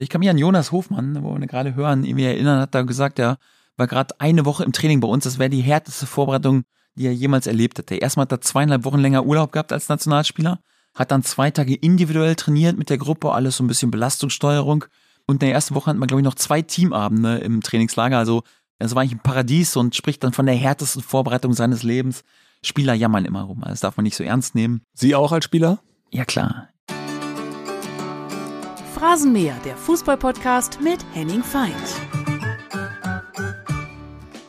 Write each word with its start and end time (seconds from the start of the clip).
Ich 0.00 0.08
kann 0.08 0.20
mich 0.20 0.30
an 0.30 0.38
Jonas 0.38 0.70
Hofmann, 0.70 1.22
wo 1.24 1.36
wir 1.36 1.46
gerade 1.46 1.74
hören, 1.74 2.04
irgendwie 2.04 2.24
erinnern, 2.24 2.60
hat 2.60 2.74
da 2.74 2.82
gesagt, 2.82 3.18
er 3.18 3.38
war 3.76 3.88
gerade 3.88 4.14
eine 4.20 4.44
Woche 4.44 4.62
im 4.62 4.72
Training 4.72 5.00
bei 5.00 5.08
uns. 5.08 5.24
Das 5.24 5.38
wäre 5.38 5.50
die 5.50 5.60
härteste 5.60 6.06
Vorbereitung, 6.06 6.62
die 6.94 7.06
er 7.06 7.14
jemals 7.14 7.46
erlebt 7.46 7.78
hätte. 7.78 7.96
Erstmal 7.96 8.24
hat 8.24 8.32
er 8.32 8.40
zweieinhalb 8.40 8.84
Wochen 8.84 8.98
länger 8.98 9.26
Urlaub 9.26 9.50
gehabt 9.50 9.72
als 9.72 9.88
Nationalspieler, 9.88 10.60
hat 10.94 11.10
dann 11.10 11.24
zwei 11.24 11.50
Tage 11.50 11.74
individuell 11.74 12.36
trainiert 12.36 12.78
mit 12.78 12.90
der 12.90 12.98
Gruppe, 12.98 13.32
alles 13.32 13.56
so 13.56 13.64
ein 13.64 13.66
bisschen 13.66 13.90
Belastungssteuerung. 13.90 14.84
Und 15.26 15.36
in 15.36 15.48
der 15.48 15.52
ersten 15.52 15.74
Woche 15.74 15.90
hatten 15.90 15.98
wir, 15.98 16.06
glaube 16.06 16.20
ich, 16.20 16.24
noch 16.24 16.36
zwei 16.36 16.62
Teamabende 16.62 17.38
im 17.38 17.60
Trainingslager. 17.60 18.18
Also 18.18 18.42
es 18.78 18.94
war 18.94 19.02
eigentlich 19.02 19.16
ein 19.16 19.22
Paradies 19.22 19.76
und 19.76 19.96
spricht 19.96 20.22
dann 20.22 20.32
von 20.32 20.46
der 20.46 20.54
härtesten 20.54 21.02
Vorbereitung 21.02 21.52
seines 21.54 21.82
Lebens. 21.82 22.22
Spieler 22.62 22.94
jammern 22.94 23.24
immer 23.24 23.42
rum. 23.42 23.62
Das 23.66 23.80
darf 23.80 23.96
man 23.96 24.04
nicht 24.04 24.16
so 24.16 24.24
ernst 24.24 24.54
nehmen. 24.54 24.82
Sie 24.94 25.14
auch 25.14 25.32
als 25.32 25.44
Spieler? 25.44 25.80
Ja, 26.10 26.24
klar. 26.24 26.68
Phrasenmäher, 28.98 29.54
der 29.64 29.76
Fußballpodcast 29.76 30.80
mit 30.80 30.98
Henning 31.14 31.44
Feind. 31.44 31.72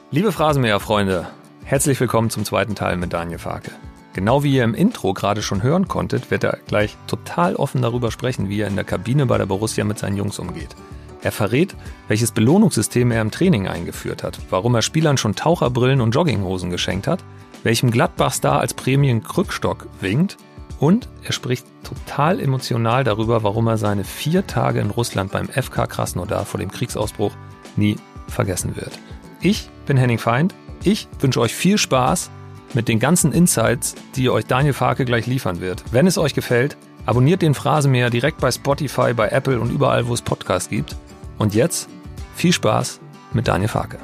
Liebe 0.09 0.31
Phrasenmäher-Freunde, 0.31 1.27
herzlich 1.65 1.99
willkommen 1.99 2.31
zum 2.31 2.45
zweiten 2.45 2.73
Teil 2.73 2.97
mit 2.97 3.13
Daniel 3.13 3.37
Farke. 3.37 3.69
Genau 4.13 4.41
wie 4.41 4.55
ihr 4.55 4.63
im 4.63 4.73
Intro 4.73 5.13
gerade 5.13 5.43
schon 5.43 5.61
hören 5.61 5.87
konntet, 5.87 6.31
wird 6.31 6.43
er 6.43 6.57
gleich 6.65 6.97
total 7.05 7.57
offen 7.57 7.83
darüber 7.83 8.09
sprechen, 8.09 8.49
wie 8.49 8.61
er 8.61 8.67
in 8.67 8.75
der 8.75 8.85
Kabine 8.85 9.27
bei 9.27 9.37
der 9.37 9.45
Borussia 9.45 9.83
mit 9.83 9.99
seinen 9.99 10.17
Jungs 10.17 10.39
umgeht. 10.39 10.75
Er 11.21 11.31
verrät, 11.31 11.75
welches 12.07 12.31
Belohnungssystem 12.31 13.11
er 13.11 13.21
im 13.21 13.29
Training 13.29 13.67
eingeführt 13.67 14.23
hat, 14.23 14.39
warum 14.49 14.73
er 14.73 14.81
Spielern 14.81 15.17
schon 15.17 15.35
Taucherbrillen 15.35 16.01
und 16.01 16.15
Jogginghosen 16.15 16.71
geschenkt 16.71 17.05
hat, 17.05 17.23
welchem 17.61 17.91
Gladbach-Star 17.91 18.59
als 18.59 18.73
Prämien-Krückstock 18.73 19.85
winkt 20.01 20.37
und 20.79 21.09
er 21.23 21.33
spricht 21.33 21.65
total 21.83 22.39
emotional 22.39 23.03
darüber, 23.03 23.43
warum 23.43 23.67
er 23.67 23.77
seine 23.77 24.03
vier 24.03 24.47
Tage 24.47 24.79
in 24.79 24.89
Russland 24.89 25.31
beim 25.31 25.49
FK 25.49 25.87
Krasnodar 25.87 26.45
vor 26.45 26.59
dem 26.59 26.71
Kriegsausbruch 26.71 27.33
nie 27.75 27.97
vergessen 28.27 28.75
wird. 28.75 28.97
Ich 29.41 29.69
bin 29.85 29.97
Henning 29.97 30.19
Feind. 30.19 30.55
Ich 30.83 31.07
wünsche 31.19 31.41
euch 31.41 31.53
viel 31.53 31.77
Spaß 31.77 32.29
mit 32.73 32.87
den 32.87 32.99
ganzen 32.99 33.33
Insights, 33.33 33.95
die 34.15 34.29
euch 34.29 34.45
Daniel 34.45 34.73
Farke 34.73 35.05
gleich 35.05 35.27
liefern 35.27 35.59
wird. 35.59 35.83
Wenn 35.91 36.07
es 36.07 36.17
euch 36.17 36.33
gefällt, 36.33 36.77
abonniert 37.05 37.41
den 37.41 37.53
Phrasenmäher 37.53 38.09
direkt 38.09 38.39
bei 38.39 38.51
Spotify, 38.51 39.13
bei 39.13 39.29
Apple 39.29 39.59
und 39.59 39.71
überall, 39.71 40.07
wo 40.07 40.13
es 40.13 40.21
Podcasts 40.21 40.69
gibt. 40.69 40.95
Und 41.37 41.55
jetzt 41.55 41.89
viel 42.35 42.53
Spaß 42.53 42.99
mit 43.33 43.47
Daniel 43.47 43.69
Farke. 43.69 43.97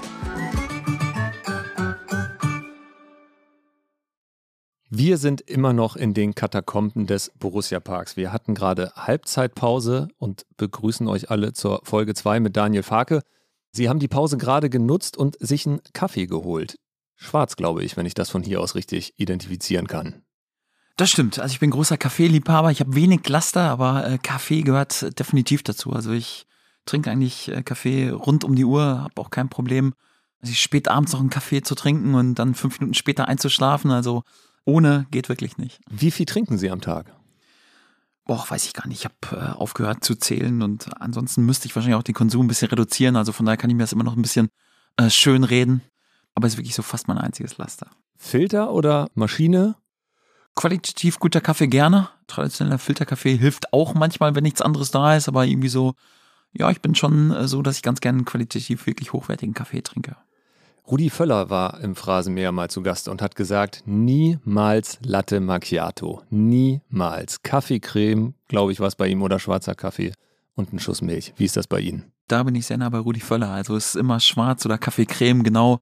Wir 4.97 5.17
sind 5.17 5.41
immer 5.41 5.73
noch 5.73 5.97
in 5.97 6.13
den 6.13 6.35
Katakomben 6.35 7.05
des 7.05 7.29
Borussia 7.37 7.81
Parks. 7.81 8.15
Wir 8.15 8.31
hatten 8.31 8.55
gerade 8.55 8.93
Halbzeitpause 8.95 10.07
und 10.19 10.45
begrüßen 10.55 11.09
euch 11.09 11.29
alle 11.29 11.51
zur 11.51 11.81
Folge 11.83 12.13
2 12.13 12.39
mit 12.39 12.55
Daniel 12.55 12.81
Farke. 12.81 13.21
Sie 13.73 13.89
haben 13.89 13.99
die 13.99 14.07
Pause 14.07 14.37
gerade 14.37 14.69
genutzt 14.69 15.17
und 15.17 15.35
sich 15.41 15.67
einen 15.67 15.81
Kaffee 15.91 16.27
geholt. 16.27 16.77
Schwarz, 17.17 17.57
glaube 17.57 17.83
ich, 17.83 17.97
wenn 17.97 18.05
ich 18.05 18.13
das 18.13 18.29
von 18.29 18.41
hier 18.41 18.61
aus 18.61 18.75
richtig 18.75 19.11
identifizieren 19.17 19.87
kann. 19.87 20.21
Das 20.95 21.09
stimmt. 21.09 21.39
Also 21.39 21.51
ich 21.51 21.59
bin 21.59 21.71
großer 21.71 21.97
Kaffeeliebhaber. 21.97 22.71
Ich 22.71 22.79
habe 22.79 22.95
wenig 22.95 23.27
Laster, 23.27 23.69
aber 23.69 24.07
äh, 24.07 24.17
Kaffee 24.17 24.61
gehört 24.61 25.19
definitiv 25.19 25.61
dazu. 25.63 25.91
Also 25.91 26.13
ich 26.13 26.45
trinke 26.85 27.11
eigentlich 27.11 27.51
äh, 27.51 27.63
Kaffee 27.63 28.11
rund 28.11 28.45
um 28.45 28.55
die 28.55 28.63
Uhr, 28.63 29.01
habe 29.03 29.17
auch 29.17 29.29
kein 29.29 29.49
Problem, 29.49 29.93
also 30.41 30.53
spät 30.53 30.87
abends 30.87 31.11
noch 31.11 31.19
einen 31.19 31.29
Kaffee 31.29 31.63
zu 31.63 31.75
trinken 31.75 32.15
und 32.15 32.35
dann 32.35 32.55
fünf 32.55 32.79
Minuten 32.79 32.93
später 32.93 33.27
einzuschlafen. 33.27 33.91
Also 33.91 34.23
ohne 34.65 35.07
geht 35.11 35.29
wirklich 35.29 35.57
nicht. 35.57 35.79
Wie 35.89 36.11
viel 36.11 36.25
trinken 36.25 36.57
Sie 36.57 36.69
am 36.69 36.81
Tag? 36.81 37.15
Boah, 38.25 38.43
weiß 38.47 38.65
ich 38.65 38.73
gar 38.73 38.87
nicht. 38.87 39.05
Ich 39.05 39.05
habe 39.05 39.39
äh, 39.39 39.51
aufgehört 39.51 40.03
zu 40.03 40.15
zählen 40.15 40.63
und 40.63 40.89
ansonsten 40.99 41.45
müsste 41.45 41.67
ich 41.67 41.75
wahrscheinlich 41.75 41.97
auch 41.97 42.03
den 42.03 42.15
Konsum 42.15 42.45
ein 42.45 42.47
bisschen 42.47 42.69
reduzieren. 42.69 43.15
Also 43.15 43.31
von 43.31 43.45
daher 43.45 43.57
kann 43.57 43.69
ich 43.69 43.75
mir 43.75 43.83
das 43.83 43.93
immer 43.93 44.03
noch 44.03 44.15
ein 44.15 44.21
bisschen 44.23 44.49
äh, 44.97 45.09
schön 45.11 45.43
reden. 45.43 45.81
Aber 46.33 46.47
es 46.47 46.53
ist 46.53 46.57
wirklich 46.57 46.75
so 46.75 46.81
fast 46.81 47.07
mein 47.07 47.19
einziges 47.19 47.57
Laster. 47.57 47.87
Filter 48.17 48.71
oder 48.71 49.09
Maschine? 49.13 49.75
Qualitativ 50.55 51.19
guter 51.19 51.39
Kaffee 51.41 51.67
gerne. 51.67 52.09
Traditioneller 52.27 52.79
Filterkaffee 52.79 53.37
hilft 53.37 53.71
auch 53.73 53.93
manchmal, 53.93 54.33
wenn 54.33 54.43
nichts 54.43 54.61
anderes 54.61 54.89
da 54.89 55.15
ist. 55.15 55.27
Aber 55.27 55.45
irgendwie 55.45 55.69
so, 55.69 55.93
ja, 56.51 56.71
ich 56.71 56.81
bin 56.81 56.95
schon 56.95 57.31
äh, 57.31 57.47
so, 57.47 57.61
dass 57.61 57.75
ich 57.75 57.83
ganz 57.83 58.01
gerne 58.01 58.23
qualitativ 58.23 58.87
wirklich 58.87 59.13
hochwertigen 59.13 59.53
Kaffee 59.53 59.81
trinke. 59.81 60.17
Rudi 60.87 61.09
Völler 61.09 61.49
war 61.49 61.79
im 61.81 61.95
Phrasenmäher 61.95 62.51
mal 62.51 62.69
zu 62.69 62.83
Gast 62.83 63.07
und 63.07 63.19
hat 63.19 63.35
gesagt, 63.35 63.81
niemals 63.87 64.99
Latte 65.03 65.39
Macchiato. 65.39 66.21
Niemals. 66.29 67.41
Kaffeecreme, 67.41 68.35
glaube 68.47 68.71
ich, 68.71 68.79
was 68.79 68.95
bei 68.95 69.07
ihm, 69.07 69.23
oder 69.23 69.39
schwarzer 69.39 69.73
Kaffee 69.73 70.13
und 70.53 70.73
ein 70.73 70.79
Schuss 70.79 71.01
Milch. 71.01 71.33
Wie 71.37 71.45
ist 71.45 71.57
das 71.57 71.65
bei 71.65 71.79
Ihnen? 71.79 72.11
Da 72.27 72.43
bin 72.43 72.53
ich 72.53 72.67
sehr 72.67 72.77
nah 72.77 72.89
bei 72.89 72.99
Rudi 72.99 73.19
Völler. 73.19 73.49
Also 73.49 73.75
es 73.75 73.89
ist 73.89 73.95
immer 73.95 74.19
schwarz 74.19 74.63
oder 74.65 74.77
Kaffeecreme, 74.77 75.41
genau. 75.43 75.79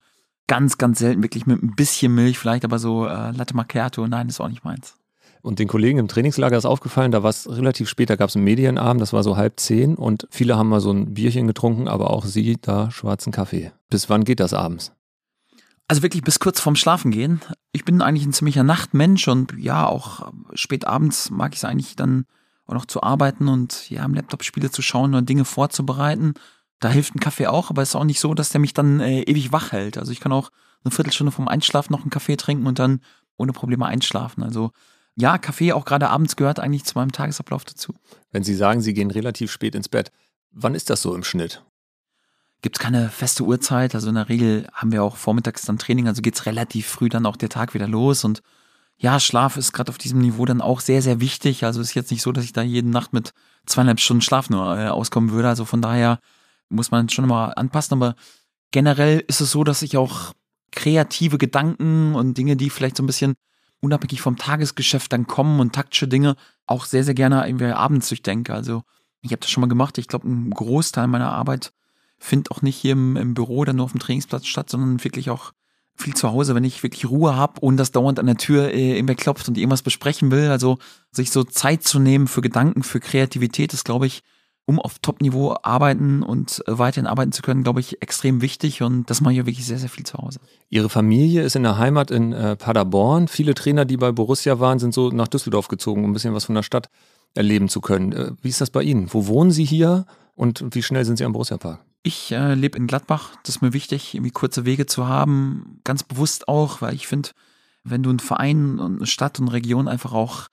Ganz, 0.47 0.77
ganz 0.77 0.99
selten 0.99 1.21
wirklich 1.21 1.45
mit 1.45 1.61
ein 1.61 1.75
bisschen 1.75 2.15
Milch 2.15 2.39
vielleicht, 2.39 2.63
aber 2.63 2.79
so 2.79 3.05
äh, 3.05 3.31
Latte 3.31 3.55
Macchiato, 3.57 4.07
nein, 4.07 4.29
ist 4.29 4.39
auch 4.39 4.49
nicht 4.49 4.63
meins. 4.63 4.95
Und 5.43 5.59
den 5.59 5.67
Kollegen 5.67 5.99
im 5.99 6.07
Trainingslager 6.07 6.57
ist 6.57 6.65
aufgefallen, 6.65 7.11
da 7.11 7.21
war 7.21 7.29
es 7.29 7.49
relativ 7.49 7.89
spät, 7.89 8.09
da 8.09 8.15
gab 8.15 8.29
es 8.29 8.35
einen 8.37 8.45
Medienabend, 8.45 9.01
das 9.01 9.11
war 9.11 9.23
so 9.23 9.35
halb 9.35 9.59
zehn 9.59 9.95
und 9.95 10.25
viele 10.31 10.57
haben 10.57 10.69
mal 10.69 10.79
so 10.79 10.89
ein 10.89 11.13
Bierchen 11.13 11.47
getrunken, 11.47 11.89
aber 11.89 12.11
auch 12.11 12.23
sie 12.23 12.57
da 12.61 12.89
schwarzen 12.91 13.33
Kaffee. 13.33 13.73
Bis 13.89 14.09
wann 14.09 14.23
geht 14.23 14.39
das 14.39 14.53
abends? 14.53 14.93
Also 15.89 16.01
wirklich 16.01 16.23
bis 16.23 16.39
kurz 16.39 16.61
vorm 16.61 16.77
Schlafen 16.77 17.11
gehen. 17.11 17.41
Ich 17.73 17.83
bin 17.83 18.01
eigentlich 18.01 18.25
ein 18.25 18.31
ziemlicher 18.31 18.63
Nachtmensch 18.63 19.27
und 19.27 19.53
ja, 19.57 19.85
auch 19.85 20.31
spät 20.53 20.87
abends 20.87 21.29
mag 21.29 21.51
ich 21.51 21.59
es 21.59 21.65
eigentlich 21.65 21.97
dann 21.97 22.23
auch 22.65 22.73
noch 22.73 22.85
zu 22.85 23.03
arbeiten 23.03 23.49
und 23.49 23.89
ja, 23.89 24.03
am 24.03 24.13
Laptop 24.13 24.45
Spiele 24.45 24.71
zu 24.71 24.81
schauen 24.81 25.13
und 25.13 25.27
Dinge 25.27 25.43
vorzubereiten. 25.43 26.35
Da 26.79 26.87
hilft 26.87 27.15
ein 27.15 27.19
Kaffee 27.19 27.47
auch, 27.47 27.69
aber 27.69 27.81
es 27.81 27.89
ist 27.89 27.95
auch 27.95 28.05
nicht 28.05 28.21
so, 28.21 28.33
dass 28.33 28.47
der 28.47 28.61
mich 28.61 28.73
dann 28.73 29.01
äh, 29.01 29.23
ewig 29.23 29.51
wach 29.51 29.73
hält. 29.73 29.97
Also 29.97 30.13
ich 30.13 30.21
kann 30.21 30.31
auch 30.31 30.51
eine 30.85 30.91
Viertelstunde 30.91 31.31
vom 31.31 31.49
Einschlafen 31.49 31.91
noch 31.91 32.01
einen 32.01 32.11
Kaffee 32.11 32.37
trinken 32.37 32.65
und 32.65 32.79
dann 32.79 33.01
ohne 33.35 33.51
Probleme 33.51 33.85
einschlafen. 33.85 34.41
Also 34.41 34.71
ja, 35.15 35.37
Kaffee 35.37 35.73
auch 35.73 35.85
gerade 35.85 36.09
abends 36.09 36.35
gehört 36.35 36.59
eigentlich 36.59 36.85
zu 36.85 36.97
meinem 36.97 37.11
Tagesablauf 37.11 37.65
dazu. 37.65 37.93
Wenn 38.31 38.43
Sie 38.43 38.55
sagen, 38.55 38.81
Sie 38.81 38.93
gehen 38.93 39.11
relativ 39.11 39.51
spät 39.51 39.75
ins 39.75 39.89
Bett, 39.89 40.11
wann 40.51 40.75
ist 40.75 40.89
das 40.89 41.01
so 41.01 41.13
im 41.15 41.23
Schnitt? 41.23 41.63
Gibt 42.61 42.77
es 42.77 42.81
keine 42.81 43.09
feste 43.09 43.43
Uhrzeit. 43.43 43.93
Also 43.93 44.09
in 44.09 44.15
der 44.15 44.29
Regel 44.29 44.67
haben 44.73 44.91
wir 44.91 45.03
auch 45.03 45.17
vormittags 45.17 45.63
dann 45.63 45.77
Training, 45.77 46.07
also 46.07 46.21
geht's 46.21 46.45
relativ 46.45 46.87
früh 46.87 47.09
dann 47.09 47.25
auch 47.25 47.35
der 47.35 47.49
Tag 47.49 47.73
wieder 47.73 47.87
los. 47.87 48.23
Und 48.23 48.41
ja, 48.97 49.19
Schlaf 49.19 49.57
ist 49.57 49.73
gerade 49.73 49.89
auf 49.89 49.97
diesem 49.97 50.19
Niveau 50.19 50.45
dann 50.45 50.61
auch 50.61 50.79
sehr, 50.79 51.01
sehr 51.01 51.19
wichtig. 51.19 51.65
Also 51.65 51.81
ist 51.81 51.93
jetzt 51.93 52.09
nicht 52.09 52.21
so, 52.21 52.31
dass 52.31 52.45
ich 52.45 52.53
da 52.53 52.61
jede 52.61 52.89
Nacht 52.89 53.11
mit 53.11 53.33
zweieinhalb 53.65 53.99
Stunden 53.99 54.21
Schlaf 54.21 54.49
nur 54.49 54.77
äh, 54.77 54.87
auskommen 54.87 55.31
würde. 55.31 55.49
Also 55.49 55.65
von 55.65 55.81
daher 55.81 56.19
muss 56.69 56.89
man 56.89 57.09
schon 57.09 57.27
mal 57.27 57.49
anpassen. 57.49 58.01
Aber 58.01 58.15
generell 58.71 59.23
ist 59.27 59.41
es 59.41 59.51
so, 59.51 59.63
dass 59.63 59.81
ich 59.81 59.97
auch 59.97 60.33
kreative 60.71 61.37
Gedanken 61.37 62.15
und 62.15 62.37
Dinge, 62.37 62.55
die 62.55 62.69
vielleicht 62.69 62.97
so 62.97 63.03
ein 63.03 63.07
bisschen 63.07 63.33
unabhängig 63.83 64.21
vom 64.21 64.37
Tagesgeschäft 64.37 65.11
dann 65.11 65.27
kommen 65.27 65.59
und 65.59 65.75
taktische 65.75 66.07
Dinge 66.07 66.35
auch 66.65 66.85
sehr, 66.85 67.03
sehr 67.03 67.13
gerne 67.13 67.45
irgendwie 67.45 67.65
abends 67.65 68.07
durchdenke. 68.07 68.53
Also 68.53 68.83
ich 69.21 69.31
habe 69.31 69.41
das 69.41 69.49
schon 69.49 69.61
mal 69.61 69.67
gemacht. 69.67 69.97
Ich 69.97 70.07
glaube, 70.07 70.27
ein 70.27 70.49
Großteil 70.51 71.07
meiner 71.07 71.31
Arbeit 71.31 71.73
findet 72.17 72.51
auch 72.51 72.61
nicht 72.61 72.77
hier 72.77 72.93
im, 72.93 73.17
im 73.17 73.33
Büro 73.33 73.57
oder 73.57 73.73
nur 73.73 73.85
auf 73.85 73.91
dem 73.91 73.99
Trainingsplatz 73.99 74.45
statt, 74.45 74.69
sondern 74.69 75.03
wirklich 75.03 75.29
auch 75.29 75.51
viel 75.95 76.15
zu 76.15 76.31
Hause, 76.31 76.55
wenn 76.55 76.63
ich 76.63 76.81
wirklich 76.81 77.09
Ruhe 77.09 77.35
habe 77.35 77.59
und 77.59 77.77
das 77.77 77.91
dauernd 77.91 78.19
an 78.19 78.25
der 78.25 78.37
Tür 78.37 78.71
äh, 78.71 78.93
irgendwer 78.93 79.15
klopft 79.15 79.47
und 79.47 79.57
irgendwas 79.57 79.83
besprechen 79.83 80.31
will. 80.31 80.49
Also 80.49 80.79
sich 81.11 81.29
so 81.29 81.43
Zeit 81.43 81.83
zu 81.83 81.99
nehmen 81.99 82.27
für 82.27 82.41
Gedanken, 82.41 82.83
für 82.83 83.01
Kreativität 83.01 83.73
ist, 83.73 83.83
glaube 83.83 84.07
ich, 84.07 84.23
um 84.65 84.79
auf 84.79 84.99
Top-Niveau 84.99 85.55
arbeiten 85.61 86.23
und 86.23 86.63
äh, 86.67 86.77
weiterhin 86.77 87.07
arbeiten 87.07 87.31
zu 87.31 87.41
können, 87.41 87.63
glaube 87.63 87.79
ich, 87.79 88.01
extrem 88.01 88.41
wichtig 88.41 88.81
und 88.81 89.09
das 89.09 89.21
mache 89.21 89.33
ich 89.33 89.37
ja 89.39 89.45
wirklich 89.45 89.65
sehr, 89.65 89.77
sehr 89.77 89.89
viel 89.89 90.05
zu 90.05 90.17
Hause. 90.17 90.39
Ihre 90.69 90.89
Familie 90.89 91.43
ist 91.43 91.55
in 91.55 91.63
der 91.63 91.77
Heimat 91.77 92.11
in 92.11 92.31
äh, 92.31 92.55
Paderborn. 92.55 93.27
Viele 93.27 93.53
Trainer, 93.53 93.85
die 93.85 93.97
bei 93.97 94.11
Borussia 94.11 94.59
waren, 94.59 94.79
sind 94.79 94.93
so 94.93 95.09
nach 95.09 95.27
Düsseldorf 95.27 95.67
gezogen, 95.67 96.03
um 96.03 96.11
ein 96.11 96.13
bisschen 96.13 96.33
was 96.33 96.45
von 96.45 96.55
der 96.55 96.63
Stadt 96.63 96.89
erleben 97.33 97.67
zu 97.67 97.81
können. 97.81 98.13
Äh, 98.13 98.31
wie 98.41 98.49
ist 98.49 98.61
das 98.61 98.69
bei 98.69 98.83
Ihnen? 98.83 99.13
Wo 99.13 99.27
wohnen 99.27 99.51
Sie 99.51 99.65
hier 99.65 100.05
und 100.35 100.63
wie 100.73 100.83
schnell 100.83 101.03
sind 101.03 101.17
Sie 101.17 101.25
am 101.25 101.33
Borussia 101.33 101.57
Park? 101.57 101.81
Ich 102.03 102.31
äh, 102.31 102.53
lebe 102.53 102.77
in 102.77 102.87
Gladbach. 102.87 103.31
Das 103.43 103.55
ist 103.55 103.61
mir 103.61 103.73
wichtig, 103.73 104.13
irgendwie 104.13 104.31
kurze 104.31 104.65
Wege 104.65 104.85
zu 104.85 105.07
haben. 105.07 105.79
Ganz 105.83 106.03
bewusst 106.03 106.47
auch, 106.47 106.81
weil 106.81 106.93
ich 106.95 107.07
finde, 107.07 107.29
wenn 107.83 108.03
du 108.03 108.09
einen 108.09 108.19
Verein 108.19 108.79
und 108.79 108.97
eine 108.97 109.07
Stadt 109.07 109.39
und 109.39 109.47
eine 109.47 109.53
Region 109.53 109.87
einfach 109.87 110.13
auch 110.13 110.47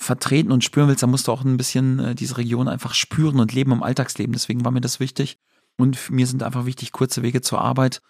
vertreten 0.00 0.50
und 0.50 0.64
spüren 0.64 0.88
willst, 0.88 1.02
dann 1.02 1.10
musst 1.10 1.28
du 1.28 1.32
auch 1.32 1.44
ein 1.44 1.58
bisschen 1.58 1.98
äh, 1.98 2.14
diese 2.14 2.38
Region 2.38 2.68
einfach 2.68 2.94
spüren 2.94 3.38
und 3.38 3.52
leben 3.52 3.70
im 3.70 3.82
Alltagsleben. 3.82 4.32
Deswegen 4.32 4.64
war 4.64 4.72
mir 4.72 4.80
das 4.80 4.98
wichtig. 4.98 5.38
Und 5.76 6.10
mir 6.10 6.26
sind 6.26 6.42
einfach 6.42 6.64
wichtig 6.64 6.92
kurze 6.92 7.22
Wege 7.22 7.42
zur 7.42 7.60
Arbeit. 7.60 8.00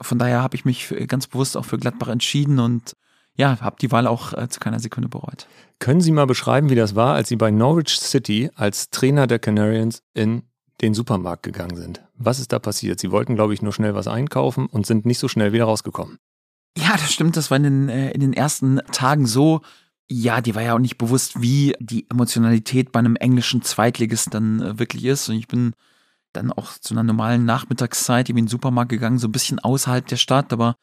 Von 0.00 0.18
daher 0.18 0.42
habe 0.42 0.56
ich 0.56 0.64
mich 0.64 0.92
ganz 1.06 1.26
bewusst 1.26 1.56
auch 1.56 1.64
für 1.64 1.78
Gladbach 1.78 2.08
entschieden 2.08 2.58
und 2.58 2.94
ja, 3.36 3.60
habe 3.60 3.76
die 3.80 3.92
Wahl 3.92 4.06
auch 4.06 4.32
äh, 4.32 4.48
zu 4.48 4.58
keiner 4.58 4.80
Sekunde 4.80 5.08
bereut. 5.08 5.46
Können 5.80 6.00
Sie 6.00 6.12
mal 6.12 6.26
beschreiben, 6.26 6.70
wie 6.70 6.76
das 6.76 6.94
war, 6.94 7.14
als 7.14 7.28
Sie 7.28 7.36
bei 7.36 7.50
Norwich 7.50 7.98
City 7.98 8.50
als 8.54 8.90
Trainer 8.90 9.26
der 9.26 9.38
Canarians 9.38 10.02
in 10.14 10.42
den 10.80 10.94
Supermarkt 10.94 11.42
gegangen 11.42 11.76
sind? 11.76 12.02
Was 12.16 12.38
ist 12.38 12.52
da 12.52 12.58
passiert? 12.58 13.00
Sie 13.00 13.10
wollten, 13.10 13.34
glaube 13.34 13.52
ich, 13.52 13.60
nur 13.60 13.72
schnell 13.72 13.94
was 13.94 14.06
einkaufen 14.06 14.66
und 14.66 14.86
sind 14.86 15.04
nicht 15.04 15.18
so 15.18 15.28
schnell 15.28 15.52
wieder 15.52 15.64
rausgekommen. 15.64 16.18
Ja, 16.76 16.92
das 16.92 17.12
stimmt. 17.12 17.36
Das 17.36 17.50
war 17.50 17.56
in 17.56 17.64
den, 17.64 17.88
äh, 17.88 18.10
in 18.12 18.20
den 18.20 18.32
ersten 18.32 18.80
Tagen 18.92 19.26
so. 19.26 19.60
Ja, 20.16 20.40
die 20.40 20.54
war 20.54 20.62
ja 20.62 20.74
auch 20.74 20.78
nicht 20.78 20.96
bewusst, 20.96 21.42
wie 21.42 21.74
die 21.80 22.08
Emotionalität 22.08 22.92
bei 22.92 23.00
einem 23.00 23.16
englischen 23.16 23.62
Zweitligisten 23.62 24.30
dann 24.30 24.60
äh, 24.60 24.78
wirklich 24.78 25.04
ist. 25.06 25.28
Und 25.28 25.34
ich 25.34 25.48
bin 25.48 25.72
dann 26.32 26.52
auch 26.52 26.78
zu 26.78 26.94
einer 26.94 27.02
normalen 27.02 27.44
Nachmittagszeit 27.44 28.28
irgendwie 28.28 28.40
in 28.40 28.44
den 28.44 28.50
Supermarkt 28.50 28.90
gegangen, 28.90 29.18
so 29.18 29.26
ein 29.26 29.32
bisschen 29.32 29.58
außerhalb 29.58 30.06
der 30.06 30.16
Stadt, 30.16 30.52
aber 30.52 30.76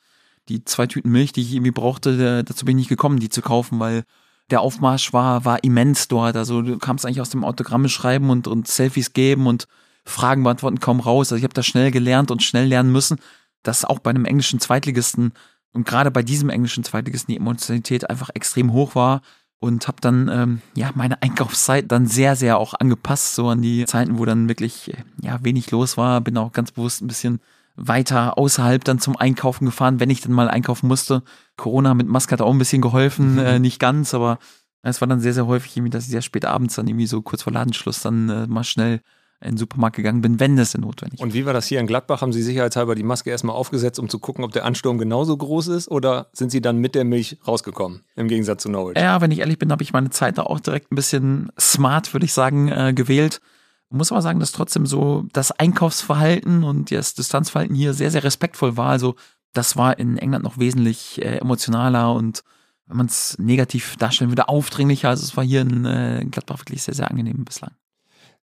die 0.50 0.66
zwei 0.66 0.86
Tüten 0.86 1.12
Milch, 1.12 1.32
die 1.32 1.44
ich 1.44 1.54
irgendwie 1.54 1.72
brauchte, 1.72 2.44
dazu 2.44 2.66
bin 2.66 2.78
ich 2.78 2.84
nicht 2.84 2.90
gekommen, 2.90 3.22
die 3.22 3.30
zu 3.30 3.42
kaufen, 3.42 3.80
weil 3.80 4.04
der 4.50 4.60
Aufmarsch 4.60 5.14
war, 5.14 5.46
war 5.46 5.64
immens 5.64 6.10
dort. 6.10 6.36
Also 6.36 6.62
du 6.62 6.78
kamst 6.78 7.06
eigentlich 7.06 7.22
aus 7.22 7.30
dem 7.30 7.46
Autogramme 7.46 7.88
schreiben 7.88 8.30
und, 8.32 8.48
und 8.48 8.68
Selfies 8.68 9.14
geben 9.14 9.48
und 9.48 9.66
Fragen 10.04 10.44
beantworten 10.44 10.82
kaum 10.82 11.00
raus. 11.00 11.32
Also 11.32 11.38
ich 11.38 11.46
habe 11.46 11.54
da 11.54 11.64
schnell 11.64 11.92
gelernt 11.92 12.32
und 12.32 12.44
schnell 12.44 12.68
lernen 12.68 12.92
müssen, 12.92 13.18
dass 13.64 13.86
auch 13.86 14.00
bei 14.00 14.10
einem 14.10 14.26
englischen 14.26 14.60
Zweitligisten 14.60 15.32
und 15.74 15.86
gerade 15.86 16.12
bei 16.12 16.24
diesem 16.24 16.50
englischen 16.50 16.84
Zweitligisten 16.84 17.34
die 17.34 17.40
Emotionalität 17.40 18.10
einfach 18.10 18.30
extrem 18.34 18.74
hoch 18.74 18.96
war 18.96 19.22
und 19.60 19.88
habe 19.88 19.98
dann 20.02 20.28
ähm, 20.28 20.62
ja 20.76 20.92
meine 20.96 21.22
Einkaufszeit 21.22 21.92
dann 21.92 22.08
sehr 22.08 22.36
sehr 22.36 22.58
auch 22.58 22.74
angepasst 22.74 23.36
so 23.36 23.50
an 23.50 23.62
die 23.62 23.86
Zeiten, 23.86 24.18
wo 24.18 24.26
dann 24.26 24.50
wirklich 24.50 24.92
ja 25.22 25.44
wenig 25.44 25.72
los 25.72 25.98
war. 25.98 26.22
Bin 26.22 26.38
auch 26.38 26.52
ganz 26.52 26.72
bewusst 26.72 27.02
ein 27.02 27.08
bisschen 27.08 27.40
weiter 27.76 28.38
außerhalb 28.38 28.84
dann 28.84 29.00
zum 29.00 29.16
Einkaufen 29.16 29.66
gefahren, 29.66 30.00
wenn 30.00 30.10
ich 30.10 30.22
dann 30.22 30.34
mal 30.34 30.50
einkaufen 30.50 30.88
musste. 30.88 31.24
Corona 31.58 31.94
mit 31.94 32.08
Maske 32.08 32.34
hat 32.34 32.42
auch 32.42 32.52
ein 32.52 32.58
bisschen 32.58 32.82
geholfen, 32.82 33.34
mhm. 33.34 33.40
äh, 33.40 33.60
nicht 33.60 33.80
ganz, 33.80 34.14
aber 34.14 34.40
es 34.84 35.00
war 35.00 35.08
dann 35.08 35.22
sehr, 35.22 35.34
sehr 35.34 35.48
häufig 35.48 35.78
irgendwie, 35.78 35.92
dass 35.92 36.06
ich 36.06 36.12
sehr 36.12 36.22
spät 36.22 36.46
abends 36.46 36.76
dann 36.76 36.88
irgendwie 36.88 37.08
so 37.08 37.22
kurz 37.22 37.44
vor 37.44 37.54
Ladenschluss 37.54 38.02
dann 38.02 38.30
äh, 38.30 38.48
mal 38.48 38.64
schnell 38.64 39.02
in 39.42 39.52
den 39.52 39.58
Supermarkt 39.58 39.96
gegangen 39.96 40.22
bin, 40.22 40.40
wenn 40.40 40.58
es 40.58 40.72
denn 40.72 40.82
notwendig 40.82 41.20
Und 41.20 41.34
wie 41.34 41.46
war 41.46 41.54
das 41.54 41.66
hier 41.66 41.80
in 41.80 41.88
Gladbach? 41.88 42.22
Haben 42.22 42.32
Sie 42.32 42.44
sicherheitshalber 42.44 42.96
die 42.96 43.04
Maske 43.04 43.30
erstmal 43.30 43.56
aufgesetzt, 43.56 44.00
um 44.00 44.08
zu 44.08 44.20
gucken, 44.20 44.44
ob 44.44 44.52
der 44.52 44.66
Ansturm 44.66 44.98
genauso 44.98 45.36
groß 45.36 45.68
ist? 45.70 45.90
Oder 45.90 46.28
sind 46.34 46.52
Sie 46.52 46.62
dann 46.62 46.78
mit 46.78 46.96
der 46.96 47.04
Milch 47.04 47.38
rausgekommen, 47.48 48.02
im 48.16 48.28
Gegensatz 48.28 48.64
zu 48.64 48.70
Norwich? 48.70 48.98
Ja, 48.98 49.20
wenn 49.22 49.32
ich 49.32 49.40
ehrlich 49.40 49.58
bin, 49.58 49.72
habe 49.72 49.84
ich 49.84 49.94
meine 49.94 50.12
Zeit 50.12 50.38
da 50.38 50.44
auch 50.44 50.60
direkt 50.60 50.92
ein 50.92 50.96
bisschen 50.96 51.52
smart, 51.60 52.14
würde 52.14 52.26
ich 52.26 52.34
sagen, 52.34 52.70
äh, 52.70 52.94
gewählt. 52.94 53.42
Muss 53.90 54.12
aber 54.12 54.22
sagen, 54.22 54.40
dass 54.40 54.54
trotzdem 54.54 54.86
so 54.86 55.26
das 55.34 55.52
Einkaufsverhalten 55.52 56.64
und 56.64 56.92
das 56.92 57.14
Distanzverhalten 57.14 57.76
hier 57.76 57.94
sehr, 57.94 58.10
sehr 58.10 58.24
respektvoll 58.24 58.78
war. 58.78 58.90
Also 58.90 59.16
das 59.52 59.76
war 59.76 60.00
in 60.00 60.18
England 60.18 60.46
noch 60.46 60.58
wesentlich 60.58 61.22
äh, 61.22 61.40
emotionaler 61.40 62.14
und 62.14 62.44
wenn 62.86 62.98
man 62.98 63.06
es 63.08 63.38
negativ 63.38 63.98
darstellen 63.98 64.32
würde, 64.32 64.50
aufdringlicher. 64.50 65.10
Also 65.10 65.24
es 65.24 65.36
war 65.36 65.44
hier 65.44 65.62
in 65.62 65.86
äh, 65.86 66.26
Gladbach 66.30 66.60
wirklich 66.60 66.84
sehr, 66.84 66.94
sehr 66.94 67.10
angenehm 67.10 67.44
bislang. 67.44 67.72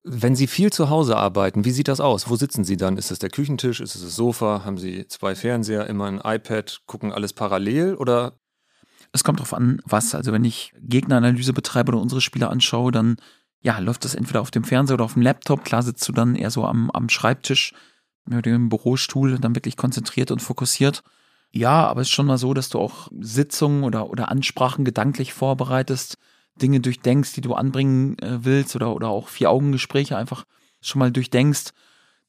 Wenn 0.05 0.37
Sie 0.37 0.47
viel 0.47 0.73
zu 0.73 0.91
Hause 0.91 1.17
arbeiten, 1.17 1.65
wie 1.65 1.71
sieht 1.71 1.89
das 1.89 2.01
aus? 2.01 2.31
Wo 2.31 2.37
sitzen 2.37 2.65
Sie 2.65 2.77
dann? 2.77 2.97
Ist 2.97 3.11
es 3.11 3.19
der 3.19 3.31
Küchentisch? 3.31 3.81
Ist 3.81 3.95
es 3.95 4.03
das 4.03 4.17
Sofa? 4.17 4.65
Haben 4.65 4.79
Sie 4.79 5.07
zwei 5.09 5.35
Fernseher, 5.35 5.87
immer 5.87 6.07
ein 6.07 6.21
iPad, 6.23 6.83
gucken 6.87 7.13
alles 7.13 7.33
parallel 7.33 7.95
oder? 7.95 8.39
Es 9.13 9.25
kommt 9.25 9.41
darauf 9.41 9.55
an, 9.55 9.81
was. 9.85 10.15
Also 10.15 10.33
wenn 10.33 10.45
ich 10.45 10.73
Gegneranalyse 10.81 11.53
betreibe 11.53 11.93
oder 11.93 12.01
unsere 12.01 12.21
Spieler 12.21 12.51
anschaue, 12.51 12.93
dann 12.93 13.17
ja, 13.61 13.79
läuft 13.79 14.05
das 14.05 14.15
entweder 14.15 14.41
auf 14.41 14.51
dem 14.51 14.65
Fernseher 14.65 14.95
oder 14.95 15.05
auf 15.05 15.15
dem 15.15 15.23
Laptop. 15.23 15.65
Klar 15.65 15.83
sitzt 15.83 16.09
du 16.09 16.13
dann 16.13 16.37
eher 16.37 16.51
so 16.51 16.65
am, 16.65 16.91
am 16.91 17.09
Schreibtisch 17.09 17.73
mit 18.25 18.47
dem 18.47 18.69
Bürostuhl, 18.69 19.39
dann 19.39 19.55
wirklich 19.55 19.77
konzentriert 19.77 20.31
und 20.31 20.41
fokussiert. 20.41 21.03
Ja, 21.51 21.87
aber 21.87 22.03
es 22.03 22.09
ist 22.09 22.13
schon 22.13 22.27
mal 22.27 22.39
so, 22.39 22.55
dass 22.55 22.69
du 22.69 22.79
auch 22.79 23.09
Sitzungen 23.19 23.85
oder, 23.85 24.11
oder 24.11 24.31
Ansprachen 24.31 24.85
gedanklich 24.85 25.33
vorbereitest, 25.33 26.19
Dinge 26.59 26.81
durchdenkst, 26.81 27.33
die 27.33 27.41
du 27.41 27.55
anbringen 27.55 28.19
äh, 28.19 28.45
willst 28.45 28.77
oder, 28.77 28.95
oder 28.95 29.09
auch 29.09 29.29
Vier-Augen-Gespräche 29.29 30.17
einfach 30.17 30.45
schon 30.81 30.99
mal 31.01 31.11
durchdenkst. 31.11 31.71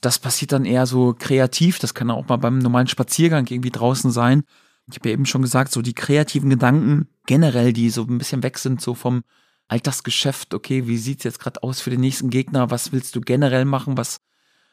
Das 0.01 0.19
passiert 0.19 0.51
dann 0.51 0.65
eher 0.65 0.85
so 0.85 1.13
kreativ. 1.17 1.79
Das 1.79 1.93
kann 1.93 2.09
auch 2.11 2.27
mal 2.27 2.37
beim 2.37 2.59
normalen 2.59 2.87
Spaziergang 2.87 3.45
irgendwie 3.47 3.71
draußen 3.71 4.11
sein. 4.11 4.43
Ich 4.89 4.97
habe 4.97 5.09
ja 5.09 5.13
eben 5.13 5.25
schon 5.25 5.41
gesagt, 5.41 5.71
so 5.71 5.81
die 5.81 5.93
kreativen 5.93 6.49
Gedanken 6.49 7.07
generell, 7.25 7.73
die 7.73 7.89
so 7.89 8.03
ein 8.03 8.17
bisschen 8.17 8.41
weg 8.41 8.57
sind, 8.57 8.81
so 8.81 8.95
vom 8.95 9.23
Alltagsgeschäft. 9.67 10.53
Okay, 10.53 10.87
wie 10.87 10.97
sieht's 10.97 11.23
jetzt 11.23 11.39
gerade 11.39 11.61
aus 11.61 11.81
für 11.81 11.91
den 11.91 11.99
nächsten 11.99 12.29
Gegner? 12.29 12.71
Was 12.71 12.91
willst 12.91 13.15
du 13.15 13.21
generell 13.21 13.65
machen? 13.65 13.97
Was 13.97 14.21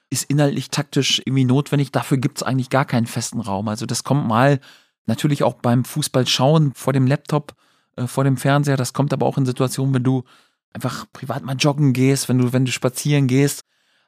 ist 0.08 0.30
inhaltlich 0.30 0.70
taktisch 0.70 1.20
irgendwie 1.24 1.44
notwendig? 1.44 1.92
Dafür 1.92 2.16
gibt's 2.16 2.42
eigentlich 2.42 2.70
gar 2.70 2.84
keinen 2.84 3.06
festen 3.06 3.40
Raum. 3.40 3.68
Also 3.68 3.84
das 3.84 4.04
kommt 4.04 4.26
mal 4.26 4.60
natürlich 5.06 5.42
auch 5.42 5.54
beim 5.54 5.84
Fußball 5.84 6.26
schauen 6.26 6.72
vor 6.74 6.92
dem 6.92 7.06
Laptop 7.06 7.54
äh, 7.96 8.06
vor 8.06 8.24
dem 8.24 8.36
Fernseher. 8.36 8.76
Das 8.76 8.92
kommt 8.92 9.12
aber 9.12 9.26
auch 9.26 9.38
in 9.38 9.46
Situationen, 9.46 9.94
wenn 9.94 10.04
du 10.04 10.24
einfach 10.72 11.06
privat 11.12 11.44
mal 11.44 11.56
joggen 11.56 11.92
gehst, 11.92 12.28
wenn 12.28 12.38
du, 12.38 12.52
wenn 12.52 12.64
du 12.64 12.72
spazieren 12.72 13.26
gehst, 13.26 13.62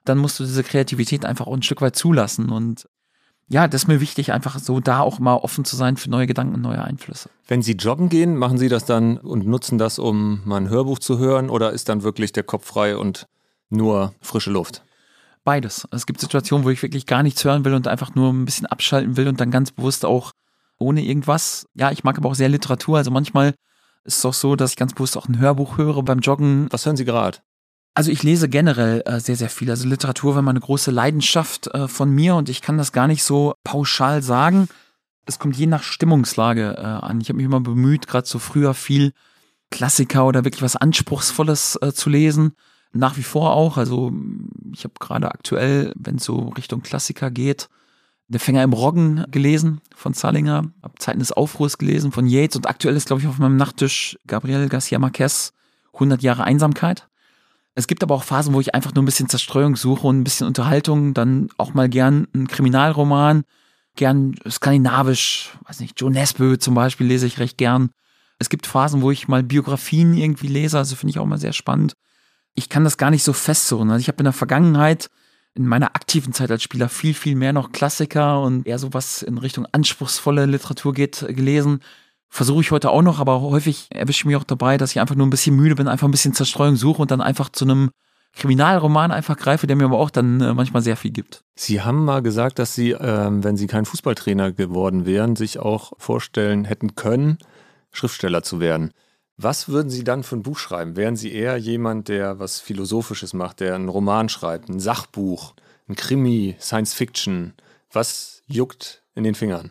dann 0.05 0.19
musst 0.19 0.39
du 0.39 0.45
diese 0.45 0.63
Kreativität 0.63 1.25
einfach 1.25 1.47
auch 1.47 1.55
ein 1.55 1.63
Stück 1.63 1.81
weit 1.81 1.97
zulassen. 1.97 2.51
Und 2.51 2.87
ja, 3.49 3.67
das 3.67 3.83
ist 3.85 3.89
mir 3.89 4.01
wichtig, 4.01 4.33
einfach 4.33 4.59
so 4.59 4.79
da 4.81 5.01
auch 5.01 5.19
mal 5.19 5.37
offen 5.37 5.65
zu 5.65 5.75
sein 5.75 5.97
für 5.97 6.11
neue 6.11 6.27
Gedanken 6.27 6.55
und 6.55 6.61
neue 6.61 6.83
Einflüsse. 6.83 7.31
Wenn 7.47 7.63
Sie 7.63 7.73
joggen 7.73 8.11
gehen, 8.11 8.37
machen 8.37 8.59
Sie 8.59 8.69
das 8.69 8.85
dann 8.85 9.17
und 9.17 9.47
nutzen 9.47 9.79
das, 9.79 9.99
um 9.99 10.43
mal 10.45 10.59
ein 10.59 10.69
Hörbuch 10.69 10.99
zu 10.99 11.19
hören 11.19 11.49
oder 11.49 11.73
ist 11.73 11.89
dann 11.89 12.03
wirklich 12.03 12.33
der 12.33 12.43
Kopf 12.43 12.67
frei 12.67 12.97
und 12.97 13.27
nur 13.71 14.13
frische 14.21 14.51
Luft? 14.51 14.83
Beides. 15.45 15.89
Es 15.93 16.05
gibt 16.05 16.21
Situationen, 16.21 16.67
wo 16.67 16.71
ich 16.71 16.83
wirklich 16.83 17.07
gar 17.07 17.23
nichts 17.23 17.43
hören 17.43 17.65
will 17.65 17.73
und 17.73 17.89
einfach 17.89 18.15
nur 18.15 18.31
ein 18.31 18.45
bisschen 18.45 18.67
abschalten 18.67 19.17
will 19.17 19.29
und 19.29 19.41
dann 19.41 19.51
ganz 19.51 19.73
bewusst 19.73 20.05
auch 20.05 20.33
ohne 20.79 21.03
irgendwas. 21.03 21.67
Ja, 21.75 21.91
ich 21.91 22.05
mag 22.05 22.19
aber 22.19 22.29
auch 22.29 22.35
sehr 22.35 22.51
Literatur. 22.51 22.99
Also 22.99 23.11
manchmal 23.11 23.55
ist 24.09 24.19
es 24.19 24.25
auch 24.25 24.35
so, 24.35 24.57
dass 24.57 24.71
ich 24.71 24.77
ganz 24.77 24.95
bewusst 24.95 25.17
auch 25.17 25.29
ein 25.29 25.39
Hörbuch 25.39 25.79
höre 25.79 26.03
beim 26.03 26.19
Joggen. 26.19 26.67
Was 26.71 26.85
hören 26.85 26.97
Sie 26.97 27.05
gerade? 27.05 27.39
Also 27.95 28.11
ich 28.11 28.23
lese 28.23 28.49
generell 28.49 29.03
äh, 29.07 29.21
sehr, 29.21 29.37
sehr 29.37 29.51
viel. 29.51 29.71
Also 29.71 29.87
Literatur 29.87 30.35
war 30.35 30.43
mal 30.43 30.51
eine 30.51 30.61
große 30.61 30.91
Leidenschaft 30.91 31.69
äh, 31.69 31.89
von 31.89 32.11
mir 32.11 32.35
und 32.35 32.49
ich 32.49 32.63
kann 32.63 32.79
das 32.79 32.93
gar 32.93 33.07
nicht 33.07 33.23
so 33.23 33.55
pauschal 33.65 34.23
sagen. 34.23 34.69
Es 35.27 35.39
kommt 35.39 35.57
je 35.57 35.67
nach 35.67 35.83
Stimmungslage 35.83 36.77
äh, 36.79 36.81
an. 36.81 37.21
Ich 37.21 37.29
habe 37.29 37.37
mich 37.37 37.47
immer 37.47 37.61
bemüht, 37.61 38.07
gerade 38.07 38.27
so 38.27 38.39
früher 38.39 38.73
viel 38.73 39.13
Klassiker 39.71 40.27
oder 40.27 40.45
wirklich 40.45 40.63
was 40.63 40.77
Anspruchsvolles 40.77 41.79
äh, 41.83 41.93
zu 41.93 42.09
lesen. 42.09 42.53
Nach 42.93 43.19
wie 43.19 43.23
vor 43.23 43.53
auch. 43.53 43.77
Also 43.77 44.13
ich 44.73 44.85
habe 44.85 44.95
gerade 44.99 45.31
aktuell, 45.31 45.93
wenn 45.97 46.17
es 46.17 46.25
so 46.25 46.49
Richtung 46.57 46.83
Klassiker 46.83 47.31
geht, 47.31 47.69
der 48.29 48.41
Fänger 48.41 48.63
im 48.63 48.75
Roggen 48.75 49.25
gelesen 49.31 49.81
von 49.95 50.15
Zallinger, 50.15 50.71
hab 50.83 51.01
Zeiten 51.01 51.19
des 51.19 51.33
Aufruhrs 51.33 51.79
gelesen 51.79 52.13
von 52.13 52.27
Yates 52.27 52.57
und 52.57 52.69
aktuell 52.69 52.95
ist, 52.95 53.07
glaube 53.07 53.23
ich, 53.23 53.29
auf 53.29 53.39
meinem 53.39 53.57
Nachttisch 53.57 54.19
Gabriel 54.27 54.69
Garcia 54.69 54.99
Marquez 54.99 55.53
100 55.95 56.23
Jahre 56.23 56.45
Einsamkeit. 56.45 57.09
Es 57.75 57.87
gibt 57.87 58.03
aber 58.03 58.15
auch 58.15 58.25
Phasen, 58.25 58.55
wo 58.55 58.61
ich 58.61 58.75
einfach 58.75 58.93
nur 58.95 59.03
ein 59.03 59.07
bisschen 59.07 59.29
Zerstreuung 59.29 59.77
suche 59.77 60.07
und 60.07 60.21
ein 60.21 60.25
bisschen 60.25 60.47
Unterhaltung, 60.47 61.15
dann 61.15 61.49
auch 61.57 61.75
mal 61.75 61.89
gern 61.89 62.27
einen 62.35 62.49
Kriminalroman, 62.49 63.45
gern 63.97 64.35
skandinavisch, 64.49 65.57
weiß 65.67 65.81
nicht, 65.81 65.99
Joe 66.01 66.11
Nesbø 66.11 66.59
zum 66.59 66.75
Beispiel 66.75 67.07
lese 67.07 67.27
ich 67.27 67.39
recht 67.39 67.57
gern. 67.57 67.91
Es 68.39 68.49
gibt 68.51 68.67
Phasen, 68.67 69.01
wo 69.01 69.11
ich 69.11 69.27
mal 69.27 69.43
Biografien 69.43 70.13
irgendwie 70.15 70.49
lese, 70.49 70.77
also 70.77 70.97
finde 70.97 71.11
ich 71.11 71.19
auch 71.19 71.27
mal 71.27 71.39
sehr 71.39 71.53
spannend. 71.53 71.95
Ich 72.55 72.69
kann 72.69 72.85
das 72.85 72.99
gar 72.99 73.11
nicht 73.11 73.23
so 73.23 73.33
festsuchen. 73.33 73.91
Also 73.91 74.01
ich 74.01 74.09
habe 74.09 74.19
in 74.19 74.25
der 74.25 74.33
Vergangenheit 74.33 75.09
in 75.59 75.67
meiner 75.67 75.95
aktiven 75.97 76.33
Zeit 76.33 76.51
als 76.51 76.63
Spieler 76.63 76.89
viel, 76.89 77.15
viel 77.15 77.35
mehr 77.35 77.53
noch 77.53 77.73
Klassiker 77.73 78.41
und 78.41 78.67
eher 78.67 78.79
so 78.79 78.95
was 78.95 79.23
in 79.23 79.39
Richtung 79.39 79.67
anspruchsvolle 79.73 80.47
Literatur 80.47 80.95
geht, 80.95 81.27
gelesen. 81.29 81.81
Versuche 82.31 82.61
ich 82.61 82.71
heute 82.71 82.91
auch 82.91 83.03
noch, 83.03 83.19
aber 83.19 83.41
häufig 83.41 83.89
erwische 83.91 84.21
ich 84.21 84.25
mich 84.27 84.37
auch 84.37 84.45
dabei, 84.45 84.77
dass 84.79 84.93
ich 84.93 85.01
einfach 85.01 85.17
nur 85.17 85.27
ein 85.27 85.31
bisschen 85.31 85.57
müde 85.57 85.75
bin, 85.75 85.89
einfach 85.89 86.07
ein 86.07 86.13
bisschen 86.13 86.35
Zerstreuung 86.35 86.77
suche 86.77 87.03
und 87.03 87.11
dann 87.11 87.21
einfach 87.21 87.49
zu 87.49 87.65
einem 87.65 87.91
Kriminalroman 88.35 89.11
einfach 89.11 89.37
greife, 89.37 89.67
der 89.67 89.77
mir 89.77 89.87
aber 89.87 89.99
auch 89.99 90.11
dann 90.11 90.41
äh, 90.41 90.55
manchmal 90.55 90.83
sehr 90.83 90.97
viel 90.97 91.11
gibt. 91.11 91.43
Sie 91.57 91.81
haben 91.81 92.05
mal 92.05 92.23
gesagt, 92.23 92.59
dass 92.59 92.75
Sie, 92.75 92.91
ähm, 92.93 93.43
wenn 93.43 93.57
Sie 93.57 93.67
kein 93.67 93.85
Fußballtrainer 93.85 94.53
geworden 94.53 95.07
wären, 95.07 95.35
sich 95.35 95.59
auch 95.59 95.93
vorstellen 95.99 96.65
hätten 96.65 96.95
können, 96.95 97.39
Schriftsteller 97.91 98.43
zu 98.43 98.61
werden. 98.61 98.93
Was 99.41 99.69
würden 99.69 99.89
Sie 99.89 100.03
dann 100.03 100.25
für 100.25 100.35
ein 100.35 100.43
Buch 100.43 100.59
schreiben? 100.59 100.97
Wären 100.97 101.15
Sie 101.15 101.33
eher 101.33 101.57
jemand, 101.57 102.09
der 102.09 102.41
was 102.41 102.59
Philosophisches 102.59 103.35
macht, 103.35 103.61
der 103.61 103.77
einen 103.77 103.89
Roman 103.89 104.29
schreibt, 104.29 104.69
ein 104.69 104.81
Sachbuch, 104.81 105.55
ein 105.89 105.95
Krimi, 105.95 106.57
Science 106.61 106.93
Fiction? 106.93 107.55
Was 107.93 108.43
juckt 108.47 109.05
in 109.15 109.23
den 109.23 109.37
Fingern? 109.37 109.71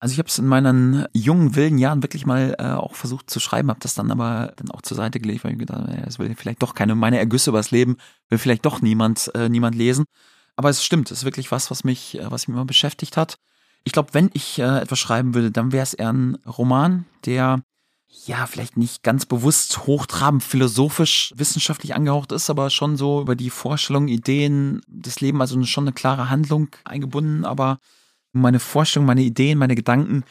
Also 0.00 0.14
ich 0.14 0.18
habe 0.18 0.30
es 0.30 0.38
in 0.38 0.46
meinen 0.46 1.06
jungen, 1.12 1.56
wilden 1.56 1.76
Jahren 1.76 2.02
wirklich 2.02 2.24
mal 2.24 2.56
äh, 2.58 2.70
auch 2.70 2.94
versucht 2.94 3.28
zu 3.28 3.38
schreiben, 3.38 3.68
habe 3.68 3.80
das 3.80 3.94
dann 3.94 4.10
aber 4.10 4.54
dann 4.56 4.70
auch 4.70 4.80
zur 4.80 4.96
Seite 4.96 5.20
gelegt, 5.20 5.44
weil 5.44 5.52
ich 5.52 5.58
gedacht 5.58 5.80
habe, 5.80 6.02
es 6.06 6.18
will 6.18 6.34
vielleicht 6.34 6.62
doch 6.62 6.74
keine 6.74 6.94
meine 6.94 7.18
Ergüsse 7.18 7.50
übers 7.50 7.70
Leben, 7.70 7.98
will 8.30 8.38
vielleicht 8.38 8.64
doch 8.64 8.80
niemand 8.80 9.30
äh, 9.34 9.50
niemand 9.50 9.76
lesen. 9.76 10.06
Aber 10.56 10.70
es 10.70 10.82
stimmt, 10.82 11.10
es 11.10 11.18
ist 11.18 11.24
wirklich 11.24 11.52
was, 11.52 11.70
was 11.70 11.84
mich 11.84 12.18
äh, 12.18 12.30
was 12.30 12.48
mich 12.48 12.54
immer 12.54 12.64
beschäftigt 12.64 13.18
hat. 13.18 13.38
Ich 13.84 13.92
glaube, 13.92 14.14
wenn 14.14 14.30
ich 14.32 14.58
äh, 14.58 14.80
etwas 14.80 15.00
schreiben 15.00 15.34
würde, 15.34 15.50
dann 15.50 15.72
wäre 15.72 15.82
es 15.82 15.92
eher 15.92 16.12
ein 16.12 16.36
Roman, 16.46 17.04
der 17.26 17.62
ja, 18.08 18.46
vielleicht 18.46 18.76
nicht 18.76 19.02
ganz 19.02 19.26
bewusst 19.26 19.86
hochtrabend 19.86 20.42
philosophisch, 20.42 21.32
wissenschaftlich 21.36 21.94
angehaucht 21.94 22.32
ist, 22.32 22.50
aber 22.50 22.70
schon 22.70 22.96
so 22.96 23.20
über 23.20 23.36
die 23.36 23.50
Vorstellungen, 23.50 24.08
Ideen 24.08 24.80
des 24.86 25.20
Lebens, 25.20 25.40
also 25.40 25.62
schon 25.64 25.84
eine 25.84 25.92
klare 25.92 26.30
Handlung 26.30 26.68
eingebunden, 26.84 27.44
aber 27.44 27.78
meine 28.32 28.60
Vorstellungen, 28.60 29.06
meine 29.06 29.22
Ideen, 29.22 29.58
meine 29.58 29.74
Gedanken 29.74 30.24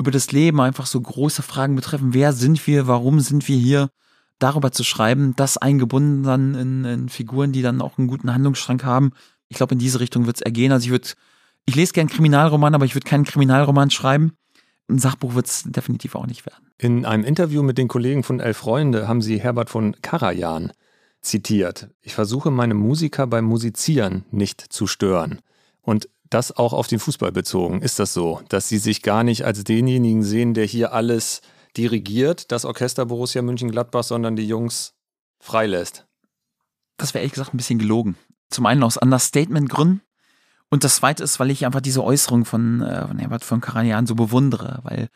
über 0.00 0.10
das 0.10 0.32
Leben, 0.32 0.60
einfach 0.60 0.86
so 0.86 1.00
große 1.00 1.42
Fragen 1.42 1.74
betreffen, 1.74 2.14
wer 2.14 2.32
sind 2.32 2.66
wir, 2.66 2.86
warum 2.86 3.20
sind 3.20 3.48
wir 3.48 3.58
hier, 3.58 3.90
darüber 4.38 4.70
zu 4.70 4.84
schreiben, 4.84 5.34
das 5.34 5.56
eingebunden 5.56 6.22
dann 6.22 6.54
in, 6.54 6.84
in 6.84 7.08
Figuren, 7.08 7.50
die 7.50 7.62
dann 7.62 7.82
auch 7.82 7.98
einen 7.98 8.06
guten 8.06 8.32
Handlungsstrang 8.32 8.84
haben. 8.84 9.10
Ich 9.48 9.56
glaube, 9.56 9.72
in 9.74 9.80
diese 9.80 9.98
Richtung 9.98 10.26
wird 10.26 10.36
es 10.36 10.42
ergehen. 10.42 10.70
Also 10.70 10.84
ich 10.84 10.90
würde, 10.92 11.08
ich 11.66 11.74
lese 11.74 11.92
gern 11.92 12.06
Kriminalroman, 12.06 12.76
aber 12.76 12.84
ich 12.84 12.94
würde 12.94 13.08
keinen 13.08 13.24
Kriminalroman 13.24 13.90
schreiben 13.90 14.34
ein 14.88 14.98
Sachbuch 14.98 15.34
wird 15.34 15.46
es 15.46 15.64
definitiv 15.64 16.14
auch 16.14 16.26
nicht 16.26 16.46
werden. 16.46 16.67
In 16.80 17.04
einem 17.04 17.24
Interview 17.24 17.64
mit 17.64 17.76
den 17.76 17.88
Kollegen 17.88 18.22
von 18.22 18.38
Elf 18.38 18.58
Freunde 18.58 19.08
haben 19.08 19.20
sie 19.20 19.40
Herbert 19.40 19.68
von 19.68 20.00
Karajan 20.00 20.72
zitiert. 21.20 21.90
Ich 22.02 22.14
versuche 22.14 22.52
meine 22.52 22.74
Musiker 22.74 23.26
beim 23.26 23.44
Musizieren 23.44 24.24
nicht 24.30 24.60
zu 24.60 24.86
stören. 24.86 25.40
Und 25.82 26.08
das 26.30 26.56
auch 26.56 26.72
auf 26.72 26.86
den 26.86 27.00
Fußball 27.00 27.32
bezogen. 27.32 27.82
Ist 27.82 27.98
das 27.98 28.14
so, 28.14 28.42
dass 28.48 28.68
Sie 28.68 28.78
sich 28.78 29.02
gar 29.02 29.24
nicht 29.24 29.44
als 29.44 29.64
denjenigen 29.64 30.22
sehen, 30.22 30.54
der 30.54 30.66
hier 30.66 30.92
alles 30.92 31.40
dirigiert, 31.76 32.52
das 32.52 32.64
Orchester 32.64 33.06
Borussia 33.06 33.42
München-Gladbach, 33.42 34.04
sondern 34.04 34.36
die 34.36 34.46
Jungs 34.46 34.94
freilässt? 35.40 36.06
Das 36.96 37.12
wäre 37.12 37.22
ehrlich 37.22 37.32
gesagt 37.32 37.54
ein 37.54 37.56
bisschen 37.56 37.78
gelogen. 37.78 38.16
Zum 38.50 38.66
einen 38.66 38.84
aus 38.84 38.96
Understatement-Gründen. 38.96 40.02
Und 40.70 40.84
das 40.84 40.96
zweite 40.96 41.24
ist, 41.24 41.40
weil 41.40 41.50
ich 41.50 41.66
einfach 41.66 41.80
diese 41.80 42.04
Äußerung 42.04 42.44
von, 42.44 42.82
äh, 42.82 43.08
von 43.08 43.18
Herbert 43.18 43.42
von 43.42 43.60
Karajan 43.60 44.06
so 44.06 44.14
bewundere, 44.14 44.80
weil 44.82 45.08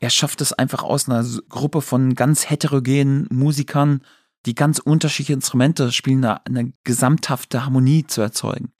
er 0.00 0.10
schafft 0.10 0.40
es 0.40 0.52
einfach 0.52 0.82
aus 0.82 1.08
einer 1.08 1.24
Gruppe 1.48 1.82
von 1.82 2.14
ganz 2.14 2.48
heterogenen 2.48 3.28
Musikern, 3.30 4.00
die 4.46 4.54
ganz 4.54 4.78
unterschiedliche 4.78 5.34
Instrumente 5.34 5.92
spielen, 5.92 6.24
eine, 6.24 6.44
eine 6.46 6.72
gesamthafte 6.84 7.64
Harmonie 7.64 8.06
zu 8.06 8.22
erzeugen. 8.22 8.72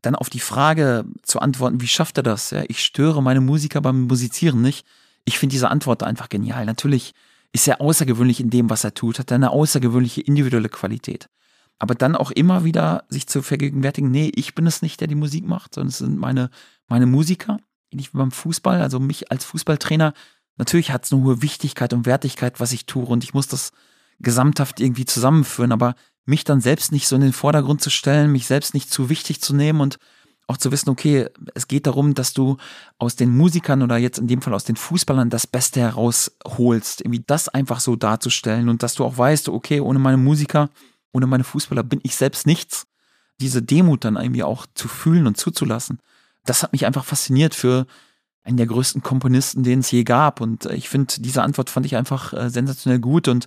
Dann 0.00 0.16
auf 0.16 0.30
die 0.30 0.40
Frage 0.40 1.04
zu 1.22 1.40
antworten, 1.40 1.82
wie 1.82 1.86
schafft 1.86 2.16
er 2.16 2.22
das? 2.22 2.50
Ja, 2.50 2.64
ich 2.66 2.82
störe 2.82 3.22
meine 3.22 3.42
Musiker 3.42 3.82
beim 3.82 4.02
Musizieren 4.02 4.62
nicht. 4.62 4.86
Ich 5.24 5.38
finde 5.38 5.52
diese 5.52 5.70
Antwort 5.70 6.02
einfach 6.02 6.30
genial. 6.30 6.64
Natürlich 6.64 7.12
ist 7.52 7.68
er 7.68 7.80
außergewöhnlich 7.82 8.40
in 8.40 8.50
dem, 8.50 8.70
was 8.70 8.82
er 8.82 8.94
tut, 8.94 9.18
hat 9.18 9.30
eine 9.30 9.50
außergewöhnliche 9.50 10.22
individuelle 10.22 10.70
Qualität. 10.70 11.28
Aber 11.78 11.94
dann 11.94 12.16
auch 12.16 12.30
immer 12.30 12.64
wieder 12.64 13.04
sich 13.08 13.26
zu 13.26 13.42
vergegenwärtigen, 13.42 14.10
nee, 14.10 14.32
ich 14.34 14.54
bin 14.54 14.66
es 14.66 14.82
nicht, 14.82 15.00
der 15.00 15.08
die 15.08 15.14
Musik 15.14 15.46
macht, 15.46 15.74
sondern 15.74 15.88
es 15.88 15.98
sind 15.98 16.18
meine, 16.18 16.48
meine 16.88 17.06
Musiker. 17.06 17.58
Ähnlich 17.90 18.14
wie 18.14 18.18
beim 18.18 18.30
Fußball, 18.30 18.80
also 18.80 18.98
mich 19.00 19.30
als 19.30 19.44
Fußballtrainer. 19.44 20.14
Natürlich 20.56 20.90
hat 20.90 21.04
es 21.04 21.12
eine 21.12 21.22
hohe 21.22 21.42
Wichtigkeit 21.42 21.92
und 21.92 22.06
Wertigkeit, 22.06 22.60
was 22.60 22.72
ich 22.72 22.86
tue 22.86 23.06
und 23.06 23.24
ich 23.24 23.34
muss 23.34 23.48
das 23.48 23.72
gesamthaft 24.20 24.80
irgendwie 24.80 25.04
zusammenführen, 25.04 25.72
aber 25.72 25.94
mich 26.24 26.44
dann 26.44 26.60
selbst 26.60 26.92
nicht 26.92 27.08
so 27.08 27.16
in 27.16 27.22
den 27.22 27.32
Vordergrund 27.32 27.82
zu 27.82 27.90
stellen, 27.90 28.30
mich 28.30 28.46
selbst 28.46 28.74
nicht 28.74 28.90
zu 28.90 29.08
wichtig 29.08 29.40
zu 29.40 29.54
nehmen 29.54 29.80
und 29.80 29.98
auch 30.46 30.56
zu 30.56 30.70
wissen, 30.70 30.90
okay, 30.90 31.28
es 31.54 31.68
geht 31.68 31.86
darum, 31.86 32.14
dass 32.14 32.32
du 32.32 32.56
aus 32.98 33.16
den 33.16 33.36
Musikern 33.36 33.82
oder 33.82 33.96
jetzt 33.96 34.18
in 34.18 34.26
dem 34.26 34.42
Fall 34.42 34.54
aus 34.54 34.64
den 34.64 34.76
Fußballern 34.76 35.30
das 35.30 35.46
Beste 35.46 35.80
herausholst, 35.80 37.00
irgendwie 37.00 37.24
das 37.26 37.48
einfach 37.48 37.80
so 37.80 37.96
darzustellen 37.96 38.68
und 38.68 38.82
dass 38.82 38.94
du 38.94 39.04
auch 39.04 39.16
weißt, 39.16 39.48
okay, 39.48 39.80
ohne 39.80 39.98
meine 39.98 40.16
Musiker, 40.16 40.68
ohne 41.12 41.26
meine 41.26 41.44
Fußballer 41.44 41.82
bin 41.82 42.00
ich 42.02 42.16
selbst 42.16 42.46
nichts. 42.46 42.86
Diese 43.40 43.62
Demut 43.62 44.04
dann 44.04 44.16
irgendwie 44.16 44.42
auch 44.42 44.66
zu 44.74 44.88
fühlen 44.88 45.26
und 45.26 45.36
zuzulassen, 45.36 46.00
das 46.44 46.62
hat 46.62 46.72
mich 46.72 46.86
einfach 46.86 47.04
fasziniert 47.04 47.54
für 47.54 47.86
einen 48.44 48.56
der 48.56 48.66
größten 48.66 49.02
Komponisten, 49.02 49.62
den 49.62 49.80
es 49.80 49.90
je 49.90 50.04
gab. 50.04 50.40
Und 50.40 50.66
ich 50.66 50.88
finde, 50.88 51.14
diese 51.18 51.42
Antwort 51.42 51.70
fand 51.70 51.86
ich 51.86 51.96
einfach 51.96 52.32
äh, 52.32 52.50
sensationell 52.50 52.98
gut 52.98 53.28
und 53.28 53.46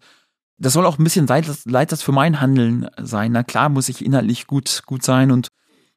das 0.58 0.74
soll 0.74 0.86
auch 0.86 0.98
ein 0.98 1.04
bisschen 1.04 1.28
Leiters 1.28 2.02
für 2.02 2.14
mein 2.14 2.40
Handeln 2.40 2.88
sein. 2.98 3.34
Na 3.34 3.44
klar 3.44 3.68
muss 3.68 3.90
ich 3.90 4.06
inhaltlich 4.06 4.48
gut, 4.48 4.84
gut 4.86 5.04
sein 5.04 5.32
und 5.32 5.50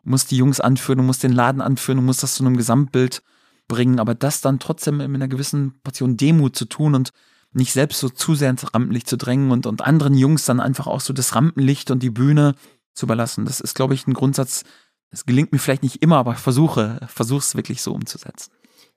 muss 0.03 0.27
die 0.27 0.37
Jungs 0.37 0.61
anführen 0.61 1.01
und 1.01 1.07
muss 1.07 1.21
den 1.21 1.33
Laden 1.33 1.61
anführen 1.61 1.99
und 1.99 2.07
muss 2.07 2.19
das 2.19 2.35
zu 2.35 2.45
einem 2.45 2.57
Gesamtbild 2.57 3.23
bringen, 3.69 4.01
aber 4.01 4.15
das 4.15 4.41
dann 4.41 4.59
trotzdem 4.59 4.97
mit 4.97 5.09
einer 5.09 5.29
gewissen 5.29 5.79
Portion 5.83 6.17
Demut 6.17 6.57
zu 6.57 6.65
tun 6.65 6.95
und 6.95 7.11
nicht 7.53 7.73
selbst 7.73 8.01
so 8.01 8.09
zu 8.09 8.35
sehr 8.35 8.51
ins 8.51 8.75
Rampenlicht 8.75 9.09
zu 9.09 9.17
drängen 9.17 9.51
und, 9.51 9.67
und 9.67 9.83
anderen 9.83 10.15
Jungs 10.15 10.45
dann 10.45 10.61
einfach 10.61 10.87
auch 10.87 11.01
so 11.01 11.13
das 11.13 11.35
Rampenlicht 11.35 11.91
und 11.91 12.03
die 12.03 12.11
Bühne 12.11 12.55
zu 12.95 13.07
überlassen. 13.07 13.45
Das 13.45 13.61
ist, 13.61 13.75
glaube 13.75 13.95
ich, 13.95 14.07
ein 14.07 14.15
Grundsatz, 14.15 14.65
das 15.11 15.25
gelingt 15.25 15.53
mir 15.53 15.59
vielleicht 15.59 15.83
nicht 15.83 16.03
immer, 16.03 16.17
aber 16.17 16.35
versuche, 16.35 17.01
versuche 17.07 17.41
es 17.41 17.55
wirklich 17.55 17.83
so 17.83 17.93
umzusetzen. 17.93 18.51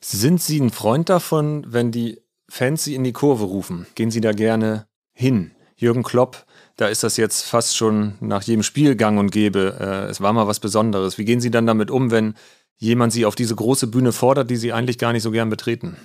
Sind 0.03 0.41
Sie 0.41 0.59
ein 0.59 0.71
Freund 0.71 1.09
davon, 1.09 1.65
wenn 1.67 1.91
die 1.91 2.19
Fans 2.49 2.83
Sie 2.83 2.95
in 2.95 3.03
die 3.03 3.13
Kurve 3.13 3.45
rufen? 3.45 3.85
Gehen 3.95 4.11
Sie 4.11 4.21
da 4.21 4.31
gerne 4.31 4.87
hin. 5.13 5.51
Jürgen 5.77 6.03
Klopp, 6.03 6.45
da 6.75 6.87
ist 6.87 7.03
das 7.03 7.17
jetzt 7.17 7.43
fast 7.43 7.75
schon 7.75 8.15
nach 8.19 8.43
jedem 8.43 8.63
Spiel 8.63 8.95
gang 8.95 9.19
und 9.19 9.31
gäbe. 9.31 9.77
Äh, 9.79 10.09
es 10.09 10.21
war 10.21 10.33
mal 10.33 10.47
was 10.47 10.59
Besonderes. 10.59 11.17
Wie 11.17 11.25
gehen 11.25 11.41
Sie 11.41 11.51
dann 11.51 11.65
damit 11.65 11.89
um, 11.89 12.11
wenn 12.11 12.35
jemand 12.77 13.13
Sie 13.13 13.25
auf 13.25 13.35
diese 13.35 13.55
große 13.55 13.87
Bühne 13.87 14.11
fordert, 14.11 14.49
die 14.49 14.57
Sie 14.57 14.73
eigentlich 14.73 14.97
gar 14.97 15.13
nicht 15.13 15.23
so 15.23 15.31
gern 15.31 15.49
betreten? 15.49 15.97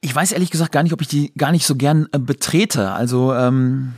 Ich 0.00 0.14
weiß 0.14 0.32
ehrlich 0.32 0.50
gesagt 0.50 0.72
gar 0.72 0.82
nicht, 0.82 0.92
ob 0.92 1.00
ich 1.00 1.08
die 1.08 1.32
gar 1.34 1.52
nicht 1.52 1.66
so 1.66 1.76
gern 1.76 2.08
äh, 2.12 2.18
betrete. 2.18 2.90
Also 2.90 3.32
ähm, 3.34 3.94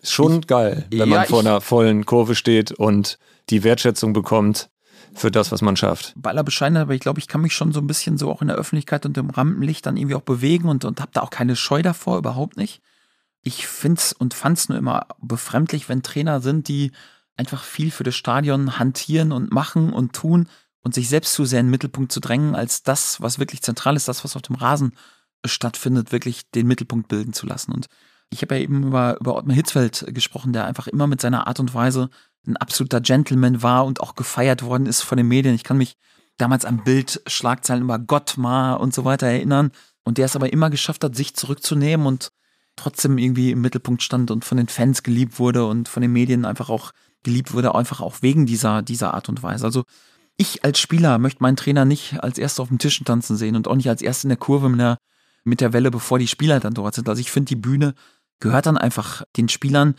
ist 0.00 0.12
schon 0.12 0.40
ich, 0.40 0.46
geil, 0.46 0.86
wenn 0.90 0.98
ja, 1.00 1.06
man 1.06 1.26
vor 1.26 1.40
einer 1.40 1.60
vollen 1.60 2.06
Kurve 2.06 2.34
steht 2.34 2.72
und 2.72 3.18
die 3.50 3.62
Wertschätzung 3.62 4.12
bekommt 4.12 4.70
für 5.16 5.30
das, 5.30 5.52
was 5.52 5.62
man 5.62 5.76
schafft. 5.76 6.12
Bei 6.16 6.30
aller 6.30 6.44
Bescheidenheit, 6.44 6.82
aber 6.82 6.94
ich 6.94 7.00
glaube, 7.00 7.18
ich 7.18 7.28
kann 7.28 7.40
mich 7.40 7.54
schon 7.54 7.72
so 7.72 7.80
ein 7.80 7.86
bisschen 7.86 8.18
so 8.18 8.30
auch 8.30 8.42
in 8.42 8.48
der 8.48 8.56
Öffentlichkeit 8.56 9.06
und 9.06 9.16
im 9.16 9.30
Rampenlicht 9.30 9.86
dann 9.86 9.96
irgendwie 9.96 10.14
auch 10.14 10.22
bewegen 10.22 10.68
und, 10.68 10.84
und 10.84 11.00
habe 11.00 11.10
da 11.12 11.22
auch 11.22 11.30
keine 11.30 11.56
Scheu 11.56 11.82
davor, 11.82 12.18
überhaupt 12.18 12.56
nicht. 12.56 12.82
Ich 13.42 13.66
find's 13.66 14.12
und 14.12 14.34
fand's 14.34 14.68
nur 14.68 14.78
immer 14.78 15.06
befremdlich, 15.20 15.88
wenn 15.88 16.02
Trainer 16.02 16.40
sind, 16.40 16.68
die 16.68 16.92
einfach 17.36 17.62
viel 17.62 17.90
für 17.90 18.04
das 18.04 18.14
Stadion 18.14 18.78
hantieren 18.78 19.32
und 19.32 19.52
machen 19.52 19.92
und 19.92 20.12
tun 20.12 20.48
und 20.82 20.94
sich 20.94 21.08
selbst 21.08 21.34
zu 21.34 21.44
sehr 21.44 21.60
in 21.60 21.66
den 21.66 21.70
Mittelpunkt 21.70 22.12
zu 22.12 22.20
drängen, 22.20 22.54
als 22.54 22.82
das, 22.82 23.20
was 23.20 23.38
wirklich 23.38 23.62
zentral 23.62 23.96
ist, 23.96 24.08
das, 24.08 24.24
was 24.24 24.36
auf 24.36 24.42
dem 24.42 24.56
Rasen 24.56 24.92
stattfindet, 25.44 26.12
wirklich 26.12 26.50
den 26.50 26.66
Mittelpunkt 26.66 27.08
bilden 27.08 27.32
zu 27.32 27.46
lassen. 27.46 27.72
Und 27.72 27.86
ich 28.30 28.42
habe 28.42 28.56
ja 28.56 28.60
eben 28.62 28.84
über, 28.84 29.18
über 29.20 29.36
Ottmar 29.36 29.54
Hitzfeld 29.54 30.06
gesprochen, 30.08 30.52
der 30.52 30.64
einfach 30.66 30.86
immer 30.86 31.06
mit 31.06 31.20
seiner 31.20 31.46
Art 31.46 31.60
und 31.60 31.74
Weise 31.74 32.10
ein 32.46 32.56
absoluter 32.56 33.00
Gentleman 33.00 33.62
war 33.62 33.84
und 33.84 34.00
auch 34.00 34.14
gefeiert 34.14 34.62
worden 34.62 34.86
ist 34.86 35.02
von 35.02 35.18
den 35.18 35.28
Medien. 35.28 35.54
Ich 35.54 35.64
kann 35.64 35.78
mich 35.78 35.96
damals 36.36 36.64
an 36.64 36.84
Bildschlagzeilen 36.84 37.82
über 37.82 37.98
Gottmar 37.98 38.80
und 38.80 38.94
so 38.94 39.04
weiter 39.04 39.26
erinnern. 39.26 39.70
Und 40.04 40.18
der 40.18 40.26
es 40.26 40.36
aber 40.36 40.52
immer 40.52 40.70
geschafft 40.70 41.02
hat, 41.02 41.16
sich 41.16 41.34
zurückzunehmen 41.34 42.06
und 42.06 42.30
trotzdem 42.76 43.18
irgendwie 43.18 43.50
im 43.50 43.60
Mittelpunkt 43.60 44.02
stand 44.02 44.30
und 44.30 44.44
von 44.44 44.58
den 44.58 44.68
Fans 44.68 45.02
geliebt 45.02 45.38
wurde 45.38 45.66
und 45.66 45.88
von 45.88 46.02
den 46.02 46.12
Medien 46.12 46.44
einfach 46.44 46.68
auch 46.68 46.92
geliebt 47.22 47.52
wurde, 47.54 47.74
einfach 47.74 48.00
auch 48.00 48.22
wegen 48.22 48.46
dieser, 48.46 48.82
dieser 48.82 49.14
Art 49.14 49.28
und 49.28 49.42
Weise. 49.42 49.64
Also 49.64 49.84
ich 50.36 50.64
als 50.64 50.78
Spieler 50.78 51.18
möchte 51.18 51.42
meinen 51.42 51.56
Trainer 51.56 51.84
nicht 51.84 52.22
als 52.22 52.38
erster 52.38 52.62
auf 52.62 52.68
dem 52.68 52.78
Tischen 52.78 53.06
tanzen 53.06 53.36
sehen 53.36 53.56
und 53.56 53.66
auch 53.66 53.74
nicht 53.74 53.88
als 53.88 54.02
erster 54.02 54.26
in 54.26 54.30
der 54.30 54.38
Kurve 54.38 54.68
mit 54.68 54.78
der, 54.78 54.98
mit 55.42 55.60
der 55.60 55.72
Welle, 55.72 55.90
bevor 55.90 56.18
die 56.18 56.28
Spieler 56.28 56.60
dann 56.60 56.74
dort 56.74 56.94
sind. 56.94 57.08
Also 57.08 57.20
ich 57.20 57.30
finde, 57.30 57.48
die 57.48 57.56
Bühne 57.56 57.94
gehört 58.38 58.66
dann 58.66 58.76
einfach 58.76 59.24
den 59.36 59.48
Spielern 59.48 59.94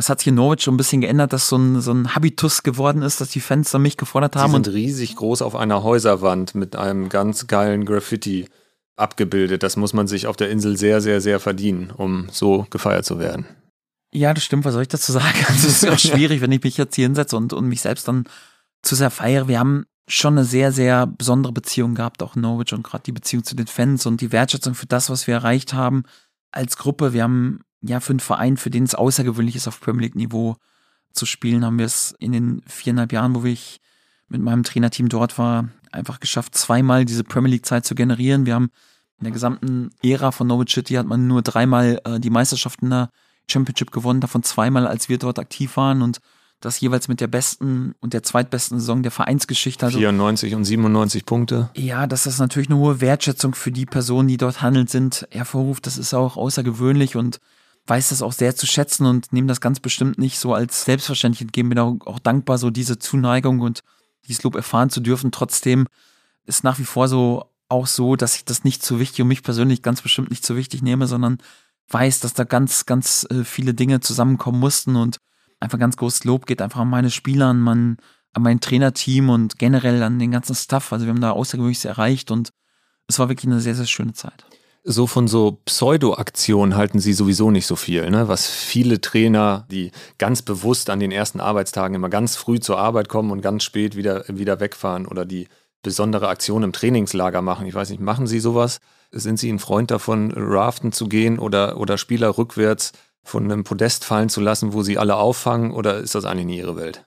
es 0.00 0.08
hat 0.08 0.20
sich 0.20 0.28
in 0.28 0.34
Norwich 0.34 0.62
schon 0.62 0.74
ein 0.74 0.78
bisschen 0.78 1.02
geändert, 1.02 1.32
dass 1.32 1.48
so 1.48 1.56
ein, 1.56 1.80
so 1.80 1.92
ein 1.92 2.14
Habitus 2.14 2.62
geworden 2.62 3.02
ist, 3.02 3.20
dass 3.20 3.28
die 3.28 3.40
Fans 3.40 3.70
dann 3.70 3.82
mich 3.82 3.98
gefordert 3.98 4.34
haben. 4.34 4.50
Die 4.50 4.64
sind 4.64 4.74
riesig 4.74 5.16
groß 5.16 5.42
auf 5.42 5.54
einer 5.54 5.82
Häuserwand 5.82 6.54
mit 6.54 6.74
einem 6.74 7.10
ganz 7.10 7.46
geilen 7.46 7.84
Graffiti 7.84 8.48
abgebildet. 8.96 9.62
Das 9.62 9.76
muss 9.76 9.92
man 9.92 10.06
sich 10.06 10.26
auf 10.26 10.36
der 10.36 10.50
Insel 10.50 10.78
sehr, 10.78 11.02
sehr, 11.02 11.20
sehr 11.20 11.38
verdienen, 11.38 11.90
um 11.90 12.28
so 12.30 12.66
gefeiert 12.70 13.04
zu 13.04 13.18
werden. 13.18 13.46
Ja, 14.12 14.32
das 14.32 14.42
stimmt. 14.42 14.64
Was 14.64 14.72
soll 14.72 14.82
ich 14.82 14.88
dazu 14.88 15.12
sagen? 15.12 15.38
Also 15.48 15.68
es 15.68 15.82
ist 15.82 15.88
auch 15.88 15.98
schwierig, 15.98 16.40
wenn 16.40 16.52
ich 16.52 16.62
mich 16.62 16.78
jetzt 16.78 16.96
hier 16.96 17.06
hinsetze 17.06 17.36
und, 17.36 17.52
und 17.52 17.68
mich 17.68 17.82
selbst 17.82 18.08
dann 18.08 18.24
zu 18.82 18.94
sehr 18.94 19.10
feiere. 19.10 19.48
Wir 19.48 19.58
haben 19.58 19.84
schon 20.08 20.38
eine 20.38 20.46
sehr, 20.46 20.72
sehr 20.72 21.06
besondere 21.06 21.52
Beziehung 21.52 21.94
gehabt, 21.94 22.22
auch 22.22 22.36
in 22.36 22.42
Norwich 22.42 22.72
und 22.72 22.82
gerade 22.82 23.04
die 23.04 23.12
Beziehung 23.12 23.44
zu 23.44 23.54
den 23.54 23.66
Fans 23.66 24.06
und 24.06 24.22
die 24.22 24.32
Wertschätzung 24.32 24.74
für 24.74 24.86
das, 24.86 25.10
was 25.10 25.26
wir 25.26 25.34
erreicht 25.34 25.74
haben 25.74 26.04
als 26.50 26.78
Gruppe. 26.78 27.12
Wir 27.12 27.22
haben 27.22 27.60
ja, 27.82 28.00
für 28.00 28.10
einen 28.10 28.20
Verein, 28.20 28.56
für 28.56 28.70
den 28.70 28.84
es 28.84 28.94
außergewöhnlich 28.94 29.56
ist, 29.56 29.68
auf 29.68 29.80
Premier 29.80 30.02
League-Niveau 30.02 30.56
zu 31.12 31.26
spielen, 31.26 31.64
haben 31.64 31.78
wir 31.78 31.86
es 31.86 32.14
in 32.18 32.32
den 32.32 32.62
viereinhalb 32.66 33.12
Jahren, 33.12 33.34
wo 33.34 33.44
ich 33.44 33.80
mit 34.28 34.42
meinem 34.42 34.62
Trainerteam 34.62 35.08
dort 35.08 35.38
war, 35.38 35.68
einfach 35.90 36.20
geschafft, 36.20 36.54
zweimal 36.54 37.04
diese 37.04 37.24
Premier 37.24 37.50
League-Zeit 37.50 37.84
zu 37.84 37.94
generieren. 37.94 38.46
Wir 38.46 38.54
haben 38.54 38.70
in 39.18 39.24
der 39.24 39.32
gesamten 39.32 39.90
Ära 40.02 40.30
von 40.30 40.46
Norwich 40.46 40.72
City 40.72 40.94
hat 40.94 41.06
man 41.06 41.26
nur 41.26 41.42
dreimal 41.42 42.00
äh, 42.04 42.20
die 42.20 42.30
Meisterschaft 42.30 42.80
in 42.82 42.90
der 42.90 43.10
Championship 43.50 43.90
gewonnen, 43.90 44.20
davon 44.20 44.42
zweimal, 44.42 44.86
als 44.86 45.08
wir 45.08 45.18
dort 45.18 45.38
aktiv 45.38 45.76
waren 45.76 46.00
und 46.02 46.20
das 46.60 46.78
jeweils 46.80 47.08
mit 47.08 47.20
der 47.20 47.26
besten 47.26 47.94
und 48.00 48.12
der 48.12 48.22
zweitbesten 48.22 48.78
Saison 48.78 49.02
der 49.02 49.10
Vereinsgeschichte. 49.10 49.86
Also, 49.86 49.98
94 49.98 50.54
und 50.54 50.64
97 50.64 51.24
Punkte. 51.24 51.70
Ja, 51.74 52.06
dass 52.06 52.24
das 52.24 52.38
natürlich 52.38 52.68
eine 52.68 52.78
hohe 52.78 53.00
Wertschätzung 53.00 53.54
für 53.54 53.72
die 53.72 53.86
Personen, 53.86 54.28
die 54.28 54.36
dort 54.36 54.60
handelnd 54.62 54.90
sind, 54.90 55.26
hervorruft. 55.30 55.86
Das 55.86 55.96
ist 55.96 56.12
auch 56.12 56.36
außergewöhnlich 56.36 57.16
und 57.16 57.40
weiß 57.90 58.10
das 58.10 58.22
auch 58.22 58.32
sehr 58.32 58.54
zu 58.54 58.66
schätzen 58.66 59.04
und 59.04 59.32
nehme 59.32 59.48
das 59.48 59.60
ganz 59.60 59.80
bestimmt 59.80 60.16
nicht 60.16 60.38
so 60.38 60.54
als 60.54 60.84
selbstverständlich 60.84 61.42
entgegen. 61.42 61.68
Bin 61.68 61.78
auch, 61.78 61.96
auch 62.06 62.20
dankbar, 62.20 62.56
so 62.56 62.70
diese 62.70 62.98
Zuneigung 63.00 63.60
und 63.60 63.82
dieses 64.28 64.44
Lob 64.44 64.54
erfahren 64.54 64.90
zu 64.90 65.00
dürfen. 65.00 65.32
Trotzdem 65.32 65.88
ist 66.46 66.62
nach 66.62 66.78
wie 66.78 66.84
vor 66.84 67.08
so 67.08 67.46
auch 67.68 67.88
so, 67.88 68.14
dass 68.16 68.36
ich 68.36 68.44
das 68.44 68.64
nicht 68.64 68.82
zu 68.82 69.00
wichtig 69.00 69.22
und 69.22 69.28
mich 69.28 69.42
persönlich 69.42 69.82
ganz 69.82 70.02
bestimmt 70.02 70.30
nicht 70.30 70.44
zu 70.44 70.56
wichtig 70.56 70.82
nehme, 70.82 71.08
sondern 71.08 71.38
weiß, 71.88 72.20
dass 72.20 72.32
da 72.32 72.44
ganz, 72.44 72.86
ganz 72.86 73.26
äh, 73.28 73.44
viele 73.44 73.74
Dinge 73.74 74.00
zusammenkommen 74.00 74.60
mussten 74.60 74.94
und 74.94 75.18
einfach 75.58 75.78
ganz 75.78 75.96
großes 75.96 76.24
Lob 76.24 76.46
geht 76.46 76.62
einfach 76.62 76.80
an 76.80 76.90
meine 76.90 77.10
Spieler, 77.10 77.46
an 77.46 77.60
mein, 77.60 77.96
an 78.32 78.42
mein 78.42 78.60
Trainerteam 78.60 79.28
und 79.30 79.58
generell 79.58 80.02
an 80.04 80.18
den 80.18 80.30
ganzen 80.30 80.54
Staff. 80.54 80.92
Also 80.92 81.06
wir 81.06 81.10
haben 81.10 81.20
da 81.20 81.32
Außergewöhnliches 81.32 81.84
erreicht 81.84 82.30
und 82.30 82.50
es 83.08 83.18
war 83.18 83.28
wirklich 83.28 83.50
eine 83.50 83.60
sehr, 83.60 83.74
sehr 83.74 83.86
schöne 83.86 84.12
Zeit 84.12 84.46
so 84.82 85.06
von 85.06 85.28
so 85.28 85.60
Pseudo-Aktionen 85.64 86.76
halten 86.76 87.00
sie 87.00 87.12
sowieso 87.12 87.50
nicht 87.50 87.66
so 87.66 87.76
viel, 87.76 88.10
ne? 88.10 88.28
Was 88.28 88.46
viele 88.48 89.00
Trainer, 89.00 89.66
die 89.70 89.92
ganz 90.18 90.42
bewusst 90.42 90.90
an 90.90 91.00
den 91.00 91.12
ersten 91.12 91.40
Arbeitstagen 91.40 91.94
immer 91.94 92.08
ganz 92.08 92.36
früh 92.36 92.60
zur 92.60 92.78
Arbeit 92.78 93.08
kommen 93.08 93.30
und 93.30 93.42
ganz 93.42 93.62
spät 93.64 93.96
wieder, 93.96 94.24
wieder 94.28 94.60
wegfahren 94.60 95.06
oder 95.06 95.24
die 95.24 95.48
besondere 95.82 96.28
Aktionen 96.28 96.64
im 96.64 96.72
Trainingslager 96.72 97.42
machen. 97.42 97.66
Ich 97.66 97.74
weiß 97.74 97.90
nicht, 97.90 98.00
machen 98.00 98.26
Sie 98.26 98.40
sowas? 98.40 98.80
Sind 99.12 99.38
Sie 99.38 99.50
ein 99.50 99.58
Freund 99.58 99.90
davon, 99.90 100.32
raften 100.34 100.92
zu 100.92 101.08
gehen 101.08 101.38
oder, 101.38 101.78
oder 101.78 101.98
Spieler 101.98 102.36
rückwärts 102.36 102.92
von 103.22 103.44
einem 103.44 103.64
Podest 103.64 104.04
fallen 104.04 104.28
zu 104.28 104.40
lassen, 104.40 104.72
wo 104.72 104.82
sie 104.82 104.98
alle 104.98 105.16
auffangen, 105.16 105.72
oder 105.72 105.98
ist 105.98 106.14
das 106.14 106.24
eigentlich 106.24 106.46
nie 106.46 106.58
ihre 106.58 106.76
Welt? 106.76 107.04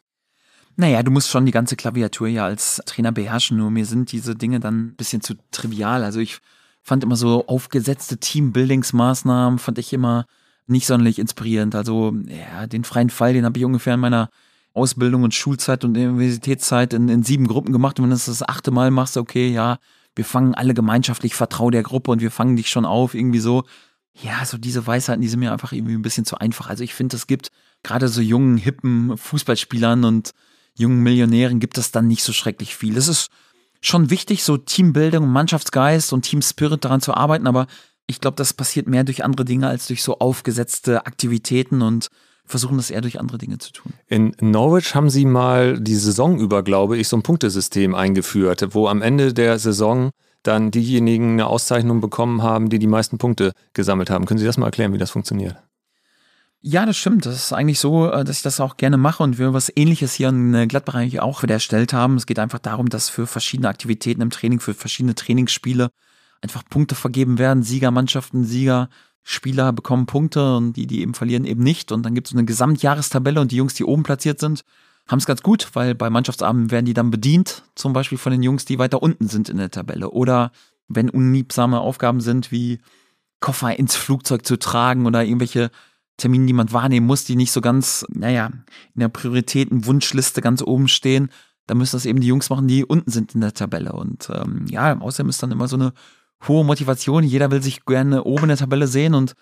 Naja, 0.76 1.04
du 1.04 1.12
musst 1.12 1.30
schon 1.30 1.46
die 1.46 1.52
ganze 1.52 1.76
Klaviatur 1.76 2.28
ja 2.28 2.46
als 2.46 2.82
Trainer 2.86 3.12
beherrschen, 3.12 3.58
nur 3.58 3.70
mir 3.70 3.86
sind 3.86 4.12
diese 4.12 4.36
Dinge 4.36 4.60
dann 4.60 4.88
ein 4.88 4.96
bisschen 4.96 5.22
zu 5.22 5.36
trivial. 5.52 6.04
Also 6.04 6.20
ich 6.20 6.40
fand 6.84 7.04
immer 7.04 7.16
so 7.16 7.48
aufgesetzte 7.48 8.18
Teambuildingsmaßnahmen, 8.18 9.58
fand 9.58 9.80
ich 9.80 9.94
immer 9.94 10.26
nicht 10.68 10.86
sonderlich 10.86 11.18
inspirierend. 11.18 11.76
Also 11.76 12.14
ja, 12.28 12.68
den 12.68 12.84
freien 12.84 13.10
Fall, 13.10 13.34
den 13.34 13.46
habe 13.46 13.58
ich 13.58 13.66
ungefähr 13.66 13.96
in 13.96 14.00
meiner 14.00 14.30
Ausbildung 14.74 15.24
und 15.24 15.34
Schulzeit 15.34 15.84
und 15.84 15.98
Universitätszeit 15.98 16.94
in, 16.94 17.10
in 17.10 17.24
sieben 17.24 17.48
Gruppen 17.48 17.72
gemacht. 17.72 18.00
Und 18.00 18.04
wenn 18.04 18.10
du 18.10 18.16
das 18.16 18.26
das 18.26 18.48
achte 18.48 18.72
Mal 18.72 18.92
machst, 18.92 19.18
okay, 19.18 19.50
ja, 19.50 19.78
wir 20.16 20.26
fangen 20.26 20.56
alle 20.56 20.74
gemeinschaftlich, 20.74 21.36
vertrau 21.36 21.70
der 21.70 21.84
Gruppe 21.84 22.12
und 22.12 22.22
wir 22.22 22.32
fangen 22.32 22.56
dich 22.56 22.70
schon 22.70 22.86
auf, 22.86 23.14
irgendwie 23.14 23.40
so. 23.40 23.64
Ja, 24.22 24.46
so 24.46 24.58
diese 24.58 24.86
Weisheiten, 24.86 25.22
die 25.22 25.28
sind 25.28 25.40
mir 25.40 25.52
einfach 25.52 25.72
irgendwie 25.72 25.96
ein 25.96 26.04
bisschen 26.04 26.26
zu 26.26 26.38
einfach. 26.38 26.70
Also 26.70 26.84
ich 26.84 26.94
finde, 26.94 27.16
es 27.16 27.26
gibt 27.26 27.50
gerade 27.82 28.10
so 28.10 28.22
jungen, 28.22 28.58
hippen 28.58 29.18
Fußballspielern 29.18 30.04
und 30.04 30.34
jungen 30.76 31.02
Millionären 31.02 31.60
gibt 31.60 31.78
es 31.78 31.92
dann 31.92 32.08
nicht 32.08 32.24
so 32.24 32.32
schrecklich 32.32 32.76
viel. 32.76 32.96
Es 32.96 33.08
ist 33.08 33.30
schon 33.86 34.10
wichtig, 34.10 34.44
so 34.44 34.58
Teambildung, 34.58 35.28
Mannschaftsgeist 35.28 36.14
und 36.14 36.24
Teamspirit 36.24 36.84
daran 36.86 37.02
zu 37.02 37.14
arbeiten, 37.14 37.48
aber 37.48 37.68
ich 38.08 38.20
glaube, 38.20 38.36
das 38.36 38.54
passiert 38.54 38.88
mehr 38.88 39.04
durch 39.04 39.24
andere 39.24 39.46
Dinge 39.46 39.68
als 39.68 39.88
durch 39.88 40.04
so 40.04 40.20
aufgesetzte 40.20 41.06
Aktivitäten 41.06 41.82
und 41.82 42.08
versuchen 42.46 42.78
das 42.78 42.90
eher 42.90 43.02
durch 43.02 43.20
andere 43.20 43.38
Dinge 43.38 43.58
zu 43.58 43.72
tun. 43.72 43.94
In 44.08 44.36
Norwich 44.42 44.96
haben 44.96 45.10
sie 45.10 45.26
mal 45.26 45.80
die 45.80 45.96
Saison 45.96 46.40
über, 46.40 46.64
glaube 46.64 46.98
ich, 46.98 47.08
so 47.08 47.18
ein 47.18 47.24
Punktesystem 47.24 47.96
eingeführt, 47.96 48.74
wo 48.74 48.88
am 48.88 49.02
Ende 49.02 49.34
der 49.34 49.60
Saison 49.60 50.12
dann 50.44 50.72
diejenigen 50.72 51.34
eine 51.34 51.48
Auszeichnung 51.48 52.02
bekommen 52.02 52.44
haben, 52.44 52.70
die 52.70 52.80
die 52.80 52.88
meisten 52.88 53.18
Punkte 53.18 53.54
gesammelt 53.72 54.10
haben. 54.10 54.26
Können 54.26 54.40
Sie 54.40 54.46
das 54.46 54.58
mal 54.58 54.66
erklären, 54.66 54.92
wie 54.92 54.98
das 54.98 55.12
funktioniert? 55.12 55.56
Ja, 56.66 56.86
das 56.86 56.96
stimmt. 56.96 57.26
Das 57.26 57.36
ist 57.36 57.52
eigentlich 57.52 57.80
so, 57.80 58.10
äh, 58.10 58.24
dass 58.24 58.38
ich 58.38 58.42
das 58.42 58.62
auch 58.62 58.78
gerne 58.78 58.96
mache 58.96 59.22
und 59.22 59.38
wir 59.38 59.54
was 59.54 59.70
ähnliches 59.76 60.14
hier 60.14 60.30
in 60.30 60.68
Gladbach 60.70 60.96
eigentlich 60.96 61.20
auch 61.20 61.44
wieder 61.44 61.56
erstellt 61.56 61.92
haben. 61.92 62.16
Es 62.16 62.26
geht 62.26 62.40
einfach 62.40 62.60
darum, 62.60 62.88
dass 62.88 63.10
für 63.10 63.28
verschiedene 63.28 63.68
Aktivitäten 63.68 64.22
im 64.22 64.30
Training, 64.30 64.62
für 64.62 64.74
verschiedene 64.74 65.14
Trainingsspiele 65.14 65.90
einfach 66.42 66.64
Punkte 66.70 66.96
vergeben 66.96 67.38
werden. 67.38 67.64
Siegermannschaften, 67.64 68.46
Sieger, 68.46 68.90
Spieler 69.24 69.74
bekommen 69.74 70.06
Punkte 70.06 70.56
und 70.56 70.74
die, 70.74 70.88
die 70.88 71.02
eben 71.02 71.14
verlieren, 71.14 71.44
eben 71.44 71.64
nicht. 71.64 71.92
Und 71.92 72.04
dann 72.04 72.16
gibt 72.16 72.28
es 72.28 72.34
eine 72.34 72.46
Gesamtjahrestabelle 72.46 73.42
und 73.42 73.52
die 73.52 73.58
Jungs, 73.58 73.74
die 73.74 73.84
oben 73.84 74.04
platziert 74.04 74.40
sind, 74.40 74.64
haben 75.10 75.20
es 75.20 75.26
ganz 75.26 75.44
gut, 75.44 75.70
weil 75.74 75.96
bei 75.96 76.10
Mannschaftsabenden 76.10 76.72
werden 76.72 76.86
die 76.86 76.94
dann 76.94 77.12
bedient, 77.12 77.64
zum 77.76 77.92
Beispiel 77.92 78.18
von 78.18 78.32
den 78.32 78.42
Jungs, 78.42 78.64
die 78.64 78.80
weiter 78.80 79.04
unten 79.04 79.28
sind 79.28 79.50
in 79.50 79.58
der 79.58 79.70
Tabelle. 79.70 80.12
Oder 80.12 80.54
wenn 80.88 81.10
unliebsame 81.10 81.82
Aufgaben 81.82 82.22
sind, 82.22 82.54
wie 82.54 82.80
Koffer 83.42 83.78
ins 83.78 83.98
Flugzeug 83.98 84.46
zu 84.46 84.58
tragen 84.58 85.06
oder 85.06 85.26
irgendwelche 85.26 85.70
Termine, 86.18 86.46
die 86.46 86.54
man 86.54 86.72
wahrnehmen 86.72 87.08
muss, 87.08 87.26
die 87.26 87.36
nicht 87.36 87.52
so 87.52 87.62
ganz, 87.62 88.06
naja, 88.10 88.52
in 88.94 89.00
der 89.00 89.10
Prioritäten-Wunschliste 89.10 90.42
ganz 90.42 90.62
oben 90.62 90.88
stehen, 90.88 91.30
dann 91.68 91.78
müssen 91.78 91.96
das 91.96 92.06
eben 92.06 92.20
die 92.20 92.28
Jungs 92.28 92.50
machen, 92.50 92.68
die 92.68 92.86
unten 92.86 93.10
sind 93.10 93.36
in 93.36 93.42
der 93.42 93.54
Tabelle. 93.54 93.94
Und 93.94 94.30
ähm, 94.34 94.66
ja, 94.70 95.00
außerdem 95.00 95.30
ist 95.30 95.42
dann 95.42 95.52
immer 95.52 95.68
so 95.68 95.76
eine 95.76 95.94
hohe 96.48 96.66
Motivation. 96.66 97.24
Jeder 97.24 97.52
will 97.52 97.64
sich 97.64 97.86
gerne 97.86 98.24
oben 98.24 98.44
in 98.44 98.50
der 98.50 98.58
Tabelle 98.58 98.88
sehen 98.88 99.14
und 99.14 99.34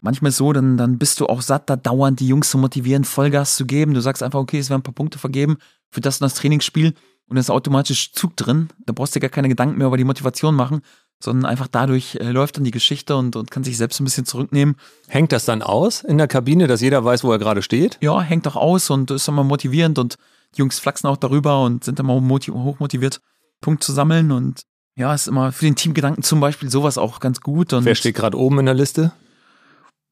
manchmal 0.00 0.32
so, 0.32 0.52
dann, 0.52 0.76
dann 0.76 0.98
bist 0.98 1.20
du 1.20 1.26
auch 1.26 1.42
satt, 1.42 1.70
da 1.70 1.76
dauernd 1.76 2.20
die 2.20 2.28
Jungs 2.28 2.50
zu 2.50 2.58
motivieren, 2.58 3.04
Vollgas 3.04 3.56
zu 3.56 3.66
geben. 3.66 3.94
Du 3.94 4.00
sagst 4.00 4.22
einfach, 4.22 4.40
okay, 4.40 4.58
es 4.58 4.68
werden 4.68 4.80
ein 4.80 4.84
paar 4.84 4.94
Punkte 4.94 5.18
vergeben 5.18 5.56
für 5.90 6.00
das 6.00 6.20
und 6.20 6.26
das 6.26 6.34
Trainingsspiel 6.34 6.94
und 7.26 7.36
es 7.36 7.46
ist 7.46 7.50
automatisch 7.50 8.12
Zug 8.12 8.36
drin. 8.36 8.68
Da 8.84 8.92
brauchst 8.92 9.14
du 9.14 9.18
dir 9.18 9.28
gar 9.28 9.30
keine 9.30 9.48
Gedanken 9.48 9.78
mehr 9.78 9.86
über 9.86 9.96
die 9.96 10.04
Motivation 10.04 10.54
machen, 10.54 10.82
sondern 11.22 11.50
einfach 11.50 11.68
dadurch 11.68 12.16
äh, 12.16 12.30
läuft 12.30 12.56
dann 12.56 12.64
die 12.64 12.70
Geschichte 12.70 13.16
und, 13.16 13.36
und 13.36 13.50
kann 13.50 13.64
sich 13.64 13.76
selbst 13.76 14.00
ein 14.00 14.04
bisschen 14.04 14.26
zurücknehmen. 14.26 14.76
Hängt 15.08 15.32
das 15.32 15.44
dann 15.44 15.62
aus 15.62 16.02
in 16.02 16.18
der 16.18 16.28
Kabine, 16.28 16.66
dass 16.66 16.80
jeder 16.80 17.04
weiß, 17.04 17.24
wo 17.24 17.32
er 17.32 17.38
gerade 17.38 17.62
steht? 17.62 17.98
Ja, 18.00 18.20
hängt 18.20 18.46
auch 18.48 18.56
aus 18.56 18.90
und 18.90 19.10
ist 19.10 19.28
immer 19.28 19.44
motivierend 19.44 19.98
und 19.98 20.16
die 20.54 20.58
Jungs 20.58 20.78
flachsen 20.78 21.06
auch 21.06 21.16
darüber 21.16 21.62
und 21.62 21.84
sind 21.84 21.98
immer 22.00 22.14
hochmotiviert, 22.14 23.20
Punkt 23.60 23.82
zu 23.82 23.92
sammeln 23.92 24.32
und 24.32 24.62
ja, 24.94 25.14
ist 25.14 25.28
immer 25.28 25.52
für 25.52 25.64
den 25.64 25.76
Teamgedanken 25.76 26.22
zum 26.22 26.40
Beispiel 26.40 26.70
sowas 26.70 26.98
auch 26.98 27.20
ganz 27.20 27.40
gut. 27.40 27.72
Und 27.72 27.84
Wer 27.86 27.94
steht 27.94 28.14
gerade 28.14 28.38
oben 28.38 28.58
in 28.58 28.66
der 28.66 28.74
Liste? 28.74 29.12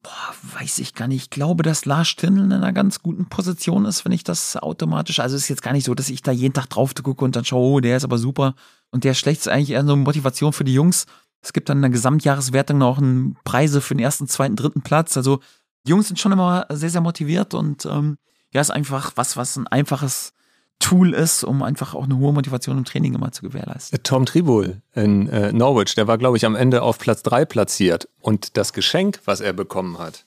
Boah, 0.01 0.59
weiß 0.59 0.79
ich 0.79 0.95
gar 0.95 1.07
nicht. 1.07 1.23
Ich 1.23 1.29
glaube, 1.29 1.61
dass 1.61 1.85
Lars 1.85 2.07
Stindl 2.07 2.45
in 2.45 2.53
einer 2.53 2.73
ganz 2.73 3.03
guten 3.03 3.27
Position 3.27 3.85
ist, 3.85 4.03
wenn 4.03 4.11
ich 4.11 4.23
das 4.23 4.57
automatisch. 4.57 5.19
Also 5.19 5.35
ist 5.35 5.47
jetzt 5.47 5.61
gar 5.61 5.73
nicht 5.73 5.85
so, 5.85 5.93
dass 5.93 6.09
ich 6.09 6.23
da 6.23 6.31
jeden 6.31 6.55
Tag 6.55 6.67
drauf 6.71 6.95
gucke 6.95 7.23
und 7.23 7.35
dann 7.35 7.45
schaue, 7.45 7.73
oh, 7.73 7.79
der 7.79 7.97
ist 7.97 8.03
aber 8.03 8.17
super 8.17 8.55
und 8.91 9.03
der 9.03 9.13
schlecht 9.13 9.41
ist 9.41 9.47
eigentlich 9.47 9.71
eher 9.71 9.85
so 9.85 9.93
eine 9.93 10.01
Motivation 10.01 10.53
für 10.53 10.63
die 10.63 10.73
Jungs. 10.73 11.05
Es 11.41 11.53
gibt 11.53 11.69
dann 11.69 11.77
in 11.77 11.83
der 11.83 11.91
Gesamtjahreswertung 11.91 12.77
noch 12.77 12.97
einen 12.97 13.37
Preise 13.43 13.81
für 13.81 13.95
den 13.95 14.03
ersten, 14.03 14.27
zweiten, 14.27 14.55
dritten 14.55 14.81
Platz. 14.81 15.17
Also 15.17 15.39
die 15.85 15.91
Jungs 15.91 16.07
sind 16.07 16.19
schon 16.19 16.31
immer 16.31 16.67
sehr, 16.69 16.89
sehr 16.89 17.01
motiviert 17.01 17.53
und 17.53 17.85
ähm, 17.85 18.17
ja, 18.53 18.61
ist 18.61 18.69
einfach 18.69 19.13
was, 19.15 19.37
was 19.37 19.55
ein 19.55 19.67
einfaches 19.67 20.33
Tool 20.79 21.13
ist, 21.13 21.43
um 21.43 21.63
einfach 21.63 21.93
auch 21.93 22.03
eine 22.03 22.17
hohe 22.17 22.33
Motivation 22.33 22.77
im 22.77 22.85
Training 22.85 23.13
immer 23.13 23.31
zu 23.31 23.43
gewährleisten. 23.43 24.01
Tom 24.03 24.25
Tribul 24.25 24.81
in 24.93 25.29
äh, 25.29 25.53
Norwich, 25.53 25.95
der 25.95 26.07
war, 26.07 26.17
glaube 26.17 26.37
ich, 26.37 26.45
am 26.45 26.55
Ende 26.55 26.81
auf 26.81 26.97
Platz 26.97 27.23
3 27.23 27.45
platziert. 27.45 28.09
Und 28.19 28.57
das 28.57 28.73
Geschenk, 28.73 29.21
was 29.25 29.41
er 29.41 29.53
bekommen 29.53 29.99
hat, 29.99 30.25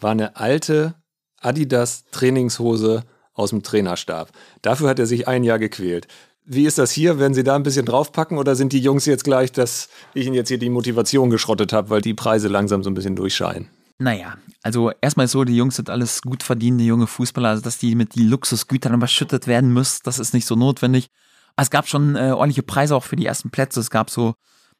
war 0.00 0.10
eine 0.10 0.36
alte 0.36 0.94
Adidas 1.40 2.04
Trainingshose 2.10 3.04
aus 3.34 3.50
dem 3.50 3.62
Trainerstab. 3.62 4.30
Dafür 4.62 4.88
hat 4.88 4.98
er 4.98 5.06
sich 5.06 5.28
ein 5.28 5.44
Jahr 5.44 5.58
gequält. 5.58 6.08
Wie 6.44 6.66
ist 6.66 6.78
das 6.78 6.90
hier? 6.90 7.18
Werden 7.18 7.34
Sie 7.34 7.44
da 7.44 7.54
ein 7.54 7.62
bisschen 7.62 7.86
draufpacken 7.86 8.36
oder 8.36 8.56
sind 8.56 8.72
die 8.72 8.80
Jungs 8.80 9.06
jetzt 9.06 9.24
gleich, 9.24 9.52
dass 9.52 9.88
ich 10.12 10.26
Ihnen 10.26 10.34
jetzt 10.34 10.48
hier 10.48 10.58
die 10.58 10.70
Motivation 10.70 11.30
geschrottet 11.30 11.72
habe, 11.72 11.90
weil 11.90 12.00
die 12.00 12.14
Preise 12.14 12.48
langsam 12.48 12.82
so 12.82 12.90
ein 12.90 12.94
bisschen 12.94 13.14
durchscheinen? 13.14 13.68
Naja, 13.98 14.36
also 14.62 14.90
erstmal 15.00 15.28
so, 15.28 15.44
die 15.44 15.56
Jungs 15.56 15.76
sind 15.76 15.88
alles 15.88 16.22
gut 16.22 16.42
verdienende 16.42 16.84
junge 16.84 17.06
Fußballer, 17.06 17.50
also 17.50 17.62
dass 17.62 17.78
die 17.78 17.94
mit 17.94 18.16
die 18.16 18.24
Luxusgütern 18.24 18.94
überschüttet 18.94 19.46
werden 19.46 19.72
müssen, 19.72 20.00
das 20.02 20.18
ist 20.18 20.34
nicht 20.34 20.46
so 20.46 20.56
notwendig. 20.56 21.08
Es 21.56 21.70
gab 21.70 21.86
schon 21.86 22.16
äh, 22.16 22.32
ordentliche 22.32 22.64
Preise 22.64 22.96
auch 22.96 23.04
für 23.04 23.14
die 23.14 23.26
ersten 23.26 23.50
Plätze. 23.50 23.78
Es 23.78 23.90
gab 23.90 24.10
so, 24.10 24.34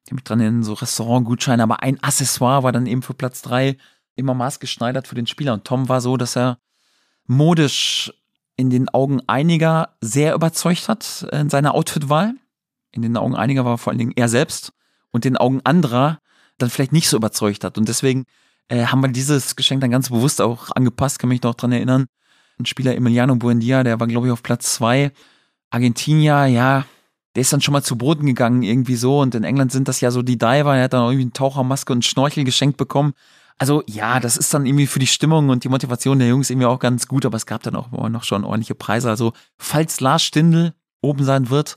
ich 0.05 0.11
habe 0.11 0.17
mich 0.17 0.25
dran 0.25 0.41
in 0.41 0.63
so 0.65 0.73
Restaurantgutscheine, 0.73 1.63
aber 1.63 1.83
ein 1.83 2.03
Accessoire 2.03 2.63
war 2.65 2.73
dann 2.73 2.87
eben 2.87 3.03
für 3.03 3.15
Platz 3.15 3.43
drei 3.43 3.77
immer 4.17 4.35
maßgeschneidert 4.35 5.07
für 5.07 5.15
den 5.15 5.27
Spieler. 5.27 5.53
Und 5.53 5.65
Tom 5.65 5.89
war 5.89 6.01
so, 6.01 6.17
dass 6.17 6.37
er 6.37 6.59
modisch 7.27 8.13
in 8.57 8.71
den 8.71 8.89
Augen 8.89 9.21
einiger 9.27 9.97
sehr 10.01 10.35
überzeugt 10.35 10.89
hat 10.89 11.27
in 11.33 11.51
seiner 11.51 11.75
Outfitwahl. 11.75 12.35
In 12.91 13.03
den 13.03 13.17
Augen 13.17 13.35
einiger 13.35 13.65
war 13.65 13.79
vor 13.79 13.91
allen 13.91 13.99
Dingen 13.99 14.13
er 14.15 14.29
selbst 14.29 14.73
und 15.11 15.25
in 15.25 15.35
den 15.35 15.39
Augen 15.39 15.61
anderer 15.65 16.19
dann 16.59 16.71
vielleicht 16.71 16.93
nicht 16.93 17.09
so 17.09 17.17
überzeugt 17.17 17.65
hat. 17.65 17.79
Und 17.79 17.89
deswegen 17.89 18.25
äh, 18.69 18.87
haben 18.87 19.01
wir 19.01 19.09
dieses 19.09 19.57
Geschenk 19.57 19.81
dann 19.81 19.91
ganz 19.91 20.11
bewusst 20.11 20.41
auch 20.41 20.71
angepasst, 20.75 21.19
kann 21.19 21.29
mich 21.29 21.43
noch 21.43 21.55
dran 21.55 21.73
erinnern. 21.73 22.07
Ein 22.59 22.67
Spieler 22.67 22.95
Emiliano 22.95 23.35
Buendia, 23.37 23.83
der 23.83 23.99
war, 23.99 24.07
glaube 24.07 24.27
ich, 24.27 24.33
auf 24.33 24.43
Platz 24.43 24.75
zwei. 24.75 25.13
Argentinier, 25.71 26.47
ja, 26.47 26.85
der 27.35 27.41
ist 27.41 27.53
dann 27.53 27.63
schon 27.63 27.73
mal 27.73 27.83
zu 27.83 27.97
Boden 27.97 28.27
gegangen, 28.27 28.63
irgendwie 28.63 28.97
so. 28.97 29.21
Und 29.21 29.35
in 29.35 29.45
England 29.45 29.73
sind 29.73 29.89
das 29.89 30.01
ja 30.01 30.11
so 30.11 30.23
die 30.23 30.39
Diver, 30.39 30.77
er 30.77 30.85
hat 30.85 30.93
dann 30.93 31.05
irgendwie 31.05 31.23
eine 31.23 31.33
Tauchermaske 31.33 31.93
und 31.93 32.05
Schnorchel 32.05 32.45
geschenkt 32.45 32.77
bekommen. 32.77 33.15
Also 33.59 33.83
ja, 33.87 34.21
das 34.21 34.37
ist 34.37 34.53
dann 34.53 34.67
irgendwie 34.67 34.87
für 34.87 34.99
die 34.99 35.07
Stimmung 35.07 35.49
und 35.49 35.65
die 35.65 35.69
Motivation 35.69 36.19
der 36.19 36.29
Jungs 36.29 36.51
irgendwie 36.51 36.67
auch 36.67 36.79
ganz 36.79 37.07
gut, 37.07 37.25
aber 37.27 37.37
es 37.37 37.47
gab 37.47 37.63
dann 37.63 37.77
auch 37.77 38.09
noch 38.09 38.25
schon 38.25 38.45
ordentliche 38.45 38.75
Preise. 38.75 39.09
Also 39.09 39.33
falls 39.57 40.01
Lars 40.01 40.23
Stindl 40.23 40.75
oben 41.01 41.25
sein 41.25 41.51
wird, 41.51 41.77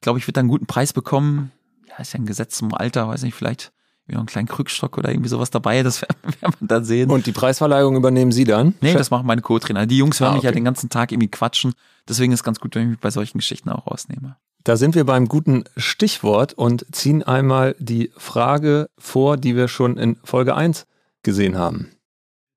glaube 0.00 0.18
ich, 0.18 0.26
wird 0.26 0.36
er 0.36 0.40
einen 0.40 0.48
guten 0.48 0.66
Preis 0.66 0.92
bekommen. 0.92 1.50
Ja, 1.88 1.96
ist 1.98 2.12
ja 2.12 2.20
ein 2.20 2.26
Gesetz 2.26 2.56
zum 2.56 2.74
Alter, 2.74 3.08
weiß 3.08 3.22
nicht, 3.22 3.34
vielleicht 3.34 3.72
wie 4.06 4.16
einen 4.16 4.26
kleinen 4.26 4.48
Krückstock 4.48 4.98
oder 4.98 5.10
irgendwie 5.10 5.30
sowas 5.30 5.50
dabei, 5.50 5.82
das 5.82 6.02
werden 6.40 6.54
wir 6.60 6.68
dann 6.68 6.84
sehen. 6.84 7.10
Und 7.10 7.26
die 7.26 7.32
Preisverleihung 7.32 7.96
übernehmen 7.96 8.32
Sie 8.32 8.44
dann? 8.44 8.74
Nee, 8.80 8.92
das 8.92 9.10
machen 9.10 9.26
meine 9.26 9.40
Co-Trainer. 9.40 9.86
Die 9.86 9.96
Jungs 9.96 10.20
hören 10.20 10.28
ah, 10.28 10.30
okay. 10.32 10.38
mich 10.38 10.44
ja 10.44 10.52
den 10.52 10.64
ganzen 10.64 10.90
Tag 10.90 11.10
irgendwie 11.10 11.30
quatschen. 11.30 11.72
Deswegen 12.06 12.32
ist 12.32 12.40
es 12.40 12.44
ganz 12.44 12.60
gut, 12.60 12.74
wenn 12.74 12.82
ich 12.82 12.88
mich 12.90 13.00
bei 13.00 13.10
solchen 13.10 13.38
Geschichten 13.38 13.70
auch 13.70 13.86
rausnehme. 13.86 14.36
Da 14.62 14.76
sind 14.76 14.94
wir 14.94 15.04
beim 15.04 15.26
guten 15.26 15.64
Stichwort 15.76 16.54
und 16.54 16.86
ziehen 16.94 17.22
einmal 17.22 17.76
die 17.78 18.10
Frage 18.16 18.90
vor, 18.98 19.36
die 19.36 19.56
wir 19.56 19.68
schon 19.68 19.96
in 19.96 20.16
Folge 20.22 20.54
1 20.54 20.86
gesehen 21.24 21.58
haben. 21.58 21.90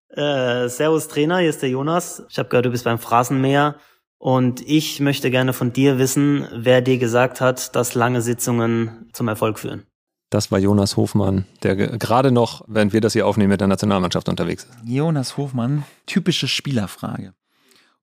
Äh, 0.10 0.68
servus 0.70 1.08
Trainer, 1.08 1.40
hier 1.40 1.50
ist 1.50 1.62
der 1.62 1.70
Jonas. 1.70 2.24
Ich 2.30 2.40
habe 2.40 2.50
gehört, 2.50 2.66
du 2.66 2.72
bist 2.72 2.84
beim 2.84 3.00
Phrasenmäher 3.00 3.76
und 4.18 4.62
ich 4.62 5.00
möchte 5.00 5.30
gerne 5.30 5.54
von 5.54 5.74
dir 5.74 6.00
wissen, 6.00 6.48
wer 6.54 6.82
dir 6.82 6.98
gesagt 6.98 7.42
hat, 7.42 7.76
dass 7.76 7.96
lange 7.96 8.22
Sitzungen 8.22 9.10
zum 9.14 9.28
Erfolg 9.28 9.60
führen. 9.60 9.84
Das 10.30 10.52
war 10.52 10.60
Jonas 10.60 10.98
Hofmann, 10.98 11.46
der 11.64 11.76
gerade 11.76 12.32
noch, 12.32 12.64
während 12.68 12.92
wir 12.92 13.00
das 13.00 13.14
hier 13.14 13.26
aufnehmen, 13.26 13.52
mit 13.52 13.62
der 13.62 13.68
Nationalmannschaft 13.68 14.28
unterwegs 14.28 14.66
ist. 14.66 14.74
Jonas 14.84 15.38
Hofmann, 15.38 15.84
typische 16.06 16.48
Spielerfrage. 16.48 17.34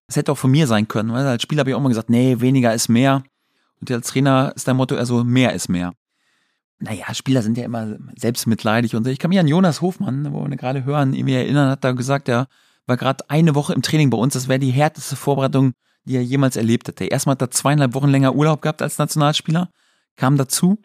Das 0.07 0.17
hätte 0.17 0.33
auch 0.33 0.39
von 0.39 0.51
mir 0.51 0.67
sein 0.67 0.89
können, 0.89 1.13
weil 1.13 1.27
als 1.27 1.43
Spieler 1.43 1.61
habe 1.61 1.71
ich 1.71 1.75
auch 1.75 1.81
immer 1.81 1.89
gesagt, 1.89 2.11
nee, 2.11 2.37
weniger 2.41 2.73
ist 2.73 2.89
mehr. 2.89 3.25
Und 3.81 3.91
als 3.91 4.09
Trainer 4.09 4.53
ist 4.57 4.67
dein 4.67 4.77
Motto 4.77 4.95
eher 4.95 5.05
so, 5.05 5.25
mehr 5.25 5.53
ist 5.53 5.69
mehr. 5.69 5.93
Naja, 6.79 7.15
Spieler 7.15 7.43
sind 7.43 7.57
ja 7.57 7.65
immer 7.65 7.97
selbstmitleidig 8.17 8.95
und 8.95 9.05
so. 9.05 9.11
Ich 9.11 9.19
kann 9.19 9.31
mich 9.31 9.39
an 9.39 9.49
Jonas 9.49 9.81
Hofmann, 9.81 10.33
wo 10.33 10.47
wir 10.47 10.57
gerade 10.57 10.85
hören, 10.85 11.15
irgendwie 11.15 11.35
erinnern, 11.35 11.71
hat 11.71 11.85
da 11.85 11.93
gesagt, 11.93 12.29
er 12.29 12.49
war 12.87 12.97
gerade 12.97 13.29
eine 13.31 13.55
Woche 13.55 13.73
im 13.73 13.83
Training 13.83 14.11
bei 14.11 14.19
uns. 14.19 14.35
Das 14.35 14.49
wäre 14.49 14.59
die 14.59 14.71
härteste 14.71 15.17
Vorbereitung, 15.17 15.73
die 16.05 16.17
er 16.17 16.25
jemals 16.25 16.57
erlebt 16.57 16.89
hätte. 16.89 17.07
Erstmal 17.07 17.35
hat 17.35 17.43
er 17.43 17.51
zweieinhalb 17.51 17.95
Wochen 17.95 18.09
länger 18.09 18.35
Urlaub 18.35 18.61
gehabt 18.61 18.83
als 18.83 18.99
Nationalspieler, 18.99 19.71
kam 20.17 20.37
dazu 20.37 20.79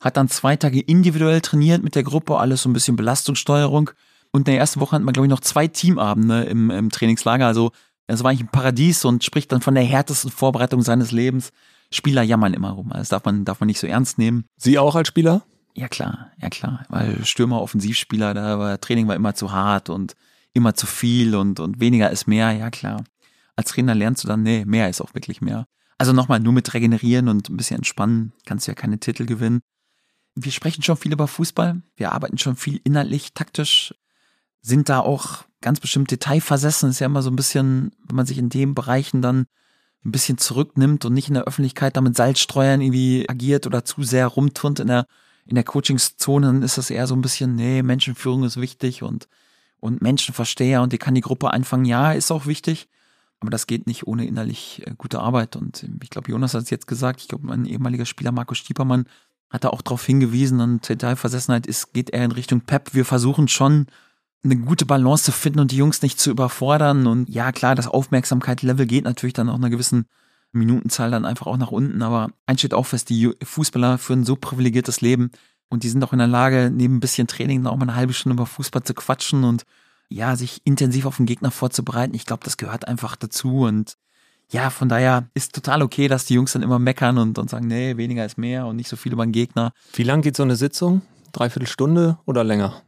hat 0.00 0.16
dann 0.16 0.28
zwei 0.28 0.56
Tage 0.56 0.80
individuell 0.80 1.40
trainiert 1.40 1.82
mit 1.82 1.94
der 1.94 2.02
Gruppe, 2.02 2.38
alles 2.38 2.62
so 2.62 2.68
ein 2.68 2.72
bisschen 2.72 2.96
Belastungssteuerung. 2.96 3.90
Und 4.32 4.42
in 4.42 4.52
der 4.52 4.58
ersten 4.58 4.80
Woche 4.80 4.92
hatten 4.92 5.04
wir, 5.04 5.12
glaube 5.12 5.26
ich, 5.26 5.30
noch 5.30 5.40
zwei 5.40 5.68
Teamabende 5.68 6.44
im, 6.44 6.70
im 6.70 6.90
Trainingslager. 6.90 7.46
Also 7.46 7.72
es 8.06 8.22
war 8.22 8.30
eigentlich 8.30 8.42
ein 8.42 8.52
Paradies 8.52 9.04
und 9.04 9.24
spricht 9.24 9.50
dann 9.52 9.62
von 9.62 9.74
der 9.74 9.84
härtesten 9.84 10.30
Vorbereitung 10.30 10.82
seines 10.82 11.12
Lebens. 11.12 11.50
Spieler 11.90 12.22
jammern 12.22 12.54
immer 12.54 12.70
rum. 12.70 12.90
Das 12.94 13.08
darf 13.08 13.24
man, 13.24 13.44
darf 13.44 13.60
man 13.60 13.68
nicht 13.68 13.78
so 13.78 13.86
ernst 13.86 14.18
nehmen. 14.18 14.44
Sie 14.56 14.78
auch 14.78 14.94
als 14.94 15.08
Spieler? 15.08 15.44
Ja 15.74 15.88
klar, 15.88 16.32
ja 16.40 16.48
klar. 16.48 16.84
Weil 16.88 17.24
Stürmer, 17.24 17.60
Offensivspieler, 17.60 18.34
da 18.34 18.58
war 18.58 18.80
Training 18.80 19.08
war 19.08 19.14
immer 19.14 19.34
zu 19.34 19.52
hart 19.52 19.90
und 19.90 20.16
immer 20.54 20.74
zu 20.74 20.86
viel 20.86 21.34
und, 21.36 21.60
und 21.60 21.80
weniger 21.80 22.10
ist 22.10 22.26
mehr, 22.26 22.52
ja 22.52 22.70
klar. 22.70 23.04
Als 23.56 23.70
Trainer 23.70 23.94
lernst 23.94 24.24
du 24.24 24.28
dann, 24.28 24.42
nee, 24.42 24.64
mehr 24.64 24.88
ist 24.88 25.00
auch 25.00 25.14
wirklich 25.14 25.40
mehr. 25.40 25.66
Also 25.98 26.12
nochmal, 26.12 26.40
nur 26.40 26.52
mit 26.52 26.72
regenerieren 26.74 27.28
und 27.28 27.48
ein 27.48 27.56
bisschen 27.56 27.78
entspannen 27.78 28.32
kannst 28.44 28.66
du 28.66 28.70
ja 28.70 28.74
keine 28.74 28.98
Titel 28.98 29.26
gewinnen. 29.26 29.60
Wir 30.34 30.52
sprechen 30.52 30.82
schon 30.82 30.96
viel 30.96 31.12
über 31.12 31.28
Fußball. 31.28 31.82
Wir 31.96 32.12
arbeiten 32.12 32.38
schon 32.38 32.56
viel 32.56 32.80
inhaltlich, 32.84 33.32
taktisch, 33.32 33.94
sind 34.60 34.88
da 34.88 35.00
auch 35.00 35.44
ganz 35.60 35.80
bestimmt 35.80 36.10
detailversessen. 36.10 36.90
Ist 36.90 37.00
ja 37.00 37.06
immer 37.06 37.22
so 37.22 37.30
ein 37.30 37.36
bisschen, 37.36 37.92
wenn 38.06 38.16
man 38.16 38.26
sich 38.26 38.36
in 38.36 38.50
den 38.50 38.74
Bereichen 38.74 39.22
dann 39.22 39.46
ein 40.06 40.12
bisschen 40.12 40.38
zurücknimmt 40.38 41.04
und 41.04 41.12
nicht 41.12 41.28
in 41.28 41.34
der 41.34 41.44
Öffentlichkeit 41.44 41.96
damit 41.96 42.16
Salzstreuern 42.16 42.80
irgendwie 42.80 43.28
agiert 43.28 43.66
oder 43.66 43.84
zu 43.84 44.02
sehr 44.02 44.26
rumturnt 44.26 44.80
in 44.80 44.86
der, 44.86 45.06
in 45.46 45.56
der 45.56 45.64
Coachingszone, 45.64 46.46
dann 46.46 46.62
ist 46.62 46.78
das 46.78 46.90
eher 46.90 47.06
so 47.06 47.14
ein 47.14 47.22
bisschen, 47.22 47.56
nee, 47.56 47.82
Menschenführung 47.82 48.44
ist 48.44 48.60
wichtig 48.60 49.02
und, 49.02 49.28
und 49.80 50.02
Menschenversteher 50.02 50.82
und 50.82 50.92
die 50.92 50.98
kann 50.98 51.14
die 51.14 51.20
Gruppe 51.20 51.50
einfangen. 51.50 51.84
Ja, 51.84 52.12
ist 52.12 52.30
auch 52.30 52.46
wichtig. 52.46 52.88
Aber 53.40 53.50
das 53.50 53.66
geht 53.66 53.86
nicht 53.86 54.06
ohne 54.06 54.26
innerlich 54.26 54.82
äh, 54.86 54.94
gute 54.96 55.20
Arbeit. 55.20 55.56
Und 55.56 55.86
ich 56.02 56.10
glaube, 56.10 56.30
Jonas 56.30 56.54
hat 56.54 56.62
es 56.62 56.70
jetzt 56.70 56.86
gesagt, 56.86 57.20
ich 57.20 57.28
glaube, 57.28 57.46
mein 57.46 57.66
ehemaliger 57.66 58.06
Spieler 58.06 58.32
Marco 58.32 58.54
Stiepermann 58.54 59.06
hat 59.50 59.64
da 59.64 59.68
auch 59.68 59.82
darauf 59.82 60.04
hingewiesen, 60.04 60.60
und 60.60 60.88
Detailversessenheit 60.88 61.66
ist, 61.66 61.92
geht 61.92 62.10
eher 62.10 62.24
in 62.24 62.32
Richtung 62.32 62.62
Pep. 62.62 62.94
Wir 62.94 63.04
versuchen 63.04 63.46
schon, 63.46 63.86
eine 64.44 64.56
gute 64.56 64.86
Balance 64.86 65.24
zu 65.24 65.32
finden 65.32 65.60
und 65.60 65.72
die 65.72 65.76
Jungs 65.76 66.02
nicht 66.02 66.20
zu 66.20 66.30
überfordern. 66.30 67.06
Und 67.06 67.28
ja, 67.28 67.52
klar, 67.52 67.74
das 67.74 67.88
Aufmerksamkeitslevel 67.88 68.86
geht 68.86 69.04
natürlich 69.04 69.34
dann 69.34 69.48
auch 69.48 69.56
einer 69.56 69.70
gewissen 69.70 70.06
Minutenzahl 70.52 71.10
dann 71.10 71.24
einfach 71.24 71.46
auch 71.46 71.56
nach 71.56 71.72
unten. 71.72 72.02
Aber 72.02 72.30
eins 72.46 72.60
steht 72.60 72.74
auch 72.74 72.86
fest, 72.86 73.10
die 73.10 73.32
Fußballer 73.42 73.98
führen 73.98 74.24
so 74.24 74.36
privilegiertes 74.36 75.00
Leben 75.00 75.30
und 75.68 75.82
die 75.82 75.88
sind 75.88 76.02
auch 76.04 76.12
in 76.12 76.18
der 76.18 76.28
Lage, 76.28 76.70
neben 76.72 76.96
ein 76.96 77.00
bisschen 77.00 77.26
Training 77.26 77.62
dann 77.62 77.72
auch 77.72 77.76
mal 77.76 77.84
eine 77.84 77.96
halbe 77.96 78.12
Stunde 78.12 78.34
über 78.34 78.46
Fußball 78.46 78.84
zu 78.84 78.94
quatschen 78.94 79.44
und 79.44 79.64
ja, 80.08 80.36
sich 80.36 80.60
intensiv 80.64 81.06
auf 81.06 81.16
den 81.16 81.26
Gegner 81.26 81.50
vorzubereiten. 81.50 82.14
Ich 82.14 82.26
glaube, 82.26 82.44
das 82.44 82.56
gehört 82.56 82.86
einfach 82.86 83.16
dazu 83.16 83.64
und 83.64 83.96
ja, 84.48 84.70
von 84.70 84.88
daher 84.88 85.28
ist 85.34 85.56
total 85.56 85.82
okay, 85.82 86.06
dass 86.06 86.26
die 86.26 86.34
Jungs 86.34 86.52
dann 86.52 86.62
immer 86.62 86.78
meckern 86.78 87.18
und, 87.18 87.36
und 87.38 87.50
sagen, 87.50 87.66
nee, 87.66 87.96
weniger 87.96 88.24
ist 88.24 88.38
mehr 88.38 88.66
und 88.66 88.76
nicht 88.76 88.88
so 88.88 88.94
viel 88.94 89.12
über 89.12 89.26
den 89.26 89.32
Gegner. 89.32 89.72
Wie 89.92 90.04
lang 90.04 90.22
geht 90.22 90.36
so 90.36 90.44
eine 90.44 90.54
Sitzung? 90.54 91.02
Dreiviertel 91.32 91.66
Stunde 91.66 92.18
oder 92.26 92.44
länger? 92.44 92.82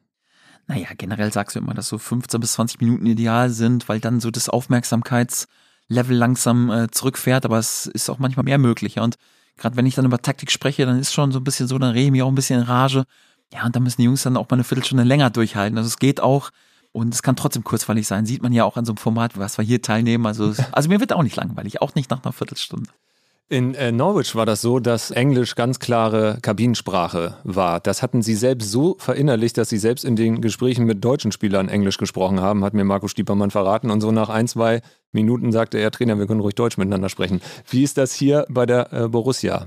Naja, 0.68 0.88
generell 0.96 1.32
sagst 1.32 1.56
du 1.56 1.60
immer, 1.60 1.74
dass 1.74 1.88
so 1.88 1.98
15 1.98 2.40
bis 2.40 2.52
20 2.52 2.80
Minuten 2.80 3.06
ideal 3.06 3.48
sind, 3.50 3.88
weil 3.88 4.00
dann 4.00 4.20
so 4.20 4.30
das 4.30 4.50
Aufmerksamkeitslevel 4.50 6.14
langsam 6.14 6.70
äh, 6.70 6.90
zurückfährt, 6.90 7.46
aber 7.46 7.58
es 7.58 7.86
ist 7.86 8.10
auch 8.10 8.18
manchmal 8.18 8.44
mehr 8.44 8.58
möglich. 8.58 8.96
Ja. 8.96 9.02
Und 9.02 9.16
gerade 9.56 9.76
wenn 9.76 9.86
ich 9.86 9.94
dann 9.94 10.04
über 10.04 10.20
Taktik 10.20 10.50
spreche, 10.50 10.84
dann 10.84 10.98
ist 10.98 11.14
schon 11.14 11.32
so 11.32 11.40
ein 11.40 11.44
bisschen 11.44 11.68
so, 11.68 11.78
dann 11.78 11.92
rede 11.92 12.06
ich 12.06 12.10
mich 12.12 12.22
auch 12.22 12.28
ein 12.28 12.34
bisschen 12.34 12.60
in 12.60 12.66
Rage. 12.66 13.04
Ja, 13.52 13.64
und 13.64 13.74
da 13.74 13.80
müssen 13.80 14.02
die 14.02 14.04
Jungs 14.04 14.22
dann 14.22 14.36
auch 14.36 14.48
mal 14.50 14.56
eine 14.56 14.64
Viertelstunde 14.64 15.04
länger 15.04 15.30
durchhalten. 15.30 15.78
Also 15.78 15.88
es 15.88 15.98
geht 15.98 16.20
auch, 16.20 16.50
und 16.92 17.14
es 17.14 17.22
kann 17.22 17.36
trotzdem 17.36 17.64
kurzweilig 17.64 18.06
sein. 18.06 18.26
Sieht 18.26 18.42
man 18.42 18.52
ja 18.52 18.64
auch 18.64 18.76
an 18.76 18.84
so 18.84 18.92
einem 18.92 18.98
Format, 18.98 19.38
was 19.38 19.56
wir 19.56 19.64
hier 19.64 19.80
teilnehmen. 19.80 20.26
Also, 20.26 20.54
also 20.72 20.88
mir 20.88 21.00
wird 21.00 21.14
auch 21.14 21.22
nicht 21.22 21.36
langweilig, 21.36 21.80
auch 21.80 21.94
nicht 21.94 22.10
nach 22.10 22.22
einer 22.22 22.32
Viertelstunde. 22.32 22.90
In 23.50 23.74
äh, 23.74 23.92
Norwich 23.92 24.34
war 24.34 24.44
das 24.44 24.60
so, 24.60 24.78
dass 24.78 25.10
Englisch 25.10 25.54
ganz 25.54 25.78
klare 25.78 26.38
Kabinensprache 26.42 27.38
war. 27.44 27.80
Das 27.80 28.02
hatten 28.02 28.20
sie 28.20 28.34
selbst 28.34 28.70
so 28.70 28.96
verinnerlicht, 28.98 29.56
dass 29.56 29.70
sie 29.70 29.78
selbst 29.78 30.04
in 30.04 30.16
den 30.16 30.42
Gesprächen 30.42 30.84
mit 30.84 31.02
deutschen 31.02 31.32
Spielern 31.32 31.70
Englisch 31.70 31.96
gesprochen 31.96 32.40
haben, 32.40 32.62
hat 32.62 32.74
mir 32.74 32.84
Marco 32.84 33.08
Stiepermann 33.08 33.50
verraten. 33.50 33.90
Und 33.90 34.02
so 34.02 34.12
nach 34.12 34.28
ein, 34.28 34.48
zwei 34.48 34.82
Minuten 35.12 35.50
sagte 35.50 35.78
er, 35.78 35.90
Trainer, 35.90 36.18
wir 36.18 36.26
können 36.26 36.40
ruhig 36.40 36.56
Deutsch 36.56 36.76
miteinander 36.76 37.08
sprechen. 37.08 37.40
Wie 37.70 37.82
ist 37.82 37.96
das 37.96 38.12
hier 38.12 38.44
bei 38.50 38.66
der 38.66 38.92
äh, 38.92 39.08
Borussia? 39.08 39.66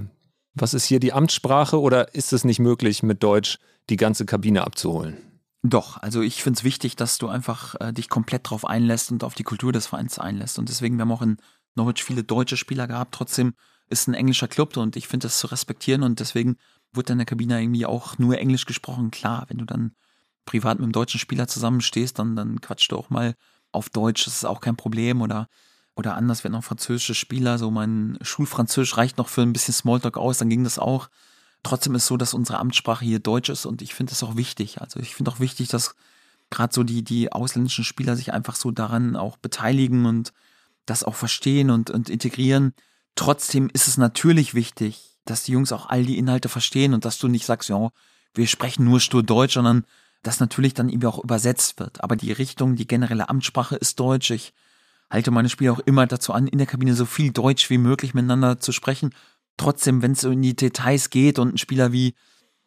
Was 0.54 0.76
ist 0.76 0.86
hier 0.86 1.00
die 1.00 1.14
Amtssprache 1.14 1.82
oder 1.82 2.14
ist 2.14 2.34
es 2.34 2.44
nicht 2.44 2.60
möglich, 2.60 3.02
mit 3.02 3.24
Deutsch 3.24 3.58
die 3.90 3.96
ganze 3.96 4.28
Kabine 4.28 4.64
abzuholen? 4.64 5.18
Doch, 5.64 5.98
also 5.98 6.22
ich 6.22 6.44
finde 6.44 6.60
es 6.60 6.64
wichtig, 6.64 6.98
dass 6.98 7.18
du 7.18 7.30
einfach 7.30 7.74
äh, 7.80 7.94
dich 7.94 8.10
komplett 8.10 8.48
drauf 8.48 8.64
einlässt 8.64 9.12
und 9.12 9.24
auf 9.24 9.34
die 9.34 9.44
Kultur 9.44 9.72
des 9.72 9.88
Vereins 9.88 10.20
einlässt. 10.20 10.60
Und 10.60 10.70
deswegen, 10.70 10.98
wir 10.98 11.02
haben 11.02 11.12
auch 11.12 11.24
in 11.24 11.38
Norwich 11.74 12.04
viele 12.04 12.24
deutsche 12.24 12.58
Spieler 12.58 12.88
gehabt. 12.88 13.16
Trotzdem 13.16 13.54
ist 13.92 14.08
ein 14.08 14.14
englischer 14.14 14.48
Club 14.48 14.78
und 14.78 14.96
ich 14.96 15.08
finde 15.08 15.26
das 15.26 15.40
zu 15.40 15.48
respektieren 15.48 16.04
und 16.04 16.20
deswegen 16.20 16.58
wurde 16.94 17.14
in 17.14 17.20
der 17.20 17.26
Kabine 17.26 17.62
irgendwie 17.62 17.86
auch 17.86 18.18
nur 18.18 18.38
Englisch 18.38 18.66
gesprochen. 18.66 19.12
Klar, 19.12 19.46
wenn 19.50 19.58
du 19.58 19.66
dann 19.66 19.96
privat 20.46 20.78
mit 20.78 20.84
einem 20.84 20.92
deutschen 20.92 21.20
Spieler 21.20 21.48
zusammenstehst, 21.48 22.18
dann, 22.20 22.36
dann 22.36 22.62
quatschst 22.62 22.92
du 22.92 22.98
auch 22.98 23.10
mal 23.10 23.36
auf 23.72 23.90
Deutsch, 23.90 24.26
das 24.26 24.36
ist 24.36 24.46
auch 24.46 24.62
kein 24.62 24.76
Problem 24.76 25.22
oder 25.22 25.48
oder 25.96 26.16
anders, 26.16 26.44
wenn 26.44 26.54
noch 26.54 26.64
französische 26.64 27.14
Spieler, 27.16 27.58
so 27.58 27.70
mein 27.70 28.18
Schulfranzösisch 28.22 28.98
reicht 28.98 29.18
noch 29.18 29.28
für 29.28 29.42
ein 29.42 29.54
bisschen 29.54 29.74
Smalltalk 29.74 30.18
aus, 30.18 30.38
dann 30.38 30.50
ging 30.50 30.64
das 30.64 30.80
auch. 30.80 31.10
Trotzdem 31.64 31.96
ist 31.96 32.08
so, 32.08 32.18
dass 32.18 32.34
unsere 32.34 32.60
Amtssprache 32.60 33.06
hier 33.06 33.20
Deutsch 33.20 33.50
ist 33.50 33.66
und 33.66 33.82
ich 33.82 33.94
finde 33.94 34.12
das 34.12 34.24
auch 34.24 34.36
wichtig. 34.36 34.82
Also 34.82 35.00
ich 35.00 35.16
finde 35.16 35.32
auch 35.32 35.40
wichtig, 35.40 35.68
dass 35.68 35.96
gerade 36.50 36.74
so 36.74 36.84
die, 36.84 37.04
die 37.04 37.32
ausländischen 37.32 37.84
Spieler 37.84 38.16
sich 38.16 38.34
einfach 38.34 38.56
so 38.56 38.72
daran 38.72 39.16
auch 39.16 39.38
beteiligen 39.38 40.06
und 40.06 40.34
das 40.86 41.04
auch 41.04 41.16
verstehen 41.16 41.70
und, 41.70 41.90
und 41.90 42.10
integrieren. 42.10 42.74
Trotzdem 43.16 43.70
ist 43.74 43.88
es 43.88 43.98
natürlich 43.98 44.54
wichtig, 44.54 45.18
dass 45.26 45.44
die 45.44 45.52
Jungs 45.52 45.72
auch 45.72 45.88
all 45.90 46.06
die 46.06 46.18
Inhalte 46.18 46.50
verstehen 46.50 46.94
und 46.94 47.06
dass 47.06 47.20
du 47.20 47.28
nicht 47.28 47.46
sagst, 47.46 47.70
ja, 47.70 47.90
wir 48.34 48.48
sprechen 48.48 48.86
nur 48.86 49.00
stur 49.00 49.24
Deutsch, 49.24 49.54
sondern 49.54 49.86
dass 50.24 50.40
natürlich 50.40 50.74
dann 50.74 50.90
irgendwie 50.90 51.08
auch 51.08 51.24
übersetzt 51.24 51.80
wird. 51.80 52.04
Aber 52.04 52.16
die 52.16 52.32
Richtung, 52.32 52.76
die 52.76 52.88
generelle 52.88 53.30
Amtssprache 53.30 53.76
ist 53.76 54.00
Deutsch. 54.00 54.32
Ich 54.32 54.54
halte 55.10 55.32
meine 55.32 55.50
Spieler 55.50 55.74
auch 55.74 55.80
immer 55.80 56.08
dazu 56.08 56.32
an, 56.34 56.48
in 56.48 56.58
der 56.58 56.68
Kabine 56.68 56.94
so 56.94 57.06
viel 57.06 57.32
Deutsch 57.32 57.70
wie 57.70 57.78
möglich 57.78 58.14
miteinander 58.14 58.60
zu 58.60 58.72
sprechen 58.72 59.12
trotzdem, 59.62 60.02
wenn 60.02 60.14
es 60.14 60.24
in 60.24 60.42
die 60.42 60.56
Details 60.56 61.10
geht 61.10 61.40
und 61.40 61.54
ein 61.54 61.58
Spieler 61.58 61.92
wie 61.92 62.16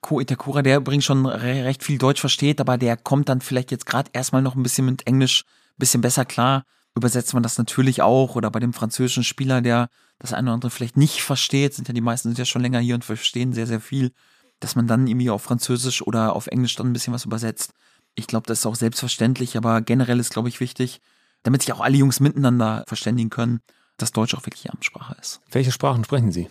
Ko 0.01 0.21
Itakura, 0.21 0.63
der 0.63 0.79
übrigens 0.79 1.05
schon 1.05 1.27
recht 1.27 1.83
viel 1.83 1.99
Deutsch 1.99 2.21
versteht, 2.21 2.61
aber 2.61 2.77
der 2.77 2.97
kommt 2.97 3.29
dann 3.29 3.41
vielleicht 3.41 3.71
jetzt 3.71 3.87
gerade 3.87 4.11
erstmal 4.13 4.43
noch 4.43 4.55
ein 4.55 4.63
bisschen 4.63 4.87
mit 4.87 5.07
Englisch 5.07 5.45
ein 5.45 5.79
bisschen 5.79 6.03
besser 6.03 6.25
klar. 6.25 6.65
Übersetzt 6.97 7.35
man 7.35 7.43
das 7.43 7.59
natürlich 7.59 8.03
auch 8.03 8.37
oder 8.37 8.51
bei 8.51 8.61
dem 8.61 8.73
französischen 8.73 9.25
Spieler, 9.25 9.61
der 9.61 9.89
das 10.19 10.33
eine 10.33 10.49
oder 10.49 10.55
andere 10.55 10.71
vielleicht 10.71 10.97
nicht 10.97 11.23
versteht, 11.23 11.75
sind 11.75 11.89
ja 11.89 11.95
die 11.95 12.01
meisten 12.01 12.29
sind 12.29 12.39
ja 12.39 12.45
schon 12.45 12.63
länger 12.63 12.79
hier 12.79 12.95
und 12.95 13.05
verstehen 13.05 13.53
sehr, 13.53 13.67
sehr 13.67 13.81
viel, 13.81 14.13
dass 14.61 14.77
man 14.77 14.87
dann 14.87 15.07
irgendwie 15.07 15.31
auf 15.31 15.43
Französisch 15.43 16.03
oder 16.03 16.37
auf 16.37 16.47
Englisch 16.47 16.77
dann 16.77 16.87
ein 16.87 16.93
bisschen 16.93 17.13
was 17.13 17.25
übersetzt. 17.25 17.73
Ich 18.15 18.29
glaube, 18.29 18.47
das 18.47 18.61
ist 18.61 18.67
auch 18.67 18.77
selbstverständlich, 18.77 19.57
aber 19.57 19.81
generell 19.81 20.21
ist, 20.21 20.33
glaube 20.33 20.49
ich, 20.49 20.61
wichtig, 20.61 21.01
damit 21.43 21.63
sich 21.63 21.73
auch 21.73 21.81
alle 21.81 21.97
Jungs 21.97 22.21
miteinander 22.21 22.85
verständigen 22.87 23.31
können, 23.31 23.61
dass 23.97 24.13
Deutsch 24.13 24.35
auch 24.35 24.47
wirklich 24.47 24.71
Amtssprache 24.71 25.17
ist. 25.21 25.41
Welche 25.51 25.73
Sprachen 25.73 26.05
sprechen 26.05 26.31
Sie? 26.31 26.49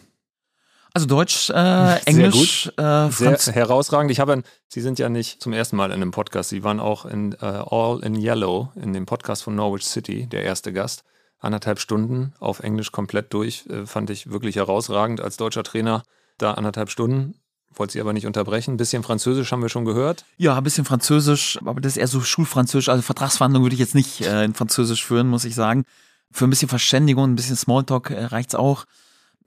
Also 0.95 1.07
Deutsch, 1.07 1.49
äh, 1.49 1.99
Englisch, 2.05 2.69
Sehr, 2.75 3.09
gut. 3.09 3.33
Äh, 3.33 3.37
Sehr 3.37 3.53
herausragend. 3.53 4.11
Ich 4.11 4.19
habe, 4.19 4.43
Sie 4.67 4.81
sind 4.81 4.99
ja 4.99 5.09
nicht 5.09 5.41
zum 5.41 5.51
ersten 5.51 5.75
Mal 5.75 5.87
in 5.87 5.93
einem 5.93 6.11
Podcast. 6.11 6.49
Sie 6.49 6.63
waren 6.63 6.79
auch 6.79 7.05
in 7.05 7.33
uh, 7.41 7.45
All 7.45 8.03
in 8.03 8.15
Yellow, 8.15 8.71
in 8.75 8.93
dem 8.93 9.07
Podcast 9.07 9.41
von 9.41 9.55
Norwich 9.55 9.85
City, 9.85 10.27
der 10.27 10.43
erste 10.43 10.71
Gast. 10.71 11.03
Anderthalb 11.39 11.79
Stunden 11.79 12.33
auf 12.39 12.59
Englisch 12.59 12.91
komplett 12.91 13.33
durch. 13.33 13.65
Äh, 13.69 13.87
fand 13.87 14.11
ich 14.11 14.29
wirklich 14.29 14.55
herausragend 14.55 15.19
als 15.19 15.35
deutscher 15.37 15.63
Trainer. 15.63 16.03
Da 16.37 16.53
anderthalb 16.53 16.91
Stunden. 16.91 17.39
Wollte 17.73 17.93
Sie 17.93 18.01
aber 18.01 18.13
nicht 18.13 18.27
unterbrechen. 18.27 18.75
Ein 18.75 18.77
bisschen 18.77 19.01
Französisch 19.01 19.51
haben 19.51 19.63
wir 19.63 19.69
schon 19.69 19.85
gehört. 19.85 20.25
Ja, 20.37 20.55
ein 20.55 20.63
bisschen 20.63 20.85
Französisch, 20.85 21.57
aber 21.65 21.81
das 21.81 21.93
ist 21.93 21.97
eher 21.97 22.07
so 22.07 22.21
Schulfranzösisch. 22.21 22.89
Also 22.89 23.01
Vertragsverhandlungen 23.01 23.65
würde 23.65 23.73
ich 23.73 23.79
jetzt 23.79 23.95
nicht 23.95 24.21
äh, 24.21 24.43
in 24.43 24.53
Französisch 24.53 25.03
führen, 25.03 25.27
muss 25.27 25.43
ich 25.43 25.55
sagen. 25.55 25.85
Für 26.31 26.45
ein 26.45 26.51
bisschen 26.51 26.69
Verständigung, 26.69 27.31
ein 27.31 27.35
bisschen 27.35 27.55
Smalltalk 27.55 28.11
äh, 28.11 28.25
reicht's 28.25 28.53
auch. 28.53 28.85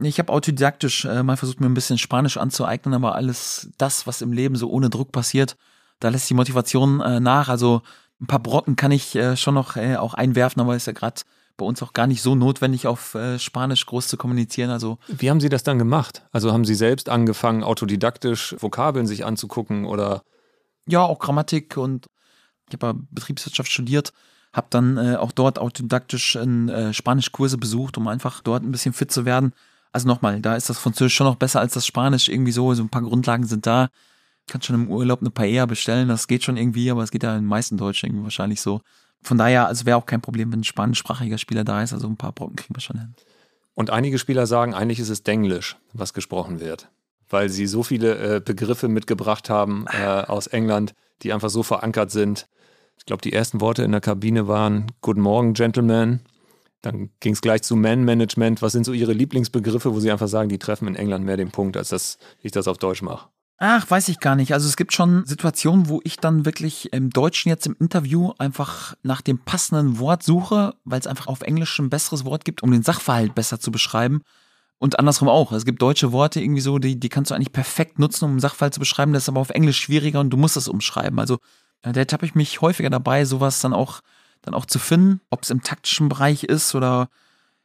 Ich 0.00 0.18
habe 0.18 0.32
autodidaktisch 0.32 1.04
äh, 1.04 1.22
mal 1.22 1.36
versucht, 1.36 1.60
mir 1.60 1.66
ein 1.66 1.74
bisschen 1.74 1.98
Spanisch 1.98 2.36
anzueignen, 2.36 2.94
aber 2.94 3.14
alles 3.14 3.70
das, 3.78 4.06
was 4.06 4.20
im 4.20 4.32
Leben 4.32 4.56
so 4.56 4.70
ohne 4.70 4.90
Druck 4.90 5.12
passiert, 5.12 5.56
da 6.00 6.10
lässt 6.10 6.28
die 6.28 6.34
Motivation 6.34 7.00
äh, 7.00 7.20
nach. 7.20 7.48
Also 7.48 7.82
ein 8.20 8.26
paar 8.26 8.40
Brocken 8.40 8.76
kann 8.76 8.92
ich 8.92 9.14
äh, 9.16 9.36
schon 9.36 9.54
noch 9.54 9.76
äh, 9.76 9.96
auch 9.96 10.14
einwerfen, 10.14 10.60
aber 10.60 10.76
ist 10.76 10.86
ja 10.86 10.92
gerade 10.92 11.22
bei 11.56 11.64
uns 11.64 11.82
auch 11.82 11.94
gar 11.94 12.06
nicht 12.06 12.20
so 12.20 12.34
notwendig, 12.34 12.86
auf 12.86 13.14
äh, 13.14 13.38
Spanisch 13.38 13.86
groß 13.86 14.08
zu 14.08 14.18
kommunizieren. 14.18 14.70
Also 14.70 14.98
Wie 15.08 15.30
haben 15.30 15.40
Sie 15.40 15.48
das 15.48 15.62
dann 15.62 15.78
gemacht? 15.78 16.26
Also 16.30 16.52
haben 16.52 16.66
Sie 16.66 16.74
selbst 16.74 17.08
angefangen, 17.08 17.64
autodidaktisch 17.64 18.54
Vokabeln 18.58 19.06
sich 19.06 19.24
anzugucken 19.24 19.86
oder? 19.86 20.22
Ja, 20.86 21.02
auch 21.02 21.18
Grammatik 21.18 21.78
und 21.78 22.06
ich 22.68 22.74
habe 22.74 22.86
ja 22.86 22.94
Betriebswirtschaft 23.10 23.72
studiert, 23.72 24.12
habe 24.52 24.66
dann 24.68 24.98
äh, 24.98 25.16
auch 25.16 25.32
dort 25.32 25.58
autodidaktisch 25.58 26.36
äh, 26.36 26.92
Spanischkurse 26.92 27.56
besucht, 27.56 27.96
um 27.96 28.06
einfach 28.08 28.42
dort 28.42 28.62
ein 28.62 28.72
bisschen 28.72 28.92
fit 28.92 29.10
zu 29.10 29.24
werden 29.24 29.54
also 29.92 30.06
nochmal, 30.06 30.40
da 30.40 30.56
ist 30.56 30.68
das 30.68 30.78
Französisch 30.78 31.14
schon 31.14 31.26
noch 31.26 31.36
besser 31.36 31.60
als 31.60 31.74
das 31.74 31.86
Spanisch 31.86 32.28
irgendwie 32.28 32.52
so. 32.52 32.74
So 32.74 32.82
ein 32.82 32.88
paar 32.88 33.02
Grundlagen 33.02 33.44
sind 33.46 33.66
da. 33.66 33.88
Kannst 34.46 34.66
schon 34.66 34.76
im 34.76 34.90
Urlaub 34.90 35.20
eine 35.20 35.30
Paella 35.30 35.66
bestellen, 35.66 36.08
das 36.08 36.28
geht 36.28 36.44
schon 36.44 36.56
irgendwie, 36.56 36.90
aber 36.90 37.02
es 37.02 37.10
geht 37.10 37.24
ja 37.24 37.34
in 37.34 37.42
den 37.42 37.48
meisten 37.48 37.76
Deutschen 37.76 38.06
irgendwie 38.06 38.24
wahrscheinlich 38.24 38.60
so. 38.60 38.80
Von 39.22 39.38
daher, 39.38 39.66
also 39.66 39.86
wäre 39.86 39.96
auch 39.96 40.06
kein 40.06 40.20
Problem, 40.20 40.52
wenn 40.52 40.60
ein 40.60 40.64
spanischsprachiger 40.64 41.38
Spieler 41.38 41.64
da 41.64 41.82
ist. 41.82 41.92
Also 41.92 42.06
ein 42.06 42.16
paar 42.16 42.32
Brocken 42.32 42.56
kriegen 42.56 42.76
wir 42.76 42.80
schon 42.80 42.98
hin. 42.98 43.14
Und 43.74 43.90
einige 43.90 44.18
Spieler 44.18 44.46
sagen, 44.46 44.72
eigentlich 44.72 45.00
ist 45.00 45.08
es 45.08 45.22
Denglisch, 45.22 45.76
was 45.92 46.14
gesprochen 46.14 46.60
wird. 46.60 46.88
Weil 47.28 47.48
sie 47.48 47.66
so 47.66 47.82
viele 47.82 48.36
äh, 48.36 48.40
Begriffe 48.40 48.88
mitgebracht 48.88 49.50
haben 49.50 49.86
äh, 49.88 50.06
aus 50.06 50.46
England, 50.46 50.94
die 51.22 51.32
einfach 51.32 51.50
so 51.50 51.62
verankert 51.62 52.10
sind. 52.10 52.46
Ich 52.98 53.04
glaube, 53.04 53.22
die 53.22 53.32
ersten 53.32 53.60
Worte 53.60 53.82
in 53.82 53.92
der 53.92 54.00
Kabine 54.00 54.46
waren 54.48 54.92
Guten 55.00 55.20
Morgen, 55.20 55.54
Gentlemen. 55.54 56.20
Dann 56.90 57.10
ging 57.20 57.32
es 57.32 57.40
gleich 57.40 57.62
zu 57.62 57.76
Man-Management. 57.76 58.62
Was 58.62 58.72
sind 58.72 58.84
so 58.84 58.92
Ihre 58.92 59.12
Lieblingsbegriffe, 59.12 59.94
wo 59.94 60.00
Sie 60.00 60.10
einfach 60.10 60.28
sagen, 60.28 60.48
die 60.48 60.58
treffen 60.58 60.88
in 60.88 60.94
England 60.94 61.24
mehr 61.24 61.36
den 61.36 61.50
Punkt, 61.50 61.76
als 61.76 61.88
dass 61.90 62.18
ich 62.42 62.52
das 62.52 62.68
auf 62.68 62.78
Deutsch 62.78 63.02
mache? 63.02 63.28
Ach, 63.58 63.90
weiß 63.90 64.08
ich 64.08 64.20
gar 64.20 64.36
nicht. 64.36 64.52
Also 64.52 64.68
es 64.68 64.76
gibt 64.76 64.92
schon 64.92 65.24
Situationen, 65.24 65.88
wo 65.88 66.00
ich 66.04 66.18
dann 66.18 66.44
wirklich 66.44 66.92
im 66.92 67.08
Deutschen 67.08 67.48
jetzt 67.48 67.66
im 67.66 67.74
Interview 67.80 68.32
einfach 68.38 68.94
nach 69.02 69.22
dem 69.22 69.38
passenden 69.38 69.98
Wort 69.98 70.22
suche, 70.22 70.74
weil 70.84 71.00
es 71.00 71.06
einfach 71.06 71.26
auf 71.26 71.40
Englisch 71.40 71.78
ein 71.78 71.88
besseres 71.88 72.26
Wort 72.26 72.44
gibt, 72.44 72.62
um 72.62 72.70
den 72.70 72.82
Sachverhalt 72.82 73.34
besser 73.34 73.58
zu 73.58 73.72
beschreiben. 73.72 74.20
Und 74.78 74.98
andersrum 74.98 75.30
auch. 75.30 75.52
Es 75.52 75.64
gibt 75.64 75.80
deutsche 75.80 76.12
Worte 76.12 76.40
irgendwie 76.40 76.60
so, 76.60 76.78
die, 76.78 77.00
die 77.00 77.08
kannst 77.08 77.30
du 77.30 77.34
eigentlich 77.34 77.52
perfekt 77.52 77.98
nutzen, 77.98 78.26
um 78.26 78.32
einen 78.32 78.40
Sachverhalt 78.40 78.74
zu 78.74 78.80
beschreiben. 78.80 79.14
Das 79.14 79.22
ist 79.22 79.28
aber 79.30 79.40
auf 79.40 79.48
Englisch 79.48 79.80
schwieriger 79.80 80.20
und 80.20 80.28
du 80.28 80.36
musst 80.36 80.58
es 80.58 80.68
umschreiben. 80.68 81.18
Also 81.18 81.38
da 81.80 82.04
tappe 82.04 82.26
ich 82.26 82.34
mich 82.34 82.60
häufiger 82.60 82.90
dabei, 82.90 83.24
sowas 83.24 83.60
dann 83.60 83.72
auch, 83.72 84.00
dann 84.46 84.54
auch 84.54 84.66
zu 84.66 84.78
finden, 84.78 85.20
ob 85.30 85.42
es 85.42 85.50
im 85.50 85.62
taktischen 85.62 86.08
Bereich 86.08 86.44
ist 86.44 86.74
oder 86.74 87.08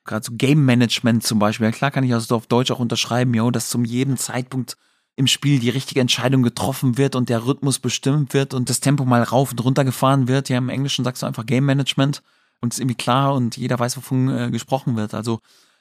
gerade 0.03 0.25
so 0.25 0.33
Game 0.35 0.65
Management 0.65 1.23
zum 1.23 1.39
Beispiel. 1.39 1.65
Ja, 1.65 1.71
klar 1.71 1.91
kann 1.91 2.03
ich 2.03 2.13
also 2.13 2.35
auf 2.35 2.47
Deutsch 2.47 2.71
auch 2.71 2.79
unterschreiben, 2.79 3.33
jo, 3.33 3.51
dass 3.51 3.69
zum 3.69 3.85
jedem 3.85 4.17
Zeitpunkt 4.17 4.77
im 5.15 5.27
Spiel 5.27 5.59
die 5.59 5.69
richtige 5.69 6.01
Entscheidung 6.01 6.41
getroffen 6.41 6.97
wird 6.97 7.15
und 7.15 7.29
der 7.29 7.45
Rhythmus 7.45 7.79
bestimmt 7.79 8.33
wird 8.33 8.53
und 8.53 8.69
das 8.69 8.79
Tempo 8.79 9.05
mal 9.05 9.23
rauf 9.23 9.51
und 9.51 9.63
runter 9.63 9.83
gefahren 9.83 10.27
wird. 10.27 10.49
Ja, 10.49 10.57
im 10.57 10.69
Englischen 10.69 11.05
sagst 11.05 11.21
du 11.21 11.27
einfach 11.27 11.45
Game 11.45 11.65
Management 11.65 12.23
und 12.61 12.73
es 12.73 12.77
ist 12.77 12.81
irgendwie 12.81 12.95
klar 12.95 13.33
und 13.35 13.57
jeder 13.57 13.77
weiß, 13.77 13.97
wovon 13.97 14.29
äh, 14.29 14.49
gesprochen 14.49 14.95
wird. 14.95 15.13
Also 15.13 15.39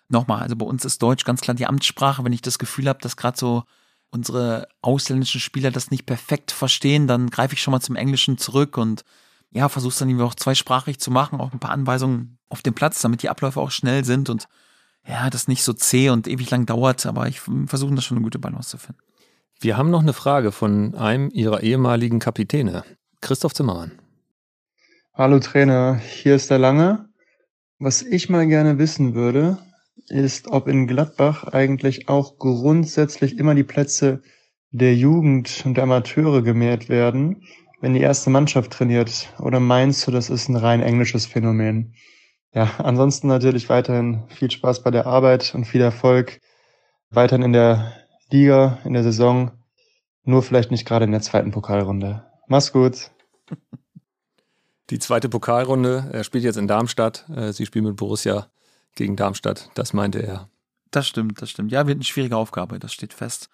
nochmal, 0.09 0.43
also 0.43 0.57
bei 0.57 0.67
uns 0.67 0.85
ist 0.85 1.01
Deutsch 1.01 1.25
ganz 1.25 1.41
klar 1.41 1.55
die 1.55 1.67
Amtssprache. 1.67 2.25
Wenn 2.25 2.33
ich 2.33 2.43
das 2.43 2.59
Gefühl 2.59 2.89
habe, 2.89 2.99
dass 3.01 3.17
gerade 3.17 3.39
so 3.39 3.65
unsere 4.11 4.69
ausländischen 4.83 5.41
Spieler 5.41 5.71
das 5.71 5.91
nicht 5.91 6.05
perfekt 6.05 6.51
verstehen, 6.51 7.07
dann 7.07 7.31
greife 7.31 7.55
ich 7.55 7.63
schon 7.63 7.73
mal 7.73 7.81
zum 7.81 7.97
Englischen 7.97 8.37
zurück 8.37 8.77
und 8.77 9.05
ja, 9.53 9.69
versuche 9.69 9.99
dann 9.99 10.09
irgendwie 10.09 10.25
auch 10.25 10.35
zweisprachig 10.35 11.01
zu 11.01 11.11
machen, 11.11 11.41
auch 11.41 11.53
ein 11.53 11.59
paar 11.59 11.73
Anweisungen 11.73 12.39
auf 12.49 12.63
dem 12.63 12.75
Platz, 12.75 13.01
damit 13.01 13.23
die 13.23 13.29
Abläufe 13.29 13.61
auch 13.61 13.71
schnell 13.71 14.05
sind 14.05 14.31
und 14.31 14.47
ja, 15.07 15.31
das 15.31 15.49
nicht 15.49 15.65
so 15.65 15.73
zäh 15.73 16.11
und 16.11 16.29
ewig 16.29 16.51
lang 16.51 16.67
dauert, 16.67 17.07
aber 17.07 17.27
ich 17.27 17.41
versuche 17.41 17.95
da 17.95 18.03
schon 18.03 18.19
eine 18.19 18.25
gute 18.25 18.39
Balance 18.39 18.71
zu 18.71 18.79
finden. 18.79 19.01
Wir 19.61 19.77
haben 19.77 19.91
noch 19.91 20.01
eine 20.01 20.13
Frage 20.13 20.53
von 20.53 20.95
einem 20.95 21.31
Ihrer 21.31 21.63
ehemaligen 21.63 22.19
Kapitäne, 22.19 22.85
Christoph 23.21 23.55
Zimmermann. 23.55 23.93
Hallo 25.15 25.39
Trainer, 25.39 25.97
hier 25.97 26.37
ist 26.37 26.51
der 26.51 26.59
Lange. 26.59 27.09
Was 27.79 28.03
ich 28.03 28.29
mal 28.29 28.47
gerne 28.47 28.79
wissen 28.79 29.15
würde, 29.15 29.59
ist, 30.09 30.49
ob 30.49 30.69
in 30.69 30.87
Gladbach 30.87 31.45
eigentlich 31.45 32.09
auch 32.09 32.39
grundsätzlich 32.39 33.39
immer 33.39 33.55
die 33.55 33.65
Plätze 33.65 34.23
der 34.71 34.95
Jugend 34.95 35.63
und 35.65 35.75
der 35.75 35.85
Amateure 35.85 36.43
gemäht 36.43 36.89
werden, 36.89 37.43
wenn 37.81 37.95
die 37.95 38.01
erste 38.01 38.31
Mannschaft 38.31 38.73
trainiert? 38.73 39.33
Oder 39.39 39.61
meinst 39.61 40.07
du, 40.07 40.11
das 40.11 40.31
ist 40.31 40.49
ein 40.49 40.57
rein 40.57 40.83
englisches 40.83 41.27
Phänomen? 41.27 41.95
Ja, 42.53 42.71
ansonsten 42.79 43.29
natürlich 43.29 43.69
weiterhin 43.69 44.25
viel 44.29 44.51
Spaß 44.51 44.83
bei 44.83 44.91
der 44.91 45.07
Arbeit 45.07 45.55
und 45.55 45.65
viel 45.65 45.81
Erfolg 45.81 46.41
weiterhin 47.11 47.45
in 47.45 47.53
der 47.53 47.93
Liga, 48.31 48.79
in 48.85 48.93
der 48.93 49.03
Saison, 49.03 49.53
nur 50.25 50.43
vielleicht 50.43 50.71
nicht 50.71 50.87
gerade 50.87 51.05
in 51.05 51.13
der 51.13 51.23
zweiten 51.23 51.51
Pokalrunde. 51.51 52.25
Mach's 52.49 52.73
gut. 52.73 53.11
Die 54.91 54.99
zweite 54.99 55.29
Pokalrunde, 55.29 56.11
er 56.13 56.25
spielt 56.25 56.43
jetzt 56.43 56.57
in 56.57 56.67
Darmstadt. 56.67 57.29
Äh, 57.35 57.53
sie 57.53 57.65
spielen 57.65 57.85
mit 57.85 57.97
Borussia 57.97 58.49
gegen 58.97 59.15
Darmstadt. 59.15 59.71
Das 59.75 59.93
meinte 59.93 60.21
er. 60.21 60.49
Das 60.91 61.07
stimmt, 61.07 61.41
das 61.41 61.51
stimmt. 61.51 61.71
Ja, 61.71 61.87
wird 61.87 61.97
eine 61.97 62.05
schwierige 62.05 62.37
Aufgabe, 62.37 62.81
das 62.81 62.93
steht 62.93 63.15
fest. 63.15 63.49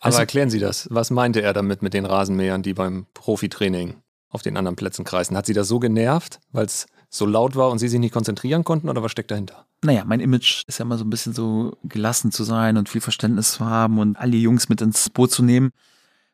Aber 0.00 0.06
also, 0.06 0.18
erklären 0.18 0.50
Sie 0.50 0.58
das. 0.58 0.88
Was 0.90 1.10
meinte 1.10 1.42
er 1.42 1.52
damit 1.52 1.82
mit 1.82 1.94
den 1.94 2.04
Rasenmähern, 2.04 2.62
die 2.62 2.74
beim 2.74 3.06
Profitraining 3.14 3.96
auf 4.28 4.42
den 4.42 4.56
anderen 4.56 4.76
Plätzen 4.76 5.04
kreisen? 5.04 5.36
Hat 5.36 5.46
Sie 5.46 5.54
das 5.54 5.68
so 5.68 5.78
genervt, 5.78 6.40
weil 6.52 6.66
es 6.66 6.86
so 7.08 7.24
laut 7.24 7.56
war 7.56 7.70
und 7.70 7.78
Sie 7.78 7.88
sich 7.88 8.00
nicht 8.00 8.12
konzentrieren 8.12 8.64
konnten 8.64 8.88
oder 8.88 9.02
was 9.02 9.12
steckt 9.12 9.30
dahinter? 9.30 9.66
Naja, 9.82 10.04
mein 10.04 10.20
Image 10.20 10.64
ist 10.66 10.78
ja 10.78 10.84
immer 10.84 10.98
so 10.98 11.04
ein 11.04 11.10
bisschen 11.10 11.32
so 11.32 11.76
gelassen 11.84 12.32
zu 12.32 12.44
sein 12.44 12.76
und 12.76 12.88
viel 12.88 13.00
Verständnis 13.00 13.52
zu 13.52 13.64
haben 13.64 13.98
und 13.98 14.16
alle 14.16 14.36
Jungs 14.36 14.68
mit 14.68 14.80
ins 14.80 15.08
Boot 15.10 15.30
zu 15.30 15.42
nehmen. 15.42 15.70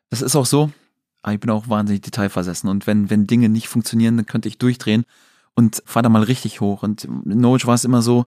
Das 0.09 0.21
ist 0.21 0.35
auch 0.35 0.45
so. 0.45 0.71
Aber 1.21 1.33
ich 1.33 1.39
bin 1.39 1.49
auch 1.49 1.69
wahnsinnig 1.69 2.01
detailversessen 2.01 2.69
und 2.69 2.85
wenn, 2.85 3.09
wenn 3.09 3.27
Dinge 3.27 3.47
nicht 3.47 3.69
funktionieren, 3.69 4.17
dann 4.17 4.25
könnte 4.25 4.49
ich 4.49 4.57
durchdrehen 4.57 5.05
und 5.55 5.81
fahr 5.85 6.03
da 6.03 6.09
mal 6.09 6.23
richtig 6.23 6.59
hoch. 6.59 6.83
Und 6.83 7.05
in 7.05 7.39
Norwich 7.39 7.65
war 7.65 7.75
es 7.75 7.85
immer 7.85 8.01
so, 8.01 8.25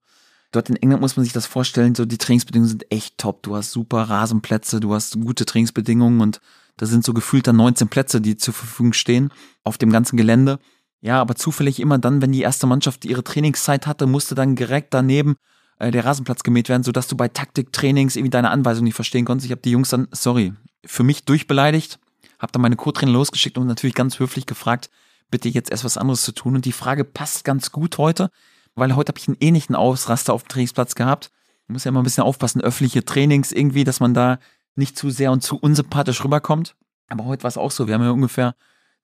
dort 0.56 0.70
in 0.70 0.76
England 0.76 1.00
muss 1.00 1.16
man 1.16 1.24
sich 1.24 1.32
das 1.32 1.46
vorstellen, 1.46 1.94
so 1.94 2.04
die 2.04 2.18
Trainingsbedingungen 2.18 2.68
sind 2.68 2.90
echt 2.90 3.18
top. 3.18 3.42
Du 3.42 3.54
hast 3.54 3.72
super 3.72 4.02
Rasenplätze, 4.02 4.80
du 4.80 4.94
hast 4.94 5.20
gute 5.20 5.46
Trainingsbedingungen 5.46 6.20
und 6.20 6.40
da 6.76 6.86
sind 6.86 7.04
so 7.04 7.14
gefühlt 7.14 7.46
dann 7.46 7.56
19 7.56 7.88
Plätze, 7.88 8.20
die 8.20 8.36
zur 8.36 8.54
Verfügung 8.54 8.92
stehen 8.92 9.30
auf 9.62 9.78
dem 9.78 9.90
ganzen 9.90 10.16
Gelände. 10.16 10.58
Ja, 11.00 11.20
aber 11.20 11.36
zufällig 11.36 11.78
immer 11.78 11.98
dann, 11.98 12.20
wenn 12.22 12.32
die 12.32 12.40
erste 12.40 12.66
Mannschaft 12.66 13.04
ihre 13.04 13.22
Trainingszeit 13.22 13.86
hatte, 13.86 14.06
musste 14.06 14.34
dann 14.34 14.56
direkt 14.56 14.92
daneben 14.92 15.36
äh, 15.78 15.90
der 15.90 16.04
Rasenplatz 16.04 16.42
gemäht 16.42 16.68
werden, 16.68 16.82
sodass 16.82 17.06
du 17.06 17.16
bei 17.16 17.28
Taktiktrainings 17.28 18.16
irgendwie 18.16 18.30
deine 18.30 18.50
Anweisung 18.50 18.84
nicht 18.84 18.94
verstehen 18.94 19.24
konntest. 19.24 19.46
Ich 19.46 19.52
habe 19.52 19.62
die 19.62 19.70
Jungs 19.70 19.90
dann, 19.90 20.08
sorry, 20.10 20.54
für 20.84 21.02
mich 21.02 21.24
durchbeleidigt, 21.24 21.98
habe 22.38 22.52
dann 22.52 22.62
meine 22.62 22.76
Co-Trainer 22.76 23.12
losgeschickt 23.12 23.58
und 23.58 23.66
natürlich 23.66 23.94
ganz 23.94 24.18
höflich 24.18 24.46
gefragt, 24.46 24.90
bitte 25.30 25.48
jetzt 25.48 25.70
erst 25.70 25.84
was 25.84 25.98
anderes 25.98 26.22
zu 26.22 26.32
tun. 26.32 26.56
Und 26.56 26.64
die 26.64 26.72
Frage 26.72 27.04
passt 27.04 27.44
ganz 27.44 27.72
gut 27.72 27.98
heute, 27.98 28.30
weil 28.76 28.94
heute 28.94 29.10
habe 29.10 29.18
ich 29.18 29.26
einen 29.26 29.38
ähnlichen 29.40 29.74
Ausraster 29.74 30.32
auf 30.32 30.44
dem 30.44 30.48
Trainingsplatz 30.48 30.94
gehabt. 30.94 31.30
Man 31.66 31.74
muss 31.74 31.84
ja 31.84 31.88
immer 31.88 32.00
ein 32.00 32.04
bisschen 32.04 32.24
aufpassen, 32.24 32.60
öffentliche 32.60 33.04
Trainings 33.04 33.50
irgendwie, 33.50 33.84
dass 33.84 34.00
man 34.00 34.14
da 34.14 34.38
nicht 34.76 34.96
zu 34.96 35.10
sehr 35.10 35.32
und 35.32 35.42
zu 35.42 35.56
unsympathisch 35.56 36.22
rüberkommt. 36.22 36.76
Aber 37.08 37.24
heute 37.24 37.42
war 37.42 37.48
es 37.48 37.56
auch 37.56 37.70
so. 37.70 37.88
Wir 37.88 37.94
haben 37.94 38.02
ja 38.02 38.10
ungefähr 38.10 38.54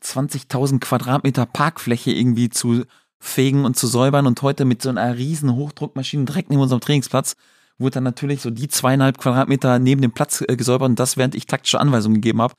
20.000 0.03 0.81
Quadratmeter 0.81 1.47
Parkfläche 1.47 2.13
irgendwie 2.13 2.51
zu 2.51 2.85
fegen 3.19 3.65
und 3.65 3.77
zu 3.77 3.87
säubern 3.87 4.27
und 4.27 4.43
heute 4.43 4.65
mit 4.65 4.83
so 4.83 4.89
einer 4.89 5.17
riesen 5.17 5.55
Hochdruckmaschine 5.55 6.25
direkt 6.25 6.51
neben 6.51 6.63
unserem 6.63 6.81
Trainingsplatz 6.81 7.37
wurde 7.79 7.95
dann 7.95 8.05
natürlich 8.05 8.43
so 8.43 8.51
die 8.51 8.69
zweieinhalb 8.69 9.19
Quadratmeter 9.19 9.79
neben 9.79 10.03
dem 10.03 10.13
Platz 10.13 10.43
äh, 10.47 10.57
gesäubert 10.57 10.89
und 10.89 10.99
das 10.99 11.17
während 11.17 11.35
ich 11.35 11.47
taktische 11.47 11.81
Anweisungen 11.81 12.17
gegeben 12.17 12.43
habe 12.43 12.55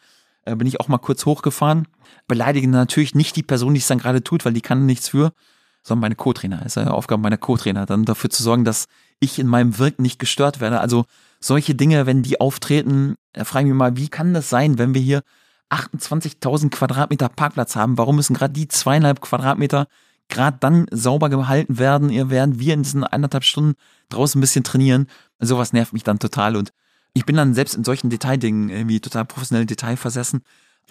äh, 0.46 0.56
bin 0.56 0.68
ich 0.68 0.80
auch 0.80 0.88
mal 0.88 0.98
kurz 0.98 1.26
hochgefahren. 1.26 1.88
Beleidige 2.28 2.68
natürlich 2.68 3.16
nicht 3.16 3.36
die 3.36 3.44
Person, 3.44 3.74
die 3.74 3.80
es 3.80 3.88
dann 3.88 4.00
gerade 4.00 4.24
tut, 4.24 4.46
weil 4.46 4.54
die 4.54 4.62
kann 4.62 4.86
nichts 4.86 5.10
für, 5.10 5.34
sondern 5.84 6.02
meine 6.02 6.16
Co-Trainer. 6.16 6.62
Es 6.66 6.78
ist 6.78 6.84
ja 6.84 6.92
Aufgabe 6.92 7.22
meiner 7.22 7.38
Co-Trainer, 7.38 7.86
dann 7.86 8.06
dafür 8.06 8.30
zu 8.30 8.42
sorgen, 8.42 8.66
dass 8.66 8.86
ich 9.20 9.40
in 9.40 9.48
meinem 9.48 9.78
Wirken 9.78 10.02
nicht 10.02 10.20
gestört 10.20 10.60
werde. 10.60 10.80
Also 10.80 11.06
solche 11.40 11.76
Dinge, 11.76 12.06
wenn 12.06 12.24
die 12.24 12.40
auftreten, 12.40 13.16
da 13.34 13.44
frage 13.44 13.66
ich 13.66 13.74
mich 13.74 13.78
mal, 13.78 13.98
wie 13.98 14.10
kann 14.10 14.34
das 14.34 14.50
sein, 14.50 14.78
wenn 14.78 14.94
wir 14.94 15.02
hier 15.02 15.22
28.000 15.70 16.70
Quadratmeter 16.70 17.30
Parkplatz 17.30 17.76
haben? 17.76 17.98
Warum 17.98 18.16
müssen 18.16 18.34
gerade 18.34 18.54
die 18.54 18.68
zweieinhalb 18.68 19.22
Quadratmeter 19.22 19.88
gerade 20.30 20.58
dann 20.60 20.86
sauber 20.92 21.30
gehalten 21.30 21.78
werden, 21.78 22.10
während 22.30 22.60
wir 22.60 22.74
in 22.74 22.84
diesen 22.84 23.04
eineinhalb 23.04 23.44
Stunden 23.44 23.76
draußen 24.10 24.40
ein 24.40 24.42
bisschen 24.42 24.64
trainieren? 24.64 25.08
Sowas 25.40 25.74
nervt 25.74 25.94
mich 25.94 26.04
dann 26.04 26.20
total 26.20 26.56
und 26.56 26.72
ich 27.14 27.26
bin 27.26 27.36
dann 27.36 27.54
selbst 27.54 27.76
in 27.76 27.84
solchen 27.84 28.10
Detaildingen 28.10 28.70
irgendwie 28.70 29.00
total 29.00 29.26
professionell 29.26 29.66
detailversessen, 29.66 30.42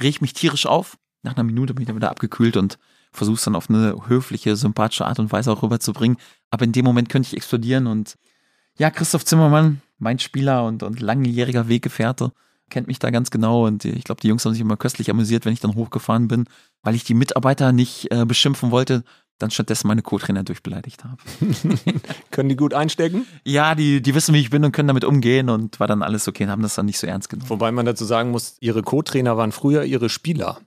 reg 0.01 0.21
mich 0.21 0.35
tierisch 0.35 0.67
auf. 0.67 0.97
Nach 1.23 1.35
einer 1.35 1.45
Minute 1.45 1.75
bin 1.75 1.83
ich 1.83 1.87
dann 1.87 1.97
wieder 1.97 2.11
abgekühlt 2.11 2.57
und 2.57 2.79
versuche 3.13 3.37
es 3.37 3.45
dann 3.45 3.57
auf 3.57 3.69
eine 3.69 3.97
höfliche, 4.07 4.57
sympathische 4.57 5.07
Art 5.07 5.19
und 5.19 5.33
Weise 5.33 5.53
auch 5.53 5.63
rüberzubringen. 5.63 6.17
Aber 6.51 6.65
in 6.65 6.73
dem 6.73 6.85
Moment 6.85 7.09
könnte 7.09 7.29
ich 7.29 7.37
explodieren 7.37 7.87
und 7.87 8.17
ja, 8.79 8.91
Christoph 8.91 9.25
Zimmermann, 9.25 9.83
mein 9.99 10.19
Spieler 10.19 10.65
und, 10.65 10.83
und 10.83 11.01
langjähriger 11.01 11.69
Weggefährte, 11.69 12.33
kennt 12.71 12.87
mich 12.87 12.99
da 12.99 13.11
ganz 13.11 13.31
genau 13.31 13.67
und 13.67 13.85
ich 13.85 14.05
glaube, 14.05 14.23
die 14.23 14.29
Jungs 14.29 14.45
haben 14.45 14.53
sich 14.53 14.63
immer 14.63 14.79
köstlich 14.79 15.11
amüsiert, 15.11 15.45
wenn 15.45 15.53
ich 15.53 15.61
dann 15.61 15.75
hochgefahren 15.75 16.27
bin, 16.27 16.47
weil 16.83 16.95
ich 16.95 17.05
die 17.05 17.15
Mitarbeiter 17.15 17.71
nicht 17.73 18.11
äh, 18.11 18.25
beschimpfen 18.25 18.71
wollte, 18.71 19.05
dann 19.39 19.51
stattdessen 19.51 19.89
meine 19.89 20.03
Co-Trainer 20.03 20.43
durchbeleidigt 20.43 21.05
habe. 21.05 21.19
können 22.31 22.49
die 22.49 22.57
gut 22.57 22.75
einstecken? 22.75 23.27
Ja, 23.45 23.75
die, 23.75 24.01
die 24.01 24.15
wissen, 24.15 24.35
wie 24.35 24.41
ich 24.41 24.51
bin 24.51 24.65
und 24.65 24.73
können 24.73 24.89
damit 24.89 25.05
umgehen 25.05 25.51
und 25.51 25.81
war 25.81 25.87
dann 25.87 26.03
alles 26.03 26.29
okay 26.29 26.45
und 26.45 26.51
haben 26.51 26.63
das 26.63 26.77
dann 26.77 26.87
nicht 26.87 26.99
so 26.99 27.07
ernst 27.07 27.29
genommen. 27.29 27.51
Wobei 27.51 27.73
man 27.73 27.85
dazu 27.85 28.05
sagen 28.05 28.31
muss, 28.31 28.57
ihre 28.61 28.83
Co-Trainer 28.83 29.37
waren 29.37 29.53
früher 29.53 29.85
ihre 29.85 30.09
Spieler. 30.09 30.61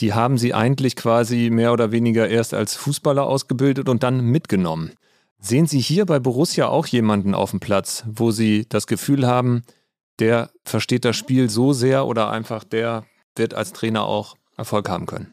Die 0.00 0.12
haben 0.12 0.36
sie 0.36 0.52
eigentlich 0.52 0.96
quasi 0.96 1.50
mehr 1.50 1.72
oder 1.72 1.90
weniger 1.90 2.28
erst 2.28 2.54
als 2.54 2.74
Fußballer 2.74 3.24
ausgebildet 3.24 3.88
und 3.88 4.02
dann 4.02 4.20
mitgenommen. 4.20 4.92
Sehen 5.38 5.66
Sie 5.66 5.80
hier 5.80 6.06
bei 6.06 6.18
Borussia 6.18 6.68
auch 6.68 6.86
jemanden 6.86 7.34
auf 7.34 7.50
dem 7.50 7.60
Platz, 7.60 8.04
wo 8.06 8.30
Sie 8.30 8.66
das 8.68 8.86
Gefühl 8.86 9.26
haben, 9.26 9.62
der 10.18 10.50
versteht 10.64 11.04
das 11.04 11.16
Spiel 11.16 11.50
so 11.50 11.72
sehr 11.72 12.06
oder 12.06 12.30
einfach 12.30 12.64
der 12.64 13.04
wird 13.36 13.54
als 13.54 13.72
Trainer 13.72 14.04
auch 14.04 14.36
Erfolg 14.56 14.88
haben 14.88 15.06
können? 15.06 15.32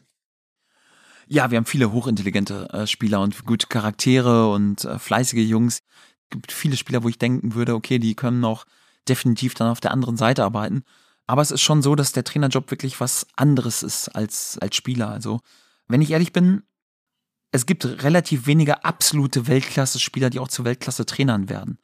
Ja, 1.27 1.51
wir 1.51 1.57
haben 1.57 1.65
viele 1.65 1.91
hochintelligente 1.91 2.69
äh, 2.71 2.87
Spieler 2.87 3.21
und 3.21 3.45
gute 3.45 3.67
Charaktere 3.67 4.51
und 4.51 4.83
äh, 4.83 4.99
fleißige 4.99 5.47
Jungs. 5.47 5.79
Es 6.23 6.29
gibt 6.29 6.51
viele 6.51 6.75
Spieler, 6.75 7.03
wo 7.03 7.09
ich 7.09 7.17
denken 7.17 7.55
würde, 7.55 7.75
okay, 7.75 7.97
die 7.97 8.15
können 8.15 8.43
auch 8.43 8.65
definitiv 9.07 9.53
dann 9.53 9.69
auf 9.69 9.79
der 9.79 9.91
anderen 9.91 10.17
Seite 10.17 10.43
arbeiten. 10.43 10.83
Aber 11.27 11.41
es 11.41 11.51
ist 11.51 11.61
schon 11.61 11.81
so, 11.81 11.95
dass 11.95 12.11
der 12.11 12.23
Trainerjob 12.23 12.69
wirklich 12.71 12.99
was 12.99 13.27
anderes 13.35 13.83
ist 13.83 14.09
als, 14.09 14.57
als 14.59 14.75
Spieler. 14.75 15.09
Also, 15.09 15.39
wenn 15.87 16.01
ich 16.01 16.11
ehrlich 16.11 16.33
bin, 16.33 16.63
es 17.51 17.65
gibt 17.65 17.85
relativ 17.85 18.47
wenige 18.47 18.83
absolute 18.83 19.47
Weltklasse-Spieler, 19.47 20.29
die 20.29 20.39
auch 20.39 20.47
zu 20.47 20.65
Weltklasse-Trainern 20.65 21.49
werden. 21.49 21.77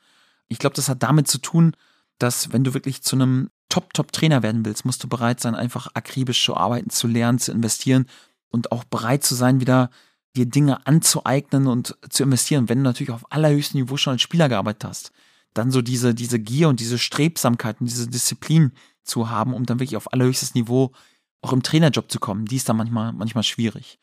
Ich 0.48 0.58
glaube, 0.58 0.76
das 0.76 0.90
hat 0.90 1.04
damit 1.04 1.28
zu 1.28 1.38
tun, 1.38 1.76
dass 2.18 2.52
wenn 2.52 2.64
du 2.64 2.74
wirklich 2.74 3.04
zu 3.04 3.16
einem 3.16 3.50
Top-Top-Trainer 3.70 4.42
werden 4.42 4.66
willst, 4.66 4.84
musst 4.84 5.04
du 5.04 5.08
bereit 5.08 5.40
sein, 5.40 5.56
einfach 5.56 5.88
akribisch 5.94 6.44
zu 6.44 6.58
arbeiten, 6.58 6.90
zu 6.90 7.08
lernen, 7.08 7.38
zu 7.38 7.52
investieren 7.52 8.08
und 8.50 8.72
auch 8.72 8.84
bereit 8.84 9.24
zu 9.24 9.36
sein, 9.36 9.62
wieder 9.62 9.92
dir 10.36 10.48
Dinge 10.48 10.86
anzueignen 10.88 11.68
und 11.68 11.96
zu 12.10 12.24
investieren. 12.24 12.68
Wenn 12.68 12.80
du 12.80 12.84
natürlich 12.84 13.12
auf 13.12 13.32
allerhöchstem 13.32 13.82
Niveau 13.82 13.96
schon 13.96 14.14
als 14.14 14.22
Spieler 14.22 14.50
gearbeitet 14.50 14.86
hast, 14.86 15.12
dann 15.60 15.72
so 15.72 15.82
diese, 15.82 16.16
diese 16.16 16.40
Gier 16.40 16.70
und 16.70 16.80
diese 16.80 16.98
Strebsamkeit 16.98 17.82
und 17.82 17.88
diese 17.88 18.08
Disziplin 18.08 18.72
zu 19.04 19.30
haben, 19.30 19.54
um 19.54 19.66
dann 19.66 19.80
wirklich 19.80 19.98
auf 19.98 20.14
allerhöchstes 20.14 20.56
Niveau 20.56 20.94
auch 21.42 21.52
im 21.52 21.64
Trainerjob 21.64 22.10
zu 22.10 22.20
kommen, 22.20 22.46
die 22.46 22.56
ist 22.56 22.70
dann 22.70 22.78
manchmal, 22.78 23.12
manchmal 23.12 23.44
schwierig. 23.44 24.00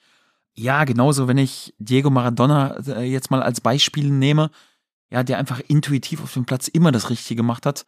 Ja, 0.55 0.85
genauso, 0.85 1.29
wenn 1.29 1.39
ich 1.39 1.75
Diego 1.79 2.11
Maradona 2.11 2.77
äh, 2.87 3.05
jetzt 3.05 3.31
mal 3.31 3.43
als 3.43 3.61
Beispiel 3.61 4.11
nehme, 4.11 4.51
ja, 5.11 5.23
der 5.23 5.39
einfach 5.39 5.61
intuitiv 5.61 6.23
auf 6.23 6.35
dem 6.35 6.45
Platz 6.45 6.69
immer 6.69 6.93
das 6.93 7.09
Richtige 7.09 7.39
gemacht 7.39 7.65
hat, 7.65 7.87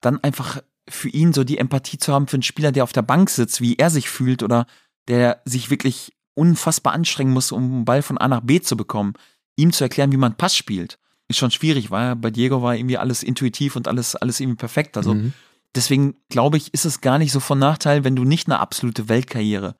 dann 0.00 0.22
einfach 0.22 0.62
für 0.88 1.08
ihn 1.08 1.32
so 1.32 1.42
die 1.42 1.58
Empathie 1.58 1.98
zu 1.98 2.12
haben 2.12 2.28
für 2.28 2.36
einen 2.36 2.42
Spieler, 2.42 2.72
der 2.72 2.84
auf 2.84 2.92
der 2.92 3.02
Bank 3.02 3.30
sitzt, 3.30 3.60
wie 3.60 3.76
er 3.76 3.90
sich 3.90 4.08
fühlt 4.08 4.42
oder 4.42 4.66
der 5.08 5.42
sich 5.44 5.70
wirklich 5.70 6.12
unfassbar 6.34 6.92
anstrengen 6.92 7.32
muss, 7.32 7.50
um 7.50 7.64
einen 7.64 7.84
Ball 7.84 8.02
von 8.02 8.18
A 8.18 8.28
nach 8.28 8.42
B 8.42 8.60
zu 8.60 8.76
bekommen, 8.76 9.14
ihm 9.56 9.72
zu 9.72 9.82
erklären, 9.82 10.12
wie 10.12 10.16
man 10.16 10.36
Pass 10.36 10.56
spielt, 10.56 10.98
ist 11.28 11.38
schon 11.38 11.50
schwierig, 11.50 11.90
weil 11.90 12.16
bei 12.16 12.30
Diego 12.30 12.62
war 12.62 12.74
irgendwie 12.74 12.98
alles 12.98 13.22
intuitiv 13.22 13.76
und 13.76 13.86
alles, 13.86 14.16
alles 14.16 14.40
irgendwie 14.40 14.56
perfekt. 14.56 14.96
Also 14.96 15.14
mhm. 15.14 15.34
deswegen 15.74 16.16
glaube 16.28 16.56
ich, 16.56 16.72
ist 16.74 16.86
es 16.86 17.00
gar 17.00 17.18
nicht 17.18 17.32
so 17.32 17.40
von 17.40 17.58
Nachteil, 17.58 18.02
wenn 18.02 18.16
du 18.16 18.24
nicht 18.24 18.48
eine 18.48 18.60
absolute 18.60 19.08
Weltkarriere 19.08 19.76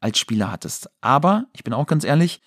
als 0.00 0.18
Spieler 0.18 0.50
hattest. 0.50 0.88
Aber 1.00 1.46
ich 1.52 1.64
bin 1.64 1.74
auch 1.74 1.86
ganz 1.86 2.04
ehrlich, 2.04 2.40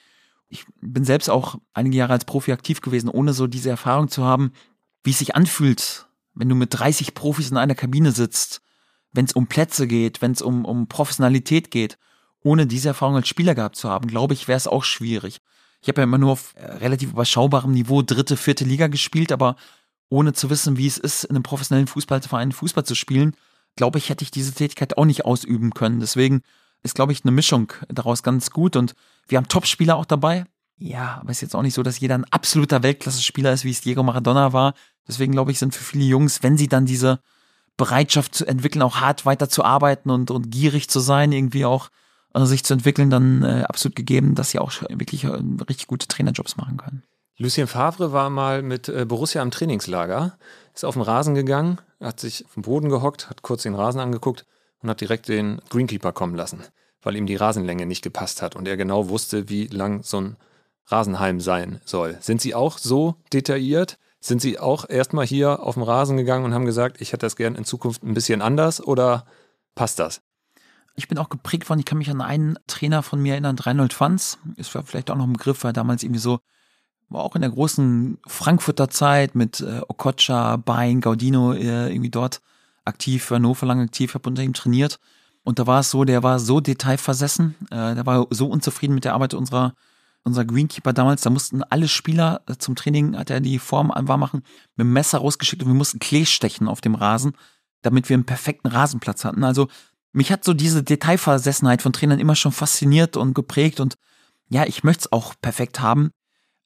ich 0.48 0.66
bin 0.82 1.04
selbst 1.04 1.30
auch 1.30 1.58
einige 1.74 1.98
Jahre 1.98 2.14
als 2.14 2.26
Profi 2.26 2.52
aktiv 2.52 2.82
gewesen, 2.82 3.10
ohne 3.10 3.34
so 3.34 3.48
diese 3.48 3.70
Erfahrung 3.70 4.08
zu 4.08 4.24
haben, 4.24 4.54
wie 5.04 5.12
es 5.12 5.20
sich 5.20 5.36
anfühlt, 5.36 6.08
wenn 6.34 6.50
du 6.50 6.56
mit 6.56 6.74
30 6.74 7.14
Profis 7.14 7.52
in 7.52 7.58
einer 7.58 7.76
Kabine 7.76 8.12
sitzt, 8.12 8.62
wenn 9.12 9.26
es 9.26 9.34
um 9.34 9.48
Plätze 9.48 9.88
geht, 9.88 10.22
wenn 10.22 10.32
es 10.32 10.42
um, 10.42 10.66
um 10.66 10.88
Professionalität 10.88 11.72
geht, 11.72 11.98
ohne 12.42 12.68
diese 12.68 12.90
Erfahrung 12.90 13.16
als 13.16 13.28
Spieler 13.28 13.56
gehabt 13.56 13.76
zu 13.76 13.90
haben, 13.90 14.08
glaube 14.08 14.34
ich, 14.34 14.48
wäre 14.48 14.58
es 14.58 14.68
auch 14.68 14.84
schwierig. 14.84 15.42
Ich 15.86 15.90
habe 15.90 16.02
ja 16.02 16.06
immer 16.06 16.18
nur 16.18 16.32
auf 16.32 16.56
äh, 16.56 16.66
relativ 16.66 17.12
überschaubarem 17.12 17.72
Niveau 17.72 18.02
dritte, 18.02 18.38
vierte 18.38 18.66
Liga 18.66 18.88
gespielt, 18.88 19.32
aber 19.32 19.56
ohne 20.10 20.34
zu 20.34 20.50
wissen, 20.50 20.78
wie 20.78 20.88
es 20.88 20.98
ist, 20.98 21.26
in 21.26 21.36
einem 21.36 21.44
professionellen 21.44 21.86
Fußballverein 21.86 22.54
Fußball 22.54 22.84
zu 22.84 22.96
spielen, 22.96 23.36
glaube 23.76 24.00
ich, 24.00 24.10
hätte 24.10 24.24
ich 24.24 24.32
diese 24.32 24.52
Tätigkeit 24.52 24.98
auch 24.98 25.06
nicht 25.06 25.26
ausüben 25.26 25.76
können. 25.76 26.00
Deswegen 26.00 26.42
ist, 26.82 26.96
glaube 26.96 27.12
ich, 27.12 27.24
eine 27.24 27.32
Mischung 27.32 27.72
daraus 27.88 28.24
ganz 28.24 28.50
gut 28.50 28.76
und 28.76 28.96
wir 29.28 29.38
haben 29.38 29.48
Top-Spieler 29.48 29.96
auch 29.96 30.06
dabei. 30.06 30.46
Ja, 30.80 31.20
aber 31.22 31.30
es 31.30 31.38
ist 31.38 31.42
jetzt 31.42 31.56
auch 31.56 31.62
nicht 31.62 31.76
so, 31.76 31.84
dass 31.84 32.00
jeder 32.00 32.16
ein 32.16 32.26
absoluter 32.32 32.82
Weltklasse-Spieler 32.82 33.54
ist, 33.54 33.64
wie 33.64 33.70
es 33.70 33.82
Diego 33.82 34.02
Maradona 34.02 34.54
war. 34.54 34.74
Deswegen 35.08 35.34
glaube 35.34 35.52
ich, 35.52 35.60
sind 35.60 35.76
für 35.76 35.84
viele 35.84 36.06
Jungs, 36.06 36.42
wenn 36.42 36.58
sie 36.58 36.68
dann 36.68 36.88
diese 36.88 37.20
Bereitschaft 37.78 38.34
zu 38.34 38.48
entwickeln, 38.48 38.82
auch 38.82 39.02
hart 39.02 39.28
weiter 39.28 39.50
zu 39.50 39.64
arbeiten 39.64 40.10
und, 40.10 40.32
und 40.32 40.50
gierig 40.50 40.90
zu 40.90 41.00
sein, 41.00 41.32
irgendwie 41.32 41.66
auch 41.66 41.90
äh, 42.36 42.46
sich 42.46 42.64
zu 42.64 42.74
entwickeln, 42.74 43.10
dann 43.10 43.44
äh, 43.44 43.64
absolut 43.68 43.96
gegeben, 43.96 44.36
dass 44.36 44.52
sie 44.52 44.60
auch 44.60 44.72
wirklich 44.90 45.24
äh, 45.24 45.42
richtig 45.70 45.88
gute 45.88 46.08
Trainerjobs 46.08 46.58
machen 46.58 46.78
können. 46.78 47.04
Lucien 47.38 47.68
Favre 47.68 48.14
war 48.14 48.30
mal 48.30 48.62
mit 48.62 48.88
äh, 48.88 49.06
Borussia 49.06 49.42
im 49.42 49.52
Trainingslager, 49.52 50.38
ist 50.74 50.86
auf 50.86 50.96
den 50.96 51.02
Rasen 51.04 51.36
gegangen, 51.36 51.80
hat 52.00 52.20
sich 52.20 52.46
den 52.56 52.64
Boden 52.64 52.90
gehockt, 52.90 53.30
hat 53.30 53.42
kurz 53.42 53.64
den 53.64 53.76
Rasen 53.76 54.00
angeguckt 54.00 54.46
und 54.82 54.90
hat 54.90 55.02
direkt 55.02 55.28
den 55.28 55.60
Greenkeeper 55.70 56.14
kommen 56.14 56.36
lassen, 56.36 56.64
weil 57.02 57.16
ihm 57.16 57.26
die 57.26 57.36
Rasenlänge 57.36 57.86
nicht 57.86 58.04
gepasst 58.04 58.42
hat 58.42 58.56
und 58.56 58.68
er 58.68 58.78
genau 58.78 59.10
wusste, 59.10 59.50
wie 59.50 59.68
lang 59.68 60.04
so 60.04 60.22
ein 60.22 60.38
Rasenheim 60.88 61.42
sein 61.42 61.82
soll. 61.86 62.18
Sind 62.22 62.42
Sie 62.42 62.56
auch 62.56 62.78
so 62.78 63.16
detailliert? 63.34 63.98
Sind 64.22 64.42
Sie 64.42 64.60
auch 64.60 64.90
erstmal 64.90 65.26
hier 65.26 65.62
auf 65.62 65.76
den 65.76 65.84
Rasen 65.84 66.18
gegangen 66.18 66.46
und 66.46 66.54
haben 66.54 66.66
gesagt, 66.66 67.02
ich 67.02 67.12
hätte 67.12 67.26
das 67.26 67.36
gern 67.36 67.56
in 67.56 67.66
Zukunft 67.66 68.04
ein 68.04 68.14
bisschen 68.14 68.42
anders 68.42 68.82
oder 68.82 69.26
passt 69.76 70.00
das? 70.00 70.22
Ich 70.96 71.08
bin 71.08 71.18
auch 71.18 71.30
geprägt 71.30 71.70
worden, 71.70 71.80
ich 71.80 71.86
kann 71.86 71.98
mich 71.98 72.10
an 72.10 72.22
einen 72.22 72.58
Trainer 72.68 73.04
von 73.04 73.22
mir 73.22 73.34
erinnern, 73.34 73.60
Reinhold 73.60 73.94
Fanz, 73.94 74.38
ist 74.56 74.70
vielleicht 74.70 75.12
auch 75.12 75.18
noch 75.18 75.28
ein 75.28 75.34
Begriff, 75.34 75.64
weil 75.64 75.74
damals 75.74 76.04
irgendwie 76.04 76.22
so, 76.22 76.40
war 77.10 77.24
auch 77.24 77.36
in 77.36 77.42
der 77.42 77.52
großen 77.52 78.18
Frankfurter 78.26 78.90
Zeit 78.90 79.36
mit 79.36 79.62
äh, 79.62 79.82
Okocha, 79.88 80.56
Bein, 80.58 81.02
Gaudino 81.02 81.54
äh, 81.54 81.92
irgendwie 81.92 82.10
dort 82.10 82.42
aktiv, 82.84 83.30
Hannover 83.30 83.66
lang 83.66 83.82
aktiv, 83.82 84.14
habe 84.14 84.30
unter 84.30 84.44
ihm 84.44 84.54
trainiert. 84.54 85.00
Und 85.44 85.60
da 85.60 85.68
war 85.68 85.82
es 85.82 85.92
so, 85.92 86.06
der 86.06 86.24
war 86.24 86.40
so 86.40 86.60
detailversessen, 86.60 87.56
äh, 87.70 87.96
der 87.96 88.06
war 88.06 88.26
so 88.32 88.48
unzufrieden 88.48 88.96
mit 88.96 89.06
der 89.06 89.14
Arbeit 89.14 89.34
unserer, 89.34 89.76
unserer 90.24 90.46
Greenkeeper 90.46 90.94
damals, 90.94 91.22
da 91.22 91.30
mussten 91.30 91.62
alle 91.64 91.88
Spieler 91.88 92.42
äh, 92.48 92.56
zum 92.58 92.76
Training, 92.76 93.16
hat 93.16 93.30
er 93.30 93.42
die 93.42 93.60
Form 93.60 93.92
warm 93.96 94.20
machen, 94.20 94.42
mit 94.76 94.86
dem 94.86 94.94
Messer 94.94 95.20
rausgeschickt 95.20 95.62
und 95.62 95.70
wir 95.70 95.76
mussten 95.76 96.00
Klee 96.00 96.26
stechen 96.26 96.68
auf 96.68 96.82
dem 96.82 96.96
Rasen, 96.96 97.34
damit 97.84 98.10
wir 98.10 98.16
einen 98.16 98.26
perfekten 98.26 98.68
Rasenplatz 98.68 99.24
hatten. 99.24 99.44
Also 99.44 99.68
mich 100.16 100.32
hat 100.32 100.46
so 100.46 100.54
diese 100.54 100.82
Detailversessenheit 100.82 101.82
von 101.82 101.92
Trainern 101.92 102.20
immer 102.20 102.36
schon 102.36 102.54
fasziniert 102.54 103.18
und 103.18 103.34
geprägt 103.34 103.80
und 103.80 103.96
ja, 104.48 104.66
ich 104.66 104.84
möchte 104.84 105.02
es 105.02 105.12
auch 105.12 105.34
perfekt 105.42 105.82
haben. 105.82 106.12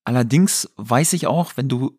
Allerdings 0.04 0.70
weiß 0.76 1.14
ich 1.14 1.28
auch, 1.28 1.54
wenn 1.56 1.68
du 1.68 1.98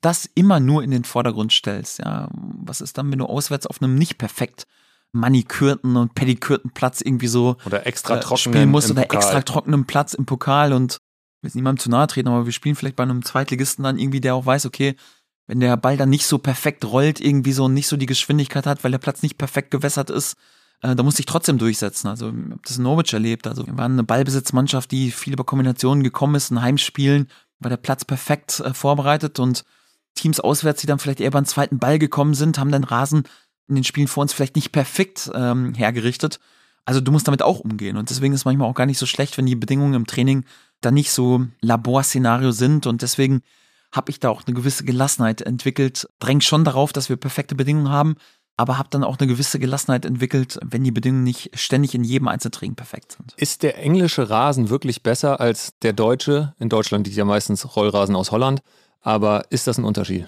das 0.00 0.28
immer 0.34 0.60
nur 0.60 0.82
in 0.82 0.90
den 0.90 1.04
Vordergrund 1.04 1.52
stellst, 1.52 2.00
ja, 2.00 2.28
was 2.32 2.82
ist 2.82 2.98
dann, 2.98 3.10
wenn 3.10 3.18
du 3.18 3.24
auswärts 3.24 3.66
auf 3.66 3.80
einem 3.80 3.94
nicht 3.94 4.18
perfekt 4.18 4.66
manikürten 5.12 5.96
und 5.96 6.14
pedikürten 6.14 6.72
Platz 6.72 7.00
irgendwie 7.00 7.28
so 7.28 7.56
oder 7.64 7.86
extra 7.86 8.18
äh, 8.18 8.36
spielen 8.36 8.70
musst 8.70 8.90
oder 8.90 9.02
Pokal. 9.02 9.18
extra 9.18 9.40
trockenen 9.42 9.86
Platz 9.86 10.12
im 10.12 10.26
Pokal 10.26 10.72
und 10.72 10.98
will 11.40 11.52
niemandem 11.54 11.82
zu 11.82 11.88
nahe 11.88 12.08
treten, 12.08 12.28
aber 12.28 12.44
wir 12.44 12.52
spielen 12.52 12.74
vielleicht 12.74 12.96
bei 12.96 13.04
einem 13.04 13.24
Zweitligisten 13.24 13.84
dann 13.84 13.98
irgendwie, 13.98 14.20
der 14.20 14.34
auch 14.34 14.44
weiß, 14.44 14.66
okay, 14.66 14.96
wenn 15.46 15.60
der 15.60 15.76
Ball 15.76 15.96
dann 15.96 16.10
nicht 16.10 16.26
so 16.26 16.38
perfekt 16.38 16.84
rollt, 16.84 17.20
irgendwie 17.20 17.52
so 17.52 17.64
und 17.66 17.74
nicht 17.74 17.86
so 17.86 17.96
die 17.96 18.06
Geschwindigkeit 18.06 18.66
hat, 18.66 18.84
weil 18.84 18.90
der 18.90 18.98
Platz 18.98 19.22
nicht 19.22 19.38
perfekt 19.38 19.70
gewässert 19.70 20.10
ist, 20.10 20.36
da 20.80 21.02
musste 21.02 21.20
ich 21.20 21.26
trotzdem 21.26 21.58
durchsetzen. 21.58 22.08
Also 22.08 22.28
ich 22.28 22.50
habe 22.50 22.60
das 22.62 22.76
in 22.76 22.82
Norwich 22.82 23.12
erlebt. 23.12 23.46
Also 23.46 23.66
wir 23.66 23.76
waren 23.78 23.92
eine 23.92 24.04
Ballbesitzmannschaft, 24.04 24.90
die 24.90 25.10
viel 25.10 25.32
über 25.32 25.44
Kombinationen 25.44 26.04
gekommen 26.04 26.34
ist, 26.34 26.50
in 26.50 26.60
Heimspielen 26.60 27.28
war 27.64 27.70
der 27.70 27.76
Platz 27.76 28.04
perfekt 28.04 28.60
äh, 28.60 28.74
vorbereitet 28.74 29.38
und 29.38 29.64
Teams 30.14 30.38
auswärts, 30.38 30.80
die 30.80 30.86
dann 30.86 30.98
vielleicht 30.98 31.20
eher 31.20 31.34
einen 31.34 31.46
zweiten 31.46 31.78
Ball 31.78 31.98
gekommen 31.98 32.34
sind, 32.34 32.58
haben 32.58 32.70
den 32.70 32.84
Rasen 32.84 33.24
in 33.66 33.74
den 33.74 33.84
Spielen 33.84 34.06
vor 34.06 34.22
uns 34.22 34.32
vielleicht 34.32 34.56
nicht 34.56 34.70
perfekt 34.70 35.30
ähm, 35.34 35.74
hergerichtet. 35.74 36.38
Also 36.84 37.00
du 37.00 37.10
musst 37.10 37.26
damit 37.26 37.42
auch 37.42 37.60
umgehen. 37.60 37.96
Und 37.96 38.10
deswegen 38.10 38.34
ist 38.34 38.44
manchmal 38.44 38.68
auch 38.68 38.74
gar 38.74 38.86
nicht 38.86 38.98
so 38.98 39.06
schlecht, 39.06 39.38
wenn 39.38 39.46
die 39.46 39.56
Bedingungen 39.56 39.94
im 39.94 40.06
Training 40.06 40.44
da 40.82 40.90
nicht 40.90 41.10
so 41.10 41.46
Laborszenario 41.62 42.52
sind. 42.52 42.86
Und 42.86 43.02
deswegen 43.02 43.42
habe 43.90 44.10
ich 44.10 44.20
da 44.20 44.28
auch 44.28 44.42
eine 44.46 44.54
gewisse 44.54 44.84
Gelassenheit 44.84 45.40
entwickelt. 45.40 46.06
Dräng 46.20 46.42
schon 46.42 46.64
darauf, 46.64 46.92
dass 46.92 47.08
wir 47.08 47.16
perfekte 47.16 47.54
Bedingungen 47.54 47.88
haben, 47.88 48.16
aber 48.56 48.78
habe 48.78 48.88
dann 48.90 49.04
auch 49.04 49.18
eine 49.18 49.26
gewisse 49.26 49.58
Gelassenheit 49.58 50.04
entwickelt, 50.04 50.58
wenn 50.64 50.84
die 50.84 50.92
Bedingungen 50.92 51.24
nicht 51.24 51.58
ständig 51.58 51.94
in 51.94 52.04
jedem 52.04 52.28
Einzeltraining 52.28 52.76
perfekt 52.76 53.12
sind. 53.12 53.34
Ist 53.36 53.62
der 53.62 53.78
englische 53.78 54.30
Rasen 54.30 54.70
wirklich 54.70 55.02
besser 55.02 55.40
als 55.40 55.72
der 55.82 55.92
deutsche? 55.92 56.54
In 56.58 56.68
Deutschland 56.68 57.06
liegt 57.06 57.16
ja 57.16 57.24
meistens 57.24 57.76
Rollrasen 57.76 58.14
aus 58.14 58.30
Holland, 58.30 58.60
aber 59.00 59.50
ist 59.50 59.66
das 59.66 59.78
ein 59.78 59.84
Unterschied? 59.84 60.26